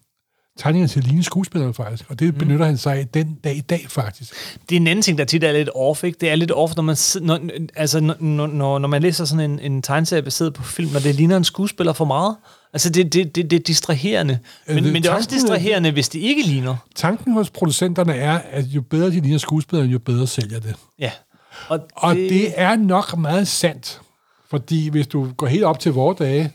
tegningerne 0.56 0.88
til 0.88 0.98
at 1.00 1.06
ligne 1.06 1.22
skuespillere 1.22 1.74
faktisk, 1.74 2.10
og 2.10 2.18
det 2.18 2.38
benytter 2.38 2.66
han 2.66 2.76
sig 2.78 2.94
af 2.98 3.08
den 3.08 3.38
dag 3.44 3.56
i 3.56 3.60
dag 3.60 3.86
faktisk. 3.88 4.34
det 4.68 4.76
er 4.76 4.80
en 4.80 4.86
anden 4.86 5.02
ting, 5.02 5.18
der 5.18 5.24
tit 5.24 5.44
er 5.44 5.52
lidt 5.52 5.70
off, 5.74 6.04
ikke? 6.04 6.18
Det 6.20 6.30
er 6.30 6.34
lidt 6.36 6.50
off, 6.52 6.76
når 6.76 6.82
man, 6.82 6.96
når, 7.20 7.40
altså, 7.76 8.00
når, 8.00 8.46
når, 8.46 8.78
når 8.78 8.88
man 8.88 9.02
læser 9.02 9.24
sådan 9.24 9.50
en, 9.50 9.58
en 9.60 9.82
tegneserie 9.82 10.22
baseret 10.22 10.54
på 10.54 10.62
film, 10.62 10.92
når 10.92 11.00
det 11.00 11.14
ligner 11.14 11.36
en 11.36 11.44
skuespiller 11.44 11.92
for 11.92 12.04
meget. 12.04 12.36
Altså, 12.72 12.90
det, 12.90 13.12
det, 13.12 13.34
det, 13.36 13.50
det 13.50 13.56
er 13.60 13.62
distraherende. 13.64 14.38
Men, 14.68 14.78
Øh, 14.78 14.92
men 14.92 15.02
det 15.02 15.08
er 15.08 15.14
også 15.14 15.28
er- 15.32 15.34
distraherende, 15.34 15.90
hvis 15.90 16.08
det 16.08 16.18
ikke 16.18 16.42
ligner. 16.42 16.76
Tanken 16.94 17.32
hos 17.32 17.50
producenterne 17.50 18.14
er, 18.14 18.38
at 18.50 18.64
jo 18.64 18.80
bedre 18.82 19.06
de 19.10 19.20
ligner 19.20 19.38
skuespillere, 19.38 19.86
jo 19.88 19.98
bedre 19.98 20.26
sælger 20.26 20.60
det. 20.60 20.74
Ja. 20.98 21.10
Og, 21.68 21.80
Og 21.96 22.14
det, 22.14 22.30
det 22.30 22.52
er 22.56 22.76
nok 22.76 23.18
meget 23.18 23.48
sandt, 23.48 24.00
fordi 24.50 24.88
hvis 24.88 25.06
du 25.06 25.28
går 25.36 25.46
helt 25.46 25.64
op 25.64 25.78
til 25.80 25.92
vores 25.92 26.18
dage 26.18 26.52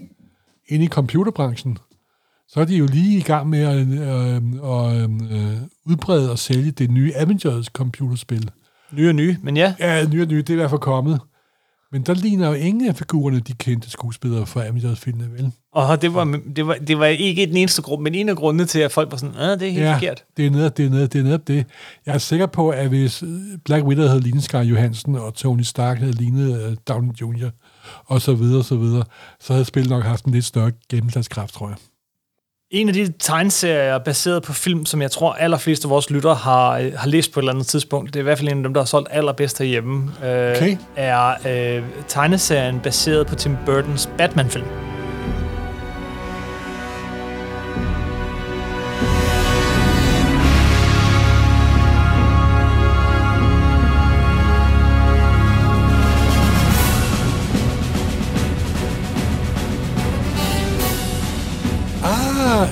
ind 0.67 0.83
i 0.83 0.87
computerbranchen, 0.87 1.77
så 2.53 2.59
er 2.59 2.65
de 2.65 2.75
jo 2.75 2.85
lige 2.85 3.17
i 3.17 3.21
gang 3.21 3.49
med 3.49 3.59
at 3.59 3.77
øh, 3.77 4.35
øh, 4.35 5.03
øh, 5.03 5.57
udbrede 5.85 6.31
og 6.31 6.39
sælge 6.39 6.71
det 6.71 6.91
nye 6.91 7.13
Avengers 7.15 7.65
computerspil. 7.65 8.49
nye 8.91 9.09
og 9.09 9.15
nye, 9.15 9.37
men 9.43 9.57
ja. 9.57 9.73
Ja, 9.79 10.07
nye 10.07 10.21
og 10.21 10.27
nye, 10.27 10.37
det 10.37 10.49
er 10.49 10.53
i 10.53 10.55
hvert 10.55 10.69
fald 10.69 10.81
kommet. 10.81 11.19
Men 11.91 12.01
der 12.01 12.13
ligner 12.13 12.47
jo 12.47 12.53
ingen 12.53 12.87
af 12.87 12.95
figurerne, 12.95 13.39
de 13.39 13.53
kendte 13.53 13.89
skuespillere 13.89 14.45
fra 14.45 14.65
Avengers-filmene, 14.65 15.33
vel? 15.33 15.51
Og 15.73 16.01
det 16.01 16.13
var, 16.13 16.39
det, 16.55 16.67
var, 16.67 16.73
det 16.73 16.99
var 16.99 17.05
ikke 17.05 17.45
den 17.45 17.57
eneste 17.57 17.81
grund, 17.81 18.01
men 18.01 18.15
en 18.15 18.29
af 18.29 18.35
grundene 18.35 18.65
til, 18.65 18.79
at 18.79 18.91
folk 18.91 19.11
var 19.11 19.17
sådan, 19.17 19.35
ah, 19.35 19.59
det 19.59 19.67
er 19.67 19.71
helt 19.71 19.83
ja, 19.83 19.95
forkert. 19.95 20.23
det 20.37 20.45
er 20.45 20.49
netop 20.49 20.77
det, 20.77 20.85
er 20.85 20.89
netop, 20.89 21.13
det 21.13 21.19
er 21.19 21.23
netop 21.23 21.47
det. 21.47 21.65
Jeg 22.05 22.13
er 22.13 22.17
sikker 22.17 22.45
på, 22.45 22.69
at 22.69 22.87
hvis 22.87 23.23
øh, 23.23 23.29
Black 23.65 23.85
Widow 23.85 24.07
havde 24.07 24.21
lignet 24.21 24.43
Scar 24.43 24.61
Johansson, 24.61 25.15
og 25.15 25.33
Tony 25.33 25.61
Stark 25.61 25.97
havde 25.97 26.11
lignet 26.11 26.67
uh, 26.67 26.73
Downey 26.87 27.11
Jr., 27.21 27.49
og 28.05 28.21
så 28.21 28.33
videre, 28.33 28.59
og 28.59 28.65
så 28.65 28.75
videre, 28.75 29.03
så 29.39 29.53
havde 29.53 29.65
spillet 29.65 29.89
nok 29.89 30.03
haft 30.03 30.25
en 30.25 30.31
lidt 30.31 30.45
større 30.45 30.71
gennemslagskraft, 30.89 31.53
tror 31.53 31.67
jeg. 31.67 31.77
En 32.71 32.87
af 32.87 32.93
de 32.93 33.13
tegneserier 33.19 33.97
baseret 33.97 34.43
på 34.43 34.53
film, 34.53 34.85
som 34.85 35.01
jeg 35.01 35.11
tror 35.11 35.33
allerfleste 35.33 35.85
af 35.85 35.89
vores 35.89 36.09
lyttere 36.09 36.35
har, 36.35 36.77
øh, 36.77 36.93
har 36.97 37.07
læst 37.07 37.31
på 37.31 37.39
et 37.39 37.41
eller 37.41 37.51
andet 37.53 37.67
tidspunkt, 37.67 38.13
det 38.13 38.19
er 38.19 38.19
i 38.19 38.23
hvert 38.23 38.37
fald 38.37 38.49
en 38.49 38.57
af 38.57 38.63
dem, 38.63 38.73
der 38.73 38.81
har 38.81 38.85
solgt 38.85 39.07
allerbedst 39.11 39.57
herhjemme, 39.59 40.11
øh, 40.25 40.51
Okay. 40.51 40.77
er 40.95 41.33
øh, 41.77 41.83
tegneserien 42.07 42.79
baseret 42.79 43.27
på 43.27 43.35
Tim 43.35 43.57
Burtons 43.65 44.09
Batman-film. 44.17 44.65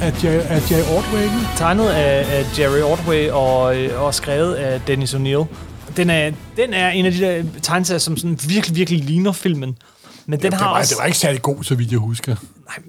At 0.02 0.24
Jerry, 0.24 0.41
at 0.50 0.72
Jerry 0.72 0.97
Ordway, 0.97 1.24
ikke? 1.24 1.36
Tegnet 1.58 1.89
af, 1.89 2.38
af 2.38 2.60
Jerry 2.60 2.82
Ordway 2.82 3.30
og, 3.30 3.78
øh, 3.78 4.04
og 4.04 4.14
skrevet 4.14 4.54
af 4.56 4.82
Dennis 4.82 5.14
O'Neill. 5.14 5.45
Den 5.97 6.10
er, 6.10 6.32
den 6.58 6.74
er 6.74 6.89
en 6.89 7.06
af 7.06 7.12
de 7.12 7.20
der 7.20 7.43
tegneserier, 7.62 8.00
som 8.00 8.18
sådan 8.18 8.39
virkelig, 8.47 8.76
virkelig 8.76 9.04
ligner 9.04 9.32
filmen. 9.32 9.78
Men 10.26 10.39
den 10.39 10.52
det, 10.52 10.60
har 10.60 10.70
var, 10.70 10.80
også... 10.80 10.95
det 10.95 11.00
var 11.00 11.06
ikke 11.06 11.18
særlig 11.18 11.41
god, 11.41 11.64
så 11.64 11.76
vidt 11.76 11.91
jeg 11.91 12.00
husker. 12.00 12.36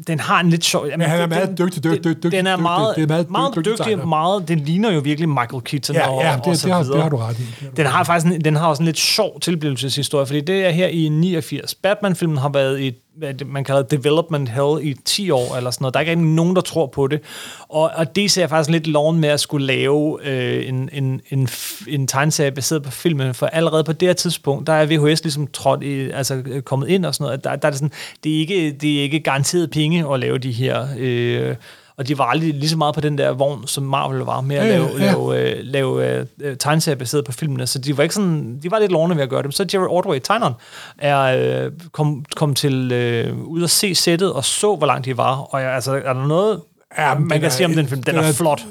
Den 0.06 0.20
har 0.20 0.40
en 0.40 0.50
lidt 0.50 0.64
sjov... 0.64 0.86
Jamen, 0.86 1.06
han 1.08 1.20
er 1.20 1.26
meget 1.26 1.48
den- 1.48 1.66
dygtig, 1.66 1.84
dygtig, 1.84 2.04
den- 2.04 2.14
dygtig, 2.14 2.32
Den 2.32 2.46
er 2.46 2.52
dygtig. 2.52 2.62
meget, 2.62 2.96
Det 2.96 3.02
er 3.02 3.06
meget 3.06 3.30
meget 3.30 3.54
dygtig 3.56 3.72
dygtig, 3.78 4.08
meget... 4.08 4.48
Den 4.48 4.58
ligner 4.58 4.92
jo 4.92 5.00
virkelig 5.00 5.28
Michael 5.28 5.62
Keaton 5.62 5.96
Ja, 5.96 6.08
og, 6.10 6.22
ja 6.22 6.36
og 6.38 6.44
det, 6.44 6.58
så 6.58 6.66
det, 6.66 6.74
har, 6.74 6.82
det 6.82 7.02
har 7.02 7.08
du 7.08 7.16
ret 7.16 7.38
i. 7.38 7.42
Den 7.76 7.86
har 7.86 8.04
faktisk 8.04 8.34
en, 8.34 8.40
den 8.44 8.56
har 8.56 8.66
også 8.68 8.82
en 8.82 8.86
lidt 8.86 8.98
sjov 8.98 9.40
tilblivelseshistorie, 9.40 10.26
fordi 10.26 10.40
det 10.40 10.66
er 10.66 10.70
her 10.70 10.86
i 10.86 11.08
89. 11.08 11.74
Batman-filmen 11.74 12.38
har 12.38 12.48
været 12.48 12.80
i 12.80 12.92
hvad 13.16 13.34
man 13.46 13.64
kalder 13.64 13.82
development 13.82 14.48
hell 14.48 14.78
i 14.82 14.94
10 15.04 15.30
år 15.30 15.56
eller 15.56 15.70
sådan 15.70 15.82
noget. 15.84 15.94
Der 15.94 16.00
er 16.00 16.04
ikke 16.10 16.34
nogen, 16.34 16.56
der 16.56 16.62
tror 16.62 16.86
på 16.86 17.06
det. 17.06 17.20
Og, 17.68 17.90
og 17.94 18.16
det 18.16 18.30
ser 18.30 18.46
faktisk 18.46 18.70
lidt 18.70 18.86
loven 18.86 19.20
med 19.20 19.28
at 19.28 19.40
skulle 19.40 19.66
lave 19.66 20.18
øh, 20.26 20.68
en, 20.68 20.88
en, 20.92 21.20
en, 21.30 21.48
en 21.88 22.06
tegneserie 22.06 22.50
baseret 22.52 22.82
på 22.82 22.90
filmen, 22.90 23.34
for 23.34 23.46
allerede 23.46 23.84
på 23.84 23.92
det 23.92 24.08
her 24.08 24.12
tidspunkt, 24.12 24.66
der 24.66 24.72
er 24.72 24.86
VHS 24.86 25.22
ligesom 25.24 25.46
trådt 25.46 25.82
i, 25.82 26.10
altså 26.10 26.42
øh, 26.46 26.62
kommet 26.62 26.88
ind 26.88 27.04
og 27.06 27.14
sådan 27.14 27.24
noget. 27.24 27.44
Der, 27.44 27.56
der 27.56 27.66
er 27.68 27.70
det, 27.70 27.78
sådan, 27.78 27.92
det, 28.24 28.34
er 28.34 28.38
ikke, 28.38 28.72
det 28.80 28.98
er 28.98 29.02
ikke 29.02 29.20
garanteret 29.20 29.69
penge 29.72 30.14
at 30.14 30.20
lave 30.20 30.38
de 30.38 30.52
her... 30.52 30.86
Øh, 30.98 31.54
og 31.96 32.08
de 32.08 32.18
var 32.18 32.24
aldrig 32.24 32.54
lige 32.54 32.68
så 32.68 32.76
meget 32.76 32.94
på 32.94 33.00
den 33.00 33.18
der 33.18 33.30
vogn, 33.32 33.66
som 33.66 33.82
Marvel 33.84 34.18
var 34.20 34.40
med 34.40 34.56
at 34.56 34.66
Ja, 34.68 34.72
ja, 34.72 34.78
lave, 34.78 34.88
ja. 34.98 35.06
lave, 35.12 35.50
øh, 35.58 35.64
lave 35.64 36.18
øh, 36.40 36.56
tegneserier 36.56 36.98
baseret 36.98 37.24
på 37.24 37.32
filmene, 37.32 37.66
så 37.66 37.78
de 37.78 37.96
var 37.96 38.02
ikke 38.02 38.14
sådan, 38.14 38.58
de 38.62 38.70
var 38.70 38.78
lidt 38.78 38.92
lovende 38.92 39.16
ved 39.16 39.22
at 39.22 39.28
gøre 39.30 39.38
det. 39.42 39.46
Men 39.46 39.52
så 39.52 39.66
Jerry 39.74 39.86
Ordway, 39.88 40.18
tegneren, 40.24 40.54
er 40.98 41.20
øh, 41.64 41.72
kom, 41.92 42.24
kom 42.36 42.54
til 42.54 42.92
øh, 42.92 43.38
ud 43.42 43.62
at 43.62 43.70
se 43.70 43.94
sættet 43.94 44.32
og 44.32 44.44
så, 44.44 44.76
hvor 44.76 44.86
langt 44.86 45.04
de 45.04 45.16
var. 45.16 45.36
Og 45.36 45.60
jeg, 45.62 45.70
altså, 45.74 45.92
er 46.04 46.12
der 46.12 46.26
noget, 46.26 46.60
Ja, 46.98 47.14
man 47.18 47.28
kan 47.40 47.44
er- 47.44 47.48
sige 47.48 47.66
om 47.66 47.72
den 47.72 47.86
film? 47.88 48.02
Den, 48.02 48.14
den 48.14 48.24
er, 48.24 48.28
er- 48.28 48.32
flot. 48.32 48.62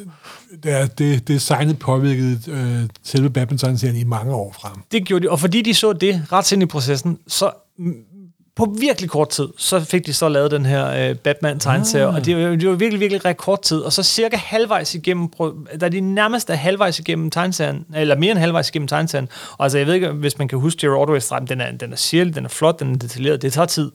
Det, 0.64 0.72
er, 0.72 0.88
det, 0.88 1.28
designet 1.28 1.80
påvirkede 1.80 2.40
øh, 2.48 2.90
selve 3.04 3.30
Batman-serien 3.30 3.96
i 3.96 4.04
mange 4.04 4.34
år 4.34 4.56
frem. 4.62 4.72
Det 4.92 5.06
gjorde 5.06 5.24
de, 5.26 5.30
og 5.32 5.40
fordi 5.40 5.62
de 5.62 5.74
så 5.74 5.94
det 5.94 6.22
ret 6.32 6.52
ind 6.52 6.64
i 6.64 6.66
processen, 6.66 7.18
så 7.28 7.52
på 8.60 8.76
virkelig 8.80 9.10
kort 9.10 9.30
tid, 9.30 9.48
så 9.58 9.80
fik 9.80 10.06
de 10.06 10.14
så 10.14 10.30
lavet 10.30 10.52
den 10.52 10.66
her 10.66 11.10
øh, 11.10 11.16
Batman-tegneserie, 11.16 12.08
ah. 12.08 12.16
og 12.16 12.26
det 12.26 12.36
var, 12.36 12.56
det 12.56 12.70
var 12.70 12.76
virkelig, 12.76 13.00
virkelig 13.00 13.26
rekordtid, 13.26 13.80
og 13.80 13.94
så 13.94 14.04
cirka 14.04 14.38
halvvejs 14.38 14.96
igennem, 14.96 15.30
da 15.82 15.90
de 15.90 16.00
nærmest 16.00 16.50
er 16.50 16.54
halvvejs 16.54 17.00
igennem 17.00 17.32
tegneserien, 17.32 17.86
eller 17.96 18.16
mere 18.16 18.32
end 18.32 18.40
halvvejs 18.40 18.70
igennem 18.70 18.88
tegneserien, 18.88 19.30
og 19.58 19.66
altså 19.66 19.78
jeg 19.78 19.88
ved 19.88 19.94
ikke, 19.94 20.12
hvis 20.12 20.38
man 20.38 20.48
kan 20.48 20.60
huske 20.60 20.88
Jerry 20.88 21.06
Ordway's 21.06 21.20
streg, 21.20 21.50
den 21.50 21.62
er, 21.62 21.72
den 21.72 21.92
er 21.92 21.98
sirlig, 21.98 22.36
den 22.36 22.46
er 22.46 22.50
flot, 22.50 22.80
den 22.80 22.94
er 22.94 22.98
detaljeret, 22.98 23.42
det 23.42 23.54
tager 23.54 23.66
tid. 23.66 23.92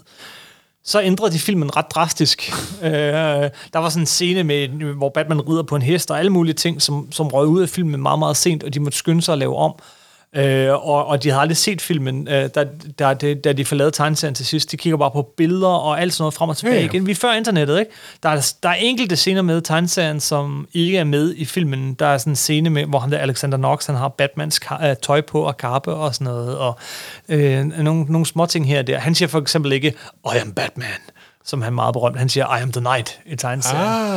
Så 0.87 1.03
ændrede 1.03 1.33
de 1.33 1.39
filmen 1.39 1.77
ret 1.77 1.87
drastisk. 1.91 2.53
øh, 2.83 2.93
der 2.93 3.79
var 3.79 3.89
sådan 3.89 4.03
en 4.03 4.07
scene, 4.07 4.45
med, 4.45 4.69
hvor 4.69 5.09
Batman 5.09 5.49
rider 5.49 5.63
på 5.63 5.77
en 5.77 5.83
hest 5.83 6.11
og 6.11 6.19
alle 6.19 6.31
mulige 6.31 6.55
ting, 6.55 6.83
som, 6.83 7.13
som 7.13 7.29
røg 7.29 7.47
ud 7.47 7.63
af 7.63 7.69
filmen 7.69 8.03
meget, 8.03 8.19
meget 8.19 8.37
sent, 8.37 8.63
og 8.63 8.75
de 8.75 8.81
måtte 8.81 8.99
skynde 8.99 9.23
sig 9.23 9.33
at 9.33 9.39
lave 9.39 9.57
om. 9.57 9.75
Øh, 10.37 10.73
og, 10.73 11.07
og 11.07 11.23
de 11.23 11.29
havde 11.31 11.41
aldrig 11.41 11.57
set 11.57 11.83
filmen, 11.83 12.29
øh, 12.29 12.49
da, 12.55 12.65
da, 12.99 13.15
da, 13.15 13.53
de 13.53 13.65
forlavede 13.65 13.97
tegneserien 13.97 14.35
til 14.35 14.47
sidst. 14.47 14.73
De 14.73 14.77
kigger 14.77 14.97
bare 14.97 15.11
på 15.11 15.33
billeder 15.37 15.69
og 15.69 16.01
alt 16.01 16.13
sådan 16.15 16.23
noget 16.23 16.35
frem 16.35 16.49
og 16.51 16.57
tilbage 16.57 16.75
Ja, 16.75 16.81
ja. 16.81 16.87
igen. 16.87 17.07
Vi 17.07 17.11
er 17.11 17.15
før 17.17 17.33
internettet, 17.33 17.79
ikke? 17.79 17.91
Der 18.23 18.29
er, 18.29 18.53
der 18.63 18.69
er 18.69 18.75
enkelte 18.75 19.17
scener 19.17 19.43
med 19.43 19.61
tegneserien, 19.61 20.21
som 20.21 20.69
ikke 20.73 20.99
er 20.99 21.05
med 21.05 21.35
i 21.37 21.45
filmen. 21.45 21.95
Der 21.95 22.07
er 22.07 22.19
sådan 22.19 22.31
en 22.33 22.37
scene 22.37 22.71
med, 22.71 22.85
hvor 22.87 22.99
han 22.99 23.13
der 23.13 23.19
Alexander 23.19 23.59
Knox, 23.59 23.87
han 23.87 23.95
har 23.97 24.09
Batmans 24.09 24.61
ka- 24.65 24.87
øh, 24.87 24.97
tøj 25.03 25.21
på 25.21 25.43
og 25.43 25.57
kappe 25.57 25.95
og 25.95 26.15
sådan 26.15 26.25
noget. 26.25 26.59
Og 26.59 26.79
øh, 27.29 27.65
nogle, 27.67 28.05
nogle 28.09 28.27
små 28.27 28.47
ting 28.47 28.67
her 28.69 28.79
og 28.79 28.87
der. 28.87 28.99
Han 28.99 29.15
siger 29.15 29.29
for 29.29 29.41
eksempel 29.41 29.73
ikke, 29.73 29.89
I 30.35 30.39
am 30.43 30.53
Batman, 30.53 30.87
som 31.45 31.63
han 31.63 31.73
er 31.73 31.75
meget 31.75 31.93
berømt. 31.93 32.19
Han 32.19 32.29
siger, 32.29 32.57
I 32.59 32.63
am 32.63 32.73
the 32.73 32.81
Knight 32.81 33.21
i 33.27 33.37
tegneserien. 33.37 33.81
Ah, 33.87 34.13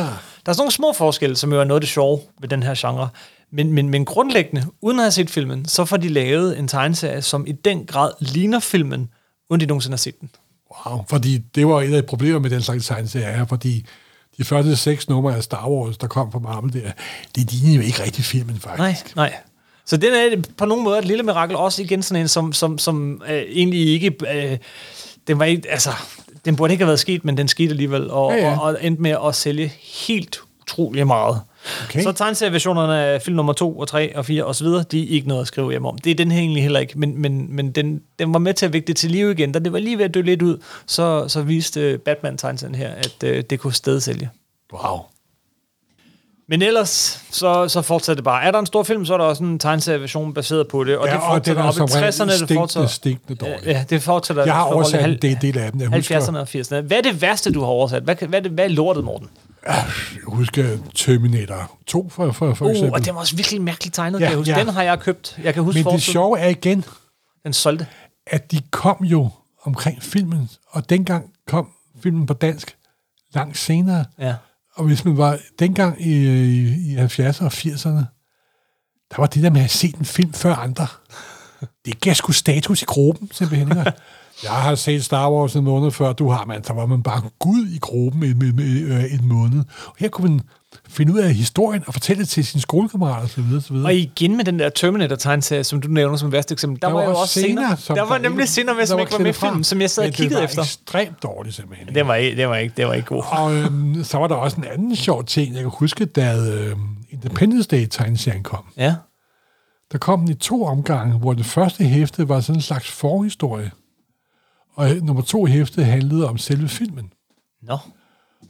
Der 0.46 0.50
er 0.50 0.52
sådan 0.52 0.56
nogle 0.60 0.72
små 0.72 0.92
forskelle, 0.92 1.36
som 1.36 1.52
jo 1.52 1.60
er 1.60 1.64
noget 1.64 1.76
af 1.76 1.80
det 1.80 1.90
sjove 1.90 2.20
ved 2.40 2.48
den 2.48 2.62
her 2.62 2.74
genre. 2.78 3.08
Men, 3.50 3.72
men, 3.72 3.88
men 3.88 4.04
grundlæggende, 4.04 4.66
uden 4.80 4.98
at 4.98 5.04
have 5.04 5.12
set 5.12 5.30
filmen, 5.30 5.64
så 5.64 5.84
får 5.84 5.96
de 5.96 6.08
lavet 6.08 6.58
en 6.58 6.68
tegneserie, 6.68 7.22
som 7.22 7.46
i 7.46 7.52
den 7.52 7.86
grad 7.86 8.10
ligner 8.20 8.58
filmen, 8.58 9.08
uden 9.50 9.60
de 9.60 9.66
nogensinde 9.66 9.92
har 9.92 9.98
set 9.98 10.20
den. 10.20 10.30
Wow, 10.86 11.04
fordi 11.08 11.38
det 11.38 11.66
var 11.66 11.82
et 11.82 11.94
af 11.94 12.06
problemerne 12.06 12.42
med 12.42 12.50
den 12.50 12.62
slags 12.62 12.86
tegneserier 12.86 13.46
fordi 13.46 13.86
de 14.38 14.44
første 14.44 14.76
seks 14.76 15.08
numre 15.08 15.36
af 15.36 15.42
Star 15.42 15.68
Wars, 15.68 15.98
der 15.98 16.06
kom 16.06 16.32
fra 16.32 16.38
Marvel 16.38 16.72
der, 16.72 16.90
det 17.36 17.52
lignede 17.52 17.76
jo 17.76 17.82
ikke 17.82 18.02
rigtig 18.02 18.24
filmen, 18.24 18.60
faktisk. 18.60 19.16
Nej, 19.16 19.30
nej. 19.30 19.36
Så 19.84 19.96
den 19.96 20.14
er 20.14 20.42
på 20.56 20.64
nogle 20.64 20.82
måder 20.84 20.98
et 20.98 21.04
lille 21.04 21.22
mirakel, 21.22 21.56
også 21.56 21.82
igen 21.82 22.02
sådan 22.02 22.22
en, 22.22 22.28
som, 22.28 22.52
som, 22.52 22.78
som 22.78 23.22
øh, 23.28 23.42
egentlig 23.48 23.88
ikke... 23.88 24.12
Øh, 24.34 24.58
den 25.28 25.38
var 25.38 25.44
ikke, 25.44 25.70
altså, 25.70 25.90
den 26.44 26.56
burde 26.56 26.72
ikke 26.72 26.82
have 26.82 26.88
været 26.88 27.00
sket, 27.00 27.24
men 27.24 27.36
den 27.36 27.48
skete 27.48 27.70
alligevel, 27.70 28.10
og, 28.10 28.32
ja. 28.32 28.38
ja. 28.38 28.58
Og, 28.58 28.62
og 28.62 28.78
endte 28.80 29.02
med 29.02 29.16
at 29.26 29.34
sælge 29.34 29.72
helt 30.06 30.38
utrolig 30.62 31.06
meget. 31.06 31.40
Okay. 31.84 32.02
Så 32.02 32.12
tegneserieversionerne 32.12 33.04
af 33.04 33.22
film 33.22 33.36
nummer 33.36 33.52
2 33.52 33.78
og 33.78 33.88
3 33.88 34.16
og 34.16 34.24
4 34.24 34.44
og 34.44 34.54
så 34.54 34.64
videre, 34.64 34.84
de 34.92 35.02
er 35.02 35.08
ikke 35.08 35.28
noget 35.28 35.40
at 35.40 35.46
skrive 35.46 35.70
hjem 35.70 35.84
om. 35.84 35.98
Det 35.98 36.10
er 36.10 36.14
den 36.14 36.30
her 36.30 36.40
egentlig 36.40 36.62
heller 36.62 36.80
ikke, 36.80 36.98
men, 36.98 37.22
men, 37.22 37.56
men 37.56 37.70
den, 37.70 38.02
den 38.18 38.32
var 38.32 38.38
med 38.38 38.54
til 38.54 38.66
at 38.66 38.72
vække 38.72 38.86
det 38.86 38.96
til 38.96 39.10
live 39.10 39.32
igen. 39.32 39.52
Da 39.52 39.58
det 39.58 39.72
var 39.72 39.78
lige 39.78 39.98
ved 39.98 40.04
at 40.04 40.14
dø 40.14 40.20
lidt 40.20 40.42
ud, 40.42 40.58
så, 40.86 41.28
så 41.28 41.42
viste 41.42 41.80
øh, 41.80 41.98
Batman-tegneserien 41.98 42.74
her, 42.74 42.90
at 42.90 43.22
øh, 43.24 43.44
det 43.50 43.60
kunne 43.60 43.74
stadig 43.74 44.02
sælge. 44.02 44.30
Wow. 44.72 44.98
Men 46.50 46.62
ellers, 46.62 47.22
så, 47.30 47.68
så 47.68 47.82
fortsætter 47.82 48.14
det 48.14 48.24
bare. 48.24 48.44
Er 48.44 48.50
der 48.50 48.58
en 48.58 48.66
stor 48.66 48.82
film, 48.82 49.04
så 49.04 49.14
er 49.14 49.18
der 49.18 49.24
også 49.24 49.44
en 49.44 49.58
tegneserieversion 49.58 50.34
baseret 50.34 50.68
på 50.68 50.84
det. 50.84 50.96
Og 50.96 51.06
Ja, 51.06 51.12
det 51.12 51.20
og 51.22 51.46
den 51.46 51.56
fortsætter 51.56 51.62
er 51.62 51.66
op 51.66 51.74
i 51.74 51.76
som 51.76 51.86
regel 51.86 52.12
60'erne. 52.12 52.24
Det 52.24 52.32
stinkende, 52.34 52.60
fortsætter, 52.60 52.88
stinkende 52.88 53.34
dårlig. 53.34 53.66
Ja, 53.66 53.84
det 53.90 54.02
fortsætter. 54.02 54.44
Jeg 54.44 54.54
har 54.54 54.64
oversat 54.64 55.04
en 55.04 55.36
del, 55.42 55.58
af 55.58 55.72
dem. 55.72 55.80
Jeg 55.80 55.88
husker, 55.88 56.20
70'erne 56.20 56.36
og 56.36 56.48
80'erne. 56.54 56.80
Hvad 56.80 56.98
er 56.98 57.02
det 57.02 57.22
værste, 57.22 57.52
du 57.52 57.60
har 57.60 57.66
oversat? 57.66 58.02
Hvad, 58.02 58.16
hvad, 58.28 58.42
det, 58.42 58.50
hvad 58.50 58.64
er 58.64 58.68
lortet, 58.68 59.04
Morten? 59.04 59.28
Jeg 59.74 59.84
husker 60.26 60.78
Terminator 60.94 61.78
2 61.86 62.08
for, 62.08 62.32
for, 62.32 62.54
for 62.54 62.64
Uh, 62.64 62.70
eksempel. 62.70 62.92
og 62.94 63.04
det 63.04 63.14
var 63.14 63.20
også 63.20 63.36
virkelig 63.36 63.62
mærkeligt 63.62 63.94
tegnet, 63.94 64.20
Ja, 64.20 64.24
kan 64.24 64.30
jeg 64.30 64.38
huske. 64.38 64.52
ja. 64.52 64.58
Den 64.60 64.68
har 64.68 64.82
jeg 64.82 65.00
købt. 65.00 65.38
Jeg 65.42 65.54
kan 65.54 65.62
huske 65.62 65.76
Men 65.78 65.84
det 65.84 65.92
forsiden. 65.92 66.12
sjove 66.12 66.38
er 66.38 66.48
igen, 66.48 66.84
Den 67.44 67.52
solgte. 67.52 67.86
at 68.26 68.50
de 68.52 68.60
kom 68.70 69.04
jo 69.04 69.28
omkring 69.62 70.02
filmen, 70.02 70.50
og 70.70 70.90
dengang 70.90 71.30
kom 71.48 71.68
filmen 72.02 72.26
på 72.26 72.34
dansk 72.34 72.76
langt 73.34 73.58
senere. 73.58 74.04
Ja. 74.18 74.34
Og 74.74 74.84
hvis 74.84 75.04
man 75.04 75.16
var 75.16 75.38
dengang 75.58 76.06
i, 76.06 76.12
i, 76.12 76.92
i 76.92 76.96
70'erne 76.96 77.44
og 77.44 77.52
80'erne, 77.52 78.04
der 79.10 79.16
var 79.18 79.26
det 79.26 79.42
der 79.42 79.50
med 79.50 79.60
at 79.64 79.70
se 79.70 79.94
en 79.98 80.04
film 80.04 80.32
før 80.32 80.54
andre. 80.54 80.86
Det 81.84 82.00
gav 82.00 82.14
sgu 82.14 82.32
status 82.32 82.82
i 82.82 82.84
gruppen, 82.84 83.30
simpelthen. 83.32 83.68
Jeg 84.42 84.50
har 84.50 84.74
set 84.74 85.04
Star 85.04 85.30
Wars 85.32 85.56
en 85.56 85.64
måned 85.64 85.90
før 85.90 86.12
du 86.12 86.30
har, 86.30 86.44
man. 86.44 86.62
Der 86.62 86.72
var 86.74 86.86
man 86.86 87.02
bare 87.02 87.22
gud 87.38 87.66
i 87.66 87.78
gruppen 87.78 88.22
en, 88.22 88.44
en, 88.44 88.60
en, 88.60 89.20
en 89.20 89.28
måned. 89.28 89.64
Og 89.86 89.94
her 89.98 90.08
kunne 90.08 90.30
man 90.30 90.40
finde 90.88 91.12
ud 91.12 91.18
af 91.18 91.34
historien 91.34 91.82
og 91.86 91.92
fortælle 91.92 92.20
det 92.20 92.28
til 92.28 92.46
sine 92.46 92.60
skolekammerater 92.60 93.24
osv. 93.24 93.56
osv. 93.56 93.76
Og 93.76 93.94
igen 93.94 94.36
med 94.36 94.44
den 94.44 94.58
der 94.58 94.68
Terminator-tegneserie, 94.68 95.64
som 95.64 95.80
du 95.80 95.88
nævner 95.88 96.16
som 96.16 96.32
værste 96.32 96.52
eksempel, 96.52 96.82
der, 96.82 96.88
der 96.88 96.94
var, 96.94 97.04
jo 97.04 97.10
også 97.16 97.40
scener. 97.40 97.76
som 97.76 97.96
Der 97.96 98.02
var 98.02 98.18
nemlig 98.18 98.48
scener 98.48 98.74
med, 98.74 98.86
som 98.86 98.98
ikke 99.00 99.12
var 99.12 99.18
med 99.18 99.30
i 99.30 99.32
filmen, 99.32 99.64
som 99.64 99.80
jeg 99.80 99.90
sad 99.90 100.06
og 100.06 100.12
kiggede 100.12 100.34
det 100.34 100.38
var 100.40 100.44
efter. 100.44 100.62
ekstremt 100.62 101.22
dårligt, 101.22 101.54
simpelthen. 101.54 101.94
Det 101.94 102.06
var, 102.06 102.14
ikke, 102.14 102.36
det 102.36 102.48
var 102.48 102.56
ikke, 102.56 102.74
det 102.76 102.86
var 102.86 102.92
ikke 102.94 103.06
god. 103.08 103.22
Og 103.30 103.54
øhm, 103.54 104.04
så 104.04 104.18
var 104.18 104.26
der 104.26 104.34
også 104.34 104.56
en 104.56 104.64
anden 104.72 104.96
sjov 104.96 105.24
ting, 105.24 105.54
jeg 105.54 105.62
kan 105.62 105.70
huske, 105.74 106.04
da 106.04 106.36
øhm, 106.36 106.80
Independence 107.10 107.68
Day-tegneserien 107.68 108.42
kom. 108.42 108.64
Ja. 108.76 108.94
Der 109.92 109.98
kom 109.98 110.20
den 110.20 110.28
i 110.30 110.34
to 110.34 110.64
omgange, 110.64 111.18
hvor 111.18 111.32
det 111.32 111.46
første 111.46 111.84
hæfte 111.84 112.28
var 112.28 112.40
sådan 112.40 112.58
en 112.58 112.62
slags 112.62 112.90
forhistorie, 112.90 113.70
og 114.78 114.96
nummer 115.02 115.22
to 115.22 115.44
hæfte 115.46 115.84
handlede 115.84 116.28
om 116.28 116.38
selve 116.38 116.68
filmen. 116.68 117.12
Nå, 117.62 117.78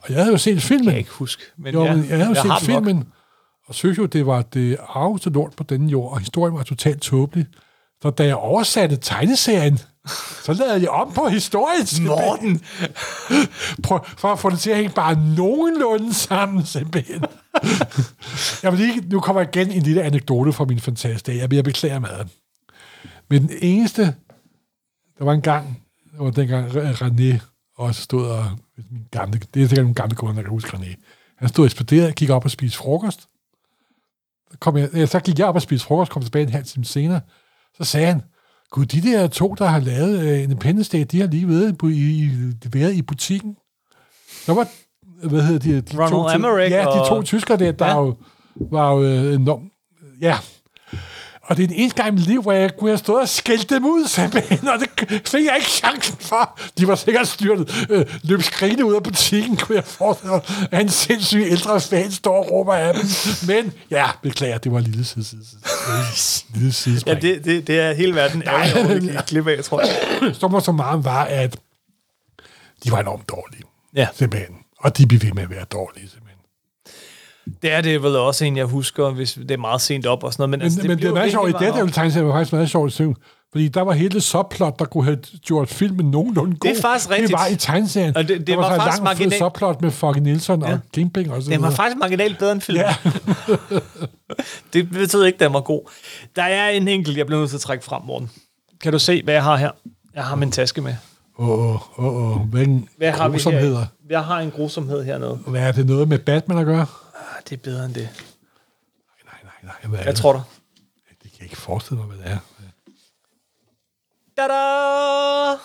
Og 0.02 0.08
jeg 0.08 0.16
havde 0.16 0.30
jo 0.30 0.38
set 0.38 0.62
filmen. 0.62 0.84
kan 0.84 0.92
jeg 0.92 0.98
ikke 0.98 1.10
huske. 1.10 1.42
Men 1.58 1.74
jo, 1.74 1.84
ja, 1.84 1.94
men 1.96 2.08
jeg 2.08 2.16
havde 2.16 2.28
jo 2.28 2.34
set 2.34 2.50
har 2.50 2.58
den 2.58 2.70
nok. 2.70 2.84
filmen, 2.84 3.04
og 3.66 3.74
synes 3.74 3.98
jo, 3.98 4.06
det 4.06 4.26
var 4.26 4.42
det 4.42 4.76
arveste 4.88 5.30
lort 5.30 5.52
på 5.56 5.62
denne 5.64 5.88
jord, 5.90 6.12
og 6.12 6.18
historien 6.18 6.54
var 6.54 6.62
totalt 6.62 7.00
tåbelig. 7.02 7.46
Så 8.02 8.10
da 8.10 8.24
jeg 8.24 8.36
oversatte 8.36 8.96
tegneserien, 8.96 9.78
så 10.42 10.52
lavede 10.52 10.80
jeg 10.80 10.88
om 10.90 11.12
på 11.12 11.28
historien. 11.28 12.06
Morten! 12.06 12.60
Prøv, 13.82 14.00
for 14.18 14.28
at 14.28 14.38
få 14.38 14.50
det 14.50 14.58
til 14.58 14.70
at 14.70 14.76
hænge 14.76 14.92
bare 14.94 15.16
nogenlunde 15.36 16.14
sammen, 16.14 16.66
simpelthen. 16.66 17.24
jeg 18.62 18.72
vil 18.72 18.80
lige, 18.80 19.08
nu 19.08 19.20
kommer 19.20 19.42
igen 19.42 19.70
en 19.70 19.82
lille 19.82 20.02
anekdote 20.02 20.52
fra 20.52 20.64
min 20.64 20.80
fantastiske 20.80 21.38
Jeg, 21.40 21.52
jeg 21.52 21.64
beklager 21.64 21.98
meget. 21.98 22.28
Men 23.30 23.48
den 23.48 23.56
eneste, 23.62 24.02
der 25.18 25.24
var 25.24 25.32
en 25.32 25.42
gang, 25.42 25.82
det 26.18 26.24
var 26.24 26.30
dengang 26.30 26.70
Re- 26.70 26.94
René 27.04 27.40
også 27.76 28.02
stod 28.02 28.26
og, 28.30 28.44
min 28.90 29.02
gamle, 29.10 29.40
det 29.54 29.62
er 29.62 29.66
sikkert 29.68 29.84
nogle 29.84 29.94
gamle 29.94 30.14
kunder, 30.14 30.34
der 30.34 30.42
kan 30.42 30.50
huske 30.50 30.76
René. 30.76 30.94
Han 31.36 31.48
stod 31.48 31.64
og 31.64 31.66
ekspederede, 31.66 32.12
gik 32.12 32.30
op 32.30 32.44
og 32.44 32.50
spiste 32.50 32.78
frokost. 32.78 33.20
Så, 34.50 34.58
kom 34.60 34.76
jeg, 34.76 35.08
så 35.08 35.20
gik 35.20 35.38
jeg 35.38 35.46
op 35.46 35.54
og 35.54 35.62
spiste 35.62 35.86
frokost, 35.86 36.10
kom 36.12 36.22
tilbage 36.22 36.42
en 36.42 36.48
halv 36.52 36.64
time 36.64 36.84
senere. 36.84 37.20
Så 37.76 37.84
sagde 37.84 38.06
han, 38.06 38.22
Gud, 38.70 38.86
de 38.86 39.02
der 39.02 39.26
to, 39.26 39.54
der 39.58 39.66
har 39.66 39.80
lavet 39.80 40.18
uh, 40.36 40.42
Independence 40.42 40.96
Day, 40.98 41.06
de 41.10 41.20
har 41.20 41.26
lige 41.26 41.48
været 41.48 41.76
i, 41.82 42.24
i, 42.24 42.30
været 42.72 42.94
i 42.94 43.02
butikken. 43.02 43.56
Der 44.46 44.54
var, 44.54 44.68
hvad 45.28 45.42
hedder 45.42 45.58
de? 45.58 45.80
de 45.80 45.96
Ronald 45.96 46.10
to, 46.10 46.34
Emmerich 46.36 46.70
Ja, 46.70 46.80
de 46.80 47.08
to 47.08 47.14
og- 47.14 47.24
tyskere 47.24 47.58
der, 47.58 47.72
der 47.72 47.86
ja. 47.86 47.98
jo, 48.00 48.16
var 48.70 48.92
jo 48.92 49.02
øh, 49.02 49.34
enormt... 49.34 49.72
Ja. 50.20 50.38
Og 51.48 51.56
det 51.56 51.62
er 51.62 51.66
den 51.66 51.76
eneste 51.76 52.02
gang 52.02 52.08
i 52.08 52.12
mit 52.18 52.26
liv, 52.26 52.42
hvor 52.42 52.52
jeg 52.52 52.76
kunne 52.76 52.90
have 52.90 52.98
stået 52.98 53.20
og 53.22 53.28
skældt 53.28 53.70
dem 53.70 53.84
ud, 53.84 54.08
simpelthen, 54.08 54.68
og 54.68 54.74
det 54.80 55.22
fik 55.28 55.44
jeg 55.44 55.54
ikke 55.56 55.70
chancen 55.70 56.16
for. 56.20 56.58
De 56.78 56.88
var 56.88 56.94
sikkert 56.94 57.28
styrtet. 57.28 57.86
Øh, 57.90 58.06
løb 58.22 58.42
skrigende 58.42 58.84
ud 58.84 58.94
af 58.94 59.02
butikken, 59.02 59.56
kunne 59.56 59.76
jeg 59.76 59.84
forestille 59.84 60.32
mig, 60.32 60.42
at 60.70 60.80
en 60.80 60.88
sindssyg 60.88 61.46
ældre 61.50 61.80
fan 61.80 62.12
står 62.12 62.44
og 62.44 62.50
råber 62.50 62.74
af 62.74 62.94
dem. 62.94 63.02
Men 63.46 63.72
ja, 63.90 64.06
beklager, 64.22 64.58
det 64.58 64.72
var 64.72 64.78
en 64.78 64.84
lille 64.84 65.04
side, 65.04 65.24
side, 65.24 65.44
side, 66.72 66.94
lille 66.94 67.02
Ja, 67.06 67.14
det, 67.14 67.44
det, 67.44 67.66
det 67.66 67.80
er 67.80 67.92
hele 67.92 68.14
verden 68.14 68.42
ærgerlig 68.46 68.76
over, 68.76 68.94
det 68.94 69.02
gik 69.02 69.26
glip 69.26 69.46
af, 69.46 69.64
tror 69.64 69.80
jeg. 69.80 70.34
Summa 70.34 70.60
summarum 70.60 71.04
var, 71.04 71.24
at 71.24 71.56
de 72.84 72.90
var 72.90 73.00
enormt 73.00 73.28
dårlige. 73.28 73.62
Ja. 73.94 74.08
Simpelthen. 74.14 74.54
Og 74.78 74.98
de 74.98 75.06
blev 75.06 75.22
ved 75.22 75.32
med 75.32 75.42
at 75.42 75.50
være 75.50 75.64
dårlige, 75.64 76.08
simpelthen. 76.08 76.27
Det 77.62 77.72
er 77.72 77.80
det 77.80 78.02
vel 78.02 78.16
også 78.16 78.44
en, 78.44 78.56
jeg 78.56 78.64
husker, 78.64 79.10
hvis 79.10 79.32
det 79.32 79.50
er 79.50 79.56
meget 79.56 79.80
sent 79.80 80.06
op 80.06 80.24
og 80.24 80.32
sådan 80.32 80.42
noget. 80.42 80.50
Men, 80.50 80.58
Men, 80.58 80.64
altså, 80.64 80.78
altså, 80.78 80.88
men 80.88 80.96
det, 80.96 81.02
det 81.02 81.08
er 81.10 81.14
meget 81.14 81.30
sjovt. 81.30 81.48
I 81.48 81.52
det 81.52 81.94
tegneserie 81.94 82.26
var 82.26 82.32
faktisk 82.32 82.52
meget 82.52 82.70
sjovt 82.70 82.92
at. 82.92 83.14
Fordi 83.52 83.68
der 83.68 83.80
var 83.82 83.92
hele 83.92 84.20
subplot, 84.20 84.78
der 84.78 84.84
kunne 84.84 85.04
have 85.04 85.18
gjort 85.44 85.68
filmen 85.68 86.10
nogenlunde 86.10 86.56
god. 86.56 86.70
Det 86.70 86.78
er 86.78 86.82
faktisk 86.82 87.10
rigtigt. 87.10 87.28
Det 87.28 87.38
var 87.38 87.46
i 87.46 87.56
tegneserien. 87.56 88.16
Og 88.16 88.28
det- 88.28 88.38
det 88.38 88.46
der 88.46 88.56
var 88.56 88.62
var, 88.62 88.70
så 88.76 88.80
faktisk 88.82 89.02
lang 89.04 89.16
fed 89.18 89.26
marginal- 89.26 89.38
subplot 89.38 89.82
med 89.82 89.90
Foggy 89.90 90.18
Nielsen 90.18 90.62
Ja. 90.62 90.72
og 90.72 90.78
Kingpin 90.94 91.30
og 91.30 91.42
så 91.42 91.50
Den 91.50 91.62
var 91.62 91.70
faktisk 91.70 91.98
marginalt 91.98 92.38
bedre 92.38 92.52
end 92.52 92.60
filmen. 92.60 92.84
Ja. 92.84 93.10
det 94.72 94.90
betyder 94.90 95.26
ikke, 95.26 95.36
at 95.36 95.40
den 95.40 95.52
var 95.52 95.60
god. 95.60 95.90
Der 96.36 96.42
er 96.42 96.68
en 96.70 96.88
enkelt, 96.88 97.16
jeg 97.18 97.26
bliver 97.26 97.40
nødt 97.40 97.50
til 97.50 97.56
at 97.56 97.60
trække 97.60 97.84
frem, 97.84 98.02
Morten. 98.06 98.30
Kan 98.80 98.92
du 98.92 98.98
se, 98.98 99.22
hvad 99.22 99.34
jeg 99.34 99.42
har 99.42 99.56
her? 99.56 99.70
Jeg 100.14 100.24
har 100.24 100.36
min 100.36 100.50
taske 100.50 100.80
med. 100.80 100.94
Åh, 101.38 101.48
åh, 101.50 101.74
åh, 101.98 102.30
åh. 102.36 102.36
Hvad 102.50 102.62
en 102.62 102.88
Hvad 102.96 103.10
har 103.12 103.28
vi 103.28 103.38
her? 103.38 103.84
Jeg 104.10 104.24
har 104.24 104.38
en 104.40 104.50
grusomhed 104.50 105.04
hernede. 105.04 105.38
Hvad 105.46 105.60
er 105.60 105.72
det 105.72 105.86
noget 105.86 106.08
med 106.08 106.18
Batman 106.18 106.58
at 106.58 106.66
gøre? 106.66 106.86
Ah, 107.38 107.42
det 107.48 107.52
er 107.52 107.56
bedre 107.62 107.84
end 107.84 107.94
det. 107.94 108.08
Nej, 109.24 109.34
nej, 109.44 109.52
nej. 109.62 109.74
Hvad 109.82 109.98
er 109.98 110.02
Hvad 110.02 110.12
det? 110.12 110.20
tror 110.20 110.32
du? 110.32 110.42
Det 111.22 111.30
kan 111.32 111.38
jeg 111.38 111.42
ikke 111.42 111.56
forestille 111.56 111.98
mig, 111.98 112.06
hvad 112.06 112.18
det 112.18 112.32
er. 112.32 112.38
Da-da! 114.36 115.58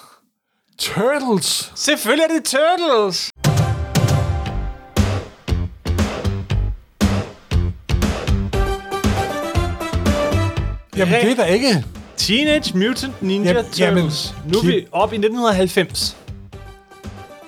Turtles! 0.78 1.72
Selvfølgelig 1.76 2.24
er 2.24 2.28
det 2.28 2.46
Turtles! 2.46 3.32
Jamen, 10.98 11.14
det 11.14 11.32
er 11.32 11.36
der 11.36 11.46
ikke. 11.46 11.86
Teenage 12.18 12.78
Mutant 12.78 13.22
Ninja 13.22 13.48
Jamen, 13.52 13.64
Turtles. 13.64 13.80
jamen, 13.80 14.12
nu 14.54 14.60
er 14.60 14.66
vi 14.66 14.72
Kim- 14.80 14.88
op 14.92 15.14
i 15.14 15.16
1990. 15.16 16.18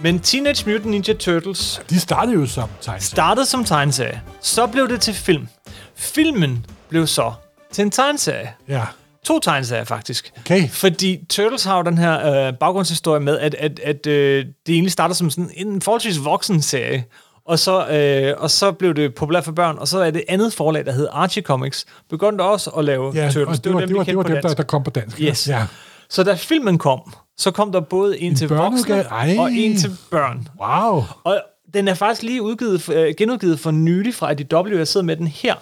Men 0.06 0.20
Teenage 0.20 0.70
Mutant 0.70 0.86
Ninja 0.86 1.14
Turtles 1.14 1.82
De 1.90 2.00
startede 2.00 2.36
jo 2.36 2.46
som 2.46 2.70
tegneserie. 2.82 3.02
startede 3.02 3.46
som 3.46 3.66
tegneserie. 3.66 4.22
Så 4.42 4.68
blev 4.68 4.90
det 4.90 5.02
til 5.02 5.14
film. 5.14 5.48
Filmen 5.96 6.66
blev 6.90 7.08
så 7.08 7.34
til 7.72 7.82
en 7.82 7.92
tegneserie. 7.92 8.54
Ja. 8.68 8.82
To 9.24 9.40
tegneserier, 9.40 9.84
faktisk. 9.84 10.32
Okay. 10.40 10.70
Fordi 10.70 11.26
Turtles 11.30 11.64
har 11.64 11.78
jo 11.78 11.84
den 11.84 11.98
her 11.98 12.48
øh, 12.48 12.54
baggrundshistorie 12.54 13.20
med, 13.20 13.40
at, 13.40 13.56
at, 13.56 13.80
at 13.80 14.08
øh, 14.08 14.46
det 14.66 14.74
egentlig 14.74 14.92
startede 14.92 15.18
som 15.18 15.30
sådan 15.30 15.52
en 15.56 15.82
forholdsvis 15.82 16.24
voksen 16.26 16.62
serie. 16.62 17.04
Og 17.46 17.60
så, 17.60 17.88
øh, 17.88 18.34
og 18.38 18.52
så 18.52 18.72
blev 18.72 18.94
det 18.94 19.16
populært 19.16 19.46
for 19.46 19.52
børn, 19.52 19.78
og 19.80 19.88
så 19.88 20.00
er 20.00 20.12
det 20.12 20.24
andet 20.28 20.54
forlag, 20.54 20.86
der 20.86 20.92
hed 20.92 21.08
Archie 21.12 21.44
Comics, 21.44 21.86
begyndte 22.10 22.42
også 22.42 22.70
at 22.70 22.86
lave 22.86 23.12
Ja, 23.16 23.32
Turtles. 23.32 23.58
og 23.60 23.64
det 23.64 23.74
var, 23.74 23.80
det 23.80 23.96
var, 23.96 24.04
det 24.04 24.18
var 24.18 24.24
dem, 24.24 24.42
der, 24.42 24.54
der 24.54 24.64
kom 24.64 24.84
på 24.84 24.90
dansk. 24.90 25.20
Yes. 25.20 25.48
Ja. 25.48 25.66
Så 26.10 26.24
da 26.24 26.34
filmen 26.34 26.78
kom, 26.78 27.14
så 27.38 27.52
kom 27.52 27.72
der 27.72 27.80
både 27.80 28.20
en, 28.20 28.36
til 28.36 28.50
voksne? 28.50 28.96
Ej. 28.96 29.36
og 29.40 29.54
en 29.54 29.78
til 29.78 29.92
børn. 30.12 30.48
Wow. 30.62 31.04
Og 31.24 31.42
den 31.74 31.88
er 31.88 31.94
faktisk 31.94 32.24
lige 32.24 32.42
udgivet, 32.42 32.90
øh, 32.90 33.14
genudgivet 33.18 33.60
for 33.60 33.72
nylig 33.72 34.16
fra 34.16 34.32
IDW. 34.32 34.78
Jeg 34.78 34.88
sidder 34.88 35.06
med 35.06 35.16
den 35.16 35.28
her 35.28 35.56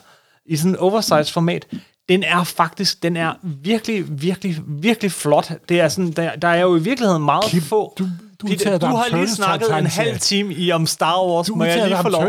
i 0.46 0.56
sådan 0.56 0.72
en 0.72 0.78
oversized 0.78 1.34
format. 1.34 1.68
Den 2.10 2.24
er 2.24 2.44
faktisk, 2.44 3.04
den 3.04 3.18
er 3.18 3.34
virkelig, 3.44 4.22
virkelig, 4.22 4.58
virkelig 4.68 5.12
flot. 5.12 5.52
Det 5.70 5.80
er 5.80 5.88
sådan, 5.90 6.12
der, 6.12 6.36
der 6.36 6.48
er 6.48 6.62
jo 6.62 6.76
i 6.76 6.82
virkeligheden 6.82 7.26
meget 7.26 7.44
Kim, 7.44 7.62
få. 7.62 7.94
Du, 8.00 8.08
Du, 8.44 8.48
Peter, 8.48 8.78
du 8.78 8.86
har 8.86 9.18
lige 9.18 9.30
snakket 9.30 9.78
en 9.78 9.86
halv 9.86 10.20
time 10.20 10.54
i 10.54 10.72
om 10.72 10.86
Star 10.86 11.26
Wars. 11.28 11.48
Du 11.48 11.56
Må 11.56 11.64
jeg 11.64 11.88
lige 11.88 11.98
få 12.02 12.10
lov? 12.10 12.22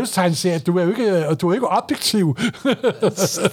Du 0.65 0.77
er 0.77 0.83
jo 0.83 0.89
ikke, 0.89 1.27
og 1.27 1.41
du 1.41 1.49
er 1.49 1.53
ikke 1.53 1.67
objektiv. 1.67 2.37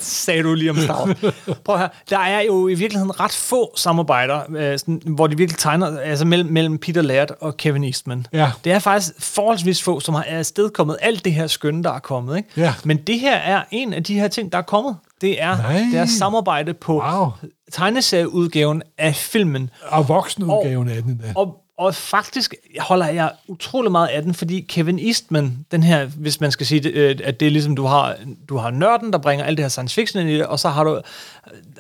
sagde 0.01 0.43
du 0.43 0.55
lige 0.55 0.71
om 0.71 0.77
Star 0.77 1.05
Wars. 1.07 1.35
Prøv 1.65 1.79
her. 1.79 1.89
Der 2.11 2.19
er 2.19 2.41
jo 2.41 2.69
i 2.69 2.75
virkeligheden 2.75 3.21
ret 3.21 3.33
få 3.33 3.73
samarbejder, 3.77 4.41
øh, 4.57 4.79
sådan, 4.79 5.03
hvor 5.07 5.27
de 5.27 5.37
virkelig 5.37 5.59
tegner, 5.59 5.99
altså 6.01 6.25
mellem, 6.25 6.51
mellem 6.53 6.79
Peter 6.79 7.03
Laird 7.03 7.31
og 7.41 7.57
Kevin 7.57 7.85
Eastman. 7.85 8.27
Ja. 8.33 8.51
Det 8.65 8.73
er 8.73 8.79
faktisk 8.79 9.13
forholdsvis 9.19 9.83
få, 9.83 10.01
som 10.01 10.15
har 10.15 10.25
afstedkommet 10.29 10.97
alt 11.01 11.25
det 11.25 11.33
her 11.33 11.47
skønne, 11.47 11.83
der 11.85 11.93
er 11.93 11.99
kommet. 11.99 12.37
Ikke? 12.37 12.49
Ja. 12.57 12.75
Men 12.85 12.97
det 12.97 13.21
her 13.21 13.37
er 13.37 13.63
en 13.71 13.93
af 13.93 14.05
de 14.05 14.15
her 14.21 14.29
ting, 14.29 14.53
der 14.53 14.59
er 14.59 14.63
kommet. 14.63 14.97
Det 15.21 15.43
er 15.43 15.57
Nej. 15.57 15.85
deres 15.93 16.11
samarbejde 16.11 16.75
på 16.75 16.93
Wow. 17.03 17.29
tegneserieudgaven 17.73 18.83
af 18.99 19.15
filmen. 19.15 19.71
og 19.89 20.09
voksenudgaven 20.09 20.89
af 20.89 21.03
den. 21.03 21.21
Der. 21.25 21.33
Og, 21.37 21.57
og 21.79 21.95
faktisk 21.95 22.55
holder 22.79 23.07
jeg 23.07 23.33
utrolig 23.49 23.93
meget 23.93 24.09
af 24.09 24.23
den, 24.23 24.35
fordi 24.35 24.61
Kevin 24.61 24.99
Eastman, 24.99 25.67
den 25.71 25.83
her, 25.83 26.07
hvis 26.07 26.41
man 26.41 26.53
skal 26.53 26.67
sige, 26.67 26.81
det, 26.81 26.93
øh, 26.93 27.19
at 27.25 27.41
det 27.41 27.47
er 27.47 27.51
ligesom, 27.51 27.77
du 27.77 27.85
har, 27.85 28.17
du 28.49 28.57
har 28.57 28.71
nørden, 28.71 29.13
der 29.13 29.19
bringer 29.19 29.45
alt 29.45 29.57
det 29.57 29.65
her 29.65 29.69
science 29.69 29.95
fiction 29.95 30.21
ind 30.21 30.31
i 30.31 30.35
det, 30.35 30.47
og 30.47 30.59
så 30.59 30.69
har 30.69 30.85
du 30.85 30.97
øh, 30.97 31.03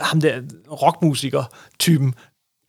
ham 0.00 0.20
der 0.20 0.40
rockmusiker-typen. 0.82 2.14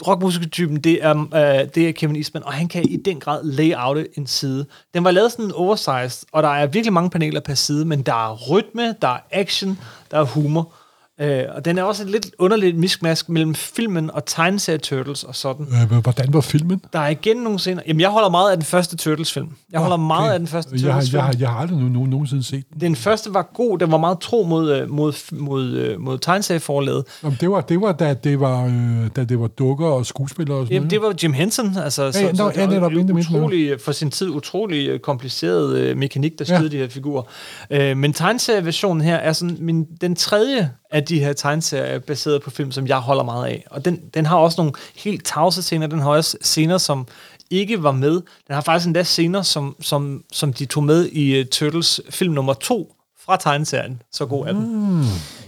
Rockmusiker-typen, 0.07 0.77
det 0.77 1.03
er, 1.03 1.19
øh, 1.19 1.67
det 1.75 1.89
er 1.89 1.91
Kevin 1.91 2.15
Eastman, 2.15 2.43
og 2.43 2.53
han 2.53 2.67
kan 2.67 2.89
i 2.89 2.97
den 2.97 3.19
grad 3.19 3.43
layoute 3.43 4.07
en 4.17 4.27
side. 4.27 4.65
Den 4.93 5.03
var 5.03 5.11
lavet 5.11 5.31
sådan 5.31 5.51
oversized, 5.51 6.27
og 6.31 6.43
der 6.43 6.49
er 6.49 6.67
virkelig 6.67 6.93
mange 6.93 7.09
paneler 7.09 7.39
per 7.39 7.53
side, 7.53 7.85
men 7.85 8.01
der 8.01 8.29
er 8.29 8.51
rytme, 8.51 8.95
der 9.01 9.07
er 9.07 9.19
action, 9.31 9.79
der 10.11 10.19
er 10.19 10.23
humor. 10.25 10.73
Øh, 11.21 11.43
og 11.55 11.65
den 11.65 11.77
er 11.77 11.83
også 11.83 12.03
et 12.03 12.09
lidt 12.09 12.27
underligt 12.39 12.77
miskmask 12.77 13.29
mellem 13.29 13.55
filmen 13.55 14.11
og 14.11 14.25
tegneserie 14.25 14.77
Turtles 14.77 15.23
og 15.23 15.35
sådan. 15.35 15.65
Øh, 15.91 15.97
hvordan 15.97 16.33
var 16.33 16.41
filmen? 16.41 16.81
Der 16.93 16.99
er 16.99 17.09
igen 17.09 17.37
nogle 17.37 17.59
scener. 17.59 17.81
Jamen, 17.87 17.99
jeg 18.01 18.09
holder 18.09 18.29
meget 18.29 18.51
af 18.51 18.57
den 18.57 18.65
første 18.65 18.97
Turtles-film. 18.97 19.47
Jeg 19.71 19.79
holder 19.79 19.97
Okay. 19.97 20.07
meget 20.07 20.31
af 20.33 20.39
den 20.39 20.47
første 20.47 20.71
jeg, 20.75 20.81
har- 20.81 20.91
Turtles-film. 20.91 21.17
jeg, 21.17 21.25
har- 21.25 21.35
jeg 21.39 21.49
har 21.49 21.57
aldrig 21.59 21.77
nu, 21.79 21.87
nu, 21.89 22.05
nogensinde 22.05 22.43
set 22.43 22.63
den. 22.73 22.81
Den 22.81 22.95
første 22.95 23.33
var 23.33 23.49
god. 23.53 23.77
Den 23.79 23.91
var 23.91 23.97
meget 23.97 24.19
tro 24.19 24.43
mod, 24.43 24.71
øh, 24.75 24.89
mod, 24.89 25.33
mod, 25.39 25.65
øh, 25.71 25.99
mod 26.01 26.17
tegneserieforlaget. 26.17 27.03
Jamen, 27.23 27.37
det 27.41 27.49
var, 27.51 27.61
det 27.61 27.81
var 27.81 27.91
da, 27.91 28.13
det 28.13 28.39
var, 28.39 28.65
øh, 28.65 29.09
da 29.15 29.23
det 29.23 29.39
var 29.39 29.47
dukker 29.47 29.87
og 29.87 30.05
skuespillere 30.05 30.57
og 30.57 30.65
sådan 30.65 30.73
Jamen, 30.73 30.83
noget. 30.87 30.91
det 30.91 31.01
var 31.01 31.15
Jim 31.23 31.33
Henson. 31.33 31.77
Altså, 31.77 32.11
så, 32.11 32.19
ja, 32.19 32.35
så, 32.35 32.43
nå, 32.43 32.49
det 32.49 32.57
ja, 32.57 32.79
var 32.79 32.89
netop, 32.89 33.17
utrolig, 33.17 33.81
for 33.81 33.91
sin 33.91 34.11
tid 34.11 34.29
utrolig 34.29 34.87
øh, 34.89 34.99
kompliceret 34.99 35.77
øh, 35.77 35.97
mekanik, 35.97 36.39
der 36.39 36.45
Ja. 36.47 36.55
styrede 36.55 36.69
de 36.71 36.77
her 36.77 36.87
figurer. 36.89 37.23
Øh, 37.71 37.97
men 37.97 38.13
tegneserieversionen 38.13 39.01
her 39.01 39.15
er 39.15 39.33
sådan 39.33 39.57
min, 39.59 39.85
den 40.01 40.15
tredje 40.15 40.69
af 40.93 41.03
de 41.03 41.19
her 41.19 41.33
tegneserier 41.33 41.99
baseret 41.99 42.41
på 42.41 42.49
film, 42.49 42.71
som 42.71 42.87
jeg 42.87 42.97
holder 42.97 43.23
meget 43.23 43.45
af. 43.45 43.65
Og 43.69 43.85
den, 43.85 44.01
den 44.13 44.25
har 44.25 44.37
også 44.37 44.61
nogle 44.61 44.73
helt 44.95 45.25
tavse 45.25 45.61
scener. 45.61 45.87
Den 45.87 45.99
har 45.99 46.09
også 46.09 46.37
scener, 46.41 46.77
som 46.77 47.07
ikke 47.49 47.83
var 47.83 47.91
med. 47.91 48.11
Den 48.47 48.55
har 48.55 48.61
faktisk 48.61 48.87
endda 48.87 49.03
scener, 49.03 49.41
som, 49.41 49.75
som, 49.81 50.23
som 50.31 50.53
de 50.53 50.65
tog 50.65 50.83
med 50.83 51.05
i 51.05 51.39
uh, 51.39 51.45
Turtles 51.45 52.01
film 52.09 52.33
nummer 52.33 52.53
to 52.53 52.95
fra 53.25 53.37
tegneserien. 53.37 54.01
Så 54.11 54.25
god 54.25 54.47
er 54.47 54.51
den. 54.51 54.97
Mm. 54.97 55.05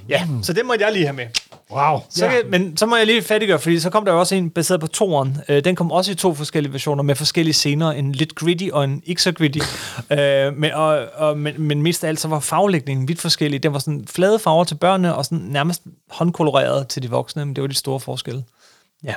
Ja, 0.10 0.28
så 0.42 0.54
den 0.54 0.68
måtte 0.68 0.86
jeg 0.86 0.94
lige 0.94 1.06
have 1.06 1.16
med. 1.16 1.26
Wow. 1.72 2.00
Så 2.10 2.26
ja. 2.26 2.32
men 2.50 2.78
så 2.78 2.86
må 2.86 2.96
jeg 2.96 3.06
lige 3.06 3.22
fattiggøre, 3.22 3.60
fordi 3.60 3.80
så 3.80 3.90
kom 3.90 4.06
der 4.06 4.12
også 4.12 4.36
en 4.36 4.50
baseret 4.50 4.80
på 4.80 4.88
toeren. 4.88 5.38
Øh, 5.50 5.64
den 5.64 5.76
kom 5.76 5.92
også 5.92 6.12
i 6.12 6.16
to 6.16 6.34
forskellige 6.34 6.74
versioner 6.74 7.04
med 7.04 7.16
forskellige 7.16 7.54
scener. 7.54 7.92
En 7.92 8.12
lidt 8.12 8.36
gritty 8.36 8.68
og 8.74 8.84
en 8.84 9.02
ikke 9.06 9.22
så 9.22 9.32
gritty. 9.32 9.60
øh, 10.12 10.58
men, 10.58 10.72
og, 10.72 11.06
og, 11.14 11.38
men, 11.38 11.62
men 11.62 11.82
mest 11.82 12.04
af 12.04 12.08
alt 12.08 12.20
så 12.20 12.28
var 12.28 12.40
farvelægningen 12.40 13.08
vidt 13.08 13.22
forskellig. 13.22 13.64
Den 13.64 13.74
var 13.74 13.80
sådan 13.80 14.06
flade 14.08 14.40
farver 14.40 14.64
til 14.64 14.76
børnene 14.76 15.16
og 15.16 15.26
sådan 15.26 15.38
nærmest 15.38 15.82
håndkoloreret 16.10 16.88
til 16.88 17.04
de 17.04 17.10
voksne. 17.10 17.46
Men 17.46 17.56
det 17.56 17.62
var 17.62 17.68
de 17.68 17.76
store 17.76 18.00
forskelle. 18.00 18.44
Ja. 19.04 19.14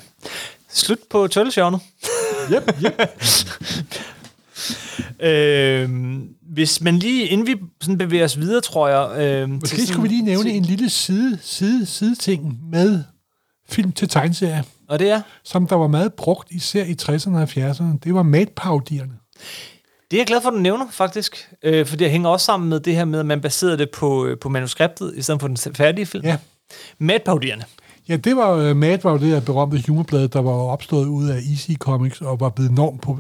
Slut 0.69 0.99
på 1.11 1.27
Turtles-hjørnet. 1.27 1.81
Yep, 2.53 2.85
yep. 2.85 3.11
øh, 5.21 5.91
hvis 6.53 6.81
man 6.81 6.99
lige, 6.99 7.27
inden 7.27 7.47
vi 7.47 7.57
sådan 7.81 7.99
bevæger 7.99 8.25
os 8.25 8.39
videre, 8.41 8.61
tror 8.61 8.89
jeg... 8.89 9.27
Øh, 9.27 9.51
Måske 9.51 9.87
skulle 9.87 10.03
vi 10.03 10.09
lige 10.09 10.23
nævne 10.23 10.51
en 10.51 10.63
lille 10.63 10.91
side, 10.91 11.39
side, 11.43 11.87
side 11.87 12.15
ting 12.15 12.59
med 12.71 13.03
film 13.69 13.93
til 13.93 14.09
tegneserier, 14.09 14.63
Og 14.89 14.99
det 14.99 15.11
er? 15.11 15.21
som 15.45 15.67
der 15.67 15.77
var 15.77 15.87
meget 15.87 16.13
brugt, 16.15 16.51
især 16.51 16.85
i 16.85 16.97
60'erne 17.03 17.37
og 17.37 17.43
70'erne. 17.43 17.99
Det 18.05 18.15
var 18.15 18.23
madpaudierne. 18.23 19.13
Det 20.11 20.17
er 20.17 20.21
jeg 20.21 20.27
glad 20.27 20.41
for, 20.41 20.49
at 20.49 20.55
du 20.55 20.59
nævner, 20.59 20.87
faktisk. 20.91 21.49
Øh, 21.63 21.87
for 21.87 21.97
det 21.97 22.11
hænger 22.11 22.29
også 22.29 22.47
sammen 22.47 22.69
med 22.69 22.81
det 22.81 22.97
her 22.97 23.05
med, 23.05 23.21
at 23.21 23.27
man 23.27 23.41
baserede 23.41 23.79
det 23.79 23.91
på, 23.91 24.27
øh, 24.27 24.39
på 24.39 24.49
manuskriptet, 24.49 25.13
i 25.17 25.23
stedet 25.23 25.41
for 25.41 25.49
den 25.49 25.57
færdige 25.57 26.07
film. 26.07 26.25
Ja. 26.25 26.37
Madpaudierne. 26.99 27.65
Ja, 28.09 28.17
det 28.17 28.37
var 28.37 28.71
uh, 28.71 28.77
Mad 28.77 28.99
var 29.03 29.13
jo 29.13 29.19
det 29.19 29.29
her 29.29 29.41
berømte 29.41 29.83
humorblad, 29.89 30.29
der 30.29 30.41
var 30.41 30.53
opstået 30.53 31.07
ud 31.07 31.29
af 31.29 31.41
Easy 31.51 31.71
Comics 31.79 32.21
og 32.21 32.41
var 32.41 32.49
blevet 32.49 32.71
enormt 32.71 33.03
på... 33.03 33.19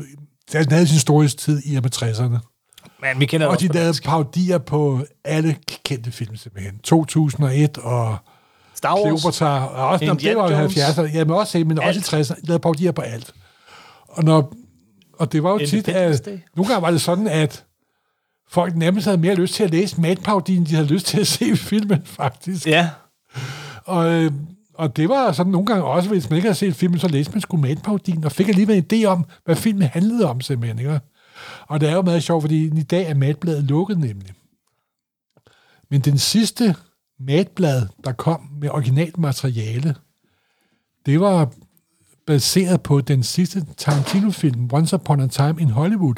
Den 0.52 0.70
havde 0.72 0.86
sin 0.86 0.98
storhedstid 0.98 1.62
i 1.64 1.76
og 1.76 1.82
med 1.82 1.96
60'erne. 2.02 2.38
Men 3.02 3.20
vi 3.20 3.26
kender 3.26 3.46
Og 3.46 3.52
også 3.52 3.68
de 3.68 3.72
lavede 3.72 3.98
paudier 4.04 4.58
på 4.58 5.04
alle 5.24 5.56
kendte 5.84 6.12
film 6.12 6.36
simpelthen. 6.36 6.78
2001 6.78 7.78
og 7.78 8.16
Star 8.74 8.94
Wars. 8.94 9.20
Cleopatra, 9.20 9.66
og 9.66 9.88
også, 9.88 10.04
når 10.04 10.14
det 10.14 10.36
var 10.36 10.50
jo 10.50 10.56
Jones. 10.58 10.76
70'erne, 10.76 11.14
ja, 11.14 11.24
men 11.24 11.34
også, 11.34 11.58
men 11.58 11.78
også 11.78 12.16
i 12.16 12.20
60'erne, 12.20 12.40
de 12.40 12.46
lavede 12.46 12.60
paudier 12.60 12.92
på 12.92 13.02
alt. 13.02 13.32
Og, 14.08 14.24
når, 14.24 14.52
og 15.18 15.32
det 15.32 15.42
var 15.42 15.50
jo 15.50 15.58
tit, 15.58 15.88
at 15.88 16.24
Day. 16.24 16.38
nogle 16.56 16.72
gange 16.72 16.82
var 16.82 16.90
det 16.90 17.00
sådan, 17.00 17.26
at 17.26 17.64
folk 18.50 18.76
nærmest 18.76 19.04
havde 19.04 19.18
mere 19.18 19.34
lyst 19.34 19.54
til 19.54 19.64
at 19.64 19.70
læse 19.70 20.00
madpaudien, 20.00 20.58
end 20.58 20.66
de 20.66 20.74
havde 20.74 20.88
lyst 20.88 21.06
til 21.06 21.20
at 21.20 21.26
se 21.26 21.56
filmen, 21.56 22.02
faktisk. 22.20 22.66
Ja. 22.66 22.90
Og, 23.84 24.12
øh, 24.12 24.32
og 24.78 24.96
det 24.96 25.08
var 25.08 25.32
sådan 25.32 25.52
nogle 25.52 25.66
gange 25.66 25.84
også, 25.84 26.08
hvis 26.08 26.30
man 26.30 26.36
ikke 26.36 26.46
havde 26.46 26.58
set 26.58 26.74
filmen, 26.74 26.98
så 26.98 27.08
læste 27.08 27.32
man 27.32 27.40
sgu 27.40 27.56
madpaudien, 27.56 28.24
og 28.24 28.32
fik 28.32 28.48
alligevel 28.48 28.76
en 28.76 28.84
idé 28.92 29.04
om, 29.04 29.24
hvad 29.44 29.56
filmen 29.56 29.82
handlede 29.82 30.30
om, 30.30 30.40
simpelthen. 30.40 30.78
Ikke? 30.78 31.00
Og 31.68 31.80
det 31.80 31.88
er 31.88 31.92
jo 31.92 32.02
meget 32.02 32.22
sjovt, 32.22 32.42
fordi 32.42 32.64
i 32.64 32.82
dag 32.82 33.10
er 33.10 33.14
madbladet 33.14 33.64
lukket 33.64 33.98
nemlig. 33.98 34.32
Men 35.90 36.00
den 36.00 36.18
sidste 36.18 36.76
madblad, 37.20 37.86
der 38.04 38.12
kom 38.12 38.40
med 38.60 38.70
originalt 38.70 39.18
materiale, 39.18 39.94
det 41.06 41.20
var 41.20 41.52
baseret 42.26 42.82
på 42.82 43.00
den 43.00 43.22
sidste 43.22 43.66
Tarantino-film, 43.76 44.70
Once 44.72 44.96
Upon 44.96 45.20
a 45.20 45.26
Time 45.26 45.60
in 45.60 45.70
Hollywood, 45.70 46.14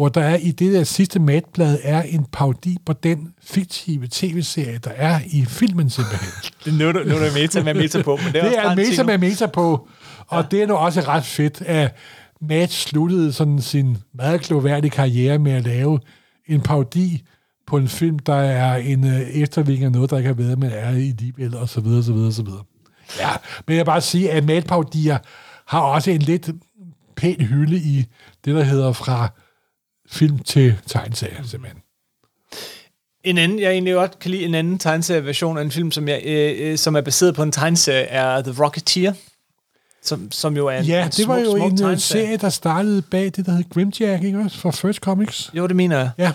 hvor 0.00 0.08
der 0.08 0.20
er 0.20 0.36
i 0.36 0.50
det 0.50 0.72
der 0.72 0.84
sidste 0.84 1.18
madblad 1.20 1.78
er 1.82 2.02
en 2.02 2.26
parodi 2.32 2.76
på 2.86 2.92
den 2.92 3.28
fiktive 3.42 4.08
tv-serie, 4.10 4.78
der 4.78 4.90
er 4.90 5.20
i 5.26 5.44
filmen 5.44 5.90
simpelthen. 5.90 6.28
Det, 6.64 6.74
nu, 6.78 6.88
er 6.88 6.92
du- 6.92 7.02
nu 7.04 7.14
er 7.14 7.18
der 7.18 7.32
meta 7.34 7.62
med 7.62 7.74
meta 7.74 8.02
på, 8.02 8.16
men 8.24 8.32
det 8.32 8.40
er, 8.40 8.44
Det 8.50 8.58
er 8.58 8.74
meta 8.74 9.02
med 9.02 9.18
meta 9.18 9.46
på, 9.46 9.88
og 10.26 10.42
ja. 10.42 10.48
det 10.50 10.62
er 10.62 10.66
nu 10.66 10.74
også 10.74 11.00
ret 11.00 11.24
fedt, 11.24 11.62
at 11.62 11.96
Matt 12.40 12.72
sluttede 12.72 13.32
sådan 13.32 13.60
sin 13.60 13.96
meget 14.14 14.40
kloværdige 14.40 14.90
karriere 14.90 15.38
med 15.38 15.52
at 15.52 15.64
lave 15.64 16.00
en 16.48 16.60
parodi 16.60 17.22
på 17.66 17.76
en 17.76 17.88
film, 17.88 18.18
der 18.18 18.34
er 18.34 18.76
en 18.76 19.06
øh, 19.06 19.20
eftervirkning 19.20 19.84
af 19.84 19.92
noget, 19.92 20.10
der 20.10 20.16
ikke 20.16 20.26
har 20.28 20.34
været, 20.34 20.58
men 20.58 20.70
er 20.74 20.90
i 20.90 21.14
livet, 21.18 21.54
og 21.54 21.68
så 21.68 21.80
videre, 21.80 22.02
så 22.02 22.12
videre, 22.12 22.32
så 22.32 22.42
videre. 22.42 22.62
Ja, 23.20 23.30
men 23.66 23.76
jeg 23.76 23.80
vil 23.80 23.86
bare 23.86 24.00
sige, 24.00 24.30
at 24.30 24.44
Matt-parodier 24.44 25.18
har 25.66 25.80
også 25.80 26.10
en 26.10 26.22
lidt 26.22 26.50
pæn 27.16 27.40
hylde 27.40 27.76
i 27.76 28.04
det, 28.44 28.54
der 28.54 28.62
hedder 28.62 28.92
fra 28.92 29.28
film 30.10 30.38
til 30.38 30.76
tegnesager, 30.86 31.42
simpelthen. 31.46 31.82
En 33.24 33.38
anden, 33.38 33.58
jeg 33.60 33.70
egentlig 33.72 33.94
godt 33.94 34.18
kan 34.18 34.30
lide, 34.30 34.44
en 34.44 34.54
anden 34.54 34.78
tegneserieversion 34.78 35.58
af 35.58 35.62
en 35.62 35.70
film, 35.70 35.92
som, 35.92 36.08
jeg, 36.08 36.22
øh, 36.24 36.70
øh, 36.72 36.78
som 36.78 36.96
er 36.96 37.00
baseret 37.00 37.34
på 37.34 37.42
en 37.42 37.52
tegneserie, 37.52 38.02
er 38.04 38.42
The 38.42 38.64
Rocketeer. 38.64 39.12
Som, 40.02 40.32
som 40.32 40.56
jo 40.56 40.66
er 40.66 40.78
en, 40.78 40.84
Ja, 40.84 41.04
en 41.04 41.10
det 41.10 41.28
var 41.28 41.34
smuk, 41.36 41.46
jo 41.46 41.50
smuk 41.56 41.66
en 41.66 41.72
øh, 41.72 41.78
tegneserie. 41.78 42.24
serie, 42.26 42.36
der 42.36 42.48
startede 42.48 43.02
bag 43.02 43.24
det, 43.24 43.46
der 43.46 43.52
hed 43.52 43.64
Grimjack, 43.74 44.24
ikke 44.24 44.38
også? 44.38 44.58
Fra 44.58 44.70
First 44.70 44.98
Comics. 44.98 45.50
Jo, 45.54 45.66
det 45.66 45.76
mener 45.76 45.98
jeg. 45.98 46.10
Ja. 46.18 46.32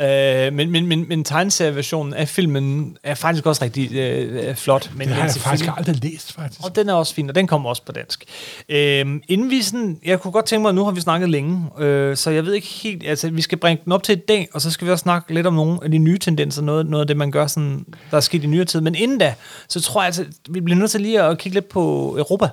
Øh, 0.00 0.52
men, 0.52 0.70
men, 0.70 0.86
men, 0.86 1.08
men 1.08 1.24
tegneserieversionen 1.24 2.14
af 2.14 2.28
filmen 2.28 2.96
er 3.02 3.14
faktisk 3.14 3.46
også 3.46 3.64
rigtig 3.64 3.94
øh, 3.94 4.54
flot. 4.56 4.90
Men 4.96 5.08
Det 5.08 5.16
har 5.16 5.22
jeg 5.24 5.30
faktisk 5.30 5.64
selvfølgelig- 5.64 5.74
aldrig 5.78 6.12
læst, 6.12 6.32
faktisk. 6.32 6.60
Og 6.64 6.76
den 6.76 6.88
er 6.88 6.94
også 6.94 7.14
fin, 7.14 7.28
og 7.28 7.34
den 7.34 7.46
kommer 7.46 7.68
også 7.68 7.82
på 7.84 7.92
dansk. 7.92 8.24
Øhm, 8.68 9.22
inden 9.28 9.50
vi 9.50 9.62
sådan, 9.62 9.98
jeg 10.04 10.20
kunne 10.20 10.32
godt 10.32 10.44
tænke 10.46 10.62
mig, 10.62 10.68
at 10.68 10.74
nu 10.74 10.84
har 10.84 10.90
vi 10.92 11.00
snakket 11.00 11.30
længe, 11.30 11.66
øh, 11.78 12.16
så 12.16 12.30
jeg 12.30 12.46
ved 12.46 12.54
ikke 12.54 12.66
helt, 12.66 13.06
altså 13.06 13.30
vi 13.30 13.42
skal 13.42 13.58
bringe 13.58 13.82
den 13.84 13.92
op 13.92 14.02
til 14.02 14.16
i 14.16 14.20
dag, 14.28 14.48
og 14.54 14.60
så 14.60 14.70
skal 14.70 14.86
vi 14.86 14.92
også 14.92 15.02
snakke 15.02 15.34
lidt 15.34 15.46
om 15.46 15.54
nogle 15.54 15.78
af 15.82 15.90
de 15.90 15.98
nye 15.98 16.18
tendenser, 16.18 16.62
noget, 16.62 16.86
noget 16.86 17.00
af 17.00 17.06
det, 17.06 17.16
man 17.16 17.30
gør 17.30 17.46
sådan, 17.46 17.84
der 18.10 18.16
er 18.16 18.20
sket 18.20 18.44
i 18.44 18.46
nyere 18.46 18.64
tid. 18.64 18.80
Men 18.80 18.94
inden 18.94 19.18
da, 19.18 19.34
så 19.68 19.80
tror 19.80 20.00
jeg 20.00 20.06
altså, 20.06 20.24
vi 20.50 20.60
bliver 20.60 20.78
nødt 20.78 20.90
til 20.90 21.00
lige 21.00 21.22
at 21.22 21.38
kigge 21.38 21.56
lidt 21.56 21.68
på 21.68 21.80
Europa. 22.18 22.48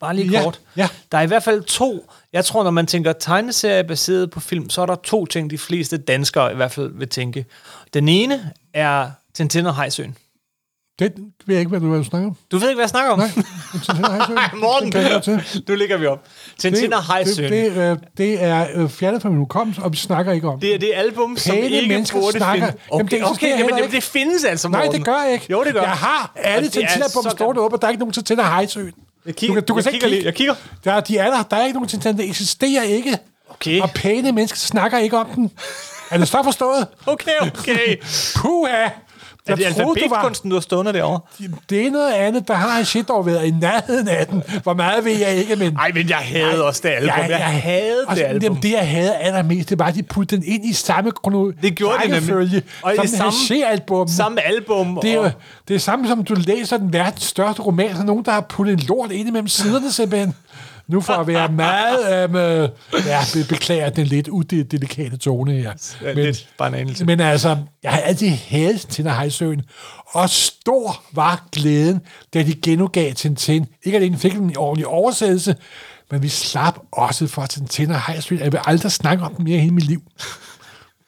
Bare 0.00 0.16
lige 0.16 0.30
Ja, 0.30 0.42
kort. 0.42 0.60
ja. 0.76 0.88
Der 1.12 1.18
er 1.18 1.22
i 1.22 1.26
hvert 1.26 1.42
fald 1.42 1.62
to, 1.62 2.10
jeg 2.32 2.44
tror, 2.44 2.64
når 2.64 2.70
man 2.70 2.86
tænker 2.86 3.12
tegneserie 3.12 3.84
baseret 3.84 4.30
på 4.30 4.40
film, 4.40 4.70
så 4.70 4.82
er 4.82 4.86
der 4.86 4.94
to 4.94 5.26
ting, 5.26 5.50
de 5.50 5.58
fleste 5.58 5.96
danskere 5.98 6.52
i 6.52 6.56
hvert 6.56 6.72
fald 6.72 6.90
vil 6.98 7.08
tænke. 7.08 7.44
Den 7.94 8.08
ene 8.08 8.50
er 8.74 9.10
Tintin 9.34 9.66
og 9.66 9.76
Hejsøen. 9.76 10.16
Det 10.98 11.12
ved 11.46 11.54
jeg 11.54 11.58
ikke, 11.58 11.68
hvad 11.68 11.80
du, 11.80 11.88
hvad 11.88 11.98
du 11.98 12.04
snakker 12.04 12.28
om. 12.28 12.36
Du 12.52 12.58
ved 12.58 12.68
ikke, 12.68 12.76
hvad 12.76 12.82
jeg 12.82 12.90
snakker 12.90 13.12
om? 13.12 13.18
Nej, 13.18 13.28
Tintin 13.84 14.04
og 14.04 14.14
Hejsøen. 14.14 14.38
Morten, 14.60 14.92
til. 15.22 15.62
nu 15.68 15.74
ligger 15.74 15.96
vi 15.96 16.06
op. 16.06 16.24
Tintin 16.58 16.92
og 16.92 17.04
Hejsøen. 17.06 17.52
Det, 17.52 17.72
det, 17.76 17.90
øh, 17.92 17.96
det 18.16 18.42
er 18.44 18.66
øh, 18.74 18.88
fjernet 18.90 19.22
fra 19.22 19.28
min 19.28 19.38
hukommelse, 19.38 19.82
og 19.82 19.92
vi 19.92 19.96
snakker 19.96 20.32
ikke 20.32 20.48
om 20.48 20.60
Det 20.60 20.74
er 20.74 20.78
det 20.78 20.90
album, 20.94 21.36
som 21.36 21.54
Pæne 21.54 21.66
ikke 21.68 22.06
burde 22.12 22.36
snakker- 22.38 22.66
finde. 22.66 22.78
Jamen, 22.92 23.06
Okay, 23.06 23.16
det 23.16 23.22
eksisterer 23.22 23.52
okay 23.54 23.58
jamen, 23.62 23.76
jamen, 23.78 23.90
det 23.90 24.02
findes 24.02 24.44
altså, 24.44 24.68
Nej, 24.68 24.84
Morten. 24.84 24.98
det 24.98 25.04
gør 25.06 25.22
jeg 25.24 25.32
ikke. 25.32 25.46
Jo, 25.50 25.64
det 25.64 25.72
gør. 25.74 25.82
Jeg 25.82 25.90
har 25.90 26.32
alle 26.36 26.68
det 26.68 26.76
er 26.76 26.80
Tintin-album 26.80 27.30
stående 27.30 27.60
op, 27.62 27.72
og 27.72 27.80
der 27.82 27.86
er 27.86 27.90
ikke 27.90 28.00
nogen 28.00 28.12
Tintin 28.12 28.38
og 28.38 28.46
Hejsøen. 28.46 28.92
Jeg 29.26 29.36
kigger, 29.36 29.54
Du 29.54 29.60
kan- 29.60 29.66
du 29.66 29.74
kan 29.74 29.76
jeg 29.76 29.84
selv 29.84 29.92
kigger 29.94 30.08
lige. 30.08 30.24
Jeg 30.24 30.34
kigger. 30.34 30.54
Der, 30.84 30.92
er- 30.92 31.00
de 31.00 31.18
er 31.18 31.30
der. 31.30 31.42
Der 31.42 31.56
er 31.56 31.64
ikke 31.64 31.74
nogen 31.74 31.88
ting, 31.88 32.02
der 32.02 32.14
eksisterer 32.24 32.82
ikke. 32.82 33.18
Okay. 33.50 33.80
Og 33.80 33.90
pæne 33.90 34.32
mennesker 34.32 34.56
snakker 34.58 34.98
ikke 34.98 35.18
om 35.18 35.26
den. 35.34 35.50
Er 36.10 36.18
det 36.18 36.28
så 36.28 36.42
forstået? 36.44 36.86
Okay, 37.06 37.30
okay. 37.40 37.96
Puha! 38.36 38.88
Er 39.46 39.54
det 39.54 39.64
Jeg 39.64 39.74
troede, 39.74 40.00
du 40.00 40.08
var... 40.08 40.16
alfabetkunsten, 40.16 40.50
du 40.50 40.56
har 40.56 40.60
stående 40.60 40.92
derovre? 40.92 41.20
Det 41.70 41.86
er 41.86 41.90
noget 41.90 42.12
andet. 42.12 42.48
Der 42.48 42.54
har 42.54 42.78
en 42.78 42.84
shit 42.84 43.08
dog 43.08 43.26
været 43.26 43.46
i 43.46 43.50
nærheden 43.50 44.08
af 44.08 44.26
den. 44.26 44.42
Hvor 44.62 44.74
meget 44.74 45.04
ved 45.04 45.18
jeg 45.18 45.34
ikke, 45.34 45.56
men... 45.56 45.72
Nej, 45.72 45.90
men 45.94 46.08
jeg 46.08 46.16
havde 46.18 46.64
også 46.64 46.80
det 46.84 46.88
album. 46.88 47.08
Jeg, 47.08 47.30
jeg 47.30 47.38
havde 47.62 48.04
og 48.06 48.16
det 48.16 48.22
album. 48.22 48.42
Jamen, 48.42 48.62
det, 48.62 48.70
jeg 48.72 48.88
havde 48.88 49.16
allermest, 49.16 49.70
det 49.70 49.78
var, 49.78 49.84
at 49.86 49.94
de 49.94 50.02
puttede 50.02 50.40
den 50.42 50.52
ind 50.52 50.64
i 50.64 50.72
samme 50.72 51.10
krono... 51.12 51.50
Det 51.62 51.74
gjorde 51.74 51.98
de 52.04 52.08
nemlig. 52.08 52.62
Og 52.82 52.92
i 52.94 52.96
som 52.96 53.06
samme- 53.06 53.66
album. 53.66 54.08
Samme 54.08 54.40
album. 54.46 54.98
Det 55.02 55.12
er, 55.12 55.18
og, 55.18 55.32
det 55.68 55.74
er 55.74 55.78
samme 55.80 56.08
som, 56.08 56.24
du 56.24 56.34
læser 56.34 56.76
den 56.76 56.92
verdens 56.92 57.22
største 57.24 57.62
roman, 57.62 57.96
så 57.96 58.02
nogen, 58.02 58.24
der 58.24 58.32
har 58.32 58.40
puttet 58.40 58.72
en 58.72 58.80
lort 58.88 59.12
ind 59.12 59.28
imellem 59.28 59.48
siderne, 59.48 59.92
simpelthen. 59.92 60.34
Nu 60.90 61.02
at 61.08 61.26
være 61.26 61.52
meget... 61.52 62.24
Øhm, 62.24 62.34
øh, 62.36 62.68
ja, 63.06 63.20
be- 63.34 63.44
beklager 63.48 63.90
den 63.90 64.06
lidt 64.06 64.28
udelikate 64.28 65.16
tone 65.16 65.52
her. 65.52 65.72
Ja, 66.02 66.12
lidt 66.12 66.48
bare 66.58 66.68
en 66.68 66.74
anelse. 66.74 67.04
Men 67.04 67.20
altså, 67.20 67.56
jeg 67.82 67.90
har 67.90 67.98
altid 68.00 68.28
hadet 68.28 68.80
Tintin 68.80 69.06
Hejsøen, 69.06 69.62
og 70.06 70.30
stor 70.30 71.02
var 71.12 71.48
glæden, 71.52 72.00
da 72.34 72.42
de 72.42 72.54
genudgav 72.54 73.12
Tintin. 73.12 73.66
Ikke 73.84 74.00
den 74.00 74.18
fik 74.18 74.34
en 74.34 74.56
ordentlig 74.56 74.86
oversættelse, 74.86 75.56
men 76.10 76.22
vi 76.22 76.28
slap 76.28 76.78
også 76.92 77.26
for 77.26 77.46
Tintin 77.46 77.90
og 77.90 78.00
Hejsøen. 78.06 78.40
Jeg 78.40 78.52
vil 78.52 78.60
aldrig 78.64 78.92
snakke 78.92 79.24
om 79.24 79.34
dem 79.34 79.44
mere 79.44 79.56
i 79.56 79.60
hele 79.60 79.74
mit 79.74 79.86
liv. 79.86 80.02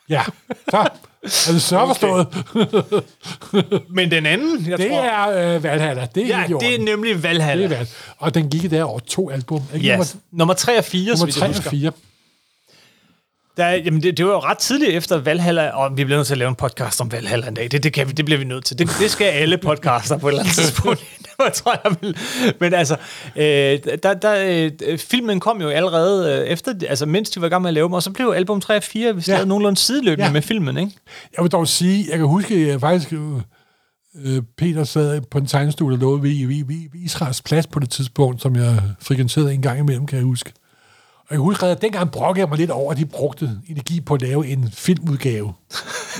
Ja, 0.08 0.22
så 0.70 0.88
er 1.22 1.52
det 1.52 1.62
så 1.62 1.86
forstået. 1.86 2.26
Men 3.96 4.10
den 4.10 4.26
anden, 4.26 4.66
jeg 4.70 4.78
Det 4.78 4.88
tror... 4.90 5.00
er 5.00 5.54
øh, 5.56 5.62
Valhalla. 5.62 6.06
Det 6.14 6.22
er 6.22 6.26
ja, 6.26 6.44
i 6.44 6.52
det 6.60 6.74
er 6.74 6.78
nemlig 6.84 7.14
det 7.14 7.22
Valhalla. 7.22 7.64
er 7.64 7.68
Val. 7.68 7.88
Og 8.18 8.34
den 8.34 8.48
gik 8.50 8.70
der 8.70 8.84
over 8.84 8.98
to 8.98 9.30
album. 9.30 9.62
Ikke? 9.74 9.86
Ja, 9.86 9.92
Nummer, 9.92 10.06
nummer 10.32 10.54
3 10.54 10.78
og 10.78 10.84
4, 10.84 11.04
så 11.04 11.10
nummer 11.12 11.26
vidt 11.26 11.36
jeg 11.36 11.40
3 11.42 11.48
og 11.48 11.54
husker. 11.54 11.70
4. 11.70 11.92
Der, 13.56 13.64
er- 13.64 13.76
jamen 13.76 14.02
det, 14.02 14.16
det 14.16 14.26
var 14.26 14.32
jo 14.32 14.38
ret 14.38 14.58
tidligt 14.58 14.90
efter 14.90 15.18
Valhalla, 15.18 15.68
og 15.70 15.96
vi 15.96 16.04
bliver 16.04 16.18
nødt 16.18 16.26
til 16.26 16.34
at 16.34 16.38
lave 16.38 16.48
en 16.48 16.54
podcast 16.54 17.00
om 17.00 17.12
Valhalla 17.12 17.48
en 17.48 17.54
dag. 17.54 17.70
Det, 17.70 17.82
det, 17.82 17.92
kan 17.92 18.06
vi, 18.08 18.12
det 18.12 18.24
bliver 18.24 18.38
vi 18.38 18.44
nødt 18.44 18.64
til. 18.64 18.78
Det, 18.78 18.90
det 19.00 19.10
skal 19.10 19.24
alle 19.24 19.58
podcaster 19.58 20.18
på 20.18 20.28
et 20.28 20.32
eller 20.32 20.42
andet 20.42 20.56
tidspunkt. 20.64 21.00
det 21.18 21.30
var, 21.38 21.50
tror 21.50 21.80
jeg, 21.84 21.96
vil. 22.00 22.16
Men 22.60 22.74
altså, 22.74 22.96
øh, 23.36 23.42
der, 24.02 24.14
der, 24.14 24.70
øh, 24.86 24.98
filmen 24.98 25.40
kom 25.40 25.60
jo 25.62 25.68
allerede 25.68 26.32
øh, 26.42 26.46
efter, 26.46 26.74
altså 26.88 27.06
mens 27.06 27.30
de 27.30 27.40
var 27.40 27.46
i 27.46 27.50
gang 27.50 27.62
med 27.62 27.70
at 27.70 27.74
lave 27.74 27.84
dem, 27.84 27.92
og 27.92 28.02
så 28.02 28.10
blev 28.10 28.32
album 28.36 28.60
3 28.60 28.76
og 28.76 28.82
4 28.82 29.12
hvis 29.12 29.28
Ja. 29.28 29.44
nogenlunde 29.44 29.80
sideløbende 29.80 30.22
Ja. 30.24 30.28
ja. 30.28 30.32
med 30.32 30.42
filmen, 30.42 30.76
ikke? 30.76 30.92
Jeg 31.36 31.42
vil 31.44 31.52
dog 31.52 31.68
sige, 31.68 32.06
jeg 32.10 32.18
kan 32.18 32.26
huske, 32.26 32.54
at 32.54 32.66
jeg 32.68 32.80
faktisk, 32.80 33.12
øh, 33.12 34.42
Peter 34.58 34.84
sad 34.84 35.20
på 35.30 35.38
en 35.38 35.46
tegnestue, 35.46 35.92
der 35.92 35.98
lå 35.98 36.16
ved, 36.16 36.20
ved, 36.46 36.56
ved, 36.56 36.64
ved 36.92 37.00
Israels 37.04 37.42
plads 37.42 37.66
på 37.66 37.78
det 37.78 37.90
tidspunkt, 37.90 38.42
som 38.42 38.56
jeg 38.56 38.80
frekventerede 39.00 39.54
en 39.54 39.62
gang 39.62 39.78
imellem, 39.78 40.06
kan 40.06 40.16
jeg 40.18 40.24
huske. 40.24 40.52
Og 41.32 41.36
jeg 41.36 41.40
husker, 41.40 41.66
at 41.66 41.82
dengang 41.82 42.10
brokkede 42.10 42.40
jeg 42.40 42.48
mig 42.48 42.58
lidt 42.58 42.70
over, 42.70 42.92
at 42.92 42.98
de 42.98 43.06
brugte 43.06 43.50
energi 43.68 44.00
på 44.00 44.14
at 44.14 44.22
lave 44.22 44.46
en 44.46 44.70
filmudgave. 44.72 45.52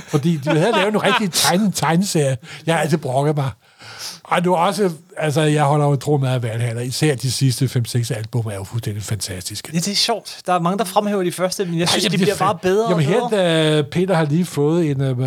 Fordi 0.08 0.36
de 0.36 0.50
havde 0.50 0.72
lavet 0.72 0.88
en 0.88 1.02
rigtig 1.02 1.32
tegne, 1.32 1.72
tegneserie. 1.72 2.36
Jeg 2.66 2.74
har 2.74 2.82
altid 2.82 2.98
brokket 2.98 3.36
mig. 3.36 3.50
Og 4.36 4.42
nu 4.44 4.54
også, 4.54 4.90
altså, 5.16 5.40
jeg 5.40 5.64
holder 5.64 5.86
jo 5.86 5.96
tro 5.96 6.16
med 6.16 6.28
at 6.28 6.42
Valhalla. 6.42 6.80
Især 6.82 7.14
de 7.14 7.30
sidste 7.32 7.64
5-6 7.88 8.14
album 8.16 8.46
er 8.46 8.54
jo 8.54 8.64
fuldstændig 8.64 9.02
fantastiske. 9.02 9.70
Ja, 9.74 9.78
det 9.78 9.88
er 9.88 9.94
sjovt. 9.94 10.38
Der 10.46 10.52
er 10.52 10.60
mange, 10.60 10.78
der 10.78 10.84
fremhæver 10.84 11.22
de 11.22 11.32
første, 11.32 11.64
men 11.64 11.78
jeg 11.78 11.88
synes, 11.88 12.04
Ej, 12.04 12.08
de 12.08 12.12
jamen, 12.14 12.24
bliver 12.24 12.34
det 12.34 12.40
er 12.40 12.46
bare 12.46 12.58
bedre 12.62 12.90
Jamen 12.90 13.14
og 13.22 13.30
bedre. 13.30 13.72
helt, 13.74 13.84
uh, 13.86 13.90
Peter 13.90 14.14
har 14.14 14.24
lige 14.24 14.44
fået 14.44 14.90
en 14.90 15.00
uh, 15.00 15.18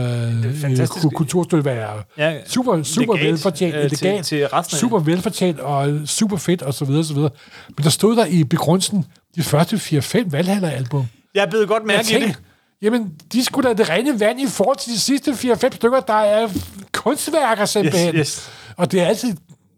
fantastisk. 0.62 1.06
uh, 1.06 1.12
kulturstøtteværer. 1.12 2.02
Ja, 2.18 2.34
super, 2.48 2.84
super 2.84 3.14
legat, 3.14 3.28
velfortjent. 3.32 3.76
øh, 3.76 3.90
til- 3.90 4.00
legat, 4.08 4.26
til 4.26 4.48
resten 4.48 4.76
af- 4.76 4.80
super 4.80 5.00
velfortjent 5.00 5.60
og 5.60 5.90
super 6.06 6.38
fedt 6.38 6.62
og 6.62 6.74
så 6.74 6.86
videre, 6.86 7.04
så 7.04 7.14
videre. 7.14 7.30
Men 7.78 7.84
der 7.84 7.90
stod 7.90 8.16
der 8.16 8.26
i 8.26 8.44
begrundelsen 8.44 9.06
de 9.36 9.44
første 9.44 9.76
4-5 9.78 10.32
Valhalla-album. 10.32 11.06
Jeg 11.36 11.48
blev 11.50 11.68
godt 11.68 11.86
mærke 11.86 12.02
i 12.02 12.06
tænkte, 12.06 12.28
det. 12.28 12.38
jamen, 12.82 13.12
de 13.34 13.44
skulle 13.46 13.70
da 13.70 13.74
det 13.74 13.90
rene 13.90 14.20
vand 14.20 14.42
i 14.42 14.48
forhold 14.48 14.78
til 14.78 14.94
de 14.94 15.00
sidste 15.00 15.32
4-5 15.32 15.76
stykker, 15.76 16.00
der 16.00 16.14
er 16.14 16.48
kunstværker 16.92 17.66
simpelthen. 17.66 18.16
Yes, 18.16 18.20
yes. 18.20 18.50
Og 18.78 18.92
det 18.92 19.02
er 19.02 19.06
altid... 19.08 19.38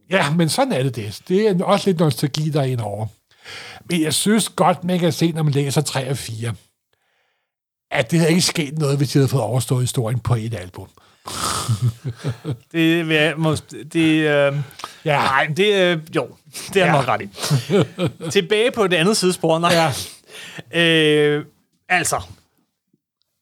Ja, 0.10 0.30
men 0.34 0.50
sådan 0.50 0.74
er 0.74 0.84
det 0.84 0.96
det. 0.96 1.22
Det 1.28 1.48
er 1.48 1.64
også 1.64 1.90
lidt 1.90 2.00
nostalgi, 2.00 2.50
der 2.50 2.60
er 2.60 2.66
indover. 2.66 3.08
Men 3.90 4.02
jeg 4.02 4.14
synes 4.14 4.50
godt, 4.50 4.84
man 4.84 5.00
kan 5.00 5.12
se, 5.12 5.32
når 5.32 5.44
man 5.44 5.54
læser 5.54 5.82
3 5.82 6.10
og 6.10 6.18
4, 6.18 6.54
at 7.92 8.12
det 8.12 8.20
havde 8.20 8.32
ikke 8.32 8.42
sket 8.42 8.78
noget, 8.78 8.98
hvis 8.98 9.10
de 9.12 9.20
havde 9.20 9.28
fået 9.30 9.44
overstået 9.44 9.82
historien 9.82 10.20
på 10.20 10.36
et 10.36 10.54
album. 10.54 10.88
Det, 12.72 13.08
vil 13.08 13.16
jeg, 13.16 13.34
måske, 13.38 13.84
det, 13.84 14.20
øh, 14.20 14.56
Ja. 15.06 15.18
nej, 15.18 15.46
det, 15.58 15.74
øh, 15.74 16.00
jo, 16.16 16.28
det 16.74 16.82
er 16.82 16.86
ja. 16.86 16.86
Ja. 16.86 16.92
nok 16.92 17.08
ret 17.08 17.22
i. 17.22 17.30
Tilbage 18.32 18.72
på 18.72 18.88
det 18.88 18.98
andet 18.98 19.18
sidespor. 19.18 19.60
Nej. 19.60 19.74
Ja. 20.74 20.82
Øh, 20.82 21.46
altså, 21.90 22.22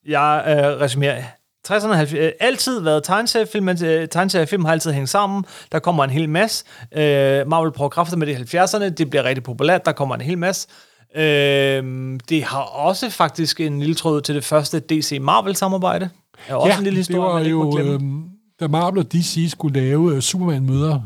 jeg 0.06 0.44
øh, 0.48 0.80
resumerer. 0.80 1.24
60'erne 1.70 1.92
har 1.94 2.08
øh, 2.16 2.30
altid 2.40 2.80
været 2.80 3.04
tegneseriefilm, 3.04 3.64
men 3.64 3.84
øh, 3.84 4.08
tegneseriefilm 4.08 4.64
har 4.64 4.72
altid 4.72 4.92
hængt 4.92 5.10
sammen. 5.10 5.44
Der 5.72 5.78
kommer 5.78 6.04
en 6.04 6.10
hel 6.10 6.28
masse. 6.28 6.64
Øh, 6.92 7.48
Marvel 7.48 7.72
prøver 7.72 7.88
kræfter 7.88 8.16
med 8.16 8.26
det 8.26 8.54
i 8.54 8.56
70'erne. 8.56 8.88
Det 8.88 9.10
bliver 9.10 9.24
rigtig 9.24 9.44
populært. 9.44 9.84
Der 9.84 9.92
kommer 9.92 10.14
en 10.14 10.20
hel 10.20 10.38
masse. 10.38 10.68
Øh, 11.16 11.82
det 12.28 12.44
har 12.44 12.62
også 12.62 13.10
faktisk 13.10 13.60
en 13.60 13.80
lille 13.80 13.94
tråd 13.94 14.20
til 14.20 14.34
det 14.34 14.44
første 14.44 14.80
DC-Marvel-samarbejde. 14.80 16.10
Er 16.48 16.54
også 16.54 16.72
ja, 16.72 16.78
en 16.78 16.84
lille 16.84 16.96
historie, 16.96 17.44
det 17.44 17.56
var 17.56 17.64
man 17.64 17.76
jo, 17.76 17.92
øhm, 17.92 18.24
da 18.60 18.68
Marvel 18.68 18.98
og 18.98 19.12
DC 19.12 19.50
skulle 19.50 19.80
lave 19.80 20.00
uh, 20.00 20.20
Superman 20.20 20.66
møder 20.66 21.00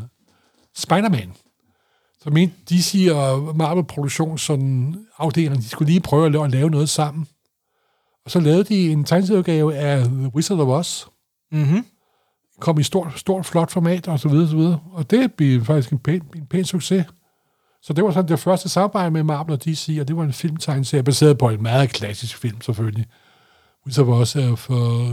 Spider-Man. 0.77 1.33
Så 2.23 2.31
mente 2.31 2.55
DC 2.71 3.09
og 3.13 3.57
Marvel 3.57 3.85
Produktions 3.85 4.43
sådan 4.43 4.97
afdelingen, 5.19 5.61
de 5.61 5.69
skulle 5.69 5.91
lige 5.91 6.01
prøve 6.01 6.45
at 6.45 6.51
lave 6.51 6.71
noget 6.71 6.89
sammen. 6.89 7.27
Og 8.31 8.33
så 8.33 8.41
lavede 8.41 8.65
de 8.65 8.93
en 8.93 9.05
tegneserieudgave 9.05 9.77
af 9.77 10.05
The 10.05 10.35
Wizard 10.35 10.59
of 10.59 10.69
Oz. 10.69 11.07
Mhm. 11.53 11.85
Kom 12.61 12.79
i 12.79 12.83
stort, 12.83 13.13
stort, 13.17 13.47
flot 13.47 13.71
format, 13.71 14.09
og 14.09 14.21
så 14.21 14.29
videre, 14.29 14.49
så 14.49 14.57
videre. 14.57 14.81
Og 14.93 15.11
det 15.11 15.33
blev 15.35 15.65
faktisk 15.65 15.91
en 15.91 15.99
pæn, 15.99 16.23
en 16.37 16.47
pæn 16.47 16.65
succes. 16.65 17.07
Så 17.83 17.93
det 17.93 18.05
var 18.05 18.11
sådan 18.11 18.29
det 18.29 18.39
første 18.39 18.69
samarbejde 18.69 19.11
med 19.11 19.23
Marvel 19.23 19.53
og 19.53 19.65
DC, 19.65 19.97
og 20.01 20.09
det 20.09 20.17
var 20.17 20.23
en 20.23 20.33
filmtegneserie, 20.33 21.03
baseret 21.03 21.39
på 21.39 21.49
en 21.49 21.63
meget 21.63 21.91
klassisk 21.91 22.37
film, 22.37 22.61
selvfølgelig. 22.61 23.07
Wizard 23.87 24.07
of 24.09 24.21
Oz 24.21 24.37
er 24.37 24.55
for 24.55 25.07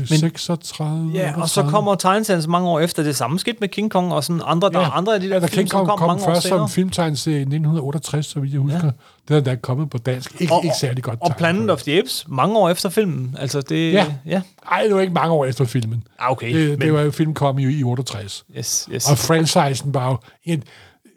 øh, 0.00 0.06
36... 0.06 1.10
Ja, 1.14 1.32
og 1.40 1.48
så 1.48 1.62
kommer 1.62 1.94
tegneserien 1.94 2.42
så 2.42 2.50
mange 2.50 2.68
år 2.68 2.80
efter. 2.80 3.02
Det 3.02 3.16
samme 3.16 3.38
skete 3.38 3.56
med 3.60 3.68
King 3.68 3.90
Kong 3.90 4.12
og 4.12 4.24
sådan 4.24 4.42
andre, 4.44 4.70
der 4.70 4.78
er 4.80 4.90
andre 4.90 5.14
af 5.14 5.20
de 5.20 5.28
der 5.28 5.34
ja, 5.34 5.40
der 5.40 5.46
film, 5.46 5.58
King 5.58 5.70
Kong 5.70 5.88
kom, 5.88 5.98
kom, 5.98 6.08
mange 6.08 6.24
først 6.24 6.46
som 6.48 6.68
filmtegneserie 6.68 7.36
i 7.38 7.40
1968, 7.40 8.26
så 8.26 8.40
vidt 8.40 8.52
jeg 8.52 8.60
husker. 8.60 8.84
Ja. 8.84 8.90
Den 9.28 9.36
er 9.36 9.40
da 9.40 9.54
kommet 9.54 9.90
på 9.90 9.98
dansk. 9.98 10.40
Ikke, 10.40 10.52
Og- 10.54 10.64
ikke 10.64 10.76
særlig 10.80 11.02
godt 11.04 11.18
Og 11.20 11.36
Planet 11.36 11.70
of 11.70 11.82
the 11.82 11.98
Apes, 11.98 12.24
mange 12.28 12.58
år 12.58 12.68
efter 12.70 12.88
filmen. 12.88 13.36
Altså 13.38 13.60
det, 13.60 13.92
Ja. 13.92 14.06
ja. 14.26 14.42
Ej, 14.70 14.82
det 14.82 14.94
var 14.94 15.00
ikke 15.00 15.12
mange 15.14 15.32
år 15.34 15.44
efter 15.44 15.64
filmen. 15.64 16.04
Ah, 16.18 16.30
okay. 16.32 16.54
Det, 16.54 16.70
men, 16.70 16.80
det 16.80 16.92
var 16.92 17.00
jo, 17.00 17.10
film 17.10 17.34
kom 17.34 17.58
jo 17.58 17.68
i 17.68 17.82
68. 17.82 18.44
yes, 18.58 18.88
yes. 18.92 19.10
Og 19.10 19.18
franchisen 19.18 19.94
var 19.94 20.08
jo... 20.08 20.16
En, 20.44 20.62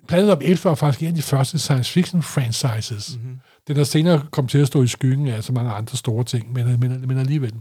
Planet 0.07 0.31
of 0.31 0.37
Apes 0.37 0.65
var 0.65 0.75
faktisk 0.75 1.01
en 1.01 1.07
af 1.07 1.13
de 1.13 1.21
første 1.21 1.59
science 1.59 1.91
fiction 1.91 2.23
franchises. 2.23 3.09
Mhm. 3.15 3.23
Mm-hmm. 3.25 3.39
Den 3.67 3.75
der 3.75 3.83
senere 3.83 4.21
kom 4.31 4.47
til 4.47 4.57
at 4.57 4.67
stå 4.67 4.83
i 4.83 4.87
skyggen 4.87 5.27
af 5.27 5.43
så 5.43 5.53
mange 5.53 5.71
andre 5.71 5.97
store 5.97 6.23
ting, 6.23 6.53
men, 6.53 6.79
men, 6.79 7.07
men 7.07 7.17
alligevel. 7.19 7.53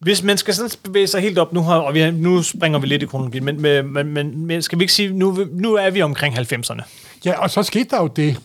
Hvis 0.00 0.22
man 0.22 0.38
skal 0.38 0.54
sådan 0.54 0.70
bevæge 0.82 1.06
sig 1.06 1.20
helt 1.20 1.38
op 1.38 1.52
nu, 1.52 1.64
her, 1.64 1.72
og 1.74 1.94
vi, 1.94 2.10
nu 2.10 2.42
springer 2.42 2.78
vi 2.78 2.86
lidt 2.86 3.02
i 3.02 3.06
kronologien, 3.06 3.44
men, 3.44 3.62
men, 3.62 4.08
men, 4.08 4.46
men, 4.46 4.62
skal 4.62 4.78
vi 4.78 4.84
ikke 4.84 4.92
sige, 4.92 5.12
nu, 5.12 5.46
nu 5.52 5.74
er 5.74 5.90
vi 5.90 6.02
omkring 6.02 6.38
90'erne. 6.38 6.82
Ja, 7.24 7.42
og 7.42 7.50
så 7.50 7.62
skete 7.62 7.90
der 7.90 8.02
jo 8.02 8.06
det. 8.06 8.40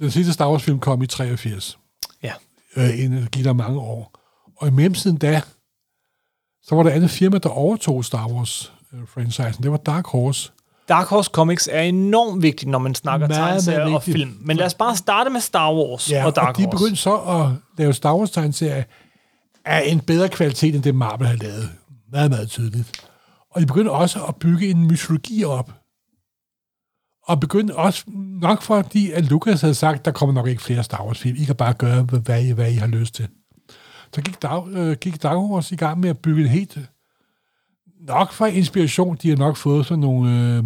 Den 0.00 0.10
sidste 0.10 0.32
Star 0.32 0.50
Wars-film 0.50 0.80
kom 0.80 1.02
i 1.02 1.06
83. 1.06 1.78
Ja. 2.22 2.32
Øh, 2.76 3.04
inden 3.04 3.28
gik 3.32 3.44
der 3.44 3.52
mange 3.52 3.80
år. 3.80 4.20
Og 4.56 4.68
i 4.68 4.70
mellemtiden 4.70 5.16
da, 5.16 5.42
så 6.62 6.74
var 6.74 6.82
der 6.82 6.90
et 6.90 6.94
andet 6.94 7.10
firma, 7.10 7.38
der 7.38 7.48
overtog 7.48 8.04
Star 8.04 8.26
Wars-franchisen. 8.28 9.62
Det 9.62 9.70
var 9.70 9.76
Dark 9.76 10.06
Horse. 10.06 10.50
Dark 10.88 11.06
Horse 11.06 11.30
Comics 11.34 11.68
er 11.72 11.80
enormt 11.80 12.42
vigtigt, 12.42 12.70
når 12.70 12.78
man 12.78 12.94
snakker 12.94 13.26
tegneserier 13.26 13.94
og 13.94 14.02
film. 14.02 14.38
Men 14.40 14.56
lad 14.56 14.66
os 14.66 14.74
bare 14.74 14.96
starte 14.96 15.30
med 15.30 15.40
Star 15.40 15.74
Wars 15.74 16.10
Ja, 16.10 16.26
og 16.26 16.36
Dark 16.36 16.48
og 16.48 16.56
de 16.56 16.64
Horse. 16.64 16.76
begyndte 16.76 16.96
så 17.02 17.16
at 17.16 17.48
lave 17.78 17.92
Star 17.92 18.16
Wars 18.16 18.30
tegneserier 18.30 18.82
af 19.64 19.82
en 19.86 20.00
bedre 20.00 20.28
kvalitet, 20.28 20.74
end 20.74 20.82
det 20.82 20.94
Marvel 20.94 21.26
havde 21.26 21.38
lavet. 21.38 21.70
Meget, 22.12 22.30
meget 22.30 22.48
tydeligt. 22.48 23.06
Og 23.50 23.60
de 23.60 23.66
begyndte 23.66 23.90
også 23.90 24.24
at 24.24 24.36
bygge 24.36 24.68
en 24.68 24.86
mytologi 24.86 25.44
op. 25.44 25.72
Og 27.26 27.40
begyndte 27.40 27.76
også, 27.76 28.04
nok 28.40 28.62
fordi 28.62 29.10
at 29.10 29.24
Lucas 29.24 29.60
havde 29.60 29.74
sagt, 29.74 30.04
der 30.04 30.10
kommer 30.10 30.34
nok 30.34 30.48
ikke 30.48 30.62
flere 30.62 30.82
Star 30.82 31.04
Wars 31.04 31.18
film. 31.18 31.36
I 31.36 31.44
kan 31.44 31.56
bare 31.56 31.74
gøre, 31.74 32.02
hvad 32.02 32.44
I, 32.44 32.50
hvad 32.50 32.72
I 32.72 32.74
har 32.74 32.86
lyst 32.86 33.14
til. 33.14 33.28
Så 34.14 34.22
gik, 34.22 34.42
Dag, 34.42 34.68
øh, 34.68 34.96
gik 34.96 35.22
Dag 35.22 35.36
også 35.36 35.74
i 35.74 35.76
gang 35.76 36.00
med 36.00 36.10
at 36.10 36.18
bygge 36.18 36.42
en 36.42 36.48
helt... 36.48 36.76
Øh, 36.76 36.84
nok 38.00 38.32
for 38.32 38.46
inspiration, 38.46 39.18
de 39.22 39.28
har 39.28 39.36
nok 39.36 39.56
fået 39.56 39.86
sådan 39.86 40.00
nogle... 40.00 40.30
Øh, 40.30 40.64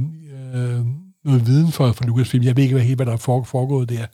øh, 0.55 0.87
noget 1.25 1.47
viden 1.47 1.73
fra, 1.73 1.91
for 1.91 2.05
Lucasfilm. 2.05 2.45
Jeg 2.45 2.57
ved 2.57 2.63
ikke 2.63 2.75
hvad 2.75 2.85
helt, 2.85 2.99
hvad 2.99 3.07
der 3.07 3.13
er 3.13 3.45
foregået 3.45 3.89
der 3.89 4.07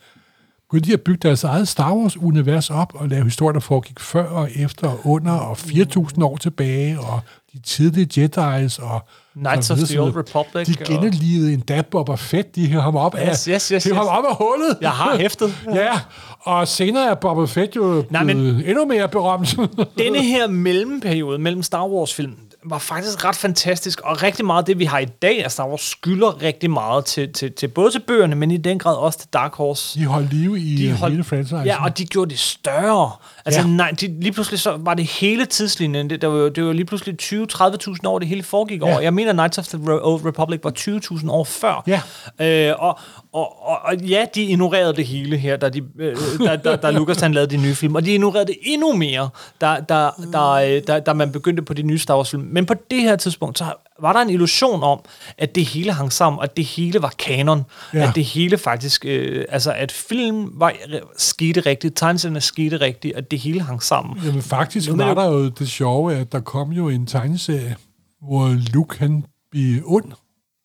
begyndte 0.74 0.88
de 0.88 0.94
at 0.94 1.00
bygge 1.00 1.28
deres 1.28 1.44
eget 1.44 1.68
Star 1.68 1.94
Wars-univers 1.94 2.70
op 2.70 2.92
og 2.94 3.08
lave 3.08 3.24
historier, 3.24 3.52
der 3.52 3.60
foregik 3.60 4.00
før 4.00 4.24
og 4.24 4.48
efter 4.56 4.88
og 4.88 5.00
under 5.06 5.32
og 5.32 5.56
4.000 5.56 6.24
år 6.24 6.36
tilbage, 6.36 7.00
og 7.00 7.20
de 7.52 7.58
tidlige 7.58 8.24
Jedi's 8.26 8.82
og 8.84 9.00
Knights 9.36 9.70
of 9.70 9.78
the 9.78 10.00
Old. 10.02 10.16
Republic, 10.16 10.66
De 10.66 10.84
genlevede 10.84 11.52
endda 11.52 11.82
Boba 11.90 12.14
Fett. 12.14 12.54
De 12.56 12.66
hævde 12.66 12.82
ham 12.82 12.96
op 12.96 13.14
af, 13.14 13.28
Yes, 13.30 13.44
yes, 13.44 13.68
yes, 13.68 13.84
hævde 13.84 13.96
ham 13.98 14.04
yes. 14.06 14.10
op 14.18 14.24
af 14.30 14.36
hullet. 14.36 14.78
Jeg 14.80 14.90
har 14.90 15.16
hæftet. 15.16 15.54
ja, 15.74 16.00
og 16.40 16.68
senere 16.68 17.10
er 17.10 17.14
Boba 17.14 17.44
Fett 17.44 17.76
jo 17.76 18.04
Nej, 18.10 18.24
men- 18.24 18.36
endnu 18.66 18.84
mere 18.86 19.08
berømt. 19.08 19.56
Denne 19.98 20.22
her 20.22 20.46
mellemperiode 20.48 21.38
mellem 21.38 21.62
Star 21.62 21.86
Wars-film 21.88 22.34
var 22.66 22.78
faktisk 22.78 23.24
ret 23.24 23.36
fantastisk, 23.36 24.00
og 24.00 24.22
rigtig 24.22 24.44
meget 24.44 24.58
af 24.62 24.64
det, 24.66 24.78
vi 24.78 24.84
har 24.84 24.98
i 24.98 25.04
dag 25.04 25.44
af 25.44 25.50
Star 25.52 25.68
Wars, 25.68 25.80
skylder 25.80 26.42
rigtig 26.42 26.70
meget 26.70 27.04
til, 27.04 27.32
til, 27.32 27.52
til 27.52 27.68
både 27.68 27.90
til 27.90 28.00
bøgerne, 28.00 28.34
men 28.34 28.50
i 28.50 28.56
den 28.56 28.78
grad 28.78 28.96
også 28.96 29.18
til 29.18 29.28
Dark 29.32 29.54
Horse. 29.54 29.98
de 30.00 30.06
holdt 30.06 30.32
liv 30.32 30.56
i 30.56 30.76
De 30.76 30.88
de 30.88 30.92
holdt- 30.92 31.12
hele 31.12 31.24
franchise. 31.24 31.56
Ja, 31.56 31.84
og 31.84 31.98
de 31.98 32.04
gjorde 32.06 32.30
det 32.30 32.38
større. 32.38 33.10
Altså, 33.44 33.60
Ja. 33.60 33.66
nej, 33.66 33.90
de, 33.90 34.20
lige 34.20 34.32
pludselig 34.32 34.60
så 34.60 34.76
var 34.80 34.94
det 34.94 35.04
hele 35.04 35.46
tidslinjen. 35.46 36.10
Det, 36.10 36.22
der 36.22 36.28
var, 36.28 36.48
det 36.48 36.64
var 36.64 36.72
lige 36.72 36.84
pludselig 36.84 37.14
20-30.000 37.22 38.06
år, 38.06 38.18
det 38.18 38.28
hele 38.28 38.42
foregik 38.42 38.80
Ja. 38.80 38.86
over. 38.86 39.00
Jeg 39.00 39.14
mener, 39.14 39.32
Knights 39.32 39.58
of 39.58 39.66
the 39.66 39.78
Old 40.04 40.24
Republic 40.26 40.60
var 40.64 40.70
20.000 40.70 41.30
år 41.30 41.44
før. 41.44 41.82
Ja. 41.86 42.00
Øh, 42.40 42.74
og, 42.78 42.98
og, 43.34 43.68
og, 43.68 43.78
og 43.84 43.96
ja, 43.96 44.26
de 44.34 44.42
ignorerede 44.42 44.96
det 44.96 45.06
hele 45.06 45.36
her, 45.36 45.56
da, 45.56 45.68
de, 45.68 45.82
øh, 45.98 46.16
da, 46.38 46.56
da, 46.56 46.76
da 46.76 46.90
Lucas 46.90 47.20
han 47.20 47.32
lavede 47.32 47.50
de 47.50 47.62
nye 47.62 47.74
film. 47.74 47.94
Og 47.94 48.04
de 48.04 48.12
ignorerede 48.12 48.46
det 48.46 48.56
endnu 48.62 48.92
mere, 48.92 49.30
da, 49.60 49.76
da, 49.88 50.08
da, 50.32 50.76
øh, 50.76 50.82
da, 50.86 51.00
da 51.00 51.12
man 51.12 51.32
begyndte 51.32 51.62
på 51.62 51.74
de 51.74 51.82
nye 51.82 51.98
Star 51.98 52.16
Wars 52.16 52.30
film. 52.30 52.42
Men 52.42 52.66
på 52.66 52.74
det 52.90 53.02
her 53.02 53.16
tidspunkt, 53.16 53.58
så 53.58 53.64
var 54.00 54.12
der 54.12 54.20
en 54.20 54.30
illusion 54.30 54.82
om, 54.82 55.00
at 55.38 55.54
det 55.54 55.64
hele 55.64 55.92
hang 55.92 56.12
sammen, 56.12 56.42
at 56.42 56.56
det 56.56 56.64
hele 56.64 57.02
var 57.02 57.14
kanon. 57.18 57.64
Ja. 57.94 58.08
At 58.08 58.14
det 58.14 58.24
hele 58.24 58.58
faktisk, 58.58 59.04
øh, 59.04 59.44
altså 59.48 59.72
at 59.72 59.92
film 59.92 60.50
var, 60.60 60.72
skete 61.16 61.60
rigtigt, 61.60 61.96
tegneserierne 61.96 62.40
skete 62.40 62.76
rigtigt, 62.76 63.16
at 63.16 63.30
det 63.30 63.38
hele 63.38 63.60
hang 63.60 63.82
sammen. 63.82 64.24
Jamen 64.24 64.42
faktisk 64.42 64.90
Nu 64.90 64.96
var 64.96 65.14
der 65.14 65.24
jo 65.24 65.48
det 65.48 65.68
sjove, 65.68 66.14
at 66.14 66.32
der 66.32 66.40
kom 66.40 66.72
jo 66.72 66.88
en 66.88 67.06
tegneserie, 67.06 67.76
hvor 68.22 68.72
Luke 68.72 68.98
han 68.98 69.24
blev 69.50 69.82
ond, 69.84 70.12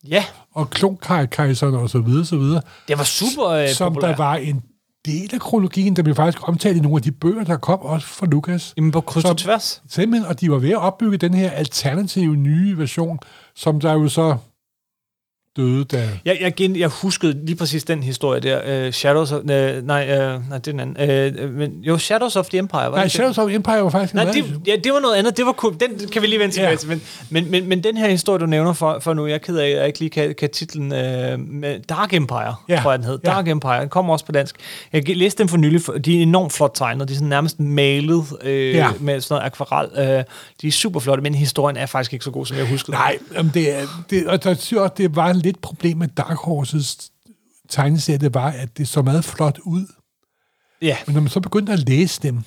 Ja, 0.08 0.26
og 0.54 0.70
klonkejseren 0.70 1.76
og 1.76 1.90
så 1.90 2.00
videre, 2.00 2.26
så 2.26 2.38
videre, 2.38 2.62
det 2.88 2.98
var 2.98 3.04
super 3.04 3.48
øh, 3.48 3.70
som 3.70 3.94
populært. 3.94 4.18
der 4.18 4.24
var 4.24 4.36
en 4.36 4.64
del 5.06 5.30
af 5.34 5.40
kronologien, 5.40 5.96
der 5.96 6.04
blev 6.04 6.16
faktisk 6.16 6.48
omtalt 6.48 6.78
i 6.78 6.80
nogle 6.80 6.96
af 6.96 7.02
de 7.02 7.12
bøger, 7.12 7.44
der 7.44 7.58
kom 7.58 7.80
også 7.80 8.08
fra 8.08 8.26
Lucas. 8.26 8.74
Jamen 8.78 8.92
på 8.92 9.02
kryds 9.02 9.26
og 9.26 9.38
tværs. 9.38 9.82
Simpelthen, 9.90 10.30
og 10.30 10.42
de 10.42 10.52
var 10.52 10.58
ved 10.58 10.70
at 10.70 10.78
opbygge 10.78 11.18
den 11.18 11.34
her 11.34 11.52
alternative 11.52 12.36
nye 12.36 12.78
version, 12.78 13.20
som 13.56 13.80
der 13.80 13.94
jo 13.94 14.10
så 14.10 14.38
døde, 15.60 15.84
da... 15.84 16.10
Jeg, 16.26 16.38
jeg, 16.42 16.56
gen, 16.56 16.76
jeg 16.76 16.88
huskede 16.90 17.46
lige 17.46 17.56
præcis 17.56 17.84
den 17.84 18.04
historie 18.04 18.40
der. 18.42 18.86
Uh, 18.88 18.92
Shadows 18.94 19.32
of... 19.32 19.40
Uh, 19.42 19.48
nej, 19.48 19.78
uh, 19.78 19.88
nej, 19.88 20.08
det 20.10 20.54
er 20.54 20.58
den 20.58 20.80
anden. 20.80 21.44
Uh, 21.46 21.50
men, 21.54 21.72
jo, 21.82 21.98
Shadows 21.98 22.36
of 22.36 22.46
the 22.50 22.58
Empire. 22.58 22.82
Var 22.82 22.90
Nej, 22.92 23.04
det 23.04 23.12
Shadows 23.12 23.38
of 23.38 23.50
Empire 23.52 23.84
var 23.84 23.90
faktisk... 23.90 24.14
Nej, 24.14 24.24
en 24.24 24.34
det, 24.34 24.62
ja, 24.68 24.76
det 24.84 24.94
var 24.94 25.00
noget 25.00 25.16
andet. 25.16 25.38
Det 25.38 25.46
var. 25.46 25.52
Den 25.80 26.10
kan 26.12 26.22
vi 26.22 26.28
lige 26.28 26.40
vende 26.40 26.56
tilbage 26.56 26.70
Ja. 26.70 26.76
til. 26.76 26.90
Men, 26.90 27.02
men, 27.30 27.52
men, 27.52 27.70
men 27.70 27.84
den 27.84 27.98
her 27.98 28.10
historie, 28.10 28.40
du 28.40 28.46
nævner 28.46 28.74
for, 28.74 29.00
for 29.00 29.14
nu, 29.14 29.28
jeg 29.28 29.34
er 29.34 29.38
ked 29.38 29.58
af, 29.58 29.68
at 29.70 29.78
jeg 29.78 29.88
ikke 29.88 30.00
lige 30.00 30.10
kan, 30.10 30.36
kan 30.36 30.50
titlen 30.50 30.94
øh, 30.94 31.40
med 31.40 31.80
Dark 31.90 32.14
Empire, 32.14 32.56
Ja. 32.70 32.80
tror 32.84 32.92
jeg, 32.92 33.00
den 33.00 33.08
hed. 33.08 33.20
Ja. 33.24 33.30
Dark 33.30 33.48
Empire. 33.48 33.82
Den 33.82 33.90
kommer 33.90 34.14
også 34.14 34.26
på 34.26 34.32
dansk. 34.32 34.56
Jeg 34.94 35.18
læste 35.18 35.40
dem 35.40 35.48
for 35.48 35.58
nylig. 35.58 35.82
For, 35.82 35.94
de 35.94 36.18
er 36.18 36.22
enormt 36.22 36.54
flot 36.54 36.72
tegnet. 36.74 37.08
De 37.08 37.14
er 37.14 37.16
sådan 37.16 37.28
nærmest 37.30 37.60
malet 37.60 38.24
øh, 38.44 38.70
Ja. 38.76 38.88
med 39.00 39.22
sådan 39.22 39.36
noget 39.36 39.46
akvarel. 39.46 39.90
Øh, 40.18 40.24
de 40.62 40.68
er 40.68 40.72
super 40.72 41.00
flotte, 41.00 41.24
men 41.24 41.36
historien 41.36 41.78
er 41.78 41.86
faktisk 41.86 42.14
ikke 42.14 42.26
så 42.26 42.32
god, 42.32 42.46
som 42.46 42.58
jeg 42.58 42.68
huskede. 42.70 42.98
Nej, 42.98 43.18
det, 43.54 43.80
er- 43.80 44.04
det, 44.10 44.28
og 44.28 44.44
der 44.44 44.54
synes 44.54 44.72
jeg 44.72 44.80
også, 44.82 44.94
det 44.98 45.16
var 45.16 45.34
lidt 45.34 45.49
problem 45.58 45.98
med 45.98 46.08
Dark 46.08 46.38
Horses 46.38 47.12
tegneserie, 47.70 48.18
det 48.20 48.34
var, 48.34 48.48
at 48.52 48.78
det 48.78 48.88
så 48.88 49.02
meget 49.02 49.26
flot 49.26 49.60
ud. 49.66 49.86
Ja. 50.82 50.98
Men 51.08 51.14
når 51.14 51.22
man 51.22 51.30
så 51.30 51.40
begyndte 51.40 51.74
at 51.74 51.80
læse 51.90 52.22
dem, 52.22 52.42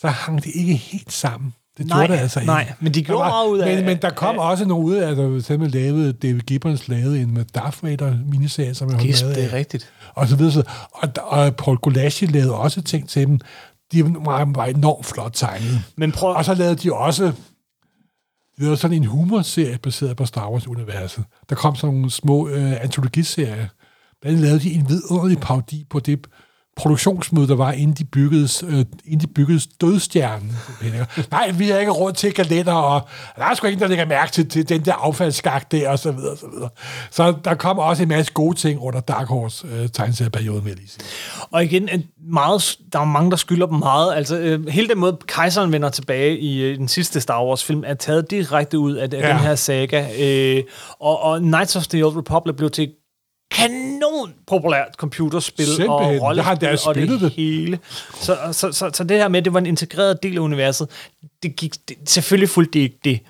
så 0.00 0.08
hang 0.08 0.44
det 0.44 0.50
ikke 0.54 0.74
helt 0.74 1.12
sammen. 1.12 1.54
Det 1.78 1.86
Nej, 1.86 1.98
gjorde 1.98 2.12
det 2.12 2.18
altså 2.18 2.40
ikke. 2.40 2.46
nej, 2.52 2.72
men 2.80 2.94
de 2.94 3.00
Der 3.00 3.06
gjorde 3.06 3.20
var, 3.20 3.28
meget 3.28 3.48
ud 3.48 3.58
af- 3.58 3.76
Men, 3.76 3.84
men 3.84 3.96
der 4.02 4.10
kom 4.10 4.38
af- 4.38 4.50
også 4.50 4.64
nogle 4.64 4.86
ud 4.86 4.94
af, 4.94 5.16
der 5.16 5.40
simpelthen 5.40 5.82
lavede, 5.82 6.12
David 6.12 6.40
Gibbons 6.40 6.88
lavede 6.88 7.20
en 7.22 7.34
med 7.34 7.44
Darth 7.44 7.84
Vader 7.84 8.16
miniserie, 8.30 8.74
som 8.74 8.88
jeg 8.90 8.96
har 8.98 9.04
lavet 9.22 9.36
det 9.36 9.44
er 9.44 9.52
rigtigt. 9.52 9.92
Og 10.14 10.28
så 10.28 10.36
videre. 10.36 10.52
så- 10.52 10.62
Og, 10.92 11.08
og 11.22 11.56
Paul 11.56 11.76
Gulaski 11.76 12.26
lavede 12.26 12.54
også 12.54 12.82
ting 12.82 13.08
til 13.08 13.26
dem. 13.26 13.40
De 13.92 14.04
var, 14.04 14.44
var 14.54 14.64
enormt 14.64 15.06
flot 15.06 15.30
tegnet. 15.34 15.80
Men 15.96 16.12
prøv... 16.12 16.30
Og 16.34 16.44
så 16.44 16.54
lavede 16.54 16.76
de 16.76 16.92
også 16.92 17.32
vi 18.56 18.64
lavede 18.64 18.76
sådan 18.76 18.96
en 18.96 19.04
humorserie 19.04 19.78
baseret 19.78 20.16
på 20.16 20.26
Star 20.26 20.50
Wars-universet. 20.50 21.24
Der 21.48 21.54
kom 21.54 21.76
sådan 21.76 21.94
nogle 21.94 22.10
små 22.10 22.48
øh, 22.48 22.82
antologiserier. 22.82 23.68
Blandt 24.20 24.38
andet 24.38 24.40
lavede 24.40 24.60
de 24.60 24.72
en 24.72 24.88
vidunderlig 24.88 25.38
parodi 25.38 25.86
på 25.90 26.00
det 26.00 26.26
produktionsmøde, 26.76 27.48
der 27.48 27.54
var, 27.56 27.72
inden 27.72 27.96
de 27.96 28.04
byggede, 28.04 28.48
øh, 28.66 28.84
inden 29.04 29.20
de 29.20 29.26
byggede 29.26 29.60
dødstjernen. 29.80 30.52
Nej, 31.30 31.50
vi 31.50 31.68
har 31.68 31.78
ikke 31.78 31.92
råd 31.92 32.12
til 32.12 32.32
kalender, 32.32 32.72
og 32.72 33.00
der 33.36 33.44
er 33.44 33.54
sgu 33.54 33.66
ingen, 33.66 33.80
der 33.82 33.88
lægger 33.88 34.06
mærke 34.06 34.32
til, 34.32 34.48
til 34.48 34.68
den 34.68 34.84
der 34.84 34.92
affaldsskak 34.92 35.72
der, 35.72 35.88
og 35.88 35.98
så 35.98 36.12
videre, 36.12 36.32
og 36.32 36.38
så 36.38 36.46
videre. 36.54 36.68
Så 37.10 37.34
der 37.44 37.54
kom 37.54 37.78
også 37.78 38.02
en 38.02 38.08
masse 38.08 38.32
gode 38.32 38.56
ting 38.58 38.80
under 38.80 39.00
Dark 39.00 39.28
Horse 39.28 39.66
øh, 39.66 39.88
tegneserieperiode, 39.88 40.62
vil 40.62 40.70
jeg 40.70 40.76
lige 40.78 40.88
sige. 40.88 41.04
Og 41.50 41.64
igen, 41.64 41.88
en 41.88 42.04
meget, 42.32 42.76
der 42.92 42.98
er 43.00 43.04
mange, 43.04 43.30
der 43.30 43.36
skylder 43.36 43.66
dem 43.66 43.78
meget. 43.78 44.14
Altså, 44.14 44.38
øh, 44.38 44.68
hele 44.68 44.88
den 44.88 44.98
måde, 44.98 45.18
kejseren 45.26 45.72
vender 45.72 45.88
tilbage 45.88 46.38
i 46.38 46.62
øh, 46.62 46.78
den 46.78 46.88
sidste 46.88 47.20
Star 47.20 47.44
Wars-film, 47.44 47.82
er 47.86 47.94
taget 47.94 48.30
direkte 48.30 48.78
ud 48.78 48.92
af, 48.94 49.08
af 49.12 49.20
Ja. 49.20 49.28
den 49.28 49.38
her 49.38 49.54
saga. 49.54 50.06
Øh, 50.20 50.62
og, 51.00 51.22
og 51.22 51.38
Knights 51.40 51.76
of 51.76 51.86
the 51.86 52.06
Old 52.06 52.16
Republic 52.16 52.56
blev 52.56 52.70
til 52.70 52.88
kanon 53.54 54.34
populært 54.46 54.94
computerspil 54.96 55.66
Simpelthen. 55.66 56.20
og 56.20 56.36
Jeg 56.36 56.44
har 56.44 56.54
rollespil 56.60 56.88
og 56.88 56.94
det, 56.94 57.20
det. 57.20 57.30
hele. 57.32 57.78
Så, 58.20 58.38
så, 58.52 58.72
så, 58.72 58.90
så 58.94 59.04
det 59.04 59.16
her 59.16 59.28
med, 59.28 59.38
at 59.38 59.44
det 59.44 59.52
var 59.52 59.58
en 59.60 59.66
integreret 59.66 60.22
del 60.22 60.36
af 60.36 60.40
universet, 60.40 60.88
det 61.42 61.56
gik, 61.56 61.74
det, 61.88 61.96
selvfølgelig 62.06 62.48
fulgte 62.48 62.78
det 62.78 62.84
ikke 62.84 62.98
det. 63.04 63.20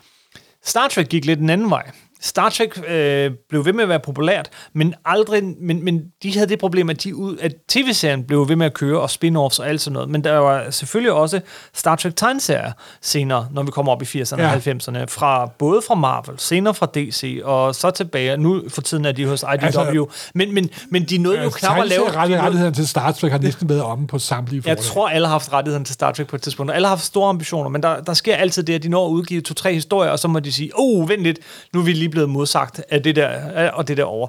Star 0.65 0.89
Trek 0.89 1.09
gik 1.09 1.25
lidt 1.25 1.41
en 1.41 1.51
anden 1.51 1.71
vej. 1.71 1.91
Star 2.25 2.49
Trek 2.49 2.79
øh, 2.89 3.31
blev 3.49 3.65
ved 3.65 3.73
med 3.73 3.83
at 3.83 3.89
være 3.89 4.01
populært, 4.01 4.49
men 4.75 4.95
aldrig, 5.05 5.43
men, 5.61 5.85
men 5.85 6.01
de 6.23 6.35
havde 6.35 6.47
det 6.47 6.59
problem, 6.59 6.91
at, 6.91 7.05
de 7.05 7.17
ud, 7.17 7.37
at 7.41 7.53
tv-serien 7.69 8.25
blev 8.25 8.49
ved 8.49 8.57
med 8.57 8.67
at 8.67 8.75
køre, 8.75 9.01
og 9.01 9.11
spin-offs 9.11 9.59
og 9.61 9.69
alt 9.69 9.81
sådan 9.81 9.93
noget. 9.95 10.09
Men 10.11 10.25
der 10.25 10.37
var 10.37 10.71
selvfølgelig 10.71 11.13
også 11.13 11.41
Star 11.75 11.97
Trek 11.97 12.17
tegneserier 12.17 12.73
senere, 13.03 13.49
når 13.53 13.63
vi 13.63 13.71
kommer 13.71 13.93
op 13.93 14.03
i 14.03 14.05
80'erne 14.05 14.41
Ja. 14.43 14.49
og 14.49 14.55
90'erne, 14.57 15.05
fra, 15.09 15.47
både 15.59 15.83
fra 15.87 15.95
Marvel, 15.95 16.35
senere 16.39 16.75
fra 16.75 16.87
DC, 16.95 17.41
og 17.45 17.75
så 17.75 17.91
tilbage. 17.91 18.37
Nu 18.37 18.63
for 18.69 18.81
tiden 18.83 19.05
er 19.05 19.13
de 19.13 19.27
hos 19.27 19.43
IDW. 19.43 19.49
Altså- 19.65 19.81
Altså, 19.81 20.07
men, 20.35 20.55
men, 20.55 20.71
men 20.91 21.05
de 21.05 21.19
nåede 21.19 21.43
jo 21.43 21.51
knap 21.51 21.79
at 21.79 21.89
lave... 21.89 22.11
Rettigheden 22.17 22.75
til 22.75 22.89
Star 22.89 23.13
Trek 23.13 23.31
har 23.33 23.39
næsten 23.39 23.69
været 23.69 23.83
omme 23.83 24.07
på 24.07 24.19
samtlige 24.19 24.63
jeg 24.67 24.77
forlag. 24.79 24.93
tror, 24.93 25.09
alle 25.09 25.27
har 25.27 25.33
haft 25.33 25.53
rettigheden 25.53 25.85
til 25.85 25.95
Star 25.95 26.13
Trek 26.13 26.27
på 26.27 26.37
et 26.37 26.43
tidspunkt, 26.43 26.71
og 26.71 26.77
alle 26.77 26.87
har 26.89 26.95
haft 26.97 27.05
store 27.05 27.29
ambitioner, 27.29 27.71
men 27.71 27.83
der, 27.83 28.01
der 28.01 28.15
sker 28.15 28.37
altid 28.37 28.63
det, 28.63 28.75
at 28.75 28.83
de 28.83 28.89
når 28.89 29.07
at 29.07 29.11
udgive 29.11 29.41
to-tre 29.41 29.75
historier, 29.75 30.11
og 30.11 30.19
så 30.19 30.29
må 30.29 30.41
de 30.41 30.53
sige, 30.53 30.71
oh, 30.75 31.09
vent 31.09 31.23
lidt, 31.23 31.39
nu 31.75 31.81
er 31.81 31.85
vi 31.85 31.93
lige 31.93 32.09
blevet 32.15 32.31
modsagt 32.31 32.83
af 32.91 33.03
det 33.03 33.17
der, 33.17 33.29
af- 33.29 33.71
og 33.75 33.89
det 33.89 33.97
der 33.97 34.05
over. 34.05 34.29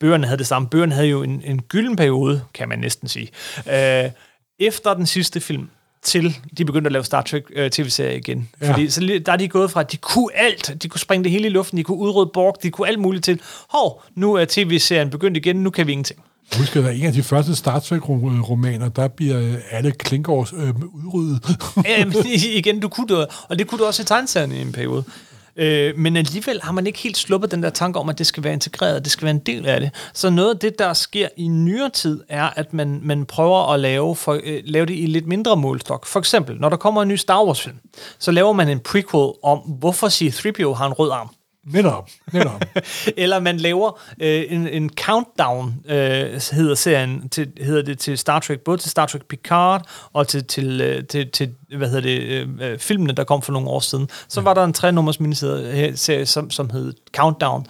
Bøgerne 0.00 0.26
havde 0.26 0.38
det 0.38 0.46
samme. 0.46 0.68
Bøgerne 0.68 0.94
havde 0.94 1.08
jo 1.08 1.22
en, 1.22 1.42
en 1.44 1.62
gylden 1.62 1.96
periode, 1.96 2.42
kan 2.54 2.68
man 2.68 2.78
næsten 2.78 3.08
sige. 3.08 3.28
Øh, 3.72 4.10
efter 4.58 4.94
den 4.94 5.06
sidste 5.06 5.40
film, 5.40 5.68
til 6.02 6.36
de 6.58 6.64
begyndte 6.64 6.88
at 6.88 6.92
lave 6.92 7.04
Star 7.04 7.22
Trek 7.22 7.44
øh, 7.52 7.70
tv-serie 7.70 8.18
igen. 8.18 8.48
Ja. 8.60 8.72
Fordi 8.72 8.90
så 8.90 9.20
der 9.26 9.32
er 9.32 9.36
de 9.36 9.48
gået 9.48 9.70
fra, 9.70 9.80
at 9.80 9.92
de 9.92 9.96
kunne 9.96 10.28
alt. 10.34 10.82
De 10.82 10.88
kunne 10.88 11.00
springe 11.00 11.24
det 11.24 11.32
hele 11.32 11.46
i 11.46 11.50
luften, 11.50 11.78
de 11.78 11.82
kunne 11.82 11.98
udrydde 11.98 12.30
Borg, 12.34 12.56
de 12.62 12.70
kunne 12.70 12.88
alt 12.88 12.98
muligt 12.98 13.24
til. 13.24 13.40
Hov, 13.70 14.02
nu 14.14 14.34
er 14.34 14.44
tv-serien 14.48 15.10
begyndt 15.10 15.36
igen, 15.36 15.56
nu 15.56 15.70
kan 15.70 15.86
vi 15.86 15.92
ingenting. 15.92 16.20
Jeg 16.52 16.58
husker, 16.60 16.88
at 16.88 16.96
en 16.96 17.06
af 17.06 17.12
de 17.12 17.22
første 17.22 17.56
Star 17.56 17.78
Trek-romaner, 17.78 18.88
der 18.88 19.08
bliver 19.08 19.40
øh, 19.40 19.54
alle 19.70 19.92
Klinkårs 19.92 20.52
øh, 20.52 20.74
udryddet. 21.06 21.56
Ja, 21.86 22.04
men 22.04 22.14
igen, 22.58 22.80
du 22.80 22.88
kunne 22.88 23.08
det, 23.08 23.26
og 23.48 23.58
det 23.58 23.66
kunne 23.66 23.78
du 23.78 23.84
også 23.84 24.02
i 24.02 24.04
tegneserien 24.04 24.52
i 24.52 24.60
en 24.60 24.72
periode. 24.72 25.04
Øh, 25.56 25.98
men 25.98 26.16
alligevel 26.16 26.60
har 26.62 26.72
man 26.72 26.86
ikke 26.86 26.98
helt 26.98 27.16
sluppet 27.16 27.50
den 27.50 27.62
der 27.62 27.70
tanke 27.70 27.98
om, 27.98 28.08
at 28.08 28.18
det 28.18 28.26
skal 28.26 28.44
være 28.44 28.52
integreret, 28.52 29.04
det 29.04 29.12
skal 29.12 29.24
være 29.24 29.34
en 29.34 29.38
del 29.38 29.66
af 29.66 29.80
det. 29.80 29.90
Så 30.14 30.30
noget 30.30 30.54
af 30.54 30.58
det, 30.58 30.78
der 30.78 30.92
sker 30.92 31.28
i 31.36 31.48
nyere 31.48 31.90
tid, 31.90 32.20
er, 32.28 32.50
at 32.56 32.74
man, 32.74 33.00
man 33.02 33.26
prøver 33.26 33.72
at 33.72 33.80
lave, 33.80 34.16
for, 34.16 34.40
øh, 34.44 34.62
lave 34.64 34.86
det 34.86 34.94
i 34.94 35.06
lidt 35.06 35.26
mindre 35.26 35.56
målstok. 35.56 36.06
For 36.06 36.18
eksempel, 36.18 36.56
når 36.60 36.68
der 36.68 36.76
kommer 36.76 37.02
en 37.02 37.08
ny 37.08 37.16
Star 37.16 37.44
Wars-film, 37.44 37.76
så 38.18 38.32
laver 38.32 38.52
man 38.52 38.68
en 38.68 38.80
prequel 38.80 39.32
om, 39.42 39.58
hvorfor 39.58 40.08
C-3PO 40.08 40.72
har 40.72 40.86
en 40.86 40.92
rød 40.92 41.10
arm 41.10 41.30
netop, 41.66 42.10
netop. 42.32 42.64
Eller 43.16 43.40
man 43.40 43.56
laver 43.56 44.00
øh, 44.20 44.44
en, 44.48 44.68
en 44.68 44.90
countdown, 45.00 45.74
øh, 45.88 46.40
hedder 46.52 46.74
serien, 46.74 47.28
til, 47.28 47.52
hedder 47.60 47.82
det 47.82 47.98
til 47.98 48.18
Star 48.18 48.38
Trek, 48.38 48.60
både 48.60 48.78
til 48.78 48.90
Star 48.90 49.06
Trek 49.06 49.22
Picard 49.24 49.86
og 50.12 50.28
til, 50.28 50.44
til, 50.44 50.80
øh, 50.80 51.04
til, 51.04 51.30
til 51.30 51.54
hvad 51.76 51.88
hedder 51.88 52.00
det, 52.00 52.20
øh, 52.20 52.48
øh, 52.60 52.78
filmene, 52.78 53.12
der 53.12 53.24
kom 53.24 53.42
for 53.42 53.52
nogle 53.52 53.68
år 53.68 53.80
siden. 53.80 54.08
Så 54.28 54.40
var 54.40 54.54
der 54.54 54.64
en 54.64 54.72
tre-nummers 54.72 55.20
miniserie, 55.20 55.96
serie, 55.96 56.26
som, 56.26 56.50
som 56.50 56.70
hed 56.70 56.92
Countdown. 57.16 57.66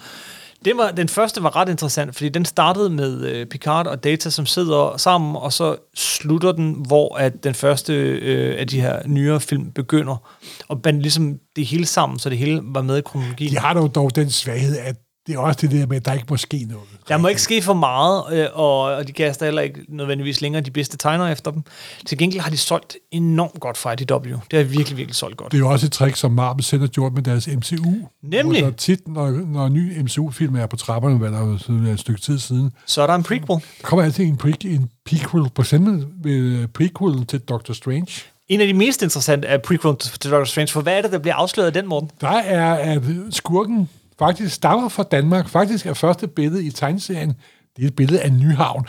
Det 0.65 0.77
var, 0.77 0.91
den 0.91 1.09
første 1.09 1.43
var 1.43 1.55
ret 1.55 1.69
interessant, 1.69 2.15
fordi 2.15 2.29
den 2.29 2.45
startede 2.45 2.89
med 2.89 3.25
øh, 3.25 3.45
Picard 3.45 3.87
og 3.87 4.03
Data, 4.03 4.29
som 4.29 4.45
sidder 4.45 4.97
sammen, 4.97 5.35
og 5.35 5.53
så 5.53 5.75
slutter 5.95 6.51
den, 6.51 6.73
hvor 6.87 7.15
at 7.15 7.43
den 7.43 7.53
første 7.53 7.93
øh, 7.93 8.59
af 8.59 8.67
de 8.67 8.81
her 8.81 9.07
nyere 9.07 9.39
film 9.39 9.71
begynder. 9.71 10.31
Og 10.67 10.81
bandt 10.81 11.01
ligesom 11.01 11.39
det 11.55 11.65
hele 11.65 11.85
sammen, 11.85 12.19
så 12.19 12.29
det 12.29 12.37
hele 12.37 12.61
var 12.63 12.81
med 12.81 12.97
i 12.97 13.01
kronologien. 13.01 13.51
De 13.51 13.57
har 13.57 13.73
dog, 13.73 13.95
dog 13.95 14.15
den 14.15 14.29
svaghed, 14.29 14.77
at 14.77 14.95
det 15.27 15.35
er 15.35 15.39
også 15.39 15.59
det 15.61 15.71
der 15.71 15.85
med, 15.85 15.97
at 15.97 16.05
der 16.05 16.13
ikke 16.13 16.25
må 16.29 16.37
ske 16.37 16.65
noget. 16.69 16.83
Der 17.07 17.17
må 17.17 17.27
ikke 17.27 17.41
ske 17.41 17.61
for 17.61 17.73
meget, 17.73 18.23
øh, 18.33 18.47
og, 18.53 19.07
de 19.07 19.11
kaster 19.13 19.45
heller 19.45 19.61
ikke 19.61 19.79
nødvendigvis 19.87 20.41
længere 20.41 20.61
de 20.61 20.71
bedste 20.71 20.97
tegner 20.97 21.27
efter 21.27 21.51
dem. 21.51 21.63
Til 22.05 22.17
gengæld 22.17 22.41
har 22.41 22.49
de 22.49 22.57
solgt 22.57 22.95
enormt 23.11 23.59
godt 23.59 23.77
fra 23.77 23.91
IDW. 23.93 24.37
Det 24.51 24.57
har 24.59 24.63
virkelig, 24.63 24.97
virkelig 24.97 25.15
solgt 25.15 25.37
godt. 25.37 25.51
Det 25.51 25.57
er 25.57 25.59
jo 25.59 25.69
også 25.69 25.85
et 25.85 25.91
trick, 25.91 26.15
som 26.15 26.31
Marvel 26.31 26.63
selv 26.63 26.81
har 26.81 26.87
gjort 26.87 27.13
med 27.13 27.21
deres 27.23 27.47
MCU. 27.47 27.93
Nemlig. 28.23 28.61
Hvor 28.61 28.69
der 28.69 28.75
tit, 28.77 29.07
når, 29.07 29.31
når 29.31 29.65
en 29.65 29.73
ny 29.73 29.99
MCU-film 30.01 30.55
er 30.55 30.65
på 30.65 30.75
trapperne, 30.75 31.17
hvad 31.17 31.31
der 31.31 31.39
er 31.41 31.45
jo 31.85 31.91
et 31.93 31.99
stykke 31.99 32.21
tid 32.21 32.39
siden, 32.39 32.71
Så 32.85 33.01
er 33.01 33.07
der 33.07 33.15
en 33.15 33.23
prequel. 33.23 33.47
der 33.59 33.83
kommer 33.83 34.03
altid 34.05 34.23
en, 34.25 34.39
pre- 34.43 34.67
en 34.67 34.89
prequel, 35.05 35.49
for 35.55 35.61
eksempel 35.61 36.05
ved 36.23 36.67
prequel 36.67 37.25
til 37.25 37.39
Doctor 37.39 37.73
Strange. 37.73 38.07
En 38.47 38.61
af 38.61 38.67
de 38.67 38.73
mest 38.73 39.01
interessante 39.01 39.47
er 39.47 39.57
prequel 39.57 39.95
til 39.97 40.31
Doctor 40.31 40.43
Strange, 40.43 40.71
for 40.71 40.81
hvad 40.81 40.97
er 40.97 41.01
det, 41.01 41.11
der 41.11 41.17
bliver 41.19 41.35
afsløret 41.35 41.67
af 41.67 41.73
den, 41.73 41.87
Morten? 41.87 42.09
Der 42.21 42.27
er, 42.29 42.73
at 42.95 43.01
skurken 43.29 43.89
faktisk 44.19 44.55
stammer 44.55 44.89
fra 44.89 45.03
Danmark. 45.03 45.49
Faktisk 45.49 45.85
er 45.85 45.93
første 45.93 46.27
billede 46.27 46.65
i 46.65 46.71
tegneserien, 46.71 47.33
det 47.77 47.83
er 47.83 47.87
et 47.87 47.95
billede 47.95 48.21
af 48.21 48.31
Nyhavn. 48.33 48.87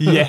Ja, 0.00 0.28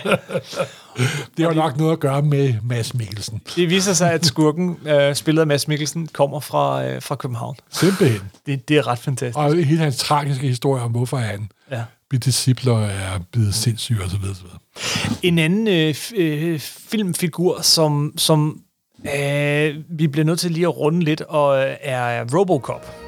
det 1.38 1.46
har 1.46 1.54
nok 1.54 1.78
noget 1.78 1.92
at 1.92 2.00
gøre 2.00 2.22
med 2.22 2.54
Mads 2.64 2.94
Mikkelsen. 2.94 3.42
det 3.56 3.70
viser 3.70 3.94
sig, 3.94 4.12
at 4.12 4.26
skurken, 4.26 4.78
øh, 4.88 5.16
spillet 5.16 5.42
af 5.42 5.48
Mads 5.48 5.68
Mikkelsen, 5.68 6.08
kommer 6.14 6.40
fra, 6.40 6.86
øh, 6.86 7.02
fra 7.02 7.16
København. 7.16 7.56
Simpelthen. 7.72 8.22
Det, 8.46 8.70
det 8.70 8.78
er 8.78 8.88
ret 8.88 9.00
fantastisk. 9.00 9.38
Og 9.38 9.56
hele 9.56 9.78
hans 9.80 9.98
tragiske 9.98 10.48
historie 10.48 10.84
om, 10.84 10.92
hvorfor 10.92 11.18
han 11.18 11.50
Ja. 11.72 11.84
blev 12.10 12.20
discipler 12.20 12.74
og 12.74 12.84
er 12.84 13.20
blevet 13.32 13.54
sindssyg 13.56 13.98
og 14.04 14.10
så 14.10 14.18
videre. 14.18 14.36
Så 14.36 14.42
videre. 14.42 15.18
En 15.24 15.40
anden 15.40 15.68
øh, 15.68 15.96
øh, 16.16 16.60
filmfigur, 16.60 17.62
som, 17.62 18.14
som 18.18 18.62
øh, 19.20 19.76
vi 19.90 20.08
bliver 20.08 20.26
nødt 20.26 20.40
til 20.40 20.52
lige 20.52 20.66
at 20.66 20.78
runde 20.78 21.00
lidt, 21.00 21.22
og 21.22 21.60
øh, 21.70 21.76
er 21.82 22.26
Robocop. 22.38 23.07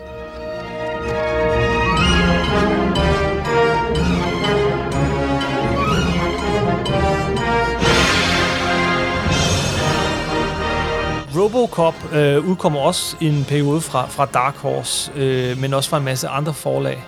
Robocop 11.40 12.14
øh, 12.14 12.50
udkommer 12.50 12.80
også 12.80 13.18
i 13.22 13.28
en 13.28 13.46
periode 13.50 13.82
fra, 13.82 14.08
fra 14.08 14.26
Dark 14.26 14.56
Horse, 14.56 15.12
øh, 15.16 15.58
men 15.58 15.74
også 15.74 15.90
fra 15.90 15.98
en 15.98 16.04
masse 16.04 16.28
andre 16.28 16.54
forlag. 16.54 17.04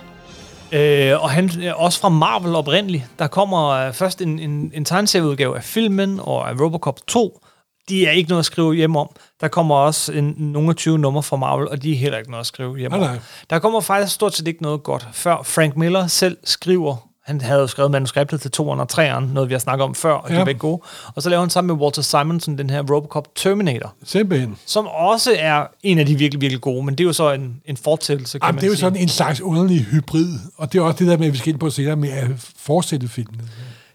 Øh, 0.72 1.22
og 1.22 1.30
han 1.30 1.50
er 1.62 1.72
også 1.72 2.00
fra 2.00 2.08
Marvel 2.08 2.54
oprindeligt. 2.54 3.04
Der 3.18 3.26
kommer 3.26 3.68
øh, 3.68 3.92
først 3.92 4.22
en, 4.22 4.38
en, 4.38 4.72
en 4.74 4.84
tegneserieudgave 4.84 5.56
af 5.56 5.62
filmen 5.62 6.20
og 6.22 6.50
af 6.50 6.60
Robocop 6.60 7.06
2. 7.06 7.40
De 7.88 8.06
er 8.06 8.10
ikke 8.10 8.28
noget 8.28 8.38
at 8.38 8.46
skrive 8.46 8.74
hjem 8.74 8.96
om. 8.96 9.08
Der 9.40 9.48
kommer 9.48 9.74
også 9.74 10.12
en, 10.12 10.34
nogle 10.38 10.68
af 10.68 10.76
20 10.76 10.98
numre 10.98 11.22
fra 11.22 11.36
Marvel, 11.36 11.68
og 11.68 11.82
de 11.82 11.92
er 11.92 11.96
heller 11.96 12.18
ikke 12.18 12.30
noget 12.30 12.42
at 12.42 12.46
skrive 12.46 12.78
hjem 12.78 12.92
om. 12.92 13.00
Nej, 13.00 13.08
nej. 13.08 13.18
Der 13.50 13.58
kommer 13.58 13.80
faktisk 13.80 14.14
stort 14.14 14.34
set 14.34 14.48
ikke 14.48 14.62
noget 14.62 14.82
godt, 14.82 15.08
før 15.12 15.42
Frank 15.42 15.76
Miller 15.76 16.06
selv 16.06 16.36
skriver 16.44 17.11
han 17.24 17.40
havde 17.40 17.60
jo 17.60 17.66
skrevet 17.66 17.90
manuskriptet 17.90 18.40
til 18.40 18.50
203'eren, 18.60 19.20
noget 19.32 19.48
vi 19.48 19.54
har 19.54 19.58
snakket 19.58 19.84
om 19.84 19.94
før, 19.94 20.12
og 20.12 20.28
de 20.30 20.34
Ja. 20.34 20.44
begge 20.44 20.58
gode. 20.58 20.80
Og 21.14 21.22
så 21.22 21.28
laver 21.30 21.40
han 21.40 21.50
sammen 21.50 21.76
med 21.76 21.82
Walter 21.84 22.02
Simonson 22.02 22.58
den 22.58 22.70
her 22.70 22.82
Robocop 22.82 23.28
Terminator, 23.34 23.94
Simpelthen. 24.04 24.56
som 24.66 24.86
også 24.86 25.36
er 25.38 25.64
en 25.82 25.98
af 25.98 26.06
de 26.06 26.14
virkelig, 26.18 26.40
virkelig 26.40 26.60
gode, 26.60 26.84
men 26.84 26.94
det 26.94 27.04
er 27.04 27.06
jo 27.06 27.12
så 27.12 27.32
en, 27.32 27.60
en 27.66 27.76
fortsættelse, 27.76 28.38
kan 28.38 28.46
Jamen, 28.46 28.54
man 28.56 28.60
det 28.60 28.66
er 28.66 28.70
jo 28.70 28.74
sige. 28.74 28.80
sådan 28.80 28.98
en 28.98 29.08
slags 29.08 29.40
underlig 29.40 29.80
hybrid, 29.80 30.28
og 30.56 30.72
det 30.72 30.78
er 30.78 30.82
også 30.82 30.96
det 30.98 31.06
der 31.06 31.16
med, 31.18 31.26
at 31.26 31.32
vi 31.32 31.38
skal 31.38 31.50
ind 31.52 31.60
på 31.60 31.70
senere 31.70 31.96
med 31.96 32.08
at 32.10 32.26
fortsætte 32.58 33.08
filmen. 33.08 33.40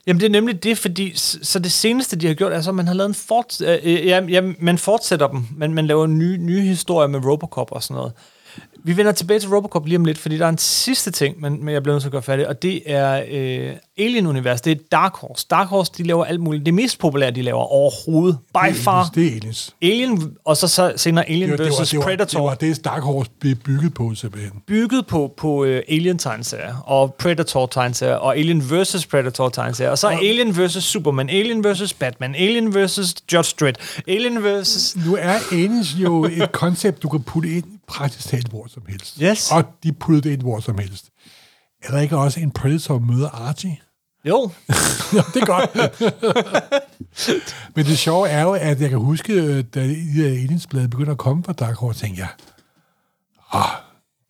Jamen, 0.07 0.19
det 0.19 0.25
er 0.25 0.31
nemlig 0.31 0.63
det, 0.63 0.77
fordi 0.77 1.13
så 1.43 1.59
det 1.59 1.71
seneste, 1.71 2.15
de 2.15 2.27
har 2.27 2.33
gjort, 2.33 2.53
er 2.53 2.61
så, 2.61 2.69
at 2.69 2.75
man 2.75 2.87
har 2.87 2.93
lavet 2.93 3.07
en 3.09 3.15
fort, 3.15 3.61
øh, 3.61 3.77
øh, 3.83 4.05
ja, 4.05 4.21
ja, 4.29 4.41
man 4.59 4.77
fortsætter 4.77 5.27
dem, 5.27 5.45
men 5.57 5.73
man 5.73 5.87
laver 5.87 6.07
nye, 6.07 6.37
nye 6.37 6.61
historier 6.61 7.07
med 7.07 7.25
Robocop 7.25 7.71
og 7.71 7.83
sådan 7.83 7.95
noget. 7.95 8.11
Vi 8.87 8.97
vender 8.97 9.11
tilbage 9.11 9.39
til 9.39 9.49
Robocop 9.49 9.85
lige 9.85 9.97
om 9.97 10.05
lidt, 10.05 10.17
fordi 10.17 10.37
der 10.37 10.45
er 10.45 10.49
en 10.49 10.57
sidste 10.57 11.11
ting, 11.11 11.41
men, 11.41 11.65
men 11.65 11.73
jeg 11.73 11.83
bliver 11.83 11.93
nødt 11.95 12.01
til 12.01 12.07
at 12.07 12.11
gøre 12.11 12.21
færdig, 12.21 12.47
og 12.47 12.61
det 12.61 12.81
er 12.85 13.23
øh, 13.31 13.75
Alien-univers. 13.97 14.61
Det 14.61 14.71
er 14.71 14.75
Dark 14.91 15.15
Horse. 15.15 15.45
Dark 15.49 15.67
Horse, 15.67 15.91
de 15.97 16.03
laver 16.03 16.25
alt 16.25 16.39
muligt. 16.39 16.65
Det 16.65 16.73
mest 16.73 16.99
populære, 16.99 17.31
de 17.31 17.41
laver 17.41 17.59
overhovedet. 17.59 18.37
By 18.53 18.59
Det 18.65 18.69
er 18.69 18.73
far. 18.73 18.99
aliens, 19.01 19.11
Det 19.15 19.27
er 19.27 19.31
aliens. 19.35 19.75
Alien, 19.81 20.37
og 20.45 20.57
så, 20.57 20.67
så 20.67 20.93
senere 20.95 21.29
Alien 21.29 21.49
Det 21.49 21.59
var, 21.59 21.65
det, 21.65 21.73
vs. 21.73 21.89
det, 21.89 21.97
var, 21.99 22.03
det 22.05 22.17
Predator. 22.17 22.41
var 22.43 22.53
det, 22.55 22.85
Dark 22.85 23.03
Horse 23.03 23.29
blev 23.39 23.55
bygget 23.55 23.93
på, 23.93 24.15
simpelthen. 24.15 24.51
bygget 24.67 25.07
på, 25.07 25.33
på 25.37 25.63
uh, 25.63 25.67
Alien-tegneserier, 25.89 26.75
og 26.85 27.13
Predator-tegneserier, 27.13 28.15
og 28.15 28.37
Alien 28.37 28.61
vs. 28.71 29.05
Predator-tegneserier, 29.05 29.91
og 29.91 29.97
så 29.97 30.07
Alien 30.07 30.57
vs. 30.57 30.83
Superman, 30.83 31.29
Alien 31.29 31.63
vs. 31.63 31.93
Batman, 31.93 32.35
Alien 32.35 32.75
vs. 32.75 33.15
Judge 33.33 33.53
Dredd, 33.59 33.75
Alien 34.07 34.43
vs. 34.43 34.97
Nu 35.05 35.15
er 35.19 35.33
aliens 35.51 35.95
jo 35.97 36.23
et 36.25 36.51
koncept, 36.51 37.03
du 37.03 37.09
kan 37.09 37.21
putte 37.23 37.49
ind 37.49 37.63
praktisk 37.87 38.27
talt 38.27 38.47
hvor 38.49 38.67
som 38.67 38.83
helst. 38.89 39.17
Yes. 39.21 39.51
Og 39.51 39.63
de 39.83 39.93
puttede 39.93 40.23
det 40.29 40.33
ind 40.33 40.41
hvor 40.41 40.59
som 40.59 40.77
helst. 40.77 41.09
Er 41.83 41.91
der 41.91 41.99
ikke 41.99 42.17
også 42.17 42.39
en 42.39 42.51
Predator 42.51 42.99
møder 42.99 43.29
Archie? 43.29 43.77
Jo, 44.25 44.51
Ja, 45.13 45.21
det 45.33 45.41
er 45.41 45.45
godt. 45.45 45.75
Men 47.75 47.85
det 47.85 47.97
sjove 47.97 48.29
er 48.29 48.41
jo, 48.41 48.51
at 48.53 48.81
jeg 48.81 48.89
kan 48.89 48.99
huske, 48.99 49.61
da 49.61 49.79
aliensblade 49.79 50.87
begyndte 50.89 51.11
at 51.11 51.17
komme 51.17 51.43
fra 51.43 51.53
Dark 51.53 51.75
Horse, 51.75 51.99
tænkte 52.05 52.19
jeg, 52.21 52.29
ah, 53.53 53.69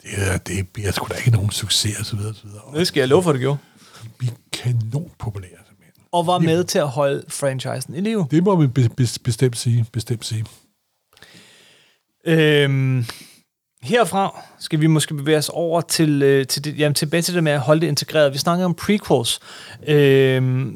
det, 0.01 0.09
er- 0.33 0.37
det 0.37 0.67
bliver 0.69 0.91
sgu 0.91 1.07
da 1.09 1.13
ikke 1.13 1.31
nogen 1.31 1.51
succes, 1.51 1.99
og 1.99 2.05
så 2.05 2.15
videre, 2.15 2.29
og 2.31 2.35
så 2.35 2.47
videre. 2.47 2.79
det 2.79 2.87
skal 2.87 3.01
jeg 3.01 3.07
love 3.09 3.23
for, 3.23 3.31
det 3.31 3.41
gjorde. 3.41 3.57
Vi 4.19 4.29
kanon 4.53 5.11
populære, 5.19 5.49
simpelthen. 5.67 6.03
Og 6.11 6.27
var 6.27 6.39
med 6.39 6.63
til 6.63 6.79
at 6.79 6.87
holde 6.89 7.23
franchisen 7.29 7.93
i 7.95 8.01
live. 8.01 8.27
Det 8.31 8.43
må 8.43 8.55
vi 8.55 8.67
be- 8.67 8.89
be- 8.89 9.19
bestemt 9.23 9.57
sige, 9.57 9.85
bestemt 9.93 10.25
sige. 10.25 10.45
Øhm, 12.25 13.05
herfra 13.87 14.43
skal 14.59 14.81
vi 14.81 14.87
måske 14.87 15.13
bevæge 15.13 15.37
os 15.37 15.49
over 15.53 15.81
til, 15.81 16.21
øh, 16.23 16.47
til 16.47 16.63
det, 16.63 16.79
jamen, 16.79 16.93
tilbage 16.93 17.21
til 17.21 17.35
det 17.35 17.43
med 17.43 17.51
at 17.51 17.59
holde 17.59 17.81
det 17.81 17.87
integreret. 17.87 18.33
Vi 18.33 18.37
snakker 18.37 18.65
om 18.65 18.73
prequels, 18.73 19.29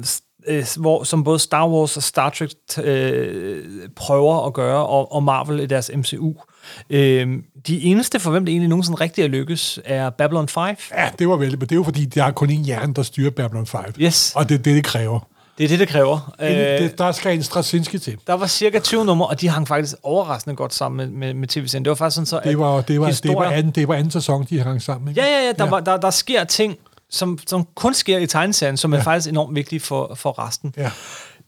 s- 0.06 0.22
øh, 0.48 0.66
hvor, 0.80 1.04
som 1.04 1.24
både 1.24 1.40
Star 1.40 1.68
Wars 1.70 1.98
og 1.98 2.04
Star 2.04 2.30
Trek 2.30 2.52
øh, 2.84 3.64
prøver 3.96 4.46
at 4.48 4.54
gøre, 4.54 4.86
og, 4.88 5.12
og 5.12 5.24
Marvel 5.24 5.60
i 5.60 5.66
deres 5.66 5.92
MCU. 5.96 6.34
Øhm, 6.90 7.44
de 7.68 7.82
eneste, 7.84 8.20
for 8.20 8.32
hvem 8.32 8.46
det 8.46 8.52
egentlig 8.52 8.70
nogensinde 8.70 9.00
rigtig 9.02 9.24
er 9.24 9.28
lykkes, 9.28 9.80
er 9.86 10.10
Babylon 10.10 10.48
5. 10.48 10.62
Ja, 10.98 11.10
det 11.20 11.30
var 11.30 11.36
vel, 11.36 11.50
men 11.52 11.60
det 11.60 11.72
er 11.72 11.76
jo 11.76 11.84
fordi, 11.84 12.06
der 12.06 12.24
er 12.24 12.32
kun 12.32 12.50
en 12.50 12.66
hjerne, 12.66 12.94
der 12.94 13.04
styrer 13.04 13.30
Babylon 13.32 13.66
5. 13.68 13.82
Yes. 14.00 14.34
Og 14.36 14.50
det 14.50 14.56
er 14.60 14.64
det, 14.64 14.76
det 14.76 14.84
kræver. 14.84 15.20
Det 15.58 15.64
er 15.64 15.68
det, 15.68 15.80
det 15.80 15.88
kræver. 15.88 16.34
Øh, 16.42 16.50
Øh, 16.52 16.58
det, 16.58 16.98
der 16.98 17.12
skal 17.12 17.34
en 17.34 17.44
Straczynski 17.44 18.00
til. 18.00 18.18
der 18.28 18.34
var 18.34 18.48
cirka 18.48 18.80
20 18.80 19.06
numre, 19.06 19.28
og 19.28 19.42
de 19.42 19.50
hang 19.50 19.68
faktisk 19.68 19.96
overraskende 20.04 20.56
godt 20.56 20.74
sammen 20.74 20.98
med, 20.98 21.08
med, 21.28 21.34
med 21.34 21.48
tv-serien. 21.48 21.86
Det 21.86 21.90
var 21.90 21.96
faktisk 21.96 22.16
sådan 22.16 22.26
så, 22.26 22.42
Det 22.44 22.60
var, 22.60 22.66
det 22.66 22.76
var, 22.76 22.82
det 22.82 23.00
var, 23.02 23.08
historier- 23.08 23.50
anden, 23.52 23.72
det 23.72 23.88
var 23.88 23.94
anden 23.96 24.12
sæson, 24.12 24.48
de 24.50 24.60
hang 24.60 24.82
sammen. 24.82 25.10
Ikke? 25.10 25.22
Ja, 25.22 25.28
ja, 25.28 25.46
ja. 25.46 25.52
Der, 25.52 25.64
Ja. 25.64 25.70
Var, 25.70 25.80
der, 25.80 25.98
der 25.98 26.10
sker 26.10 26.44
ting, 26.44 26.78
som, 27.10 27.40
som 27.48 27.68
kun 27.76 27.94
sker 27.94 28.18
i 28.18 28.28
tegneserien, 28.28 28.78
som 28.78 28.94
er 28.94 29.02
faktisk 29.02 29.30
enormt 29.30 29.56
vigtige 29.56 29.80
for, 29.80 30.16
for 30.16 30.48
resten. 30.48 30.74
Ja. 30.78 30.92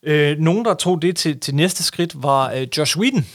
Øh, 0.04 0.38
nogen, 0.40 0.66
der 0.66 0.74
tog 0.74 1.02
det 1.02 1.16
til, 1.16 1.40
til 1.40 1.56
næste 1.56 1.84
skridt, 1.84 2.24
var 2.24 2.52
øh, 2.52 2.68
Josh 2.78 2.98
Whedon 3.00 3.26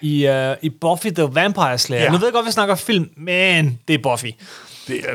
i, 0.00 0.26
øh, 0.26 0.56
i 0.62 0.68
Buffy 0.70 1.06
the 1.08 1.28
Vampire 1.32 1.78
Slayer. 1.78 2.02
Ja. 2.02 2.10
Nu 2.10 2.16
ved 2.18 2.26
jeg 2.26 2.32
godt, 2.32 2.46
vi 2.46 2.50
snakker 2.50 2.74
film, 2.74 3.10
men 3.16 3.78
det 3.88 3.94
er 3.94 3.98
Buffy. 4.02 4.26
Det 4.88 4.96
er, 4.96 5.14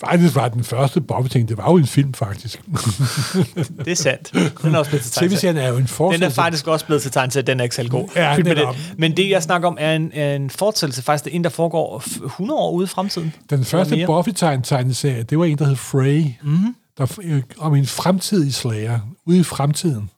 faktisk 0.00 0.34
var 0.34 0.48
den 0.48 0.64
første 0.64 1.00
Bobby-ting, 1.00 1.48
det 1.48 1.56
var 1.56 1.70
jo 1.70 1.76
en 1.76 1.86
film, 1.86 2.14
faktisk. 2.14 2.62
Det 3.84 3.88
er 3.88 3.94
sandt. 3.94 4.32
Den 4.62 4.74
er 4.74 4.78
også 4.78 4.90
blevet 4.90 5.04
til. 5.04 5.28
TV-serien 5.28 5.56
er 5.56 5.68
jo 5.68 5.74
en 5.74 5.80
Den 5.80 5.88
fortsættelse. 5.88 6.40
er 6.40 6.44
faktisk 6.44 6.66
også 6.66 6.86
blevet 6.86 7.02
til 7.02 7.10
tegneserie, 7.10 7.46
den 7.46 7.60
er 7.60 7.64
ikke 7.64 7.74
særlig 7.74 7.90
god. 7.92 8.08
Ja, 8.16 8.36
med 8.36 8.44
netop. 8.44 8.74
det. 8.74 8.94
Men 8.98 9.16
det, 9.16 9.30
jeg 9.30 9.42
snakker 9.42 9.68
om, 9.68 9.76
er 9.80 9.92
en, 9.96 10.12
en 10.12 10.50
fortsættelse. 10.50 11.02
Faktisk 11.02 11.24
det 11.24 11.30
er 11.30 11.34
en, 11.36 11.44
der 11.44 11.50
foregår 11.50 11.98
f- 12.06 12.24
100 12.24 12.60
år 12.60 12.70
ude 12.70 12.84
i 12.84 12.86
fremtiden. 12.86 13.34
Den 13.50 13.64
første. 13.64 14.04
Buffy-tegneserie, 14.06 15.22
det 15.22 15.38
var 15.38 15.44
en, 15.44 15.58
der 15.58 15.64
hed 15.64 15.76
Frey, 15.76 16.24
mm-hmm. 16.42 16.74
der, 16.98 17.18
øh, 17.22 17.42
om 17.58 17.74
en 17.74 17.86
fremtidig 17.86 18.54
slager, 18.54 19.00
ude 19.26 19.38
i 19.38 19.42
fremtiden, 19.42 20.10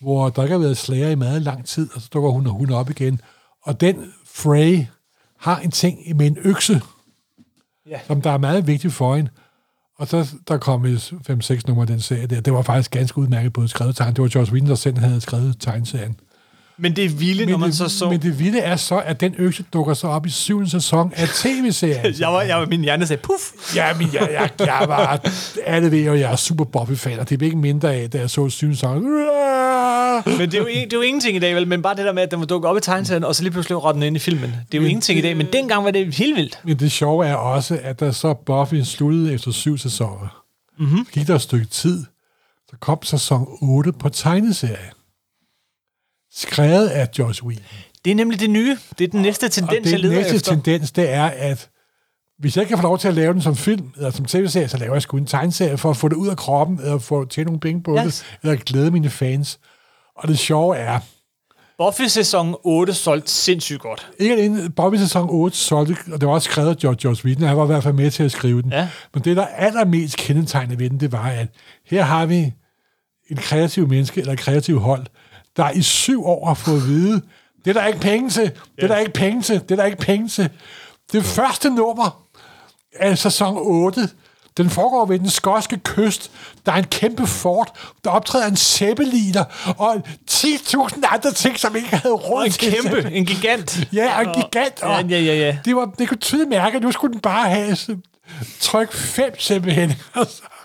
hvor 0.00 0.28
der 0.28 0.42
ikke 0.42 0.52
har 0.52 0.58
været 0.60 0.76
slager 0.78 1.10
i 1.10 1.14
meget 1.14 1.42
lang 1.42 1.64
tid, 1.66 1.88
og 1.94 2.00
så 2.00 2.08
dukker 2.14 2.30
hun 2.30 2.46
og 2.46 2.52
hun 2.52 2.70
op 2.70 2.90
igen. 2.90 3.20
Og 3.62 3.80
den 3.80 3.96
Frey 4.34 4.84
har 5.40 5.58
en 5.58 5.70
ting 5.70 5.98
med 6.16 6.26
en 6.26 6.36
økse, 6.44 6.80
Ja. 7.90 7.98
som 8.06 8.22
der 8.22 8.30
er 8.30 8.38
meget 8.38 8.66
vigtigt 8.66 8.92
for 8.92 9.16
en. 9.16 9.28
Og 9.98 10.08
så 10.08 10.34
der 10.48 10.58
kom 10.58 10.84
5-6 10.84 11.60
nummer 11.66 11.82
af 11.82 11.86
den 11.86 12.00
serie 12.00 12.26
der. 12.26 12.40
Det 12.40 12.52
var 12.52 12.62
faktisk 12.62 12.90
ganske 12.90 13.18
udmærket 13.18 13.52
både 13.52 13.68
skrevet 13.68 13.96
tegn. 13.96 14.14
Det 14.14 14.22
var 14.22 14.28
George 14.28 14.52
Whedon, 14.52 14.68
der 14.68 14.74
selv 14.74 14.98
havde 14.98 15.20
skrevet 15.20 15.56
tegnserien. 15.60 16.20
Men 16.78 16.96
det 16.96 17.04
er 17.04 17.08
vildt, 17.08 17.50
når 17.50 17.58
man 17.58 17.68
det, 17.68 17.76
så 17.76 17.88
så... 17.88 18.10
men 18.10 18.22
det 18.22 18.38
vilde 18.38 18.58
er 18.58 18.76
så, 18.76 18.98
at 18.98 19.20
den 19.20 19.34
økse 19.38 19.64
dukker 19.72 19.94
så 19.94 20.06
op 20.06 20.26
i 20.26 20.30
syvende 20.30 20.70
sæson 20.70 21.12
af 21.16 21.28
tv-serien. 21.28 22.14
jeg 22.20 22.28
var, 22.28 22.42
jeg 22.42 22.56
var, 22.56 22.66
min 22.66 22.80
hjerne 22.80 23.06
sagde, 23.06 23.22
puff, 23.22 23.76
Ja, 23.76 23.94
men 23.98 24.08
jeg, 24.12 24.28
jeg, 24.32 24.50
jeg 24.66 24.84
var 24.88 25.20
alle 25.66 25.90
ved, 25.90 26.08
og 26.08 26.20
jeg 26.20 26.32
er 26.32 26.36
super 26.36 26.64
Bobby-fan, 26.64 27.18
og 27.18 27.28
det 27.28 27.38
blev 27.38 27.46
ikke 27.46 27.58
mindre 27.58 27.94
af, 27.94 28.10
da 28.10 28.18
jeg 28.18 28.30
så 28.30 28.48
syvende 28.48 28.76
sæson. 28.76 29.02
Men 30.38 30.50
det 30.50 30.54
er, 30.54 30.58
jo, 30.58 30.66
det 30.66 30.92
er 30.92 30.96
jo 30.96 31.00
ingenting 31.00 31.36
i 31.36 31.40
dag, 31.40 31.54
vel? 31.54 31.68
Men 31.68 31.82
bare 31.82 31.96
det 31.96 32.04
der 32.04 32.12
med, 32.12 32.22
at 32.22 32.30
den 32.30 32.40
var 32.40 32.46
dukket 32.46 32.70
op 32.70 32.76
i 32.76 32.80
tegneserien, 32.80 33.24
og 33.24 33.34
så 33.34 33.42
lige 33.42 33.52
pludselig 33.52 33.84
rød 33.84 33.94
den 33.94 34.02
ind 34.02 34.16
i 34.16 34.18
filmen. 34.18 34.54
Det 34.72 34.78
er 34.78 34.82
jo 34.82 34.88
ingenting 34.88 35.18
i 35.18 35.22
dag, 35.22 35.36
men 35.36 35.46
dengang 35.52 35.84
var 35.84 35.90
det 35.90 36.14
helt 36.14 36.36
vildt. 36.36 36.60
Men 36.64 36.78
det 36.78 36.92
sjove 36.92 37.26
er 37.26 37.34
også, 37.34 37.78
at 37.82 38.00
da 38.00 38.12
så 38.12 38.34
Buffy 38.34 38.74
sluttede 38.74 39.32
efter 39.32 39.50
syv 39.50 39.78
sæsoner, 39.78 40.42
mm-hmm. 40.78 41.06
gik 41.12 41.26
der 41.26 41.34
et 41.34 41.42
stykke 41.42 41.66
tid, 41.66 42.04
så 42.70 42.76
kom 42.80 42.98
sæson 43.02 43.48
8 43.62 43.92
på 43.92 44.08
tegneserie. 44.08 44.95
Skrevet 46.36 46.88
af 46.88 47.08
Josh 47.18 47.44
Whedon. 47.44 47.64
Det 48.04 48.10
er 48.10 48.14
nemlig 48.14 48.40
det 48.40 48.50
nye. 48.50 48.78
Det 48.98 49.04
er 49.04 49.08
den 49.08 49.22
næste 49.22 49.44
Og 49.44 49.50
tendens, 49.52 49.86
jeg 49.86 49.92
det 49.92 50.00
leder 50.00 50.16
næste 50.16 50.34
efter. 50.36 50.50
tendens, 50.52 50.92
det 50.92 51.10
er, 51.10 51.24
at 51.24 51.68
hvis 52.38 52.56
jeg 52.56 52.66
kan 52.66 52.78
få 52.78 52.82
lov 52.82 52.98
til 52.98 53.08
at 53.08 53.14
lave 53.14 53.32
den 53.32 53.42
som 53.42 53.56
film, 53.56 53.92
eller 53.96 54.10
som 54.10 54.24
tv-serie, 54.24 54.68
så 54.68 54.76
laver 54.78 54.92
jeg 54.94 55.02
sgu 55.02 55.16
en 55.16 55.26
tegneserie 55.26 55.78
for 55.78 55.90
at 55.90 55.96
få 55.96 56.08
det 56.08 56.16
ud 56.16 56.28
af 56.28 56.36
kroppen, 56.36 56.80
eller 56.80 56.98
få 56.98 57.24
tjene 57.24 57.46
nogle 57.46 57.60
penge 57.60 57.82
på 57.82 57.96
Yes. 57.96 58.04
det, 58.20 58.36
eller 58.42 58.56
glæde 58.56 58.90
mine 58.90 59.10
fans. 59.10 59.58
Og 60.16 60.28
det 60.28 60.38
sjove 60.38 60.76
er, 60.76 60.98
Buffy 61.78 62.02
sæson 62.02 62.54
8 62.64 62.94
solgte 62.94 63.30
sindssygt 63.30 63.80
godt. 63.80 64.10
ikke 64.18 64.34
alene 64.34 64.70
Bobby 64.70 64.96
sæson 64.96 65.26
8 65.30 65.56
solgte, 65.56 65.96
og 66.12 66.20
det 66.20 66.28
var 66.28 66.34
også 66.34 66.50
skrevet 66.50 66.70
af 66.70 66.76
George, 66.76 66.96
George 67.02 67.24
Whedon, 67.24 67.42
han 67.48 67.56
var 67.56 67.62
i 67.64 67.66
hvert 67.66 67.82
fald 67.82 67.94
med 67.94 68.10
til 68.10 68.22
at 68.22 68.32
skrive 68.32 68.62
den. 68.62 68.72
Ja. 68.72 68.88
Men 69.14 69.22
det, 69.24 69.36
der 69.36 69.42
er 69.42 69.46
allermest 69.66 70.16
kendetegnende 70.16 70.78
ved 70.78 70.90
den, 70.90 71.00
det 71.00 71.12
var, 71.12 71.28
at 71.28 71.48
her 71.86 72.02
har 72.02 72.26
vi 72.26 72.52
en 73.30 73.36
kreativ 73.36 73.88
menneske, 73.88 74.20
eller 74.20 74.32
et 74.32 74.38
kreativ 74.38 74.78
hold, 74.78 75.06
der 75.56 75.70
i 75.70 75.82
syv 75.82 76.26
år 76.26 76.46
har 76.46 76.54
fået 76.54 76.76
at 76.76 76.88
vide, 76.88 77.22
det 77.64 77.76
er 77.76 77.80
der 77.80 77.86
ikke 77.86 78.00
penge 78.00 78.30
til, 78.30 78.50
det 78.76 78.82
er 78.84 78.88
der 78.88 78.96
ikke 78.96 79.12
penge 79.12 79.42
til, 79.42 79.60
det 79.60 79.70
er 79.70 79.76
der 79.76 79.84
ikke 79.84 79.98
penge 79.98 80.28
til. 80.28 80.50
Det 81.12 81.24
første 81.24 81.70
nummer 81.70 82.22
af 83.00 83.18
sæson 83.18 83.54
8, 83.58 84.08
den 84.56 84.70
foregår 84.70 85.06
ved 85.06 85.18
den 85.18 85.30
skotske 85.30 85.78
kyst. 85.84 86.30
Der 86.66 86.72
er 86.72 86.76
en 86.76 86.84
kæmpe 86.84 87.26
fort. 87.26 87.70
Der 88.04 88.10
optræder 88.10 88.46
en 88.46 88.56
sæbeliner 88.56 89.44
og 89.78 90.02
10.000 90.30 91.00
andre 91.14 91.32
ting, 91.32 91.58
som 91.58 91.76
ikke 91.76 91.88
havde 91.96 92.14
råd 92.14 92.44
En 92.46 92.52
til. 92.52 92.72
kæmpe, 92.72 93.10
en 93.12 93.26
gigant. 93.26 93.88
Ja, 93.92 94.16
og 94.16 94.22
en 94.22 94.42
gigant. 94.42 94.82
Ja, 94.82 94.96
Og 94.98 95.04
ja, 95.04 95.20
ja, 95.20 95.34
ja. 95.34 95.58
Det, 95.64 95.76
var, 95.76 95.84
det 95.98 96.08
kunne 96.08 96.18
tydeligt 96.18 96.50
mærke, 96.50 96.76
at 96.76 96.82
nu 96.82 96.92
skulle 96.92 97.12
den 97.12 97.20
bare 97.20 97.48
have 97.50 97.76
tryk 98.60 98.92
5 98.92 99.34
simpelthen. 99.38 99.92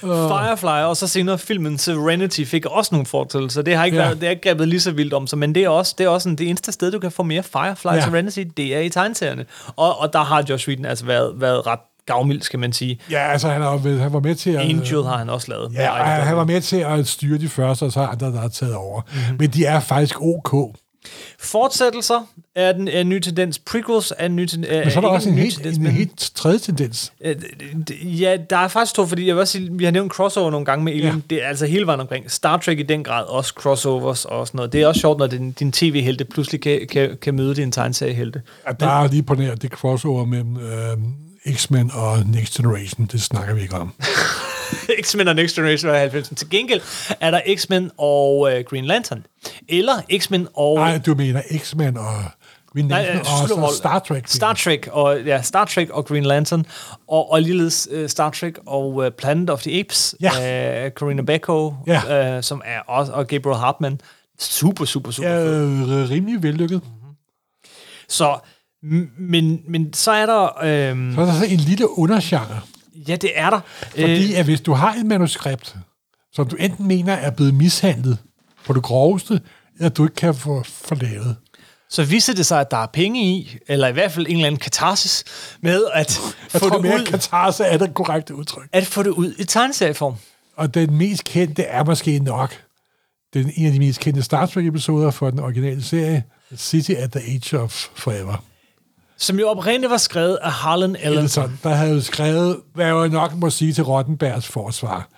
Firefly, 0.00 0.66
og 0.84 0.96
så 0.96 1.06
senere 1.06 1.38
filmen 1.38 1.78
Serenity 1.78 2.44
fik 2.44 2.66
også 2.66 2.88
nogle 2.94 3.06
fortællelser. 3.06 3.62
Det 3.62 3.76
har 3.76 3.84
ikke, 3.84 3.96
Ja. 3.96 4.02
været, 4.04 4.16
det 4.16 4.22
har 4.26 4.30
ikke 4.30 4.48
grebet 4.48 4.68
lige 4.68 4.80
så 4.80 4.90
vildt 4.90 5.14
om 5.14 5.26
sig, 5.26 5.38
men 5.38 5.54
det 5.54 5.64
er 5.64 5.68
også, 5.68 5.94
det 5.98 6.04
er 6.04 6.08
også 6.08 6.28
en, 6.28 6.38
det 6.38 6.48
eneste 6.48 6.72
sted, 6.72 6.92
du 6.92 6.98
kan 6.98 7.10
få 7.12 7.22
mere 7.22 7.42
Firefly 7.42 7.88
Ja. 7.94 8.00
Serenity, 8.00 8.42
det 8.56 8.76
er 8.76 8.80
i 8.80 8.88
tegneserierne. 8.88 9.44
Og, 9.76 9.98
og 10.00 10.12
der 10.12 10.24
har 10.24 10.44
Josh 10.48 10.68
Whedon 10.68 10.84
altså 10.84 11.04
været, 11.06 11.32
været 11.40 11.66
ret 11.66 11.78
gavmild, 12.06 12.42
skal 12.42 12.58
man 12.58 12.72
sige. 12.72 13.00
ja, 13.10 13.18
altså 13.32 13.48
han, 13.48 13.62
har, 13.62 13.76
været- 13.76 14.00
han 14.00 14.12
var 14.12 14.20
med 14.20 14.34
til 14.34 14.50
at... 14.50 14.56
Angel 14.60 15.02
har 15.04 15.16
han 15.18 15.30
også 15.30 15.46
lavet. 15.50 15.72
Ja, 15.74 15.90
han, 15.92 16.22
han 16.26 16.36
var 16.36 16.44
med 16.44 16.60
til 16.60 16.76
at 16.76 17.06
styre 17.06 17.38
de 17.38 17.48
første, 17.48 17.82
og 17.82 17.92
så 17.92 18.00
er 18.00 18.06
andre, 18.06 18.26
der 18.26 18.40
har 18.40 18.48
taget 18.48 18.74
over. 18.74 19.00
Mm-hmm. 19.12 19.36
Men 19.40 19.50
de 19.50 19.64
er 19.64 19.80
faktisk 19.80 20.22
ok. 20.22 20.76
Fortsættelser 21.38 22.26
er 22.54 22.72
den 22.72 22.88
er 22.88 23.00
en 23.00 23.08
ny 23.08 23.18
tendens. 23.20 23.58
Prequels 23.58 24.12
er 24.18 24.26
en 24.26 24.36
ny 24.36 24.46
tendens. 24.46 24.72
Men 24.84 24.90
så 24.90 24.98
er 24.98 25.00
der 25.00 25.08
også 25.08 25.28
en 25.28 25.38
helt, 25.38 25.66
en 25.66 25.86
helt 25.86 26.30
tredje 26.34 26.58
tendens. 26.58 27.12
Øh, 27.24 27.36
Ja, 28.04 28.36
der 28.50 28.56
er 28.56 28.68
faktisk 28.68 28.94
to, 28.94 29.06
fordi 29.06 29.26
jeg 29.26 29.34
vil 29.34 29.40
også 29.40 29.52
sige, 29.52 29.70
vi 29.72 29.84
har 29.84 29.90
nævnt 29.90 30.12
crossover 30.12 30.50
nogle 30.50 30.66
gange 30.66 30.84
med 30.84 30.92
Alien. 30.92 31.06
Ja. 31.06 31.14
Ja. 31.14 31.20
Det 31.30 31.44
er 31.44 31.48
altså 31.48 31.66
hele 31.66 31.86
vejen 31.86 32.00
omkring. 32.00 32.30
Star 32.30 32.56
Trek 32.56 32.78
i 32.78 32.82
den 32.82 33.04
grad, 33.04 33.24
også 33.24 33.52
crossovers 33.56 34.24
og 34.24 34.46
sådan 34.46 34.58
noget. 34.58 34.72
Det 34.72 34.82
er 34.82 34.86
også 34.86 35.00
sjovt, 35.00 35.18
når 35.18 35.26
din, 35.26 35.52
din 35.52 35.72
tv-helte 35.72 36.24
pludselig 36.24 36.60
kan, 36.60 36.86
kan, 36.90 37.16
kan 37.22 37.34
møde 37.34 37.54
din 37.54 37.72
tegneseriehelte. 37.72 38.42
At 38.66 38.80
der 38.80 38.86
er 39.02 39.08
lige 39.08 39.22
på 39.22 39.34
nær 39.34 39.54
det 39.54 39.70
crossover 39.70 40.24
mellem 40.24 40.56
øh, 40.56 40.96
X-Men 41.48 41.90
og 41.94 42.26
Next 42.26 42.54
Generation. 42.56 43.06
Det 43.12 43.22
snakker 43.22 43.54
vi 43.54 43.60
ikke 43.62 43.74
om. 43.76 43.92
X-Men 45.02 45.28
og 45.28 45.34
Next 45.36 45.54
Generation 45.54 45.90
var 45.90 46.06
90'erne. 46.08 46.34
Til 46.34 46.50
gengæld 46.50 46.80
er 47.20 47.30
der 47.30 47.40
X-Men 47.56 47.90
og 47.98 48.40
uh, 48.40 48.50
Green 48.70 48.84
Lantern. 48.84 49.26
Eller 49.68 49.92
X-Men 50.18 50.48
og... 50.54 50.76
Nej, 50.76 50.98
du 51.06 51.14
mener 51.14 51.42
X-Men 51.58 51.96
og 51.96 52.14
Green 52.72 52.86
Nej, 52.86 53.02
Lantern 53.06 53.50
øh, 53.58 53.62
og 53.62 53.70
så. 53.70 53.76
Star 53.76 53.98
Trek. 53.98 54.28
Star 54.28 54.52
Trek 54.54 54.88
og, 54.92 55.20
ja, 55.20 55.42
Star 55.42 55.64
Trek 55.64 55.90
og 55.90 56.06
Green 56.06 56.24
Lantern. 56.24 56.66
Og, 57.08 57.32
og 57.32 57.42
ligeledes 57.42 57.88
uh, 57.94 58.08
Star 58.08 58.30
Trek 58.30 58.54
og 58.66 58.94
uh, 58.94 59.08
Planet 59.18 59.50
of 59.50 59.62
the 59.62 59.80
Apes. 59.80 60.14
Ja. 60.20 60.84
Uh, 60.86 60.90
Corinna 60.90 61.22
Bacco, 61.22 61.74
Ja. 61.86 62.36
uh, 62.36 62.42
som 62.42 62.62
er 62.64 62.80
også... 62.80 63.12
Og 63.12 63.26
Gabriel 63.26 63.58
Hartman. 63.58 64.00
Super, 64.38 64.84
super, 64.84 65.10
super 65.10 65.28
Ja, 65.30 65.46
øh, 65.46 66.10
rimelig 66.10 66.42
vellykket. 66.42 66.80
Så, 68.08 68.32
m- 68.34 68.59
men, 69.18 69.60
men 69.68 69.92
så 69.92 70.10
er 70.10 70.26
der... 70.26 70.62
Øhm, 70.62 71.12
Så 71.14 71.20
er 71.20 71.24
der 71.26 71.38
så 71.38 71.44
en 71.44 71.56
lille 71.60 71.98
undergenre. 71.98 72.60
ja, 73.08 73.16
det 73.16 73.30
er 73.34 73.50
der. 73.50 73.60
Fordi 73.90 74.34
at 74.34 74.44
hvis 74.44 74.60
du 74.60 74.72
har 74.72 74.94
et 74.94 75.06
manuskript, 75.06 75.76
som 76.32 76.48
du 76.48 76.56
enten 76.56 76.86
mener 76.88 77.12
er 77.12 77.30
blevet 77.30 77.54
mishandlet 77.54 78.18
på 78.66 78.72
det 78.72 78.82
groveste, 78.82 79.40
eller 79.76 79.88
du 79.88 80.02
ikke 80.04 80.14
kan 80.14 80.34
få 80.34 80.62
forlavet. 80.62 81.36
så 81.90 82.04
viser 82.04 82.34
det 82.34 82.46
sig, 82.46 82.60
at 82.60 82.70
der 82.70 82.76
er 82.76 82.86
penge 82.86 83.24
i, 83.24 83.56
eller 83.68 83.88
i 83.88 83.92
hvert 83.92 84.12
fald 84.12 84.26
en 84.26 84.32
eller 84.32 84.46
anden 84.46 84.58
katarsis, 84.60 85.24
med 85.60 85.84
at 85.94 86.20
Jeg 86.52 86.60
få, 86.60 86.68
tror 86.68 86.76
det 86.76 86.82
mere, 86.82 86.94
ud, 87.00 87.06
katarse 87.06 87.64
er 87.64 87.78
det 87.78 87.94
korrekte 87.94 88.34
udtryk. 88.34 88.68
at 88.72 88.86
få 88.86 89.02
det 89.02 89.10
ud 89.10 89.34
i 89.38 89.44
tegneserieform. 89.44 90.14
Og 90.56 90.74
den 90.74 90.94
mest 90.98 91.24
kendte 91.24 91.62
er 91.62 91.84
måske 91.84 92.18
nok 92.18 92.54
den, 93.34 93.52
en 93.56 93.66
af 93.66 93.72
de 93.72 93.78
mest 93.78 94.00
kendte 94.00 94.22
Star 94.22 94.46
Trek-episoder 94.46 95.10
for 95.10 95.30
den 95.30 95.38
originale 95.38 95.82
serie, 95.82 96.24
City 96.56 96.90
at 96.90 97.12
the 97.12 97.20
Age 97.20 97.58
of 97.60 97.86
Forever. 97.94 98.44
Som 99.20 99.38
jo 99.38 99.48
oprindeligt 99.48 99.90
var 99.90 99.96
skrevet 99.96 100.38
af 100.42 100.52
Harlan 100.52 100.96
Ellison. 101.02 101.58
Der 101.62 101.74
havde 101.74 102.02
skrevet, 102.02 102.56
hvad 102.74 102.86
jeg 102.86 102.92
jo 102.92 103.06
nok 103.06 103.34
må 103.36 103.50
sige 103.50 103.72
til 103.72 103.84
Rottenbergs 103.84 104.46
forsvar, 104.48 105.08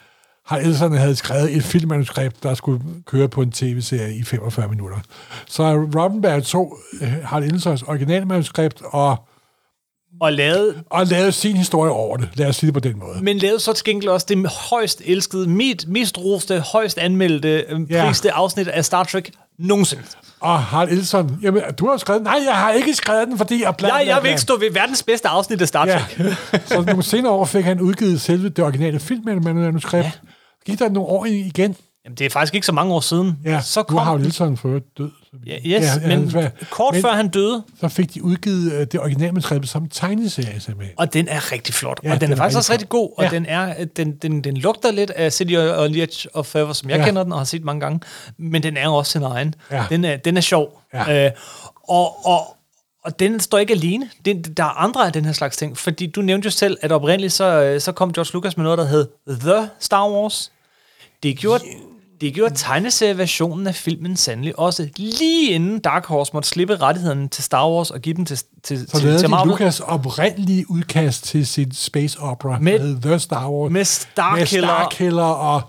har 0.46 0.58
Ellison 0.58 0.96
havde 0.96 1.16
skrevet 1.16 1.56
et 1.56 1.62
filmmanuskript, 1.62 2.42
der 2.42 2.54
skulle 2.54 2.82
køre 3.06 3.28
på 3.28 3.42
en 3.42 3.52
tv-serie 3.52 4.16
i 4.16 4.22
45 4.22 4.68
minutter. 4.68 4.98
Så 5.46 5.62
Rottenberg 5.72 6.42
tog 6.42 6.78
øh, 7.02 7.12
Harlan 7.24 7.48
Ellisons 7.48 7.82
originalmanuskript 7.82 8.82
og, 8.84 9.16
og 10.22 10.32
lavede, 10.32 10.74
og 10.90 11.06
lavede 11.06 11.32
sin 11.32 11.56
historie 11.56 11.90
over 11.90 12.16
det. 12.16 12.28
Lad 12.34 12.46
os 12.46 12.56
sige 12.56 12.66
det 12.66 12.74
på 12.74 12.80
den 12.80 12.98
måde. 12.98 13.18
men 13.24 13.38
lavede 13.38 13.60
så 13.60 13.72
til 13.72 14.08
også 14.08 14.26
det 14.28 14.48
højst 14.70 15.02
elskede, 15.04 15.46
mest, 15.50 15.88
mest 15.88 16.18
roste, 16.18 16.60
højst 16.60 16.98
anmeldte, 16.98 17.64
øh, 17.68 17.80
Ja. 17.90 18.04
priste 18.06 18.32
afsnit 18.32 18.68
af 18.68 18.84
Star 18.84 19.04
Trek 19.04 19.30
nogensinde. 19.58 20.02
Og 20.40 20.62
Harald 20.62 20.90
Ellison, 20.90 21.38
jamen, 21.42 21.62
du 21.78 21.86
har 21.86 21.92
jo 21.92 21.98
skrevet, 21.98 22.22
nej, 22.22 22.38
jeg 22.46 22.54
har 22.56 22.70
ikke 22.72 22.94
skrevet 22.94 23.28
den, 23.28 23.38
fordi 23.38 23.62
jeg 23.62 23.74
bla, 23.78 23.88
bla, 23.88 24.14
Jeg, 24.14 24.22
vil 24.22 24.28
ikke 24.28 24.40
stå 24.40 24.56
ved 24.58 24.72
verdens 24.72 25.02
bedste 25.02 25.28
afsnit 25.28 25.62
af 25.62 25.68
Star 25.68 25.86
Ja. 25.86 26.02
Trek. 26.16 26.32
så 26.66 26.80
nogle 26.86 27.02
senere 27.02 27.32
år 27.32 27.44
fik 27.44 27.64
han 27.64 27.80
udgivet 27.80 28.20
selve 28.20 28.48
det 28.48 28.64
originale 28.64 29.00
filmmanuskript. 29.00 30.04
Ja. 30.04 30.10
Gik 30.66 30.78
der 30.78 30.88
nogle 30.88 31.08
år 31.08 31.24
igen? 31.26 31.76
Jamen, 32.04 32.16
det 32.16 32.26
er 32.26 32.30
faktisk 32.30 32.54
ikke 32.54 32.66
så 32.66 32.72
mange 32.72 32.94
år 32.94 33.00
siden. 33.00 33.38
Ja, 33.44 33.60
så 33.60 33.80
nu 33.80 33.84
kom 33.84 33.96
har 33.98 34.04
Harald 34.04 34.24
Elson 34.26 34.56
for 34.56 34.80
død. 34.98 35.10
Ja, 35.46 35.54
yes, 35.56 35.64
Ja, 35.64 35.70
ja, 35.70 36.00
ja, 36.02 36.16
men 36.16 36.24
desværre. 36.26 36.50
kort 36.70 36.94
Men- 36.94 37.02
før 37.02 37.12
han 37.12 37.28
døde, 37.28 37.62
Så 37.80 37.88
fik 37.88 38.14
de 38.14 38.24
udgivet 38.24 38.72
øh, 38.72 38.86
det 38.92 39.00
originale 39.00 39.32
manuskript 39.32 39.68
som 39.68 39.88
tegneserie 39.88 40.60
simpelthen. 40.60 40.94
og 40.98 41.12
den 41.12 41.28
er 41.28 41.52
rigtig 41.52 41.74
flot, 41.74 42.00
Ja, 42.04 42.08
og 42.12 42.14
den, 42.14 42.20
den 42.20 42.30
er 42.30 42.34
er 42.34 42.36
faktisk 42.36 42.56
rigtig 42.56 42.58
også 42.58 42.72
rigtig 42.72 42.88
god, 42.88 43.10
og 43.18 43.24
Ja. 43.24 43.30
den, 43.30 43.46
er, 43.46 43.84
den, 43.84 44.12
den, 44.16 44.44
den 44.44 44.56
lugter 44.56 44.90
lidt 44.92 45.10
af 45.10 45.32
City 45.32 45.54
of 45.54 45.90
Edge 45.90 46.28
of 46.34 46.46
Forever, 46.46 46.72
som 46.72 46.90
jeg 46.90 46.98
Ja. 46.98 47.04
kender 47.04 47.22
den 47.22 47.32
og 47.32 47.38
har 47.38 47.44
set 47.44 47.64
mange 47.64 47.80
gange, 47.80 48.00
men 48.38 48.62
den 48.62 48.76
er 48.76 48.88
også 48.88 49.12
sin 49.12 49.22
egen. 49.22 49.54
Ja. 49.70 49.84
Den, 49.90 50.04
er, 50.04 50.16
den 50.16 50.36
er 50.36 50.40
sjov. 50.40 50.80
Ja. 50.94 51.26
Øh, 51.26 51.30
og, 51.88 52.26
og, 52.26 52.56
og 53.04 53.18
den 53.20 53.40
står 53.40 53.58
ikke 53.58 53.72
alene. 53.74 54.10
Den, 54.24 54.42
der 54.42 54.64
er 54.64 54.80
andre 54.80 55.06
af 55.06 55.12
den 55.12 55.24
her 55.24 55.32
slags 55.32 55.56
ting, 55.56 55.78
fordi 55.78 56.06
du 56.06 56.22
nævnte 56.22 56.46
jo 56.46 56.50
selv, 56.50 56.76
at 56.82 56.92
oprindeligt 56.92 57.32
så, 57.32 57.44
øh, 57.62 57.80
så 57.80 57.92
kom 57.92 58.12
George 58.12 58.30
Lucas 58.34 58.56
med 58.56 58.64
noget, 58.64 58.78
der 58.78 58.84
hed 58.84 59.06
The 59.28 59.68
Star 59.80 60.08
Wars. 60.10 60.52
Det 61.22 61.38
gjorde, 61.38 61.64
det 62.22 62.34
gjorde 62.34 62.54
tegneserieversionen 62.54 63.66
af 63.66 63.74
filmen 63.74 64.16
sandelig 64.16 64.58
også, 64.58 64.88
lige 64.96 65.50
inden 65.50 65.78
Dark 65.78 66.06
Horse 66.06 66.30
måtte 66.34 66.48
slippe 66.48 66.76
rettighederne 66.76 67.28
til 67.28 67.44
Star 67.44 67.68
Wars 67.70 67.90
og 67.90 68.00
give 68.00 68.14
dem 68.16 68.24
til, 68.24 68.38
til, 68.62 68.90
Så 68.90 68.98
til, 69.00 69.18
til 69.18 69.30
Marvel. 69.30 69.50
Lucas 69.50 69.80
oprindelige 69.80 70.70
udkast 70.70 71.24
til 71.24 71.46
sit 71.46 71.76
space 71.76 72.20
opera 72.20 72.58
Med- 72.58 72.78
med, 72.78 73.00
The 73.02 73.18
Star 73.18 73.50
Wars. 73.50 73.72
med 73.72 73.84
Starkiller. 73.84 74.66
Med 74.66 74.76
Starkiller 74.76 75.22
og 75.22 75.62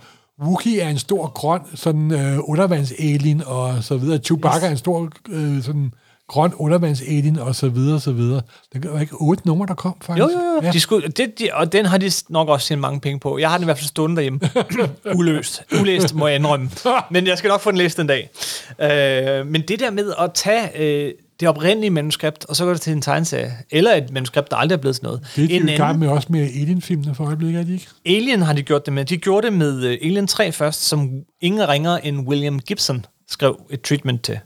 Wookiee 0.43 0.81
er 0.81 0.89
en 0.89 0.97
stor 0.99 1.27
grøn 1.27 1.61
sådan 1.75 2.11
øh, 2.11 2.37
undervandsalien 2.43 3.43
og 3.45 3.83
så 3.83 3.97
videre. 3.97 4.17
Chewbacca 4.19 4.65
er 4.67 4.71
en 4.71 4.77
stor 4.77 5.09
øh, 5.29 5.63
sådan 5.63 5.91
grøn 6.27 6.53
undervandsalien 6.55 7.39
og 7.39 7.55
så 7.55 7.69
videre 7.69 7.95
og 7.95 8.01
så 8.01 8.11
videre. 8.11 8.41
Det 8.73 8.93
var 8.93 8.99
ikke 8.99 9.15
otte 9.15 9.47
numre, 9.47 9.67
der 9.67 9.73
kom 9.73 9.95
faktisk. 10.01 10.23
Jo, 10.23 10.29
jo, 10.29 10.45
jo. 10.45 10.61
Ja. 10.63 10.71
De 10.71 10.79
skulle, 10.79 11.07
det, 11.07 11.39
de, 11.39 11.49
og 11.53 11.73
den 11.73 11.85
har 11.85 11.97
de 11.97 12.11
nok 12.29 12.49
også 12.49 12.67
tjent 12.67 12.81
mange 12.81 12.99
penge 12.99 13.19
på. 13.19 13.37
Jeg 13.37 13.49
har 13.49 13.57
den 13.57 13.63
i 13.63 13.65
hvert 13.65 13.77
fald 13.77 13.87
stående 13.87 14.15
derhjemme. 14.15 14.39
Uløst. 15.17 15.63
Ulæst, 15.81 16.15
må 16.15 16.27
jeg 16.27 16.35
indrømme. 16.35 16.69
Men 17.11 17.27
jeg 17.27 17.37
skal 17.37 17.47
nok 17.47 17.61
få 17.61 17.71
den 17.71 17.77
læst 17.77 17.99
en 17.99 18.07
dag. 18.07 18.29
Øh, 18.81 19.47
men 19.47 19.61
det 19.67 19.79
der 19.79 19.91
med 19.91 20.13
at 20.19 20.31
tage 20.33 20.81
øh, 20.81 21.13
det 21.39 21.47
oprindelige 21.47 21.89
manuskript, 21.89 22.45
og 22.45 22.55
så 22.55 22.65
går 22.65 22.71
det 22.71 22.81
til 22.81 22.93
en 22.93 23.01
tegneserie, 23.01 23.53
eller 23.71 23.93
et 23.93 24.11
manuskript, 24.11 24.51
der 24.51 24.57
aldrig 24.57 24.77
er 24.77 24.81
blevet 24.81 24.95
til 24.95 25.03
noget. 25.03 25.27
Det 25.35 25.43
er 25.43 25.47
de 25.47 25.55
en 25.55 25.61
jo 25.61 25.73
i 25.73 25.77
gang 25.77 25.99
med 25.99 26.07
også 26.07 26.27
med 26.31 26.41
Alien-filmene 26.41 27.15
for 27.15 27.25
øjeblikket, 27.25 27.59
er 27.59 27.63
de 27.63 27.73
ikke? 27.73 27.87
Alien 28.05 28.41
har 28.41 28.53
de 28.53 28.63
gjort 28.63 28.85
det 28.85 28.93
med. 28.93 29.05
De 29.05 29.17
gjorde 29.17 29.47
det 29.47 29.53
med 29.57 29.83
øh, 29.83 29.97
Alien 30.01 30.27
3 30.27 30.51
først, 30.51 30.83
som 30.83 31.09
ingen 31.41 31.69
ringer 31.69 31.97
end 31.97 32.27
William 32.27 32.59
Gibson 32.59 33.05
skrev 33.29 33.59
et 33.69 33.81
treatment 33.81 34.23
til. 34.23 34.39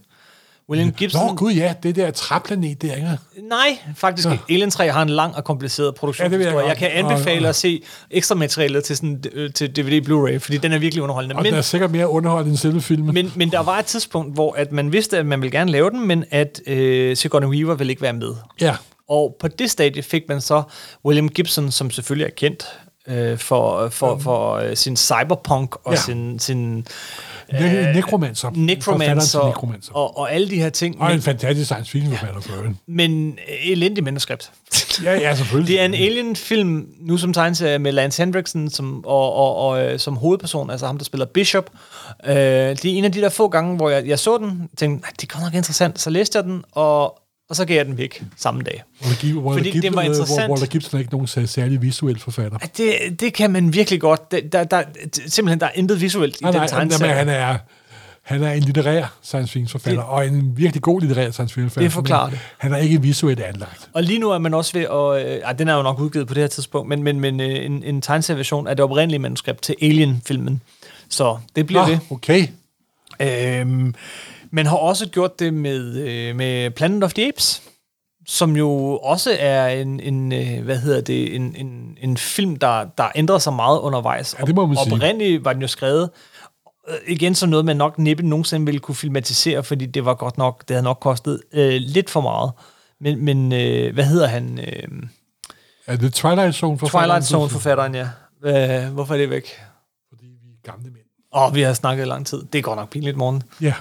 William 0.70 0.92
Gibson... 0.92 1.26
Nå 1.26 1.34
gud 1.34 1.52
ja, 1.52 1.74
det 1.82 1.96
der 1.96 2.10
træplanet 2.10 2.82
der, 2.82 2.94
ikke? 2.94 3.18
Nej, 3.48 3.78
faktisk 3.96 4.28
ikke. 4.30 4.44
Alien 4.50 4.70
3 4.70 4.90
har 4.90 5.02
en 5.02 5.08
lang 5.08 5.36
og 5.36 5.44
kompliceret 5.44 5.94
produktionshistorie. 5.94 6.54
Ja, 6.56 6.60
jeg 6.60 6.68
jeg, 6.68 6.76
kan 6.76 6.90
anbefale 6.90 7.38
Og- 7.38 7.42
og- 7.42 7.48
at 7.48 7.56
se 7.56 7.82
ekstra 8.10 8.34
materialet 8.34 8.84
til, 8.84 8.96
sådan, 8.96 9.24
øh, 9.32 9.52
til 9.52 9.76
DVD 9.76 10.08
Blu-ray, 10.08 10.36
fordi 10.38 10.56
den 10.56 10.72
er 10.72 10.78
virkelig 10.78 11.02
underholdende. 11.02 11.36
Og 11.36 11.42
Men, 11.42 11.52
den 11.52 11.58
er 11.58 11.62
sikkert 11.62 11.90
mere 11.90 12.08
underholdt 12.08 12.48
end 12.48 12.56
selve 12.56 12.80
filmen. 12.80 13.14
men, 13.14 13.32
men 13.36 13.50
der 13.50 13.60
var 13.60 13.78
et 13.78 13.84
tidspunkt, 13.86 14.34
hvor 14.34 14.52
at 14.56 14.72
man 14.72 14.92
vidste, 14.92 15.18
at 15.18 15.26
man 15.26 15.40
ville 15.42 15.58
gerne 15.58 15.70
lave 15.70 15.90
den, 15.90 16.06
men 16.06 16.24
at 16.30 16.60
øh, 16.66 17.16
Sigourney 17.16 17.48
Weaver 17.48 17.74
ville 17.74 17.90
ikke 17.90 18.02
være 18.02 18.12
med. 18.12 18.34
ja, 18.60 18.76
Og 19.08 19.36
på 19.40 19.48
det 19.48 19.70
stadie 19.70 20.02
fik 20.02 20.22
man 20.28 20.40
så 20.40 20.62
William 21.04 21.28
Gibson, 21.28 21.70
som 21.70 21.90
selvfølgelig 21.90 22.24
er 22.26 22.30
kendt 22.36 22.64
øh, 23.08 23.38
for, 23.38 23.88
for, 23.88 24.18
for 24.18 24.52
øh, 24.54 24.76
sin 24.76 24.96
cyberpunk 24.96 25.74
og 25.84 25.92
Ja. 25.92 25.98
sin, 26.00 26.38
sin 26.38 26.86
Ne- 27.52 27.92
Necromancer. 27.94 28.50
necromancer, 28.54 29.40
til 29.40 29.46
Necromancer. 29.48 29.92
og, 29.92 30.18
og 30.18 30.32
alle 30.32 30.50
de 30.50 30.56
her 30.56 30.70
ting. 30.70 31.00
Og 31.00 31.14
en 31.14 31.22
fantastisk 31.22 31.66
science 31.66 31.90
fiction 31.90 32.12
forfatter 32.16 32.40
for 32.40 32.56
øvrigt. 32.56 32.74
men 32.86 33.38
elendig 33.64 34.04
manuskript. 34.04 34.50
Ja, 35.04 35.12
ja, 35.14 35.34
selvfølgelig. 35.34 35.68
Det 35.68 35.80
er 35.80 35.84
en 35.84 35.94
Alien-film, 35.94 36.88
nu 37.00 37.16
som 37.16 37.32
tegneserie, 37.32 37.78
med 37.78 37.92
Lance 37.92 38.22
Hendrickson 38.22 38.70
som, 38.70 39.04
og, 39.04 39.32
og, 39.34 39.56
og, 39.56 39.82
øh, 39.84 39.98
som 39.98 40.16
hovedperson, 40.16 40.70
altså 40.70 40.86
ham, 40.86 40.98
der 40.98 41.04
spiller 41.04 41.26
Bishop. 41.26 41.70
Øh, 42.26 42.34
det 42.34 42.84
er 42.84 42.98
en 42.98 43.04
af 43.04 43.12
de 43.12 43.20
der 43.20 43.28
få 43.28 43.48
gange, 43.48 43.76
hvor 43.76 43.90
jeg, 43.90 44.06
jeg 44.06 44.18
så 44.18 44.38
den, 44.38 44.68
tænkte, 44.76 45.02
"Nej, 45.02 45.10
det 45.20 45.22
er 45.22 45.34
godt 45.34 45.44
nok 45.44 45.54
interessant. 45.54 46.00
Så 46.00 46.10
læste 46.10 46.36
jeg 46.36 46.44
den, 46.44 46.64
og, 46.72 47.18
og 47.50 47.56
så 47.56 47.64
gav 47.64 47.76
jeg 47.76 47.86
den 47.86 47.98
væk 47.98 48.22
samme 48.36 48.62
dag. 48.62 48.82
Walter 49.04 49.20
Gib- 49.20 49.36
Walter 49.36 49.52
Fordi 49.58 49.70
det 49.70 49.72
Gibson, 49.82 49.94
var 49.96 50.02
øh, 50.02 50.06
interessant. 50.06 50.50
Walter 50.50 50.66
Gibson 50.66 50.96
er 50.96 50.98
ikke 50.98 51.12
nogen 51.12 51.26
sær- 51.26 51.46
særlig 51.46 51.82
visuel 51.82 52.18
forfatter. 52.20 52.58
Det, 52.58 53.20
det 53.20 53.34
kan 53.34 53.50
man 53.50 53.72
virkelig 53.72 54.00
godt. 54.00 54.30
Der, 54.32 54.40
der, 54.40 54.64
der, 54.64 54.82
simpelthen, 55.26 55.60
der 55.60 55.66
er 55.66 55.70
intet 55.74 56.00
visuelt 56.00 56.36
i 56.40 56.42
Nej, 56.42 56.50
den 56.50 56.58
nej, 56.60 56.66
tegneserie. 56.66 57.12
han 57.14 57.28
er, 57.28 57.58
han 58.22 58.42
er 58.42 58.52
en 58.52 58.62
litterær 58.62 59.16
science 59.22 59.52
fiction 59.52 59.68
forfatter, 59.68 60.02
og 60.02 60.26
en 60.26 60.52
virkelig 60.56 60.82
god 60.82 61.00
litterær 61.00 61.30
science 61.30 61.54
fiction 61.54 61.70
forfatter. 61.70 61.82
Det 61.88 61.92
forklarer 61.92 62.30
det. 62.30 62.38
Han 62.58 62.72
er 62.72 62.76
ikke 62.76 63.02
visuelt 63.02 63.40
anlagt. 63.40 63.88
Og 63.92 64.02
lige 64.02 64.18
nu 64.18 64.30
er 64.30 64.38
man 64.38 64.54
også 64.54 64.72
ved 64.78 64.82
at... 64.82 65.34
Øh, 65.36 65.40
ej, 65.40 65.52
den 65.52 65.68
er 65.68 65.74
jo 65.76 65.82
nok 65.82 65.98
udgivet 66.00 66.26
på 66.28 66.34
det 66.34 66.42
her 66.42 66.48
tidspunkt, 66.48 66.88
men, 66.88 67.02
men, 67.02 67.20
men 67.20 67.40
øh, 67.40 67.64
en, 67.64 67.82
en 67.84 68.00
tegneserieversion 68.02 68.66
af 68.66 68.76
det 68.76 68.84
oprindelige 68.84 69.18
manuskript 69.18 69.62
til 69.62 69.74
Alien-filmen. 69.82 70.60
Så 71.08 71.38
det 71.56 71.66
bliver 71.66 71.86
Nå, 71.86 71.92
det. 71.92 72.00
okay. 72.10 72.46
Øhm, 73.20 73.94
man 74.52 74.66
har 74.66 74.76
også 74.76 75.08
gjort 75.08 75.38
det 75.38 75.54
med, 75.54 75.96
øh, 75.96 76.36
med 76.36 76.70
Planet 76.70 77.04
of 77.04 77.12
the 77.14 77.28
Apes, 77.28 77.62
som 78.26 78.56
jo 78.56 78.98
også 79.02 79.36
er 79.38 79.68
en, 79.68 80.00
en 80.00 80.32
øh, 80.32 80.64
hvad 80.64 80.78
hedder 80.78 81.00
det, 81.00 81.34
en, 81.36 81.56
en, 81.56 81.98
en 82.00 82.16
film, 82.16 82.56
der, 82.56 82.84
der 82.98 83.08
ændrer 83.14 83.38
sig 83.38 83.52
meget 83.52 83.78
undervejs. 83.78 84.36
Ja, 84.40 84.44
det 84.44 84.54
må 84.54 84.66
man 84.66 84.76
sige. 84.84 84.94
Oprindeligt 84.94 85.44
var 85.44 85.52
den 85.52 85.62
jo 85.62 85.68
skrevet, 85.68 86.10
øh, 86.88 86.96
igen 87.06 87.34
som 87.34 87.48
noget, 87.48 87.64
man 87.64 87.76
nok 87.76 87.98
næppe 87.98 88.22
nogensinde 88.26 88.66
ville 88.66 88.80
kunne 88.80 88.94
filmatisere, 88.94 89.64
fordi 89.64 89.86
det 89.86 90.04
var 90.04 90.14
godt 90.14 90.38
nok, 90.38 90.60
det 90.68 90.74
havde 90.74 90.84
nok 90.84 90.98
kostet 91.00 91.42
øh, 91.52 91.72
lidt 91.80 92.10
for 92.10 92.20
meget. 92.20 92.52
Men, 93.00 93.24
men 93.24 93.52
øh, 93.52 93.94
hvad 93.94 94.04
hedder 94.04 94.26
han? 94.26 94.58
Øh, 94.58 94.88
Er 95.86 95.96
det 95.96 96.14
Twilight 96.14 96.54
Zone 96.56 96.78
forfatteren? 96.78 97.22
Twilight 97.22 97.26
Zone-forfatteren, 97.26 97.94
ja. 97.94 98.08
Øh, 98.44 98.92
hvorfor 98.92 99.14
er 99.14 99.18
det 99.18 99.30
væk? 99.30 99.44
Fordi 100.08 100.24
vi 100.24 100.48
er 100.64 100.70
gamle 100.72 100.90
mænd. 100.90 101.04
Åh, 101.36 101.54
vi 101.54 101.60
har 101.62 101.72
snakket 101.72 102.04
i 102.04 102.06
lang 102.08 102.26
tid. 102.26 102.42
Det 102.52 102.58
er 102.58 102.62
godt 102.62 102.78
nok 102.78 102.90
pinligt, 102.90 103.16
morgen. 103.16 103.42
Ja. 103.60 103.74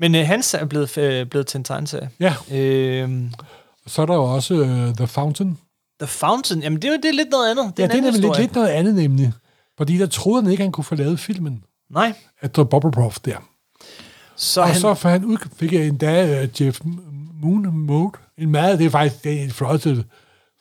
Men 0.00 0.14
øh, 0.14 0.26
hans 0.26 0.54
er 0.54 0.64
blevet, 0.64 0.98
øh, 0.98 1.26
blevet 1.26 1.46
til 1.46 1.58
en 1.58 1.64
tegneserie. 1.64 2.10
ja. 2.20 2.34
Øh, 2.52 3.20
Så 3.86 4.02
er 4.02 4.06
der 4.06 4.14
jo 4.14 4.24
også 4.24 4.54
uh, 4.54 4.94
The 4.96 5.06
Fountain. 5.06 5.58
The 6.00 6.06
Fountain, 6.06 6.62
jamen 6.62 6.82
det 6.82 6.88
er 6.88 6.92
jo 6.92 6.98
det 7.02 7.08
er 7.08 7.12
lidt 7.12 7.30
noget 7.30 7.50
andet. 7.50 7.64
Det 7.76 7.78
Ja, 7.78 7.84
er 7.84 7.88
det 7.88 7.98
er 7.98 8.02
nemlig 8.02 8.20
lidt, 8.22 8.38
lidt 8.38 8.54
noget 8.54 8.68
andet 8.68 8.94
nemlig. 8.94 9.32
Fordi 9.78 9.98
der 9.98 10.06
troede 10.06 10.42
han 10.42 10.50
ikke, 10.50 10.62
han 10.62 10.72
kunne 10.72 10.84
få 10.84 10.94
lavet 10.94 11.20
filmen. 11.20 11.64
Nej, 11.90 12.12
Efter 12.42 12.64
Bobble 12.64 12.90
Prof 12.90 13.18
der. 13.18 13.36
så 14.36 14.60
Og 14.60 14.66
han, 14.66 14.80
så 14.80 14.94
for 14.94 15.08
han 15.08 15.24
ud, 15.24 15.36
fik 15.56 15.72
jeg 15.72 15.86
endda 15.86 16.42
uh, 16.42 16.62
Jeff 16.62 16.80
Moon 17.42 17.76
Mode. 17.78 18.10
En 18.38 18.50
meget, 18.50 18.78
det 18.78 18.86
er 18.86 18.90
faktisk 18.90 19.24
det 19.24 19.40
er 19.40 19.44
en 19.44 19.50
flotteste, 19.50 20.04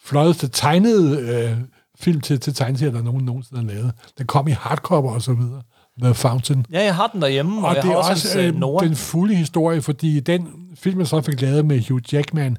flotteste 0.04 0.48
tegnede 0.48 1.52
uh, 1.52 1.58
film 2.00 2.22
til, 2.22 2.40
til 2.40 2.54
tegneserier, 2.54 2.92
der 2.94 3.02
nogen 3.02 3.26
nogensinde 3.26 3.62
har 3.62 3.68
lavet. 3.74 3.92
Den 4.18 4.28
kom 4.28 4.48
i 4.48 4.52
hardcover 4.52 5.14
og 5.14 5.22
så 5.22 5.34
videre. 5.34 5.62
The 6.02 6.14
Fountain. 6.14 6.66
ja, 6.72 6.84
jeg 6.84 6.96
har 6.96 7.08
den 7.08 7.22
derhjemme, 7.22 7.62
og, 7.62 7.70
Og 7.70 7.76
jeg 7.76 7.84
det 7.84 7.92
har 7.92 7.98
også, 7.98 8.12
også 8.12 8.40
øh, 8.40 8.48
øh, 8.48 8.56
Nora. 8.56 8.86
den 8.86 8.96
fulde 8.96 9.36
historie, 9.36 9.82
fordi 9.82 10.20
den 10.20 10.48
film, 10.76 11.00
jeg 11.00 11.08
så 11.08 11.22
fik 11.22 11.42
lavet 11.42 11.66
med 11.66 11.90
Hugh 11.90 12.14
Jackman, 12.14 12.58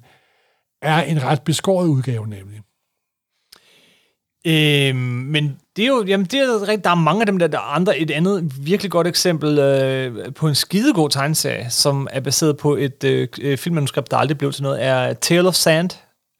er 0.82 1.02
en 1.02 1.22
ret 1.22 1.42
beskåret 1.42 1.88
udgave 1.88 2.28
nemlig. 2.28 2.60
Øhm, 4.46 4.96
men 4.98 5.56
det 5.76 5.82
er 5.82 5.88
jo, 5.88 6.04
jamen 6.06 6.26
det 6.26 6.40
er 6.40 6.60
rigtigt, 6.62 6.84
der 6.84 6.90
er 6.90 6.94
mange 6.94 7.22
af 7.22 7.26
dem 7.26 7.38
der, 7.38 7.46
der 7.46 7.58
er 7.58 7.74
andre. 7.74 7.98
Et 7.98 8.10
andet 8.10 8.52
virkelig 8.66 8.90
godt 8.90 9.06
eksempel 9.06 9.58
øh, 9.58 10.34
på 10.34 10.48
en 10.48 10.54
skidegod 10.54 11.10
tegneserie, 11.10 11.70
som 11.70 12.08
er 12.10 12.20
baseret 12.20 12.56
på 12.56 12.76
et 12.76 13.04
øh, 13.04 13.28
øh, 13.40 13.58
filmmanuskript, 13.58 14.10
der 14.10 14.16
aldrig 14.16 14.38
blev 14.38 14.52
til 14.52 14.62
noget, 14.62 14.84
er 14.84 15.12
Tale 15.12 15.48
of 15.48 15.54
Sand, 15.54 15.90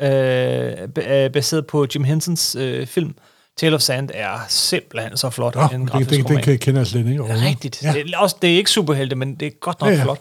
øh, 0.02 0.08
er 0.96 1.28
baseret 1.28 1.66
på 1.66 1.86
Jim 1.94 2.04
Hensons 2.04 2.56
øh, 2.56 2.86
film. 2.86 3.14
Tale 3.60 3.74
of 3.74 3.80
Sand 3.80 4.10
er 4.14 4.38
simpelthen 4.48 5.16
så 5.16 5.30
flot. 5.30 5.54
Nå, 5.54 5.60
en 5.72 5.86
det, 5.86 5.92
det, 5.98 6.10
det, 6.10 6.24
roman. 6.24 6.42
kan 6.42 6.50
jeg 6.50 6.60
kender 6.60 6.80
jeg 6.80 6.86
slet 6.86 7.06
ikke 7.06 7.20
overhovedet. 7.20 7.48
rigtigt. 7.48 7.82
Ja. 7.82 7.92
Det, 7.92 8.10
er 8.14 8.18
også, 8.18 8.36
det 8.42 8.52
er 8.52 8.56
ikke 8.56 8.70
superhelte, 8.70 9.16
men 9.16 9.34
det 9.34 9.46
er 9.46 9.50
godt 9.60 9.80
nok 9.80 9.90
Ja, 9.90 9.94
ja, 9.94 9.98
ja. 9.98 10.04
flot. 10.04 10.20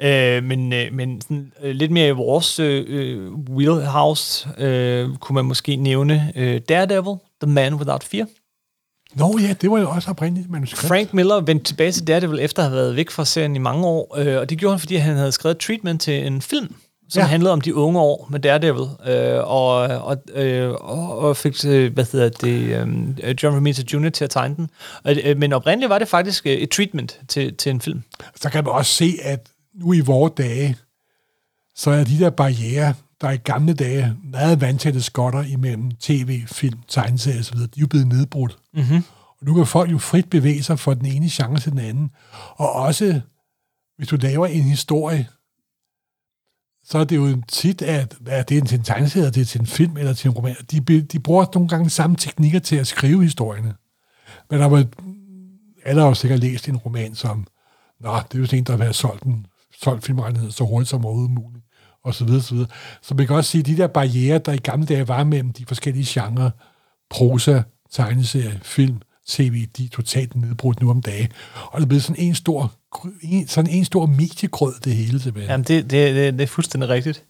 Ja. 0.00 0.36
Øh, 0.36 0.44
men 0.44 0.72
øh, 0.72 0.92
men 0.92 1.20
sådan, 1.20 1.52
øh, 1.62 1.74
lidt 1.74 1.90
mere 1.90 2.08
i 2.08 2.10
vores 2.10 2.58
øh, 2.58 2.84
øh, 2.88 3.32
wheelhouse 3.32 4.48
øh, 4.58 5.08
kunne 5.20 5.34
man 5.34 5.44
måske 5.44 5.76
nævne 5.76 6.32
øh, 6.36 6.60
Daredevil, 6.68 7.16
The 7.42 7.52
Man 7.52 7.74
Without 7.74 8.04
Fear. 8.04 8.26
Nå 9.14 9.38
ja, 9.38 9.54
det 9.60 9.70
var 9.70 9.78
jo 9.78 9.90
også 9.90 10.10
oprindeligt 10.10 10.50
manuskript. 10.50 10.88
Frank 10.88 11.14
Miller 11.14 11.40
vendte 11.40 11.64
tilbage 11.64 11.92
til 11.92 12.06
Daredevil 12.06 12.38
efter 12.40 12.62
at 12.62 12.68
have 12.68 12.76
været 12.76 12.96
væk 12.96 13.10
fra 13.10 13.24
serien 13.24 13.56
i 13.56 13.58
mange 13.58 13.86
år, 13.86 14.14
øh, 14.18 14.38
og 14.40 14.50
det 14.50 14.58
gjorde 14.58 14.72
han, 14.72 14.80
fordi 14.80 14.94
han 14.96 15.16
havde 15.16 15.32
skrevet 15.32 15.58
treatment 15.58 16.00
til 16.02 16.26
en 16.26 16.42
film, 16.42 16.74
som 17.08 17.20
Ja. 17.20 17.26
handlede 17.26 17.52
om 17.52 17.60
de 17.60 17.74
unge 17.74 18.00
år 18.00 18.28
med 18.30 18.40
Daredevil, 18.40 18.86
øh, 19.06 19.38
og, 19.38 19.76
og, 19.80 20.16
øh, 20.34 20.70
og, 20.70 21.18
og 21.18 21.36
fik, 21.36 21.54
øh, 21.66 21.92
hvad 21.92 22.06
hedder 22.12 22.28
det, 22.28 22.60
øh, 23.22 23.34
John 23.42 23.56
Romita 23.56 23.82
Jr. 23.92 24.08
til 24.08 24.24
at 24.24 24.30
tegne 24.30 24.56
den. 24.56 24.70
Og, 25.04 25.16
øh, 25.24 25.36
men 25.38 25.52
oprindeligt 25.52 25.90
var 25.90 25.98
det 25.98 26.08
faktisk 26.08 26.46
øh, 26.46 26.52
et 26.52 26.70
treatment 26.70 27.20
til, 27.28 27.56
til 27.56 27.70
en 27.70 27.80
film. 27.80 28.02
Så 28.40 28.50
kan 28.50 28.64
man 28.64 28.72
også 28.72 28.92
se, 28.92 29.14
at 29.22 29.48
nu 29.74 29.92
i 29.92 30.00
vores 30.00 30.32
dage, 30.36 30.76
så 31.76 31.90
er 31.90 32.04
de 32.04 32.18
der 32.18 32.30
barriere, 32.30 32.94
der 33.20 33.30
i 33.30 33.36
gamle 33.36 33.74
dage 33.74 34.16
meget 34.32 34.60
vandtætte 34.60 35.02
skotter 35.02 35.42
imellem 35.42 35.90
tv, 35.90 36.40
film, 36.46 36.78
tegneserier 36.88 37.40
osv., 37.40 37.58
de 37.58 37.62
er 37.64 37.68
jo 37.80 37.86
blevet 37.86 38.06
nedbrudt. 38.06 38.58
Mm-hmm. 38.74 39.02
Og 39.40 39.46
nu 39.46 39.54
kan 39.54 39.66
folk 39.66 39.90
jo 39.92 39.98
frit 39.98 40.30
bevæge 40.30 40.62
sig 40.62 40.78
fra 40.78 40.94
den 40.94 41.06
ene 41.06 41.28
genre 41.30 41.60
til 41.60 41.72
den 41.72 41.78
anden. 41.80 42.10
Og 42.56 42.72
også, 42.72 43.20
hvis 43.96 44.08
du 44.08 44.16
laver 44.16 44.46
en 44.46 44.62
historie, 44.62 45.26
så 46.88 46.98
er 46.98 47.04
det 47.04 47.16
jo 47.16 47.42
tit, 47.48 47.82
at, 47.82 48.16
at 48.26 48.48
det 48.48 48.58
er 48.58 48.64
til 48.64 48.78
en 48.78 48.84
tegneserie, 48.84 49.30
det 49.30 49.40
er 49.40 49.44
til 49.44 49.60
en 49.60 49.66
film 49.66 49.96
eller 49.96 50.12
til 50.12 50.28
en 50.28 50.34
roman. 50.34 50.56
De, 50.70 51.00
de 51.00 51.18
bruger 51.18 51.46
nogle 51.54 51.68
gange 51.68 51.90
samme 51.90 52.16
teknikker 52.16 52.58
til 52.58 52.76
at 52.76 52.86
skrive 52.86 53.22
historierne. 53.22 53.74
Men 54.50 54.60
der 54.60 54.66
var, 54.66 54.84
alle 55.84 56.00
har 56.00 56.08
jo 56.08 56.14
sikkert 56.14 56.40
læst 56.40 56.68
en 56.68 56.76
roman 56.76 57.14
som, 57.14 57.46
nå, 58.00 58.16
det 58.16 58.34
er 58.34 58.38
jo 58.38 58.46
sådan 58.46 58.58
en, 58.58 58.64
der 58.64 58.84
har 58.84 58.92
solgt, 58.92 59.22
en, 59.22 59.46
solgt 59.80 60.04
filmrettigheden 60.04 60.52
så 60.52 60.64
hurtigt 60.64 60.90
som 60.90 61.04
overhovedet 61.04 61.34
muligt, 61.34 61.64
og 62.04 62.14
så 62.14 62.24
videre, 62.24 62.42
så 62.42 62.54
videre. 62.54 62.68
Så 63.02 63.14
man 63.14 63.26
kan 63.26 63.36
også 63.36 63.50
sige, 63.50 63.60
at 63.60 63.66
de 63.66 63.76
der 63.76 63.86
barriere, 63.86 64.38
der 64.38 64.52
i 64.52 64.56
gamle 64.56 64.86
dage 64.86 65.08
var 65.08 65.24
mellem 65.24 65.52
de 65.52 65.66
forskellige 65.66 66.06
genrer, 66.08 66.50
prosa, 67.10 67.62
tegneserie, 67.90 68.60
film, 68.62 69.02
tv, 69.28 69.66
de 69.76 69.84
er 69.84 69.88
totalt 69.88 70.36
nedbrudt 70.36 70.80
nu 70.80 70.90
om 70.90 71.02
dagen. 71.02 71.28
Og 71.54 71.80
det 71.80 71.84
er 71.84 71.88
blevet 71.88 72.02
sådan 72.02 72.22
en 72.22 72.34
stor, 72.34 72.72
en, 73.22 73.48
sådan 73.48 73.70
en 73.70 73.84
stor 73.84 74.06
mediegrød, 74.06 74.74
det 74.84 74.96
hele 74.96 75.20
tilbage. 75.20 75.46
Jamen, 75.50 75.64
det, 75.64 75.90
det, 75.90 76.14
det, 76.14 76.32
det 76.32 76.40
er 76.40 76.46
fuldstændig 76.46 76.88
rigtigt. 76.88 77.22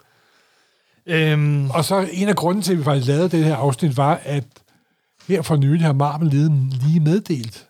Øhm, 1.06 1.70
Og 1.70 1.84
så 1.84 2.08
en 2.12 2.28
af 2.28 2.36
grunden 2.36 2.62
til, 2.62 2.72
at 2.72 2.78
vi 2.78 2.84
faktisk 2.84 3.06
lavede 3.08 3.28
det 3.28 3.44
her 3.44 3.56
afsnit, 3.56 3.96
var, 3.96 4.20
at 4.24 4.44
her 5.28 5.42
for 5.42 5.56
nylig 5.56 5.86
har 5.86 5.92
Marvel 5.92 6.28
lige, 6.28 6.70
lige 6.70 7.00
meddelt, 7.00 7.68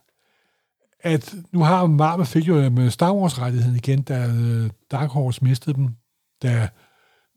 at 1.01 1.35
nu 1.53 1.63
har 1.63 1.87
Marvel 1.87 2.27
fik 2.27 2.49
jo 2.49 2.71
med 2.71 2.91
Star 2.91 3.13
Wars-rettigheden 3.13 3.77
igen, 3.77 4.03
da 4.03 4.27
øh, 4.27 4.71
Dark 4.91 5.11
Horse 5.11 5.45
mistede 5.45 5.77
dem, 5.77 5.89
da 6.43 6.69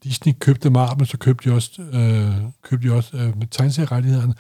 Disney 0.04 0.34
købte 0.40 0.70
Marvel, 0.70 1.08
så 1.08 1.18
købte 1.18 1.50
de 1.50 1.56
også, 1.56 1.82
øh, 1.82 2.36
købte 2.64 2.90
de 2.90 2.94
også 2.94 3.18
øh, 3.18 3.34
tegneserierettighederne. 3.52 4.34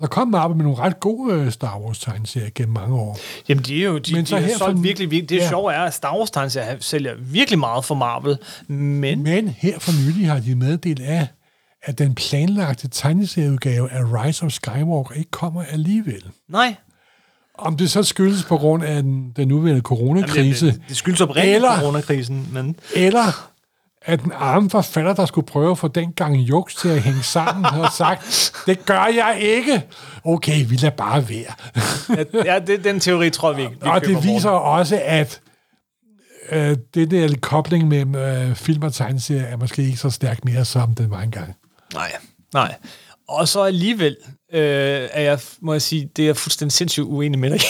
Der 0.00 0.06
kom 0.06 0.28
Marvel 0.28 0.56
med 0.56 0.64
nogle 0.64 0.78
ret 0.78 1.00
gode 1.00 1.34
øh, 1.34 1.50
Star 1.52 1.78
Wars-tegneserier 1.78 2.50
gennem 2.54 2.74
mange 2.74 2.94
år. 2.96 3.18
Jamen, 3.48 3.64
de 3.64 3.80
er 3.82 3.86
jo 3.86 3.98
de, 3.98 4.12
Men 4.14 4.22
de 4.24 4.28
så 4.28 4.36
er 4.36 4.40
her 4.40 4.58
solgt 4.58 4.76
for- 4.76 4.82
virkelig, 4.82 5.10
virkelig. 5.10 5.28
Det 5.28 5.36
ja. 5.44 5.48
sjove 5.48 5.72
er, 5.72 5.80
at 5.82 5.94
Star 5.94 6.16
Wars 6.18 6.30
tegneserier 6.30 6.76
sælger 6.80 7.14
virkelig 7.18 7.58
meget 7.58 7.84
for 7.84 7.94
Marvel, 7.94 8.38
men 8.68 9.22
Men 9.22 9.48
her 9.48 9.78
for 9.78 9.92
nylig 10.06 10.30
har 10.30 10.38
de 10.40 10.54
meddelt 10.54 11.00
af, 11.00 11.28
at 11.82 11.98
den 11.98 12.14
planlagte 12.14 12.88
tegneserieudgave 12.88 13.90
af 13.92 14.00
Rise 14.04 14.44
of 14.46 14.52
Skywalker 14.52 15.14
ikke 15.14 15.30
kommer 15.30 15.62
alligevel. 15.70 16.22
nej. 16.48 16.74
Om 17.58 17.76
det 17.76 17.90
så 17.90 18.02
skyldes 18.02 18.44
på 18.44 18.56
grund 18.56 18.84
af 18.84 19.02
den, 19.02 19.32
den 19.36 19.48
nuværende 19.48 19.80
coronakrise, 19.82 20.66
Jamen, 20.66 20.80
det, 20.80 20.88
det 20.88 20.96
skyldes 20.96 21.20
oprindeligt 21.20 21.54
Eller- 21.56 21.80
coronakrisen, 21.80 22.48
men 22.52 22.76
eller 22.96 23.50
at 24.06 24.22
den 24.22 24.32
arme 24.34 24.70
forfatter, 24.70 25.14
der 25.14 25.26
skulle 25.26 25.46
prøve 25.46 25.70
at 25.70 25.78
få 25.78 25.88
den 25.88 26.12
gang 26.12 26.36
juks 26.36 26.74
til 26.74 26.88
at 26.88 27.02
hænge 27.02 27.22
sammen, 27.22 27.64
har 27.64 27.94
sagt, 27.96 28.52
det 28.66 28.84
gør 28.84 29.06
jeg 29.06 29.36
ikke. 29.40 29.82
Okay, 30.24 30.66
vi 30.68 30.76
lader 30.76 30.96
bare 30.96 31.28
være. 31.28 31.54
ja, 32.44 32.58
det, 32.58 32.84
den 32.84 33.00
teori 33.00 33.30
tror 33.30 33.50
jeg, 33.50 33.56
vi 33.56 33.62
ikke 33.62 33.74
vi 33.74 33.88
Og 33.88 34.00
det 34.00 34.24
viser 34.24 34.50
morgen. 34.50 34.78
også, 34.80 35.00
at 35.04 35.40
øh, 36.52 36.76
det 36.94 37.10
der 37.10 37.34
kobling 37.40 37.88
mellem 37.88 38.14
øh, 38.14 38.54
film 38.54 38.82
og 38.82 38.94
tegneserier 38.94 39.44
er 39.44 39.56
måske 39.56 39.82
ikke 39.82 39.96
så 39.96 40.10
stærk 40.10 40.44
mere, 40.44 40.64
som 40.64 40.94
den 40.94 41.10
var 41.10 41.20
engang. 41.20 41.54
Nej, 41.94 42.12
nej. 42.54 42.74
Og 43.28 43.48
så 43.48 43.62
alligevel 43.62 44.16
øh, 44.52 45.08
er 45.12 45.20
jeg, 45.20 45.38
må 45.60 45.72
jeg 45.72 45.82
sige, 45.82 46.10
det 46.16 46.22
er 46.22 46.26
jeg 46.26 46.36
fuldstændig 46.36 46.72
sindssygt 46.72 47.04
uenig 47.06 47.38
med 47.38 47.50
dig. 47.50 47.60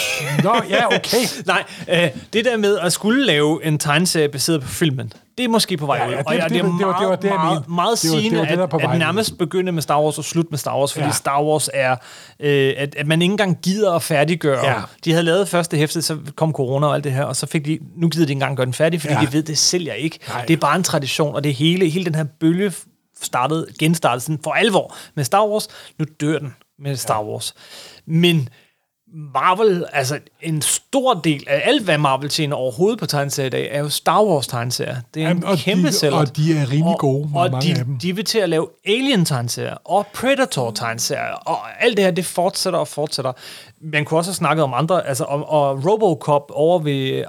Nå, 0.44 0.62
ja, 0.68 0.86
okay. 0.86 1.18
Nej, 1.46 1.64
øh, 1.88 2.08
det 2.32 2.44
der 2.44 2.56
med 2.56 2.78
at 2.78 2.92
skulle 2.92 3.24
lave 3.26 3.64
en 3.64 3.78
tegneserie 3.78 4.28
baseret 4.28 4.62
på 4.62 4.68
filmen, 4.68 5.12
Det 5.38 5.44
er 5.44 5.48
måske 5.48 5.76
på 5.76 5.86
vej 5.86 5.96
Ja, 5.96 6.06
ud. 6.06 6.10
ja, 6.12 6.18
det- 6.18 6.26
og 6.26 6.34
ja, 6.36 6.42
det- 6.44 6.50
det, 6.50 6.58
er 6.58 6.62
det 6.62 6.72
var- 6.72 6.78
det 6.78 6.86
var- 6.86 7.00
meget, 7.00 7.22
det, 7.22 7.28
jeg 7.28 7.34
meget, 7.36 7.54
mente. 7.58 7.70
meget 7.70 8.02
Det 8.02 8.10
var- 8.10 8.14
det 8.16 8.22
sigende, 8.22 8.38
var 8.38 8.44
det, 8.44 8.58
der 8.58 8.66
at, 8.88 8.92
at 8.92 8.98
nærmest 8.98 9.38
begynde 9.38 9.72
med 9.72 9.82
Star 9.82 10.02
Wars 10.02 10.18
og 10.18 10.24
slutte 10.24 10.50
med 10.50 10.58
Star 10.58 10.78
Wars, 10.78 10.92
fordi 10.92 11.02
Ja. 11.02 11.06
ja. 11.08 11.12
Star 11.12 11.42
Wars 11.42 11.70
er, 11.74 11.96
øh, 12.40 12.74
at, 12.76 12.94
at 12.94 13.06
man 13.06 13.22
ikke 13.22 13.32
engang 13.32 13.58
gider 13.62 13.92
at 13.92 14.02
færdiggøre. 14.02 14.66
Ja. 14.66 14.74
De 15.04 15.10
havde 15.12 15.22
lavet 15.24 15.48
første 15.48 15.76
hæfte, 15.76 16.02
så 16.02 16.18
kom 16.36 16.52
corona 16.52 16.86
og 16.86 16.94
alt 16.94 17.04
det 17.04 17.12
her, 17.12 17.24
og 17.24 17.36
så 17.36 17.46
fik 17.46 17.64
de, 17.64 17.78
nu 17.96 18.08
gider 18.08 18.26
de 18.26 18.30
ikke 18.32 18.36
engang 18.36 18.56
gøre 18.56 18.66
den 18.66 18.74
færdig, 18.74 19.00
fordi 19.00 19.14
Ja. 19.14 19.20
ja. 19.20 19.26
de 19.26 19.32
ved, 19.32 19.42
det 19.42 19.58
sælger 19.58 19.92
ikke. 19.94 20.18
Nej. 20.28 20.44
Det 20.44 20.54
er 20.54 20.60
bare 20.60 20.76
en 20.76 20.82
tradition, 20.82 21.34
og 21.34 21.44
det 21.44 21.54
hele, 21.54 21.88
hele 21.88 22.04
den 22.04 22.14
her 22.14 22.24
bølge 22.40 22.72
startede, 23.22 23.66
genstartede 23.78 24.20
sådan 24.20 24.38
for 24.44 24.50
alvor 24.52 24.96
med 25.14 25.24
Star 25.24 25.46
Wars. 25.46 25.68
Nu 25.98 26.04
dør 26.20 26.38
den 26.38 26.54
med 26.78 26.96
Star 26.96 27.22
Wars. 27.24 27.54
Men 28.06 28.48
Marvel, 29.34 29.84
altså 29.92 30.18
en 30.42 30.62
stor 30.62 31.14
del 31.14 31.44
af 31.46 31.62
alt, 31.64 31.82
hvad 31.82 31.98
Marvel 31.98 32.28
tjener 32.28 32.56
overhovedet 32.56 32.98
på 32.98 33.06
tegneserier 33.06 33.46
i 33.46 33.50
dag, 33.50 33.68
er 33.72 33.78
jo 33.80 33.88
Star 33.88 34.22
Wars 34.24 34.46
tegneserier. 34.46 34.96
Det 35.14 35.22
er 35.22 35.26
en 35.26 35.28
Jamen, 35.28 35.44
og 35.44 35.58
kæmpe 35.58 35.88
de- 35.88 35.92
sælger. 35.92 36.16
og 36.16 36.36
de 36.36 36.58
er 36.58 36.62
rimelig 36.70 36.84
Og- 36.84 36.98
gode, 36.98 37.30
Og 37.34 37.50
mange 37.50 37.74
de, 37.74 37.78
af 37.78 37.84
dem. 37.84 37.98
de 37.98 38.16
vil 38.16 38.24
til 38.24 38.38
at 38.38 38.48
lave 38.48 38.68
Alien 38.86 39.24
tegneserier 39.24 39.76
og 39.84 40.06
Predator 40.14 40.70
tegneserier, 40.70 41.32
og 41.34 41.58
alt 41.84 41.96
det 41.96 42.04
her, 42.04 42.10
det 42.12 42.26
fortsætter 42.26 42.78
og 42.78 42.88
fortsætter. 42.88 43.32
Man 43.92 44.04
kunne 44.04 44.20
også 44.20 44.30
have 44.30 44.34
snakket 44.34 44.62
om 44.64 44.74
andre, 44.74 45.06
altså 45.06 45.24
om 45.24 45.42
og 45.42 45.84
Robocop 45.90 46.50
over 46.54 46.78
ved 46.78 47.24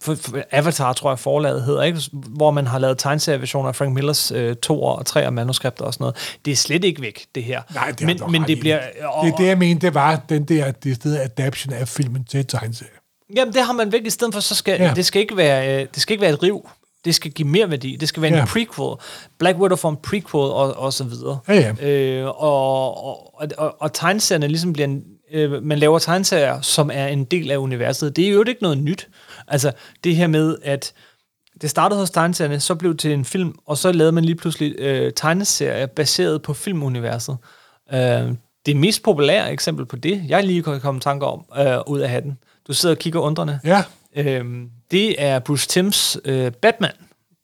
for 0.00 0.16
Avatar, 0.50 0.92
tror 0.92 1.10
jeg 1.10 1.18
forlaget 1.18 1.62
hedder, 1.62 1.82
ikke? 1.82 2.00
hvor 2.12 2.50
man 2.50 2.66
har 2.66 2.78
lavet 2.78 2.98
tegneserieversioner 2.98 3.68
af 3.68 3.76
Frank 3.76 3.94
Millers 3.94 4.32
uh, 4.32 4.52
to 4.62 4.82
og 4.82 5.06
tre 5.06 5.30
manuskripter 5.30 5.84
og 5.84 5.94
sådan 5.94 6.02
noget. 6.04 6.36
Det 6.44 6.50
er 6.52 6.56
slet 6.56 6.84
ikke 6.84 7.02
væk, 7.02 7.26
det 7.34 7.44
her. 7.44 7.62
Nej, 7.74 7.90
det 7.90 8.00
er 8.00 8.06
men, 8.06 8.20
men 8.32 8.42
det 8.42 8.60
bliver... 8.60 8.80
Og, 9.04 9.26
Det, 9.26 9.34
det, 9.38 9.46
jeg 9.46 9.58
mente, 9.58 9.86
det 9.86 9.94
var 9.94 10.20
den 10.28 10.44
der 10.44 10.70
det 10.72 10.96
sted 10.96 11.16
adaption 11.20 11.72
af 11.74 11.88
filmen 11.88 12.24
til 12.24 12.46
tegneserie. 12.46 12.90
Jamen, 13.36 13.54
det 13.54 13.62
har 13.62 13.72
man 13.72 13.92
væk 13.92 14.06
i 14.06 14.10
stedet 14.10 14.34
for, 14.34 14.40
så 14.40 14.54
skal, 14.54 14.80
ja. 14.80 14.92
det, 14.96 15.06
skal 15.06 15.22
ikke 15.22 15.36
være, 15.36 15.80
øh, 15.82 15.86
det 15.94 16.02
skal 16.02 16.12
ikke 16.14 16.22
være 16.22 16.32
et 16.32 16.42
riv. 16.42 16.68
Det 17.04 17.14
skal 17.14 17.30
give 17.30 17.48
mere 17.48 17.70
værdi. 17.70 17.96
Det 18.00 18.08
skal 18.08 18.22
være 18.22 18.32
Ja. 18.32 18.40
en 18.40 18.46
prequel. 18.46 18.96
Black 19.38 19.58
Widow 19.58 19.76
får 19.76 19.90
en 19.90 19.96
prequel 19.96 20.44
og, 20.44 20.76
og 20.76 20.92
så 20.92 21.04
videre. 21.04 21.38
Ja, 21.48 21.74
ja. 21.80 21.88
Øh, 21.90 22.26
og, 22.26 23.04
og, 23.06 23.40
og, 23.40 23.48
og, 23.58 23.76
og 23.80 23.92
tegneserierne 23.92 24.48
ligesom 24.48 24.72
bliver 24.72 24.86
en, 24.88 25.02
øh, 25.34 25.62
man 25.62 25.78
laver 25.78 25.98
tegneserier, 25.98 26.60
som 26.60 26.90
er 26.92 27.06
en 27.06 27.24
del 27.24 27.50
af 27.50 27.56
universet. 27.56 28.16
Det 28.16 28.28
er 28.28 28.30
jo 28.32 28.44
ikke 28.48 28.62
noget 28.62 28.78
nyt. 28.78 29.08
Altså, 29.48 29.72
det 30.04 30.16
her 30.16 30.26
med, 30.26 30.56
at 30.62 30.92
det 31.60 31.70
startede 31.70 32.00
hos 32.00 32.10
tegneserierne, 32.10 32.60
så 32.60 32.74
blev 32.74 32.92
det 32.92 33.00
til 33.00 33.12
en 33.12 33.24
film, 33.24 33.54
og 33.66 33.78
så 33.78 33.92
lavede 33.92 34.12
man 34.12 34.24
lige 34.24 34.36
pludselig 34.36 34.74
øh, 34.78 35.12
tegneserier 35.16 35.86
baseret 35.86 36.42
på 36.42 36.54
filmuniverset. 36.54 37.36
Øh, 37.94 38.32
det 38.66 38.76
mest 38.76 39.02
populære 39.02 39.52
eksempel 39.52 39.86
på 39.86 39.96
det, 39.96 40.24
jeg 40.28 40.44
lige 40.44 40.62
kan 40.62 40.80
komme 40.80 41.00
tanker 41.00 41.26
om, 41.26 41.44
øh, 41.58 41.78
ud 41.86 42.00
af 42.00 42.08
hatten. 42.08 42.38
Du 42.68 42.72
sidder 42.72 42.94
og 42.94 42.98
kigger 42.98 43.20
undrende. 43.20 43.60
Ja, 43.64 43.84
Øhm, 44.16 44.70
det 44.90 45.22
er 45.22 45.38
Bruce 45.38 45.68
Timms 45.68 46.18
øh, 46.24 46.52
Batman 46.52 46.92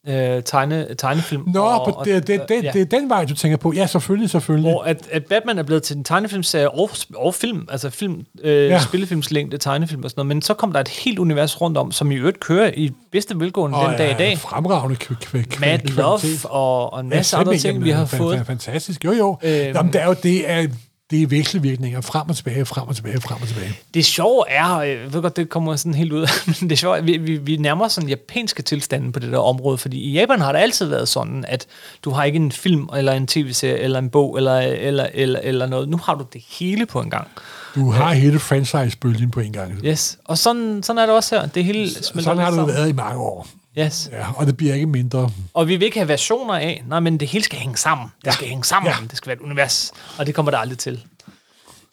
øh, 0.09 0.43
tegne, 0.43 0.86
tegnefilm. 0.98 1.43
Nå, 1.47 1.60
og, 1.60 1.97
og, 1.97 2.05
det, 2.05 2.27
det, 2.27 2.40
det, 2.48 2.64
ja. 2.64 2.70
det 2.72 2.81
er 2.81 2.98
den 2.98 3.09
vej, 3.09 3.24
du 3.24 3.35
tænker 3.35 3.56
på. 3.56 3.72
Ja, 3.72 3.86
selvfølgelig, 3.86 4.31
selvfølgelig. 4.31 4.70
Hvor 4.72 4.82
at, 4.82 5.09
at 5.12 5.24
Batman 5.24 5.59
er 5.59 5.62
blevet 5.62 5.82
til 5.82 5.97
en 5.97 6.05
tegnefilmserie 6.05 6.70
og, 6.70 6.90
og 7.16 7.35
film, 7.35 7.66
altså 7.70 7.90
film, 7.90 8.24
øh, 8.43 8.52
Ja. 8.55 8.66
ja. 8.68 8.81
spillefilmslængde, 8.81 9.59
tegnefilm 9.59 10.05
og 10.05 10.10
sådan 10.10 10.20
noget, 10.20 10.27
men 10.36 10.43
så 10.43 10.55
kom 10.55 10.72
der 10.72 10.81
et 10.81 10.89
helt 10.89 11.18
univers 11.18 11.60
rundt 11.60 11.78
om, 11.78 11.93
som 11.93 12.10
i 12.12 12.14
øvrigt 12.14 12.40
kører 12.40 12.70
i 12.77 12.90
bedste 13.12 13.40
velgående 13.40 13.78
den 13.89 13.97
dag 13.98 14.10
i 14.10 14.14
dag. 14.14 14.39
Fremragende 14.39 14.97
kv- 15.05 15.14
kv- 15.24 15.44
kv- 15.55 15.60
Mad 15.60 15.78
Love 15.78 16.20
og, 16.51 16.93
og 16.93 17.01
en 17.01 17.09
masse 17.09 17.36
Ja, 17.36 17.40
andre 17.40 17.56
ting, 17.56 17.85
vi 17.85 17.90
har 17.90 18.05
fået. 18.05 18.36
fa- 18.36 18.43
Fantastisk. 18.43 19.05
Jo, 19.05 19.12
jo. 19.12 19.39
Øhm. 19.43 19.55
Jamen, 19.74 19.93
det 19.93 20.02
er 20.02 20.06
jo 20.06 20.14
det 20.22 20.51
er, 20.51 20.66
det 21.11 21.23
er 21.23 21.27
vekselvirkninger 21.27 22.01
frem 22.01 22.28
og 22.28 22.37
tilbage, 22.37 22.66
frem 22.66 22.89
og 22.89 22.97
tilbage, 22.97 23.20
frem 23.20 23.43
og 23.43 23.49
tilbage. 23.49 23.78
Det 23.95 24.05
sjove 24.05 24.45
er, 24.49 24.78
øh, 24.78 24.89
jeg 24.89 25.12
ved 25.12 25.23
godt, 25.23 25.37
det 25.37 25.49
kommer 25.49 25.77
sådan 25.77 25.95
helt 25.95 26.12
ud, 26.12 26.28
men 26.61 26.70
det 26.70 26.78
sjove 26.78 26.99
er, 26.99 27.03
vi, 27.03 27.16
vi, 27.16 27.37
vi 27.37 27.57
nærmer 27.57 27.89
sådan 27.89 28.09
japanske 28.09 28.62
tilstande 28.62 29.12
på 29.12 29.19
det 29.19 29.32
der 29.32 29.39
område, 29.39 29.78
fordi 29.78 29.99
i 29.99 30.12
Japan 30.12 30.41
har 30.41 30.53
det 30.53 30.59
altid 30.59 30.87
været 30.87 31.09
sådan, 31.09 31.45
at 31.49 31.66
du 32.05 32.11
har 32.11 32.24
ikke 32.24 32.37
en 32.37 32.53
film, 32.53 32.89
eller 32.97 33.12
en 33.12 33.27
tv-serie, 33.27 33.78
eller 33.78 33.99
en 33.99 34.11
bog, 34.11 34.37
eller, 34.37 34.59
eller, 34.59 35.07
eller, 35.15 35.41
eller 35.43 35.66
noget. 35.66 35.89
Nu 35.89 35.97
har 35.97 36.15
du 36.15 36.24
det 36.32 36.43
hele 36.49 36.87
på 36.87 37.01
en 37.01 37.11
gang. 37.11 37.28
Du 37.74 37.91
har 37.91 38.12
hele 38.12 38.39
franchise-bølgen 38.39 39.31
på 39.31 39.41
en 39.41 39.53
gang. 39.53 39.73
Yes. 39.85 40.19
Og 40.24 40.39
sådan, 40.39 40.82
sådan 40.82 41.03
er 41.03 41.07
det 41.07 41.15
også 41.15 41.35
her. 41.35 41.47
Det 41.47 41.65
hele 41.65 41.91
Sådan 41.91 42.39
har 42.39 42.51
det 42.51 42.66
været 42.66 42.89
i 42.89 42.93
mange 42.93 43.20
år. 43.20 43.47
Yes. 43.86 44.09
Ja, 44.12 44.27
og 44.36 44.47
det 44.47 44.57
bliver 44.57 44.74
ikke 44.74 44.86
mindre. 44.86 45.31
Og 45.55 45.69
vi 45.69 45.77
vil 45.77 45.85
ikke 45.85 45.98
have 45.98 46.09
versioner 46.09 46.55
af, 46.55 46.85
nej, 46.86 47.01
men 47.01 47.20
det 47.20 47.28
hele 47.28 47.44
skal 47.44 47.59
hænge 47.59 47.77
sammen. 47.77 48.07
Det 48.20 48.27
Ja. 48.27 48.32
skal 48.32 48.47
hænge 48.48 48.65
sammen. 48.65 48.93
Ja. 48.93 48.97
Det 49.09 49.16
skal 49.16 49.27
være 49.28 49.36
et 49.36 49.43
univers. 49.43 49.93
Og 50.19 50.27
det 50.27 50.35
kommer 50.35 50.51
der 50.51 50.59
aldrig 50.59 50.78
til. 50.78 51.05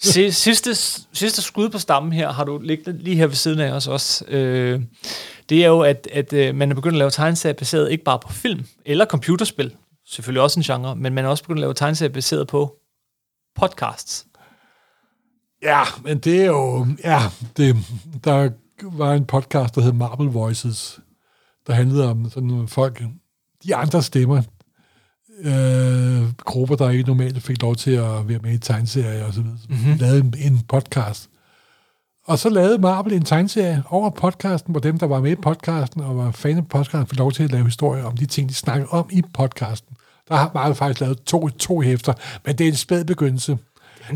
Si- 0.01 0.31
sidste, 0.31 0.75
sidste 1.13 1.41
skud 1.41 1.69
på 1.69 1.79
stammen 1.79 2.13
her 2.13 2.31
har 2.31 2.43
du 2.43 2.57
liggende 2.57 3.03
lige 3.03 3.15
her 3.15 3.27
ved 3.27 3.35
siden 3.35 3.59
af 3.59 3.71
os 3.71 3.87
også. 3.87 4.25
Øh, 4.27 4.81
det 5.49 5.63
er 5.63 5.67
jo, 5.67 5.79
at, 5.81 6.07
at 6.13 6.33
øh, 6.33 6.55
man 6.55 6.71
er 6.71 6.75
begyndt 6.75 6.93
at 6.95 6.97
lave 6.99 7.11
tegneserier 7.11 7.53
baseret 7.53 7.91
ikke 7.91 8.03
bare 8.03 8.19
på 8.19 8.33
film 8.33 8.65
eller 8.85 9.05
computerspil. 9.05 9.75
Selvfølgelig 10.09 10.41
også 10.41 10.59
en 10.59 10.63
genre, 10.63 10.95
men 10.95 11.13
man 11.13 11.25
er 11.25 11.29
også 11.29 11.43
begyndt 11.43 11.57
at 11.59 11.61
lave 11.61 11.73
tegneserier 11.73 12.13
baseret 12.13 12.47
på 12.47 12.75
podcasts. 13.59 14.25
Ja, 15.63 15.81
men 16.03 16.17
det 16.19 16.41
er 16.41 16.45
jo... 16.45 16.87
Ja, 17.03 17.21
det, 17.57 17.75
der 18.23 18.49
var 18.83 19.13
en 19.13 19.25
podcast, 19.25 19.75
der 19.75 19.81
hed 19.81 19.91
Marble 19.93 20.29
Voices, 20.29 20.99
der 21.67 21.73
handlede 21.73 22.09
om 22.09 22.29
sådan 22.29 22.47
nogle 22.47 22.67
folk, 22.67 23.03
de 23.63 23.75
andre 23.75 24.03
stemmer, 24.03 24.41
øh, 25.43 26.23
grupper, 26.37 26.75
der 26.75 26.89
ikke 26.89 27.03
normalt 27.07 27.43
fik 27.43 27.61
lov 27.61 27.75
til 27.75 27.91
at 27.91 28.29
være 28.29 28.39
med 28.43 28.53
i 28.53 28.57
tegneserier 28.57 29.25
og 29.25 29.33
så 29.33 29.41
videre, 29.41 29.57
mm-hmm. 29.69 29.95
lavede 29.99 30.19
en, 30.19 30.33
en 30.37 30.61
podcast. 30.67 31.29
Og 32.27 32.39
så 32.39 32.49
lavede 32.49 32.77
Marvel 32.77 33.13
en 33.13 33.23
tegneserie 33.23 33.83
over 33.89 34.09
podcasten, 34.09 34.71
hvor 34.71 34.79
dem, 34.79 34.99
der 34.99 35.05
var 35.05 35.21
med 35.21 35.31
i 35.31 35.35
podcasten 35.35 36.01
og 36.01 36.17
var 36.17 36.31
fan 36.31 36.57
af 36.57 36.67
podcasten, 36.67 37.07
fik 37.07 37.19
lov 37.19 37.31
til 37.31 37.43
at 37.43 37.51
lave 37.51 37.65
historier 37.65 38.03
om 38.03 38.17
de 38.17 38.25
ting, 38.25 38.49
de 38.49 38.53
snakkede 38.53 38.89
om 38.89 39.09
i 39.11 39.21
podcasten. 39.33 39.95
Der 40.29 40.35
har 40.35 40.51
Marvel 40.53 40.75
faktisk 40.75 41.01
lavet 41.01 41.23
to, 41.23 41.49
to 41.49 41.81
hæfter, 41.81 42.13
men 42.45 42.57
det 42.57 42.63
er 42.63 42.69
en 42.69 42.75
spæd 42.75 43.03
begyndelse. 43.05 43.57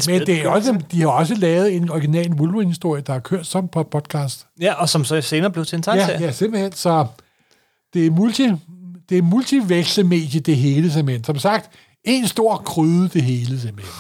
Men 0.08 0.20
det 0.22 0.30
er 0.30 0.50
også, 0.50 0.82
de 0.92 1.02
har 1.02 1.08
også 1.08 1.36
lavet 1.36 1.76
en 1.76 1.90
original 1.90 2.32
Wolverine-historie, 2.32 3.02
der 3.02 3.14
har 3.14 3.20
kørt 3.20 3.46
som 3.46 3.68
på 3.68 3.84
podcast. 3.84 4.48
Ja, 4.62 4.74
og 4.74 4.90
som 4.90 5.06
så 5.06 5.22
senere 5.22 5.52
blev 5.52 5.66
til 5.66 5.76
en 5.76 5.84
Ja, 5.88 5.92
tegneserie. 5.92 6.22
ja, 6.26 6.32
simpelthen. 6.32 6.72
Så 6.72 7.06
det 7.94 8.06
er 8.06 8.12
multi, 8.12 8.50
det 9.10 9.18
er 9.18 9.22
multivekselmedie, 9.22 10.40
det 10.40 10.58
hele 10.58 10.92
simpelthen. 10.92 11.24
Som 11.24 11.38
sagt, 11.38 11.70
en 12.04 12.28
stor 12.28 12.58
kryde, 12.58 13.10
det 13.10 13.22
hele 13.22 13.60
simpelthen. 13.60 13.94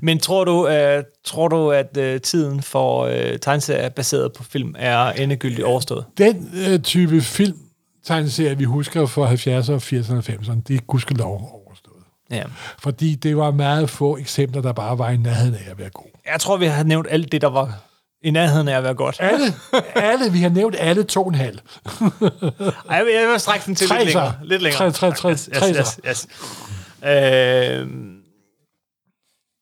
Men 0.00 0.18
tror 0.18 0.44
du, 0.44 0.68
uh, 0.68 1.04
tror 1.24 1.48
du 1.48 1.70
at 1.70 1.98
uh, 1.98 2.20
tiden 2.20 2.62
for 2.62 3.06
uh, 3.06 3.38
tegneserier 3.40 3.88
baseret 3.88 4.32
på 4.32 4.42
film 4.42 4.74
er 4.78 5.10
endegyldigt 5.10 5.64
overstået? 5.64 6.04
Den 6.18 6.50
øh, 6.66 6.78
type 6.78 7.20
film, 7.20 7.58
tegneserie, 8.04 8.58
vi 8.58 8.64
husker 8.64 9.06
fra 9.06 9.32
70'erne, 9.32 9.80
80'erne 9.80 10.16
og 10.16 10.24
90'erne, 10.28 10.60
det 10.68 10.76
er 10.76 10.80
gudskelov 10.80 11.62
overstået. 11.66 12.02
Ja. 12.30 12.42
Fordi 12.78 13.14
det 13.14 13.36
var 13.36 13.50
meget 13.50 13.90
få 13.90 14.16
eksempler, 14.16 14.62
der 14.62 14.72
bare 14.72 14.98
var 14.98 15.10
i 15.10 15.16
nærheden 15.16 15.54
af 15.54 15.70
at 15.70 15.78
være 15.78 15.90
gode. 15.90 16.10
Jeg 16.32 16.40
tror, 16.40 16.56
vi 16.56 16.66
har 16.66 16.84
nævnt 16.84 17.06
alt 17.10 17.32
det, 17.32 17.40
der 17.40 17.48
var 17.48 17.85
i 18.26 18.30
nærheden 18.30 18.68
af 18.68 18.76
at 18.76 18.82
være 18.82 18.94
godt. 18.94 19.16
Alle, 19.20 19.54
alle 19.94 20.32
vi 20.32 20.38
har 20.38 20.48
nævnt 20.48 20.76
alle 20.78 21.04
to 21.04 21.22
og 21.22 21.28
en 21.28 21.34
halv. 21.34 21.58
Ej, 22.90 23.04
jeg 23.14 23.28
vil, 23.32 23.40
strække 23.40 23.66
den 23.66 23.74
til 23.74 23.88
lidt 23.88 24.04
længere. 24.04 24.34
Lidt 24.42 24.62
længere. 24.62 24.92
Tre, 24.92 25.10
tre, 25.10 25.16
tre, 25.16 25.30
yes, 25.30 25.50
tre 25.54 25.68
yes, 25.68 25.76
yes, 25.76 26.00
yes. 26.08 26.26
Øh, 27.04 27.88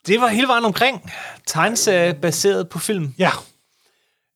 det 0.06 0.20
var 0.20 0.28
hele 0.28 0.48
vejen 0.48 0.64
omkring. 0.64 1.12
Tegneserie 1.46 2.14
baseret 2.14 2.68
på 2.68 2.78
film. 2.78 3.14
Ja, 3.18 3.30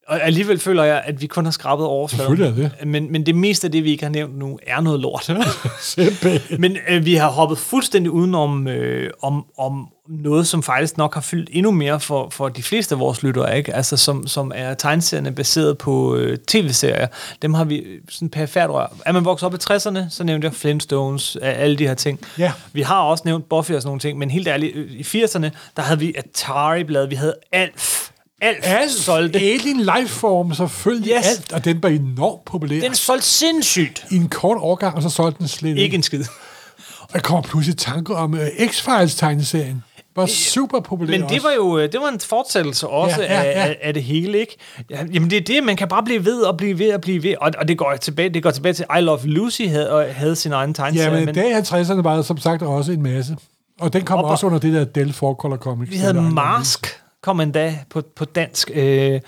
Og 0.08 0.22
alligevel 0.22 0.58
føler 0.58 0.84
jeg, 0.84 1.02
at 1.04 1.20
vi 1.20 1.26
kun 1.26 1.44
har 1.44 1.52
skrabet 1.52 1.86
overfladen. 1.86 2.36
Selvfølgelig 2.36 2.64
er 2.64 2.70
det. 2.78 2.86
Men, 2.86 3.12
men 3.12 3.26
det 3.26 3.34
meste 3.34 3.66
af 3.66 3.72
det, 3.72 3.84
vi 3.84 3.90
ikke 3.90 4.04
har 4.04 4.10
nævnt 4.10 4.38
nu, 4.38 4.58
er 4.66 4.80
noget 4.80 5.00
lort. 5.00 5.30
Men 6.58 6.76
øh, 6.88 7.04
vi 7.04 7.14
har 7.14 7.30
hoppet 7.30 7.58
fuldstændig 7.58 8.10
udenom 8.10 8.68
øh, 8.68 9.10
om, 9.22 9.44
om 9.58 9.88
noget, 10.08 10.46
som 10.46 10.62
faktisk 10.62 10.96
nok 10.96 11.14
har 11.14 11.20
fyldt 11.20 11.50
endnu 11.52 11.70
mere 11.70 12.00
for, 12.00 12.28
for 12.30 12.48
de 12.48 12.62
fleste 12.62 12.94
af 12.94 12.98
vores 12.98 13.22
lyttere, 13.22 13.58
ikke? 13.58 13.74
Altså, 13.74 13.96
som, 13.96 14.26
som 14.26 14.52
er 14.54 14.74
tegneserierne 14.74 15.32
baseret 15.32 15.78
på 15.78 16.16
øh, 16.16 16.38
tv-serier. 16.48 17.06
Dem 17.42 17.54
har 17.54 17.64
vi 17.64 17.76
øh, 17.76 18.00
sådan 18.08 18.28
perifært 18.28 18.70
rør. 18.70 18.86
Er 19.06 19.12
man 19.12 19.24
vokset 19.24 19.46
op 19.46 19.54
i 19.54 19.56
60'erne, 19.56 19.98
så 20.10 20.24
nævnte 20.24 20.44
jeg 20.44 20.54
Flintstones, 20.54 21.36
alle 21.42 21.76
de 21.76 21.86
her 21.86 21.94
ting. 21.94 22.20
Ja. 22.38 22.52
Vi 22.72 22.82
har 22.82 23.00
også 23.00 23.22
nævnt 23.26 23.48
Buffy 23.48 23.72
og 23.72 23.82
sådan 23.82 23.88
nogle 23.88 24.00
ting, 24.00 24.18
men 24.18 24.30
helt 24.30 24.48
ærligt, 24.48 24.76
øh, 24.76 24.90
i 24.92 25.02
80'erne, 25.02 25.48
der 25.76 25.82
havde 25.82 25.98
vi 26.00 26.14
Atari-blad, 26.16 27.06
vi 27.06 27.14
havde 27.14 27.34
Alf. 27.52 28.08
Alf, 28.42 28.58
Alt 28.62 28.90
solgte. 28.92 29.38
Alien 29.38 29.80
Lifeform, 29.80 30.54
selvfølgelig 30.54 31.12
Yes. 31.18 31.26
alt, 31.26 31.52
og 31.52 31.64
den 31.64 31.82
var 31.82 31.88
enormt 31.88 32.44
populær. 32.44 32.80
Den 32.80 32.94
solgte 32.94 33.26
sindssygt. 33.26 34.04
I 34.10 34.16
en 34.16 34.28
kort 34.28 34.56
årgang, 34.60 34.96
og 34.96 35.02
så 35.02 35.08
solgte 35.08 35.38
den 35.38 35.48
slet 35.48 35.78
Ikke 35.78 35.94
en 35.96 36.02
skid. 36.02 36.24
Og 37.00 37.08
jeg 37.14 37.22
kommer 37.22 37.42
pludselig 37.42 37.76
tanke 37.78 38.14
om 38.14 38.32
uh, 38.32 38.38
X-Files-tegneserien. 38.66 39.82
Var 40.16 40.26
super 40.26 40.80
populær 40.80 41.10
Men 41.10 41.20
det 41.20 41.30
også. 41.30 41.42
var 41.42 41.52
jo 41.54 41.78
øh, 41.78 41.92
det 41.92 42.00
var 42.00 42.08
en 42.08 42.20
fortsættelse 42.20 42.88
også 42.88 43.22
Ja, 43.22 43.34
ja, 43.34 43.42
ja. 43.42 43.66
Af, 43.66 43.76
af, 43.82 43.94
det 43.94 44.02
hele, 44.02 44.38
ikke? 44.38 44.56
Ja, 44.90 45.04
jamen 45.12 45.30
det 45.30 45.36
er 45.36 45.40
det, 45.40 45.64
man 45.64 45.76
kan 45.76 45.88
bare 45.88 46.02
blive 46.02 46.24
ved 46.24 46.40
og 46.42 46.56
blive 46.56 46.78
ved 46.78 46.92
og 46.94 47.00
blive 47.00 47.22
ved, 47.22 47.34
og, 47.40 47.50
og 47.58 47.68
det 47.68 47.78
går 47.78 47.96
tilbage, 47.96 48.28
det 48.28 48.42
går 48.42 48.50
tilbage 48.50 48.72
til 48.72 48.84
I 48.98 49.00
Love 49.00 49.20
Lucy 49.26 49.62
havde, 49.62 49.90
og 49.90 50.14
havde 50.14 50.36
sin 50.36 50.52
egen 50.52 50.70
Ja, 50.70 50.74
tegneserie, 50.74 51.10
men 51.26 51.28
i 51.28 51.32
dag 51.32 51.50
i 51.50 51.52
50'erne 51.54 52.02
var 52.02 52.14
der 52.16 52.22
som 52.22 52.38
sagt 52.38 52.62
også 52.62 52.92
en 52.92 53.02
masse. 53.02 53.36
Og 53.80 53.92
den 53.92 54.04
kom 54.04 54.18
Og- 54.18 54.24
også 54.24 54.46
under 54.46 54.58
det 54.58 54.72
der 54.72 54.84
Del 54.84 55.12
Four-Color 55.12 55.56
Comics. 55.56 55.90
vi 55.92 55.96
havde 55.96 56.14
Mask, 56.22 57.00
kom 57.28 57.40
endda 57.40 57.78
på, 57.90 58.02
på 58.16 58.24
dansk. 58.24 58.70
Øh, 58.74 59.20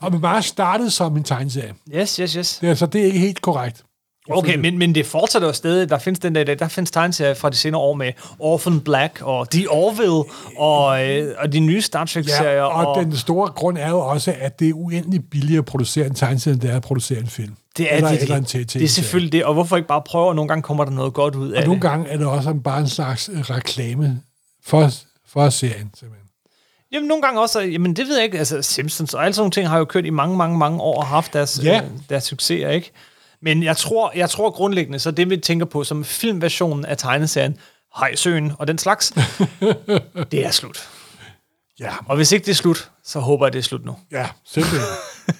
Og 0.00 0.12
med 0.12 0.20
Mars 0.20 0.44
startede 0.44 0.90
som 0.90 1.16
en 1.16 1.24
tegneserie. 1.24 1.74
yes, 1.94 2.16
yes, 2.16 2.32
yes. 2.32 2.58
Det 2.60 2.68
er, 2.70 2.74
så 2.74 2.86
det 2.86 3.00
er 3.00 3.04
ikke 3.04 3.18
helt 3.18 3.42
korrekt. 3.42 3.82
Okay, 4.30 4.56
men, 4.56 4.78
men 4.78 4.94
det 4.94 5.06
fortsætter 5.06 5.48
jo 5.48 5.52
stadig. 5.54 5.88
Der 5.88 5.98
findes 5.98 6.18
den 6.20 6.34
der, 6.34 6.54
der 6.54 6.68
findes 6.68 6.90
tegneserier 6.90 7.34
fra 7.34 7.50
de 7.50 7.56
senere 7.56 7.80
år 7.80 7.94
med 7.94 8.12
Orphan 8.38 8.80
Black 8.80 9.22
og 9.22 9.50
The 9.50 9.70
Orville 9.70 10.24
og, 10.58 11.04
øh, 11.10 11.34
og 11.38 11.52
de 11.52 11.60
nye 11.60 11.80
Star 11.82 12.04
Trek-serier. 12.04 12.52
Ja, 12.52 12.62
og, 12.62 12.86
og 12.86 13.04
den 13.04 13.16
store 13.16 13.48
grund 13.48 13.78
er 13.78 13.88
jo 13.90 13.98
også, 13.98 14.34
at 14.40 14.58
det 14.60 14.68
er 14.68 14.72
uendelig 14.74 15.24
billigere 15.30 15.58
at 15.58 15.64
producere 15.64 16.06
en 16.06 16.14
tegneserie, 16.14 16.52
end 16.52 16.60
det 16.60 16.70
er 16.70 16.76
at 16.76 16.82
producere 16.82 17.18
en 17.18 17.26
film. 17.26 17.52
det 17.76 17.92
er, 17.92 17.96
eller, 17.96 18.10
det, 18.10 18.22
eller 18.22 18.36
en 18.36 18.42
det, 18.44 18.66
TT. 18.68 18.74
det 18.74 18.82
er 18.82 18.88
selvfølgelig 18.88 19.32
det, 19.32 19.44
og 19.44 19.54
hvorfor 19.54 19.76
ikke 19.76 19.88
bare 19.88 20.02
prøve, 20.06 20.28
og 20.28 20.34
nogle 20.36 20.48
gange 20.48 20.62
kommer 20.62 20.84
der 20.84 20.92
noget 20.92 21.14
godt 21.14 21.34
ud 21.34 21.50
af 21.50 21.60
Og 21.60 21.66
nogle 21.66 21.82
det. 21.82 21.90
gange 21.90 22.08
er 22.08 22.16
det 22.16 22.26
også 22.26 22.54
bare 22.54 22.80
en 22.80 22.88
slags 22.88 23.30
reklame 23.34 24.20
for, 24.64 24.90
for 25.28 25.48
serien, 25.50 25.90
simpelthen. 25.98 26.25
Jamen, 26.96 27.08
nogle 27.08 27.22
gange 27.22 27.40
også, 27.40 27.60
jamen 27.60 27.96
det 27.96 28.06
ved 28.08 28.14
jeg 28.16 28.24
ikke, 28.24 28.38
altså 28.38 28.62
Simpsons 28.62 29.14
og 29.14 29.24
alle 29.24 29.34
sådan 29.34 29.40
nogle 29.42 29.50
ting 29.50 29.68
har 29.68 29.78
jo 29.78 29.84
kørt 29.84 30.06
i 30.06 30.10
mange, 30.10 30.36
mange, 30.36 30.58
mange 30.58 30.80
år 30.80 30.96
og 31.00 31.06
haft 31.06 31.32
deres, 31.32 31.60
Ja. 31.64 31.76
øh, 31.76 31.90
deres 32.10 32.24
succeser, 32.24 32.70
ikke? 32.70 32.90
Men 33.42 33.62
jeg 33.62 33.76
tror, 33.76 34.12
jeg 34.16 34.30
tror 34.30 34.50
grundlæggende, 34.50 34.98
så 34.98 35.10
det 35.10 35.30
vi 35.30 35.36
tænker 35.36 35.66
på 35.66 35.84
som 35.84 36.04
filmversionen 36.04 36.84
af 36.84 36.96
tegneserien, 36.96 37.56
Hejsøen 37.98 38.52
og 38.58 38.68
den 38.68 38.78
slags, 38.78 39.12
det 40.32 40.46
er 40.46 40.50
slut. 40.50 40.88
Ja, 41.80 41.90
Og 42.06 42.16
hvis 42.16 42.32
ikke 42.32 42.44
det 42.44 42.50
er 42.50 42.54
slut, 42.56 42.90
så 43.04 43.20
håber 43.20 43.46
jeg, 43.46 43.52
det 43.52 43.58
er 43.58 43.62
slut 43.62 43.84
nu. 43.84 43.96
ja, 44.12 44.26
simpelthen. 44.46 44.80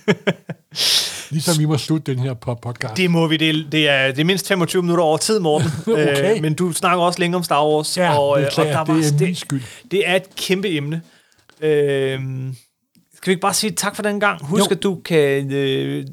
ligesom 1.30 1.58
vi 1.58 1.64
må 1.64 1.78
slutte 1.78 2.12
den 2.14 2.22
her 2.22 2.34
po- 2.34 2.54
podcast. 2.62 2.96
Det 2.96 3.10
må 3.10 3.26
vi. 3.26 3.36
Det, 3.36 3.50
er- 3.50 3.70
det, 3.72 3.88
er, 3.88 4.06
det 4.12 4.18
er 4.20 4.24
mindst 4.24 4.48
25 4.48 4.82
minutter 4.82 5.04
over 5.04 5.16
tid, 5.18 5.38
Morten. 5.38 5.70
Okay. 5.92 6.36
øh, 6.36 6.42
men 6.42 6.54
du 6.54 6.72
snakker 6.72 7.04
også 7.04 7.18
længe 7.20 7.36
om 7.36 7.42
Star 7.44 7.66
Wars. 7.66 7.96
Ja, 7.96 8.18
og, 8.18 8.40
øh, 8.40 8.46
beklager, 8.46 8.78
og 8.78 8.86
der 8.86 8.94
det 8.94 9.06
er 9.08 9.12
min 9.12 9.28
det, 9.28 9.38
skyld. 9.38 9.62
det 9.90 10.08
er 10.08 10.16
et 10.16 10.36
kæmpe 10.36 10.68
emne. 10.76 11.02
Øh, 11.60 12.20
skal 13.16 13.30
vi 13.30 13.32
ikke 13.32 13.40
bare 13.40 13.54
sige 13.54 13.70
tak 13.70 13.96
for 13.96 14.02
den 14.02 14.20
gang? 14.20 14.44
Husk, 14.46 14.60
Jo. 14.70 14.74
at 14.76 14.82
du 14.82 14.94
kan 15.04 15.52
øh, 15.52 16.04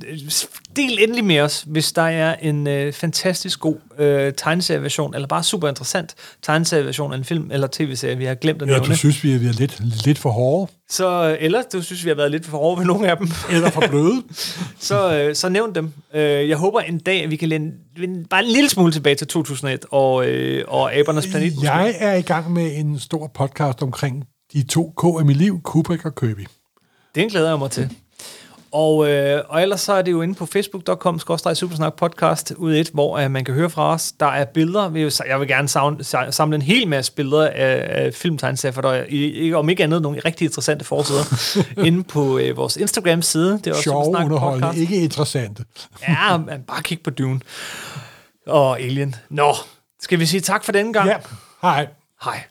del 0.75 0.97
endelig 1.01 1.25
med 1.25 1.39
os, 1.39 1.63
hvis 1.67 1.91
der 1.91 2.01
er 2.01 2.35
en 2.35 2.67
øh, 2.67 2.93
fantastisk 2.93 3.59
god 3.59 3.75
øh, 3.99 4.33
tegneserieversion, 4.37 5.13
eller 5.15 5.27
bare 5.27 5.43
super 5.43 5.69
interessant 5.69 6.15
tegneserieversion 6.41 7.13
af 7.13 7.17
en 7.17 7.23
film 7.23 7.51
eller 7.51 7.67
tv-serie, 7.71 8.17
vi 8.17 8.25
har 8.25 8.35
glemt 8.35 8.61
at 8.61 8.67
Ja, 8.67 8.73
nævne. 8.73 8.87
du 8.87 8.95
synes, 8.97 9.23
vi 9.23 9.31
er 9.33 9.37
lidt, 9.59 10.05
lidt 10.05 10.17
for 10.19 10.29
hårde, 10.29 10.71
Så, 10.89 11.37
eller 11.39 11.61
du 11.73 11.81
synes, 11.81 12.03
vi 12.03 12.09
har 12.09 12.15
været 12.15 12.31
lidt 12.31 12.45
for 12.45 12.57
hårde 12.57 12.79
ved 12.79 12.85
nogle 12.85 13.09
af 13.11 13.17
dem. 13.17 13.27
eller 13.51 13.69
for 13.69 13.83
bløde. 13.89 14.23
så, 14.79 15.13
øh, 15.17 15.35
så 15.35 15.49
nævn 15.49 15.75
dem. 15.75 15.91
Øh, 16.15 16.49
jeg 16.49 16.57
håber 16.57 16.79
en 16.79 16.99
dag, 16.99 17.23
at 17.23 17.31
vi 17.31 17.35
kan 17.35 17.73
vende 17.99 18.25
bare 18.29 18.43
en 18.43 18.49
lille 18.49 18.69
smule 18.69 18.91
tilbage 18.91 19.15
til 19.15 19.27
2001 19.27 19.85
og, 19.91 20.27
øh, 20.27 20.63
og 20.67 20.93
Abernes 20.95 21.27
Planet. 21.27 21.55
måske. 21.55 21.71
Jeg 21.71 21.95
er 21.99 22.13
i 22.13 22.21
gang 22.21 22.53
med 22.53 22.71
en 22.77 22.99
stor 22.99 23.31
podcast 23.35 23.81
omkring 23.81 24.23
de 24.53 24.63
to 24.63 24.93
K 24.97 25.03
af 25.19 25.25
mit 25.25 25.37
liv, 25.37 25.61
Kubrick 25.63 26.05
og 26.05 26.15
Kirby. 26.15 26.47
Den 27.15 27.29
glæder 27.29 27.49
jeg 27.49 27.59
mig 27.59 27.71
til. 27.71 27.89
Og, 28.71 29.09
øh, 29.09 29.41
og 29.49 29.61
ellers 29.61 29.81
så 29.81 29.93
er 29.93 30.01
det 30.01 30.11
jo 30.11 30.21
inde 30.21 30.35
på 30.35 30.45
facebook.com 30.45 31.19
supersnak 31.19 31.93
podcast 31.95 32.51
ud 32.57 32.75
et, 32.75 32.89
hvor 32.93 33.17
øh, 33.17 33.31
man 33.31 33.45
kan 33.45 33.53
høre 33.53 33.69
fra 33.69 33.93
os. 33.93 34.11
Der 34.11 34.25
er 34.25 34.45
billeder. 34.45 34.89
Vi, 34.89 35.09
jeg 35.27 35.39
vil 35.39 35.47
gerne 35.47 35.67
savne, 35.67 35.97
sa- 36.03 36.31
samle 36.31 36.55
en 36.55 36.61
hel 36.61 36.87
masse 36.87 37.11
billeder 37.13 37.47
af, 37.47 38.03
af 38.05 38.13
filmtegneserier, 38.13 38.73
for 38.73 38.81
der 38.81 38.89
er 38.89 39.05
i- 39.09 39.31
ikke, 39.31 39.57
om 39.57 39.69
ikke 39.69 39.83
andet 39.83 40.01
nogle 40.01 40.19
rigtig 40.25 40.45
interessante 40.45 40.85
forsider 40.85 41.23
inde 41.87 42.03
på 42.03 42.37
øh, 42.37 42.57
vores 42.57 42.77
Instagram-side. 42.77 43.51
Det 43.63 43.67
er 43.67 43.73
også 43.75 43.89
underholdende, 43.91 44.39
Podcast. 44.67 44.77
ikke 44.81 44.95
interessante. 45.03 45.65
Ja, 46.07 46.37
man, 46.37 46.63
bare 46.67 46.81
kig 46.83 46.99
på 47.03 47.09
Dune. 47.09 47.39
Og 48.47 48.79
Alien. 48.79 49.15
Nå, 49.29 49.53
skal 50.01 50.19
vi 50.19 50.25
sige 50.25 50.41
tak 50.41 50.63
for 50.63 50.71
denne 50.71 50.93
gang? 50.93 51.07
Ja, 51.09 51.15
hej. 51.61 51.87
Hej. 52.23 52.43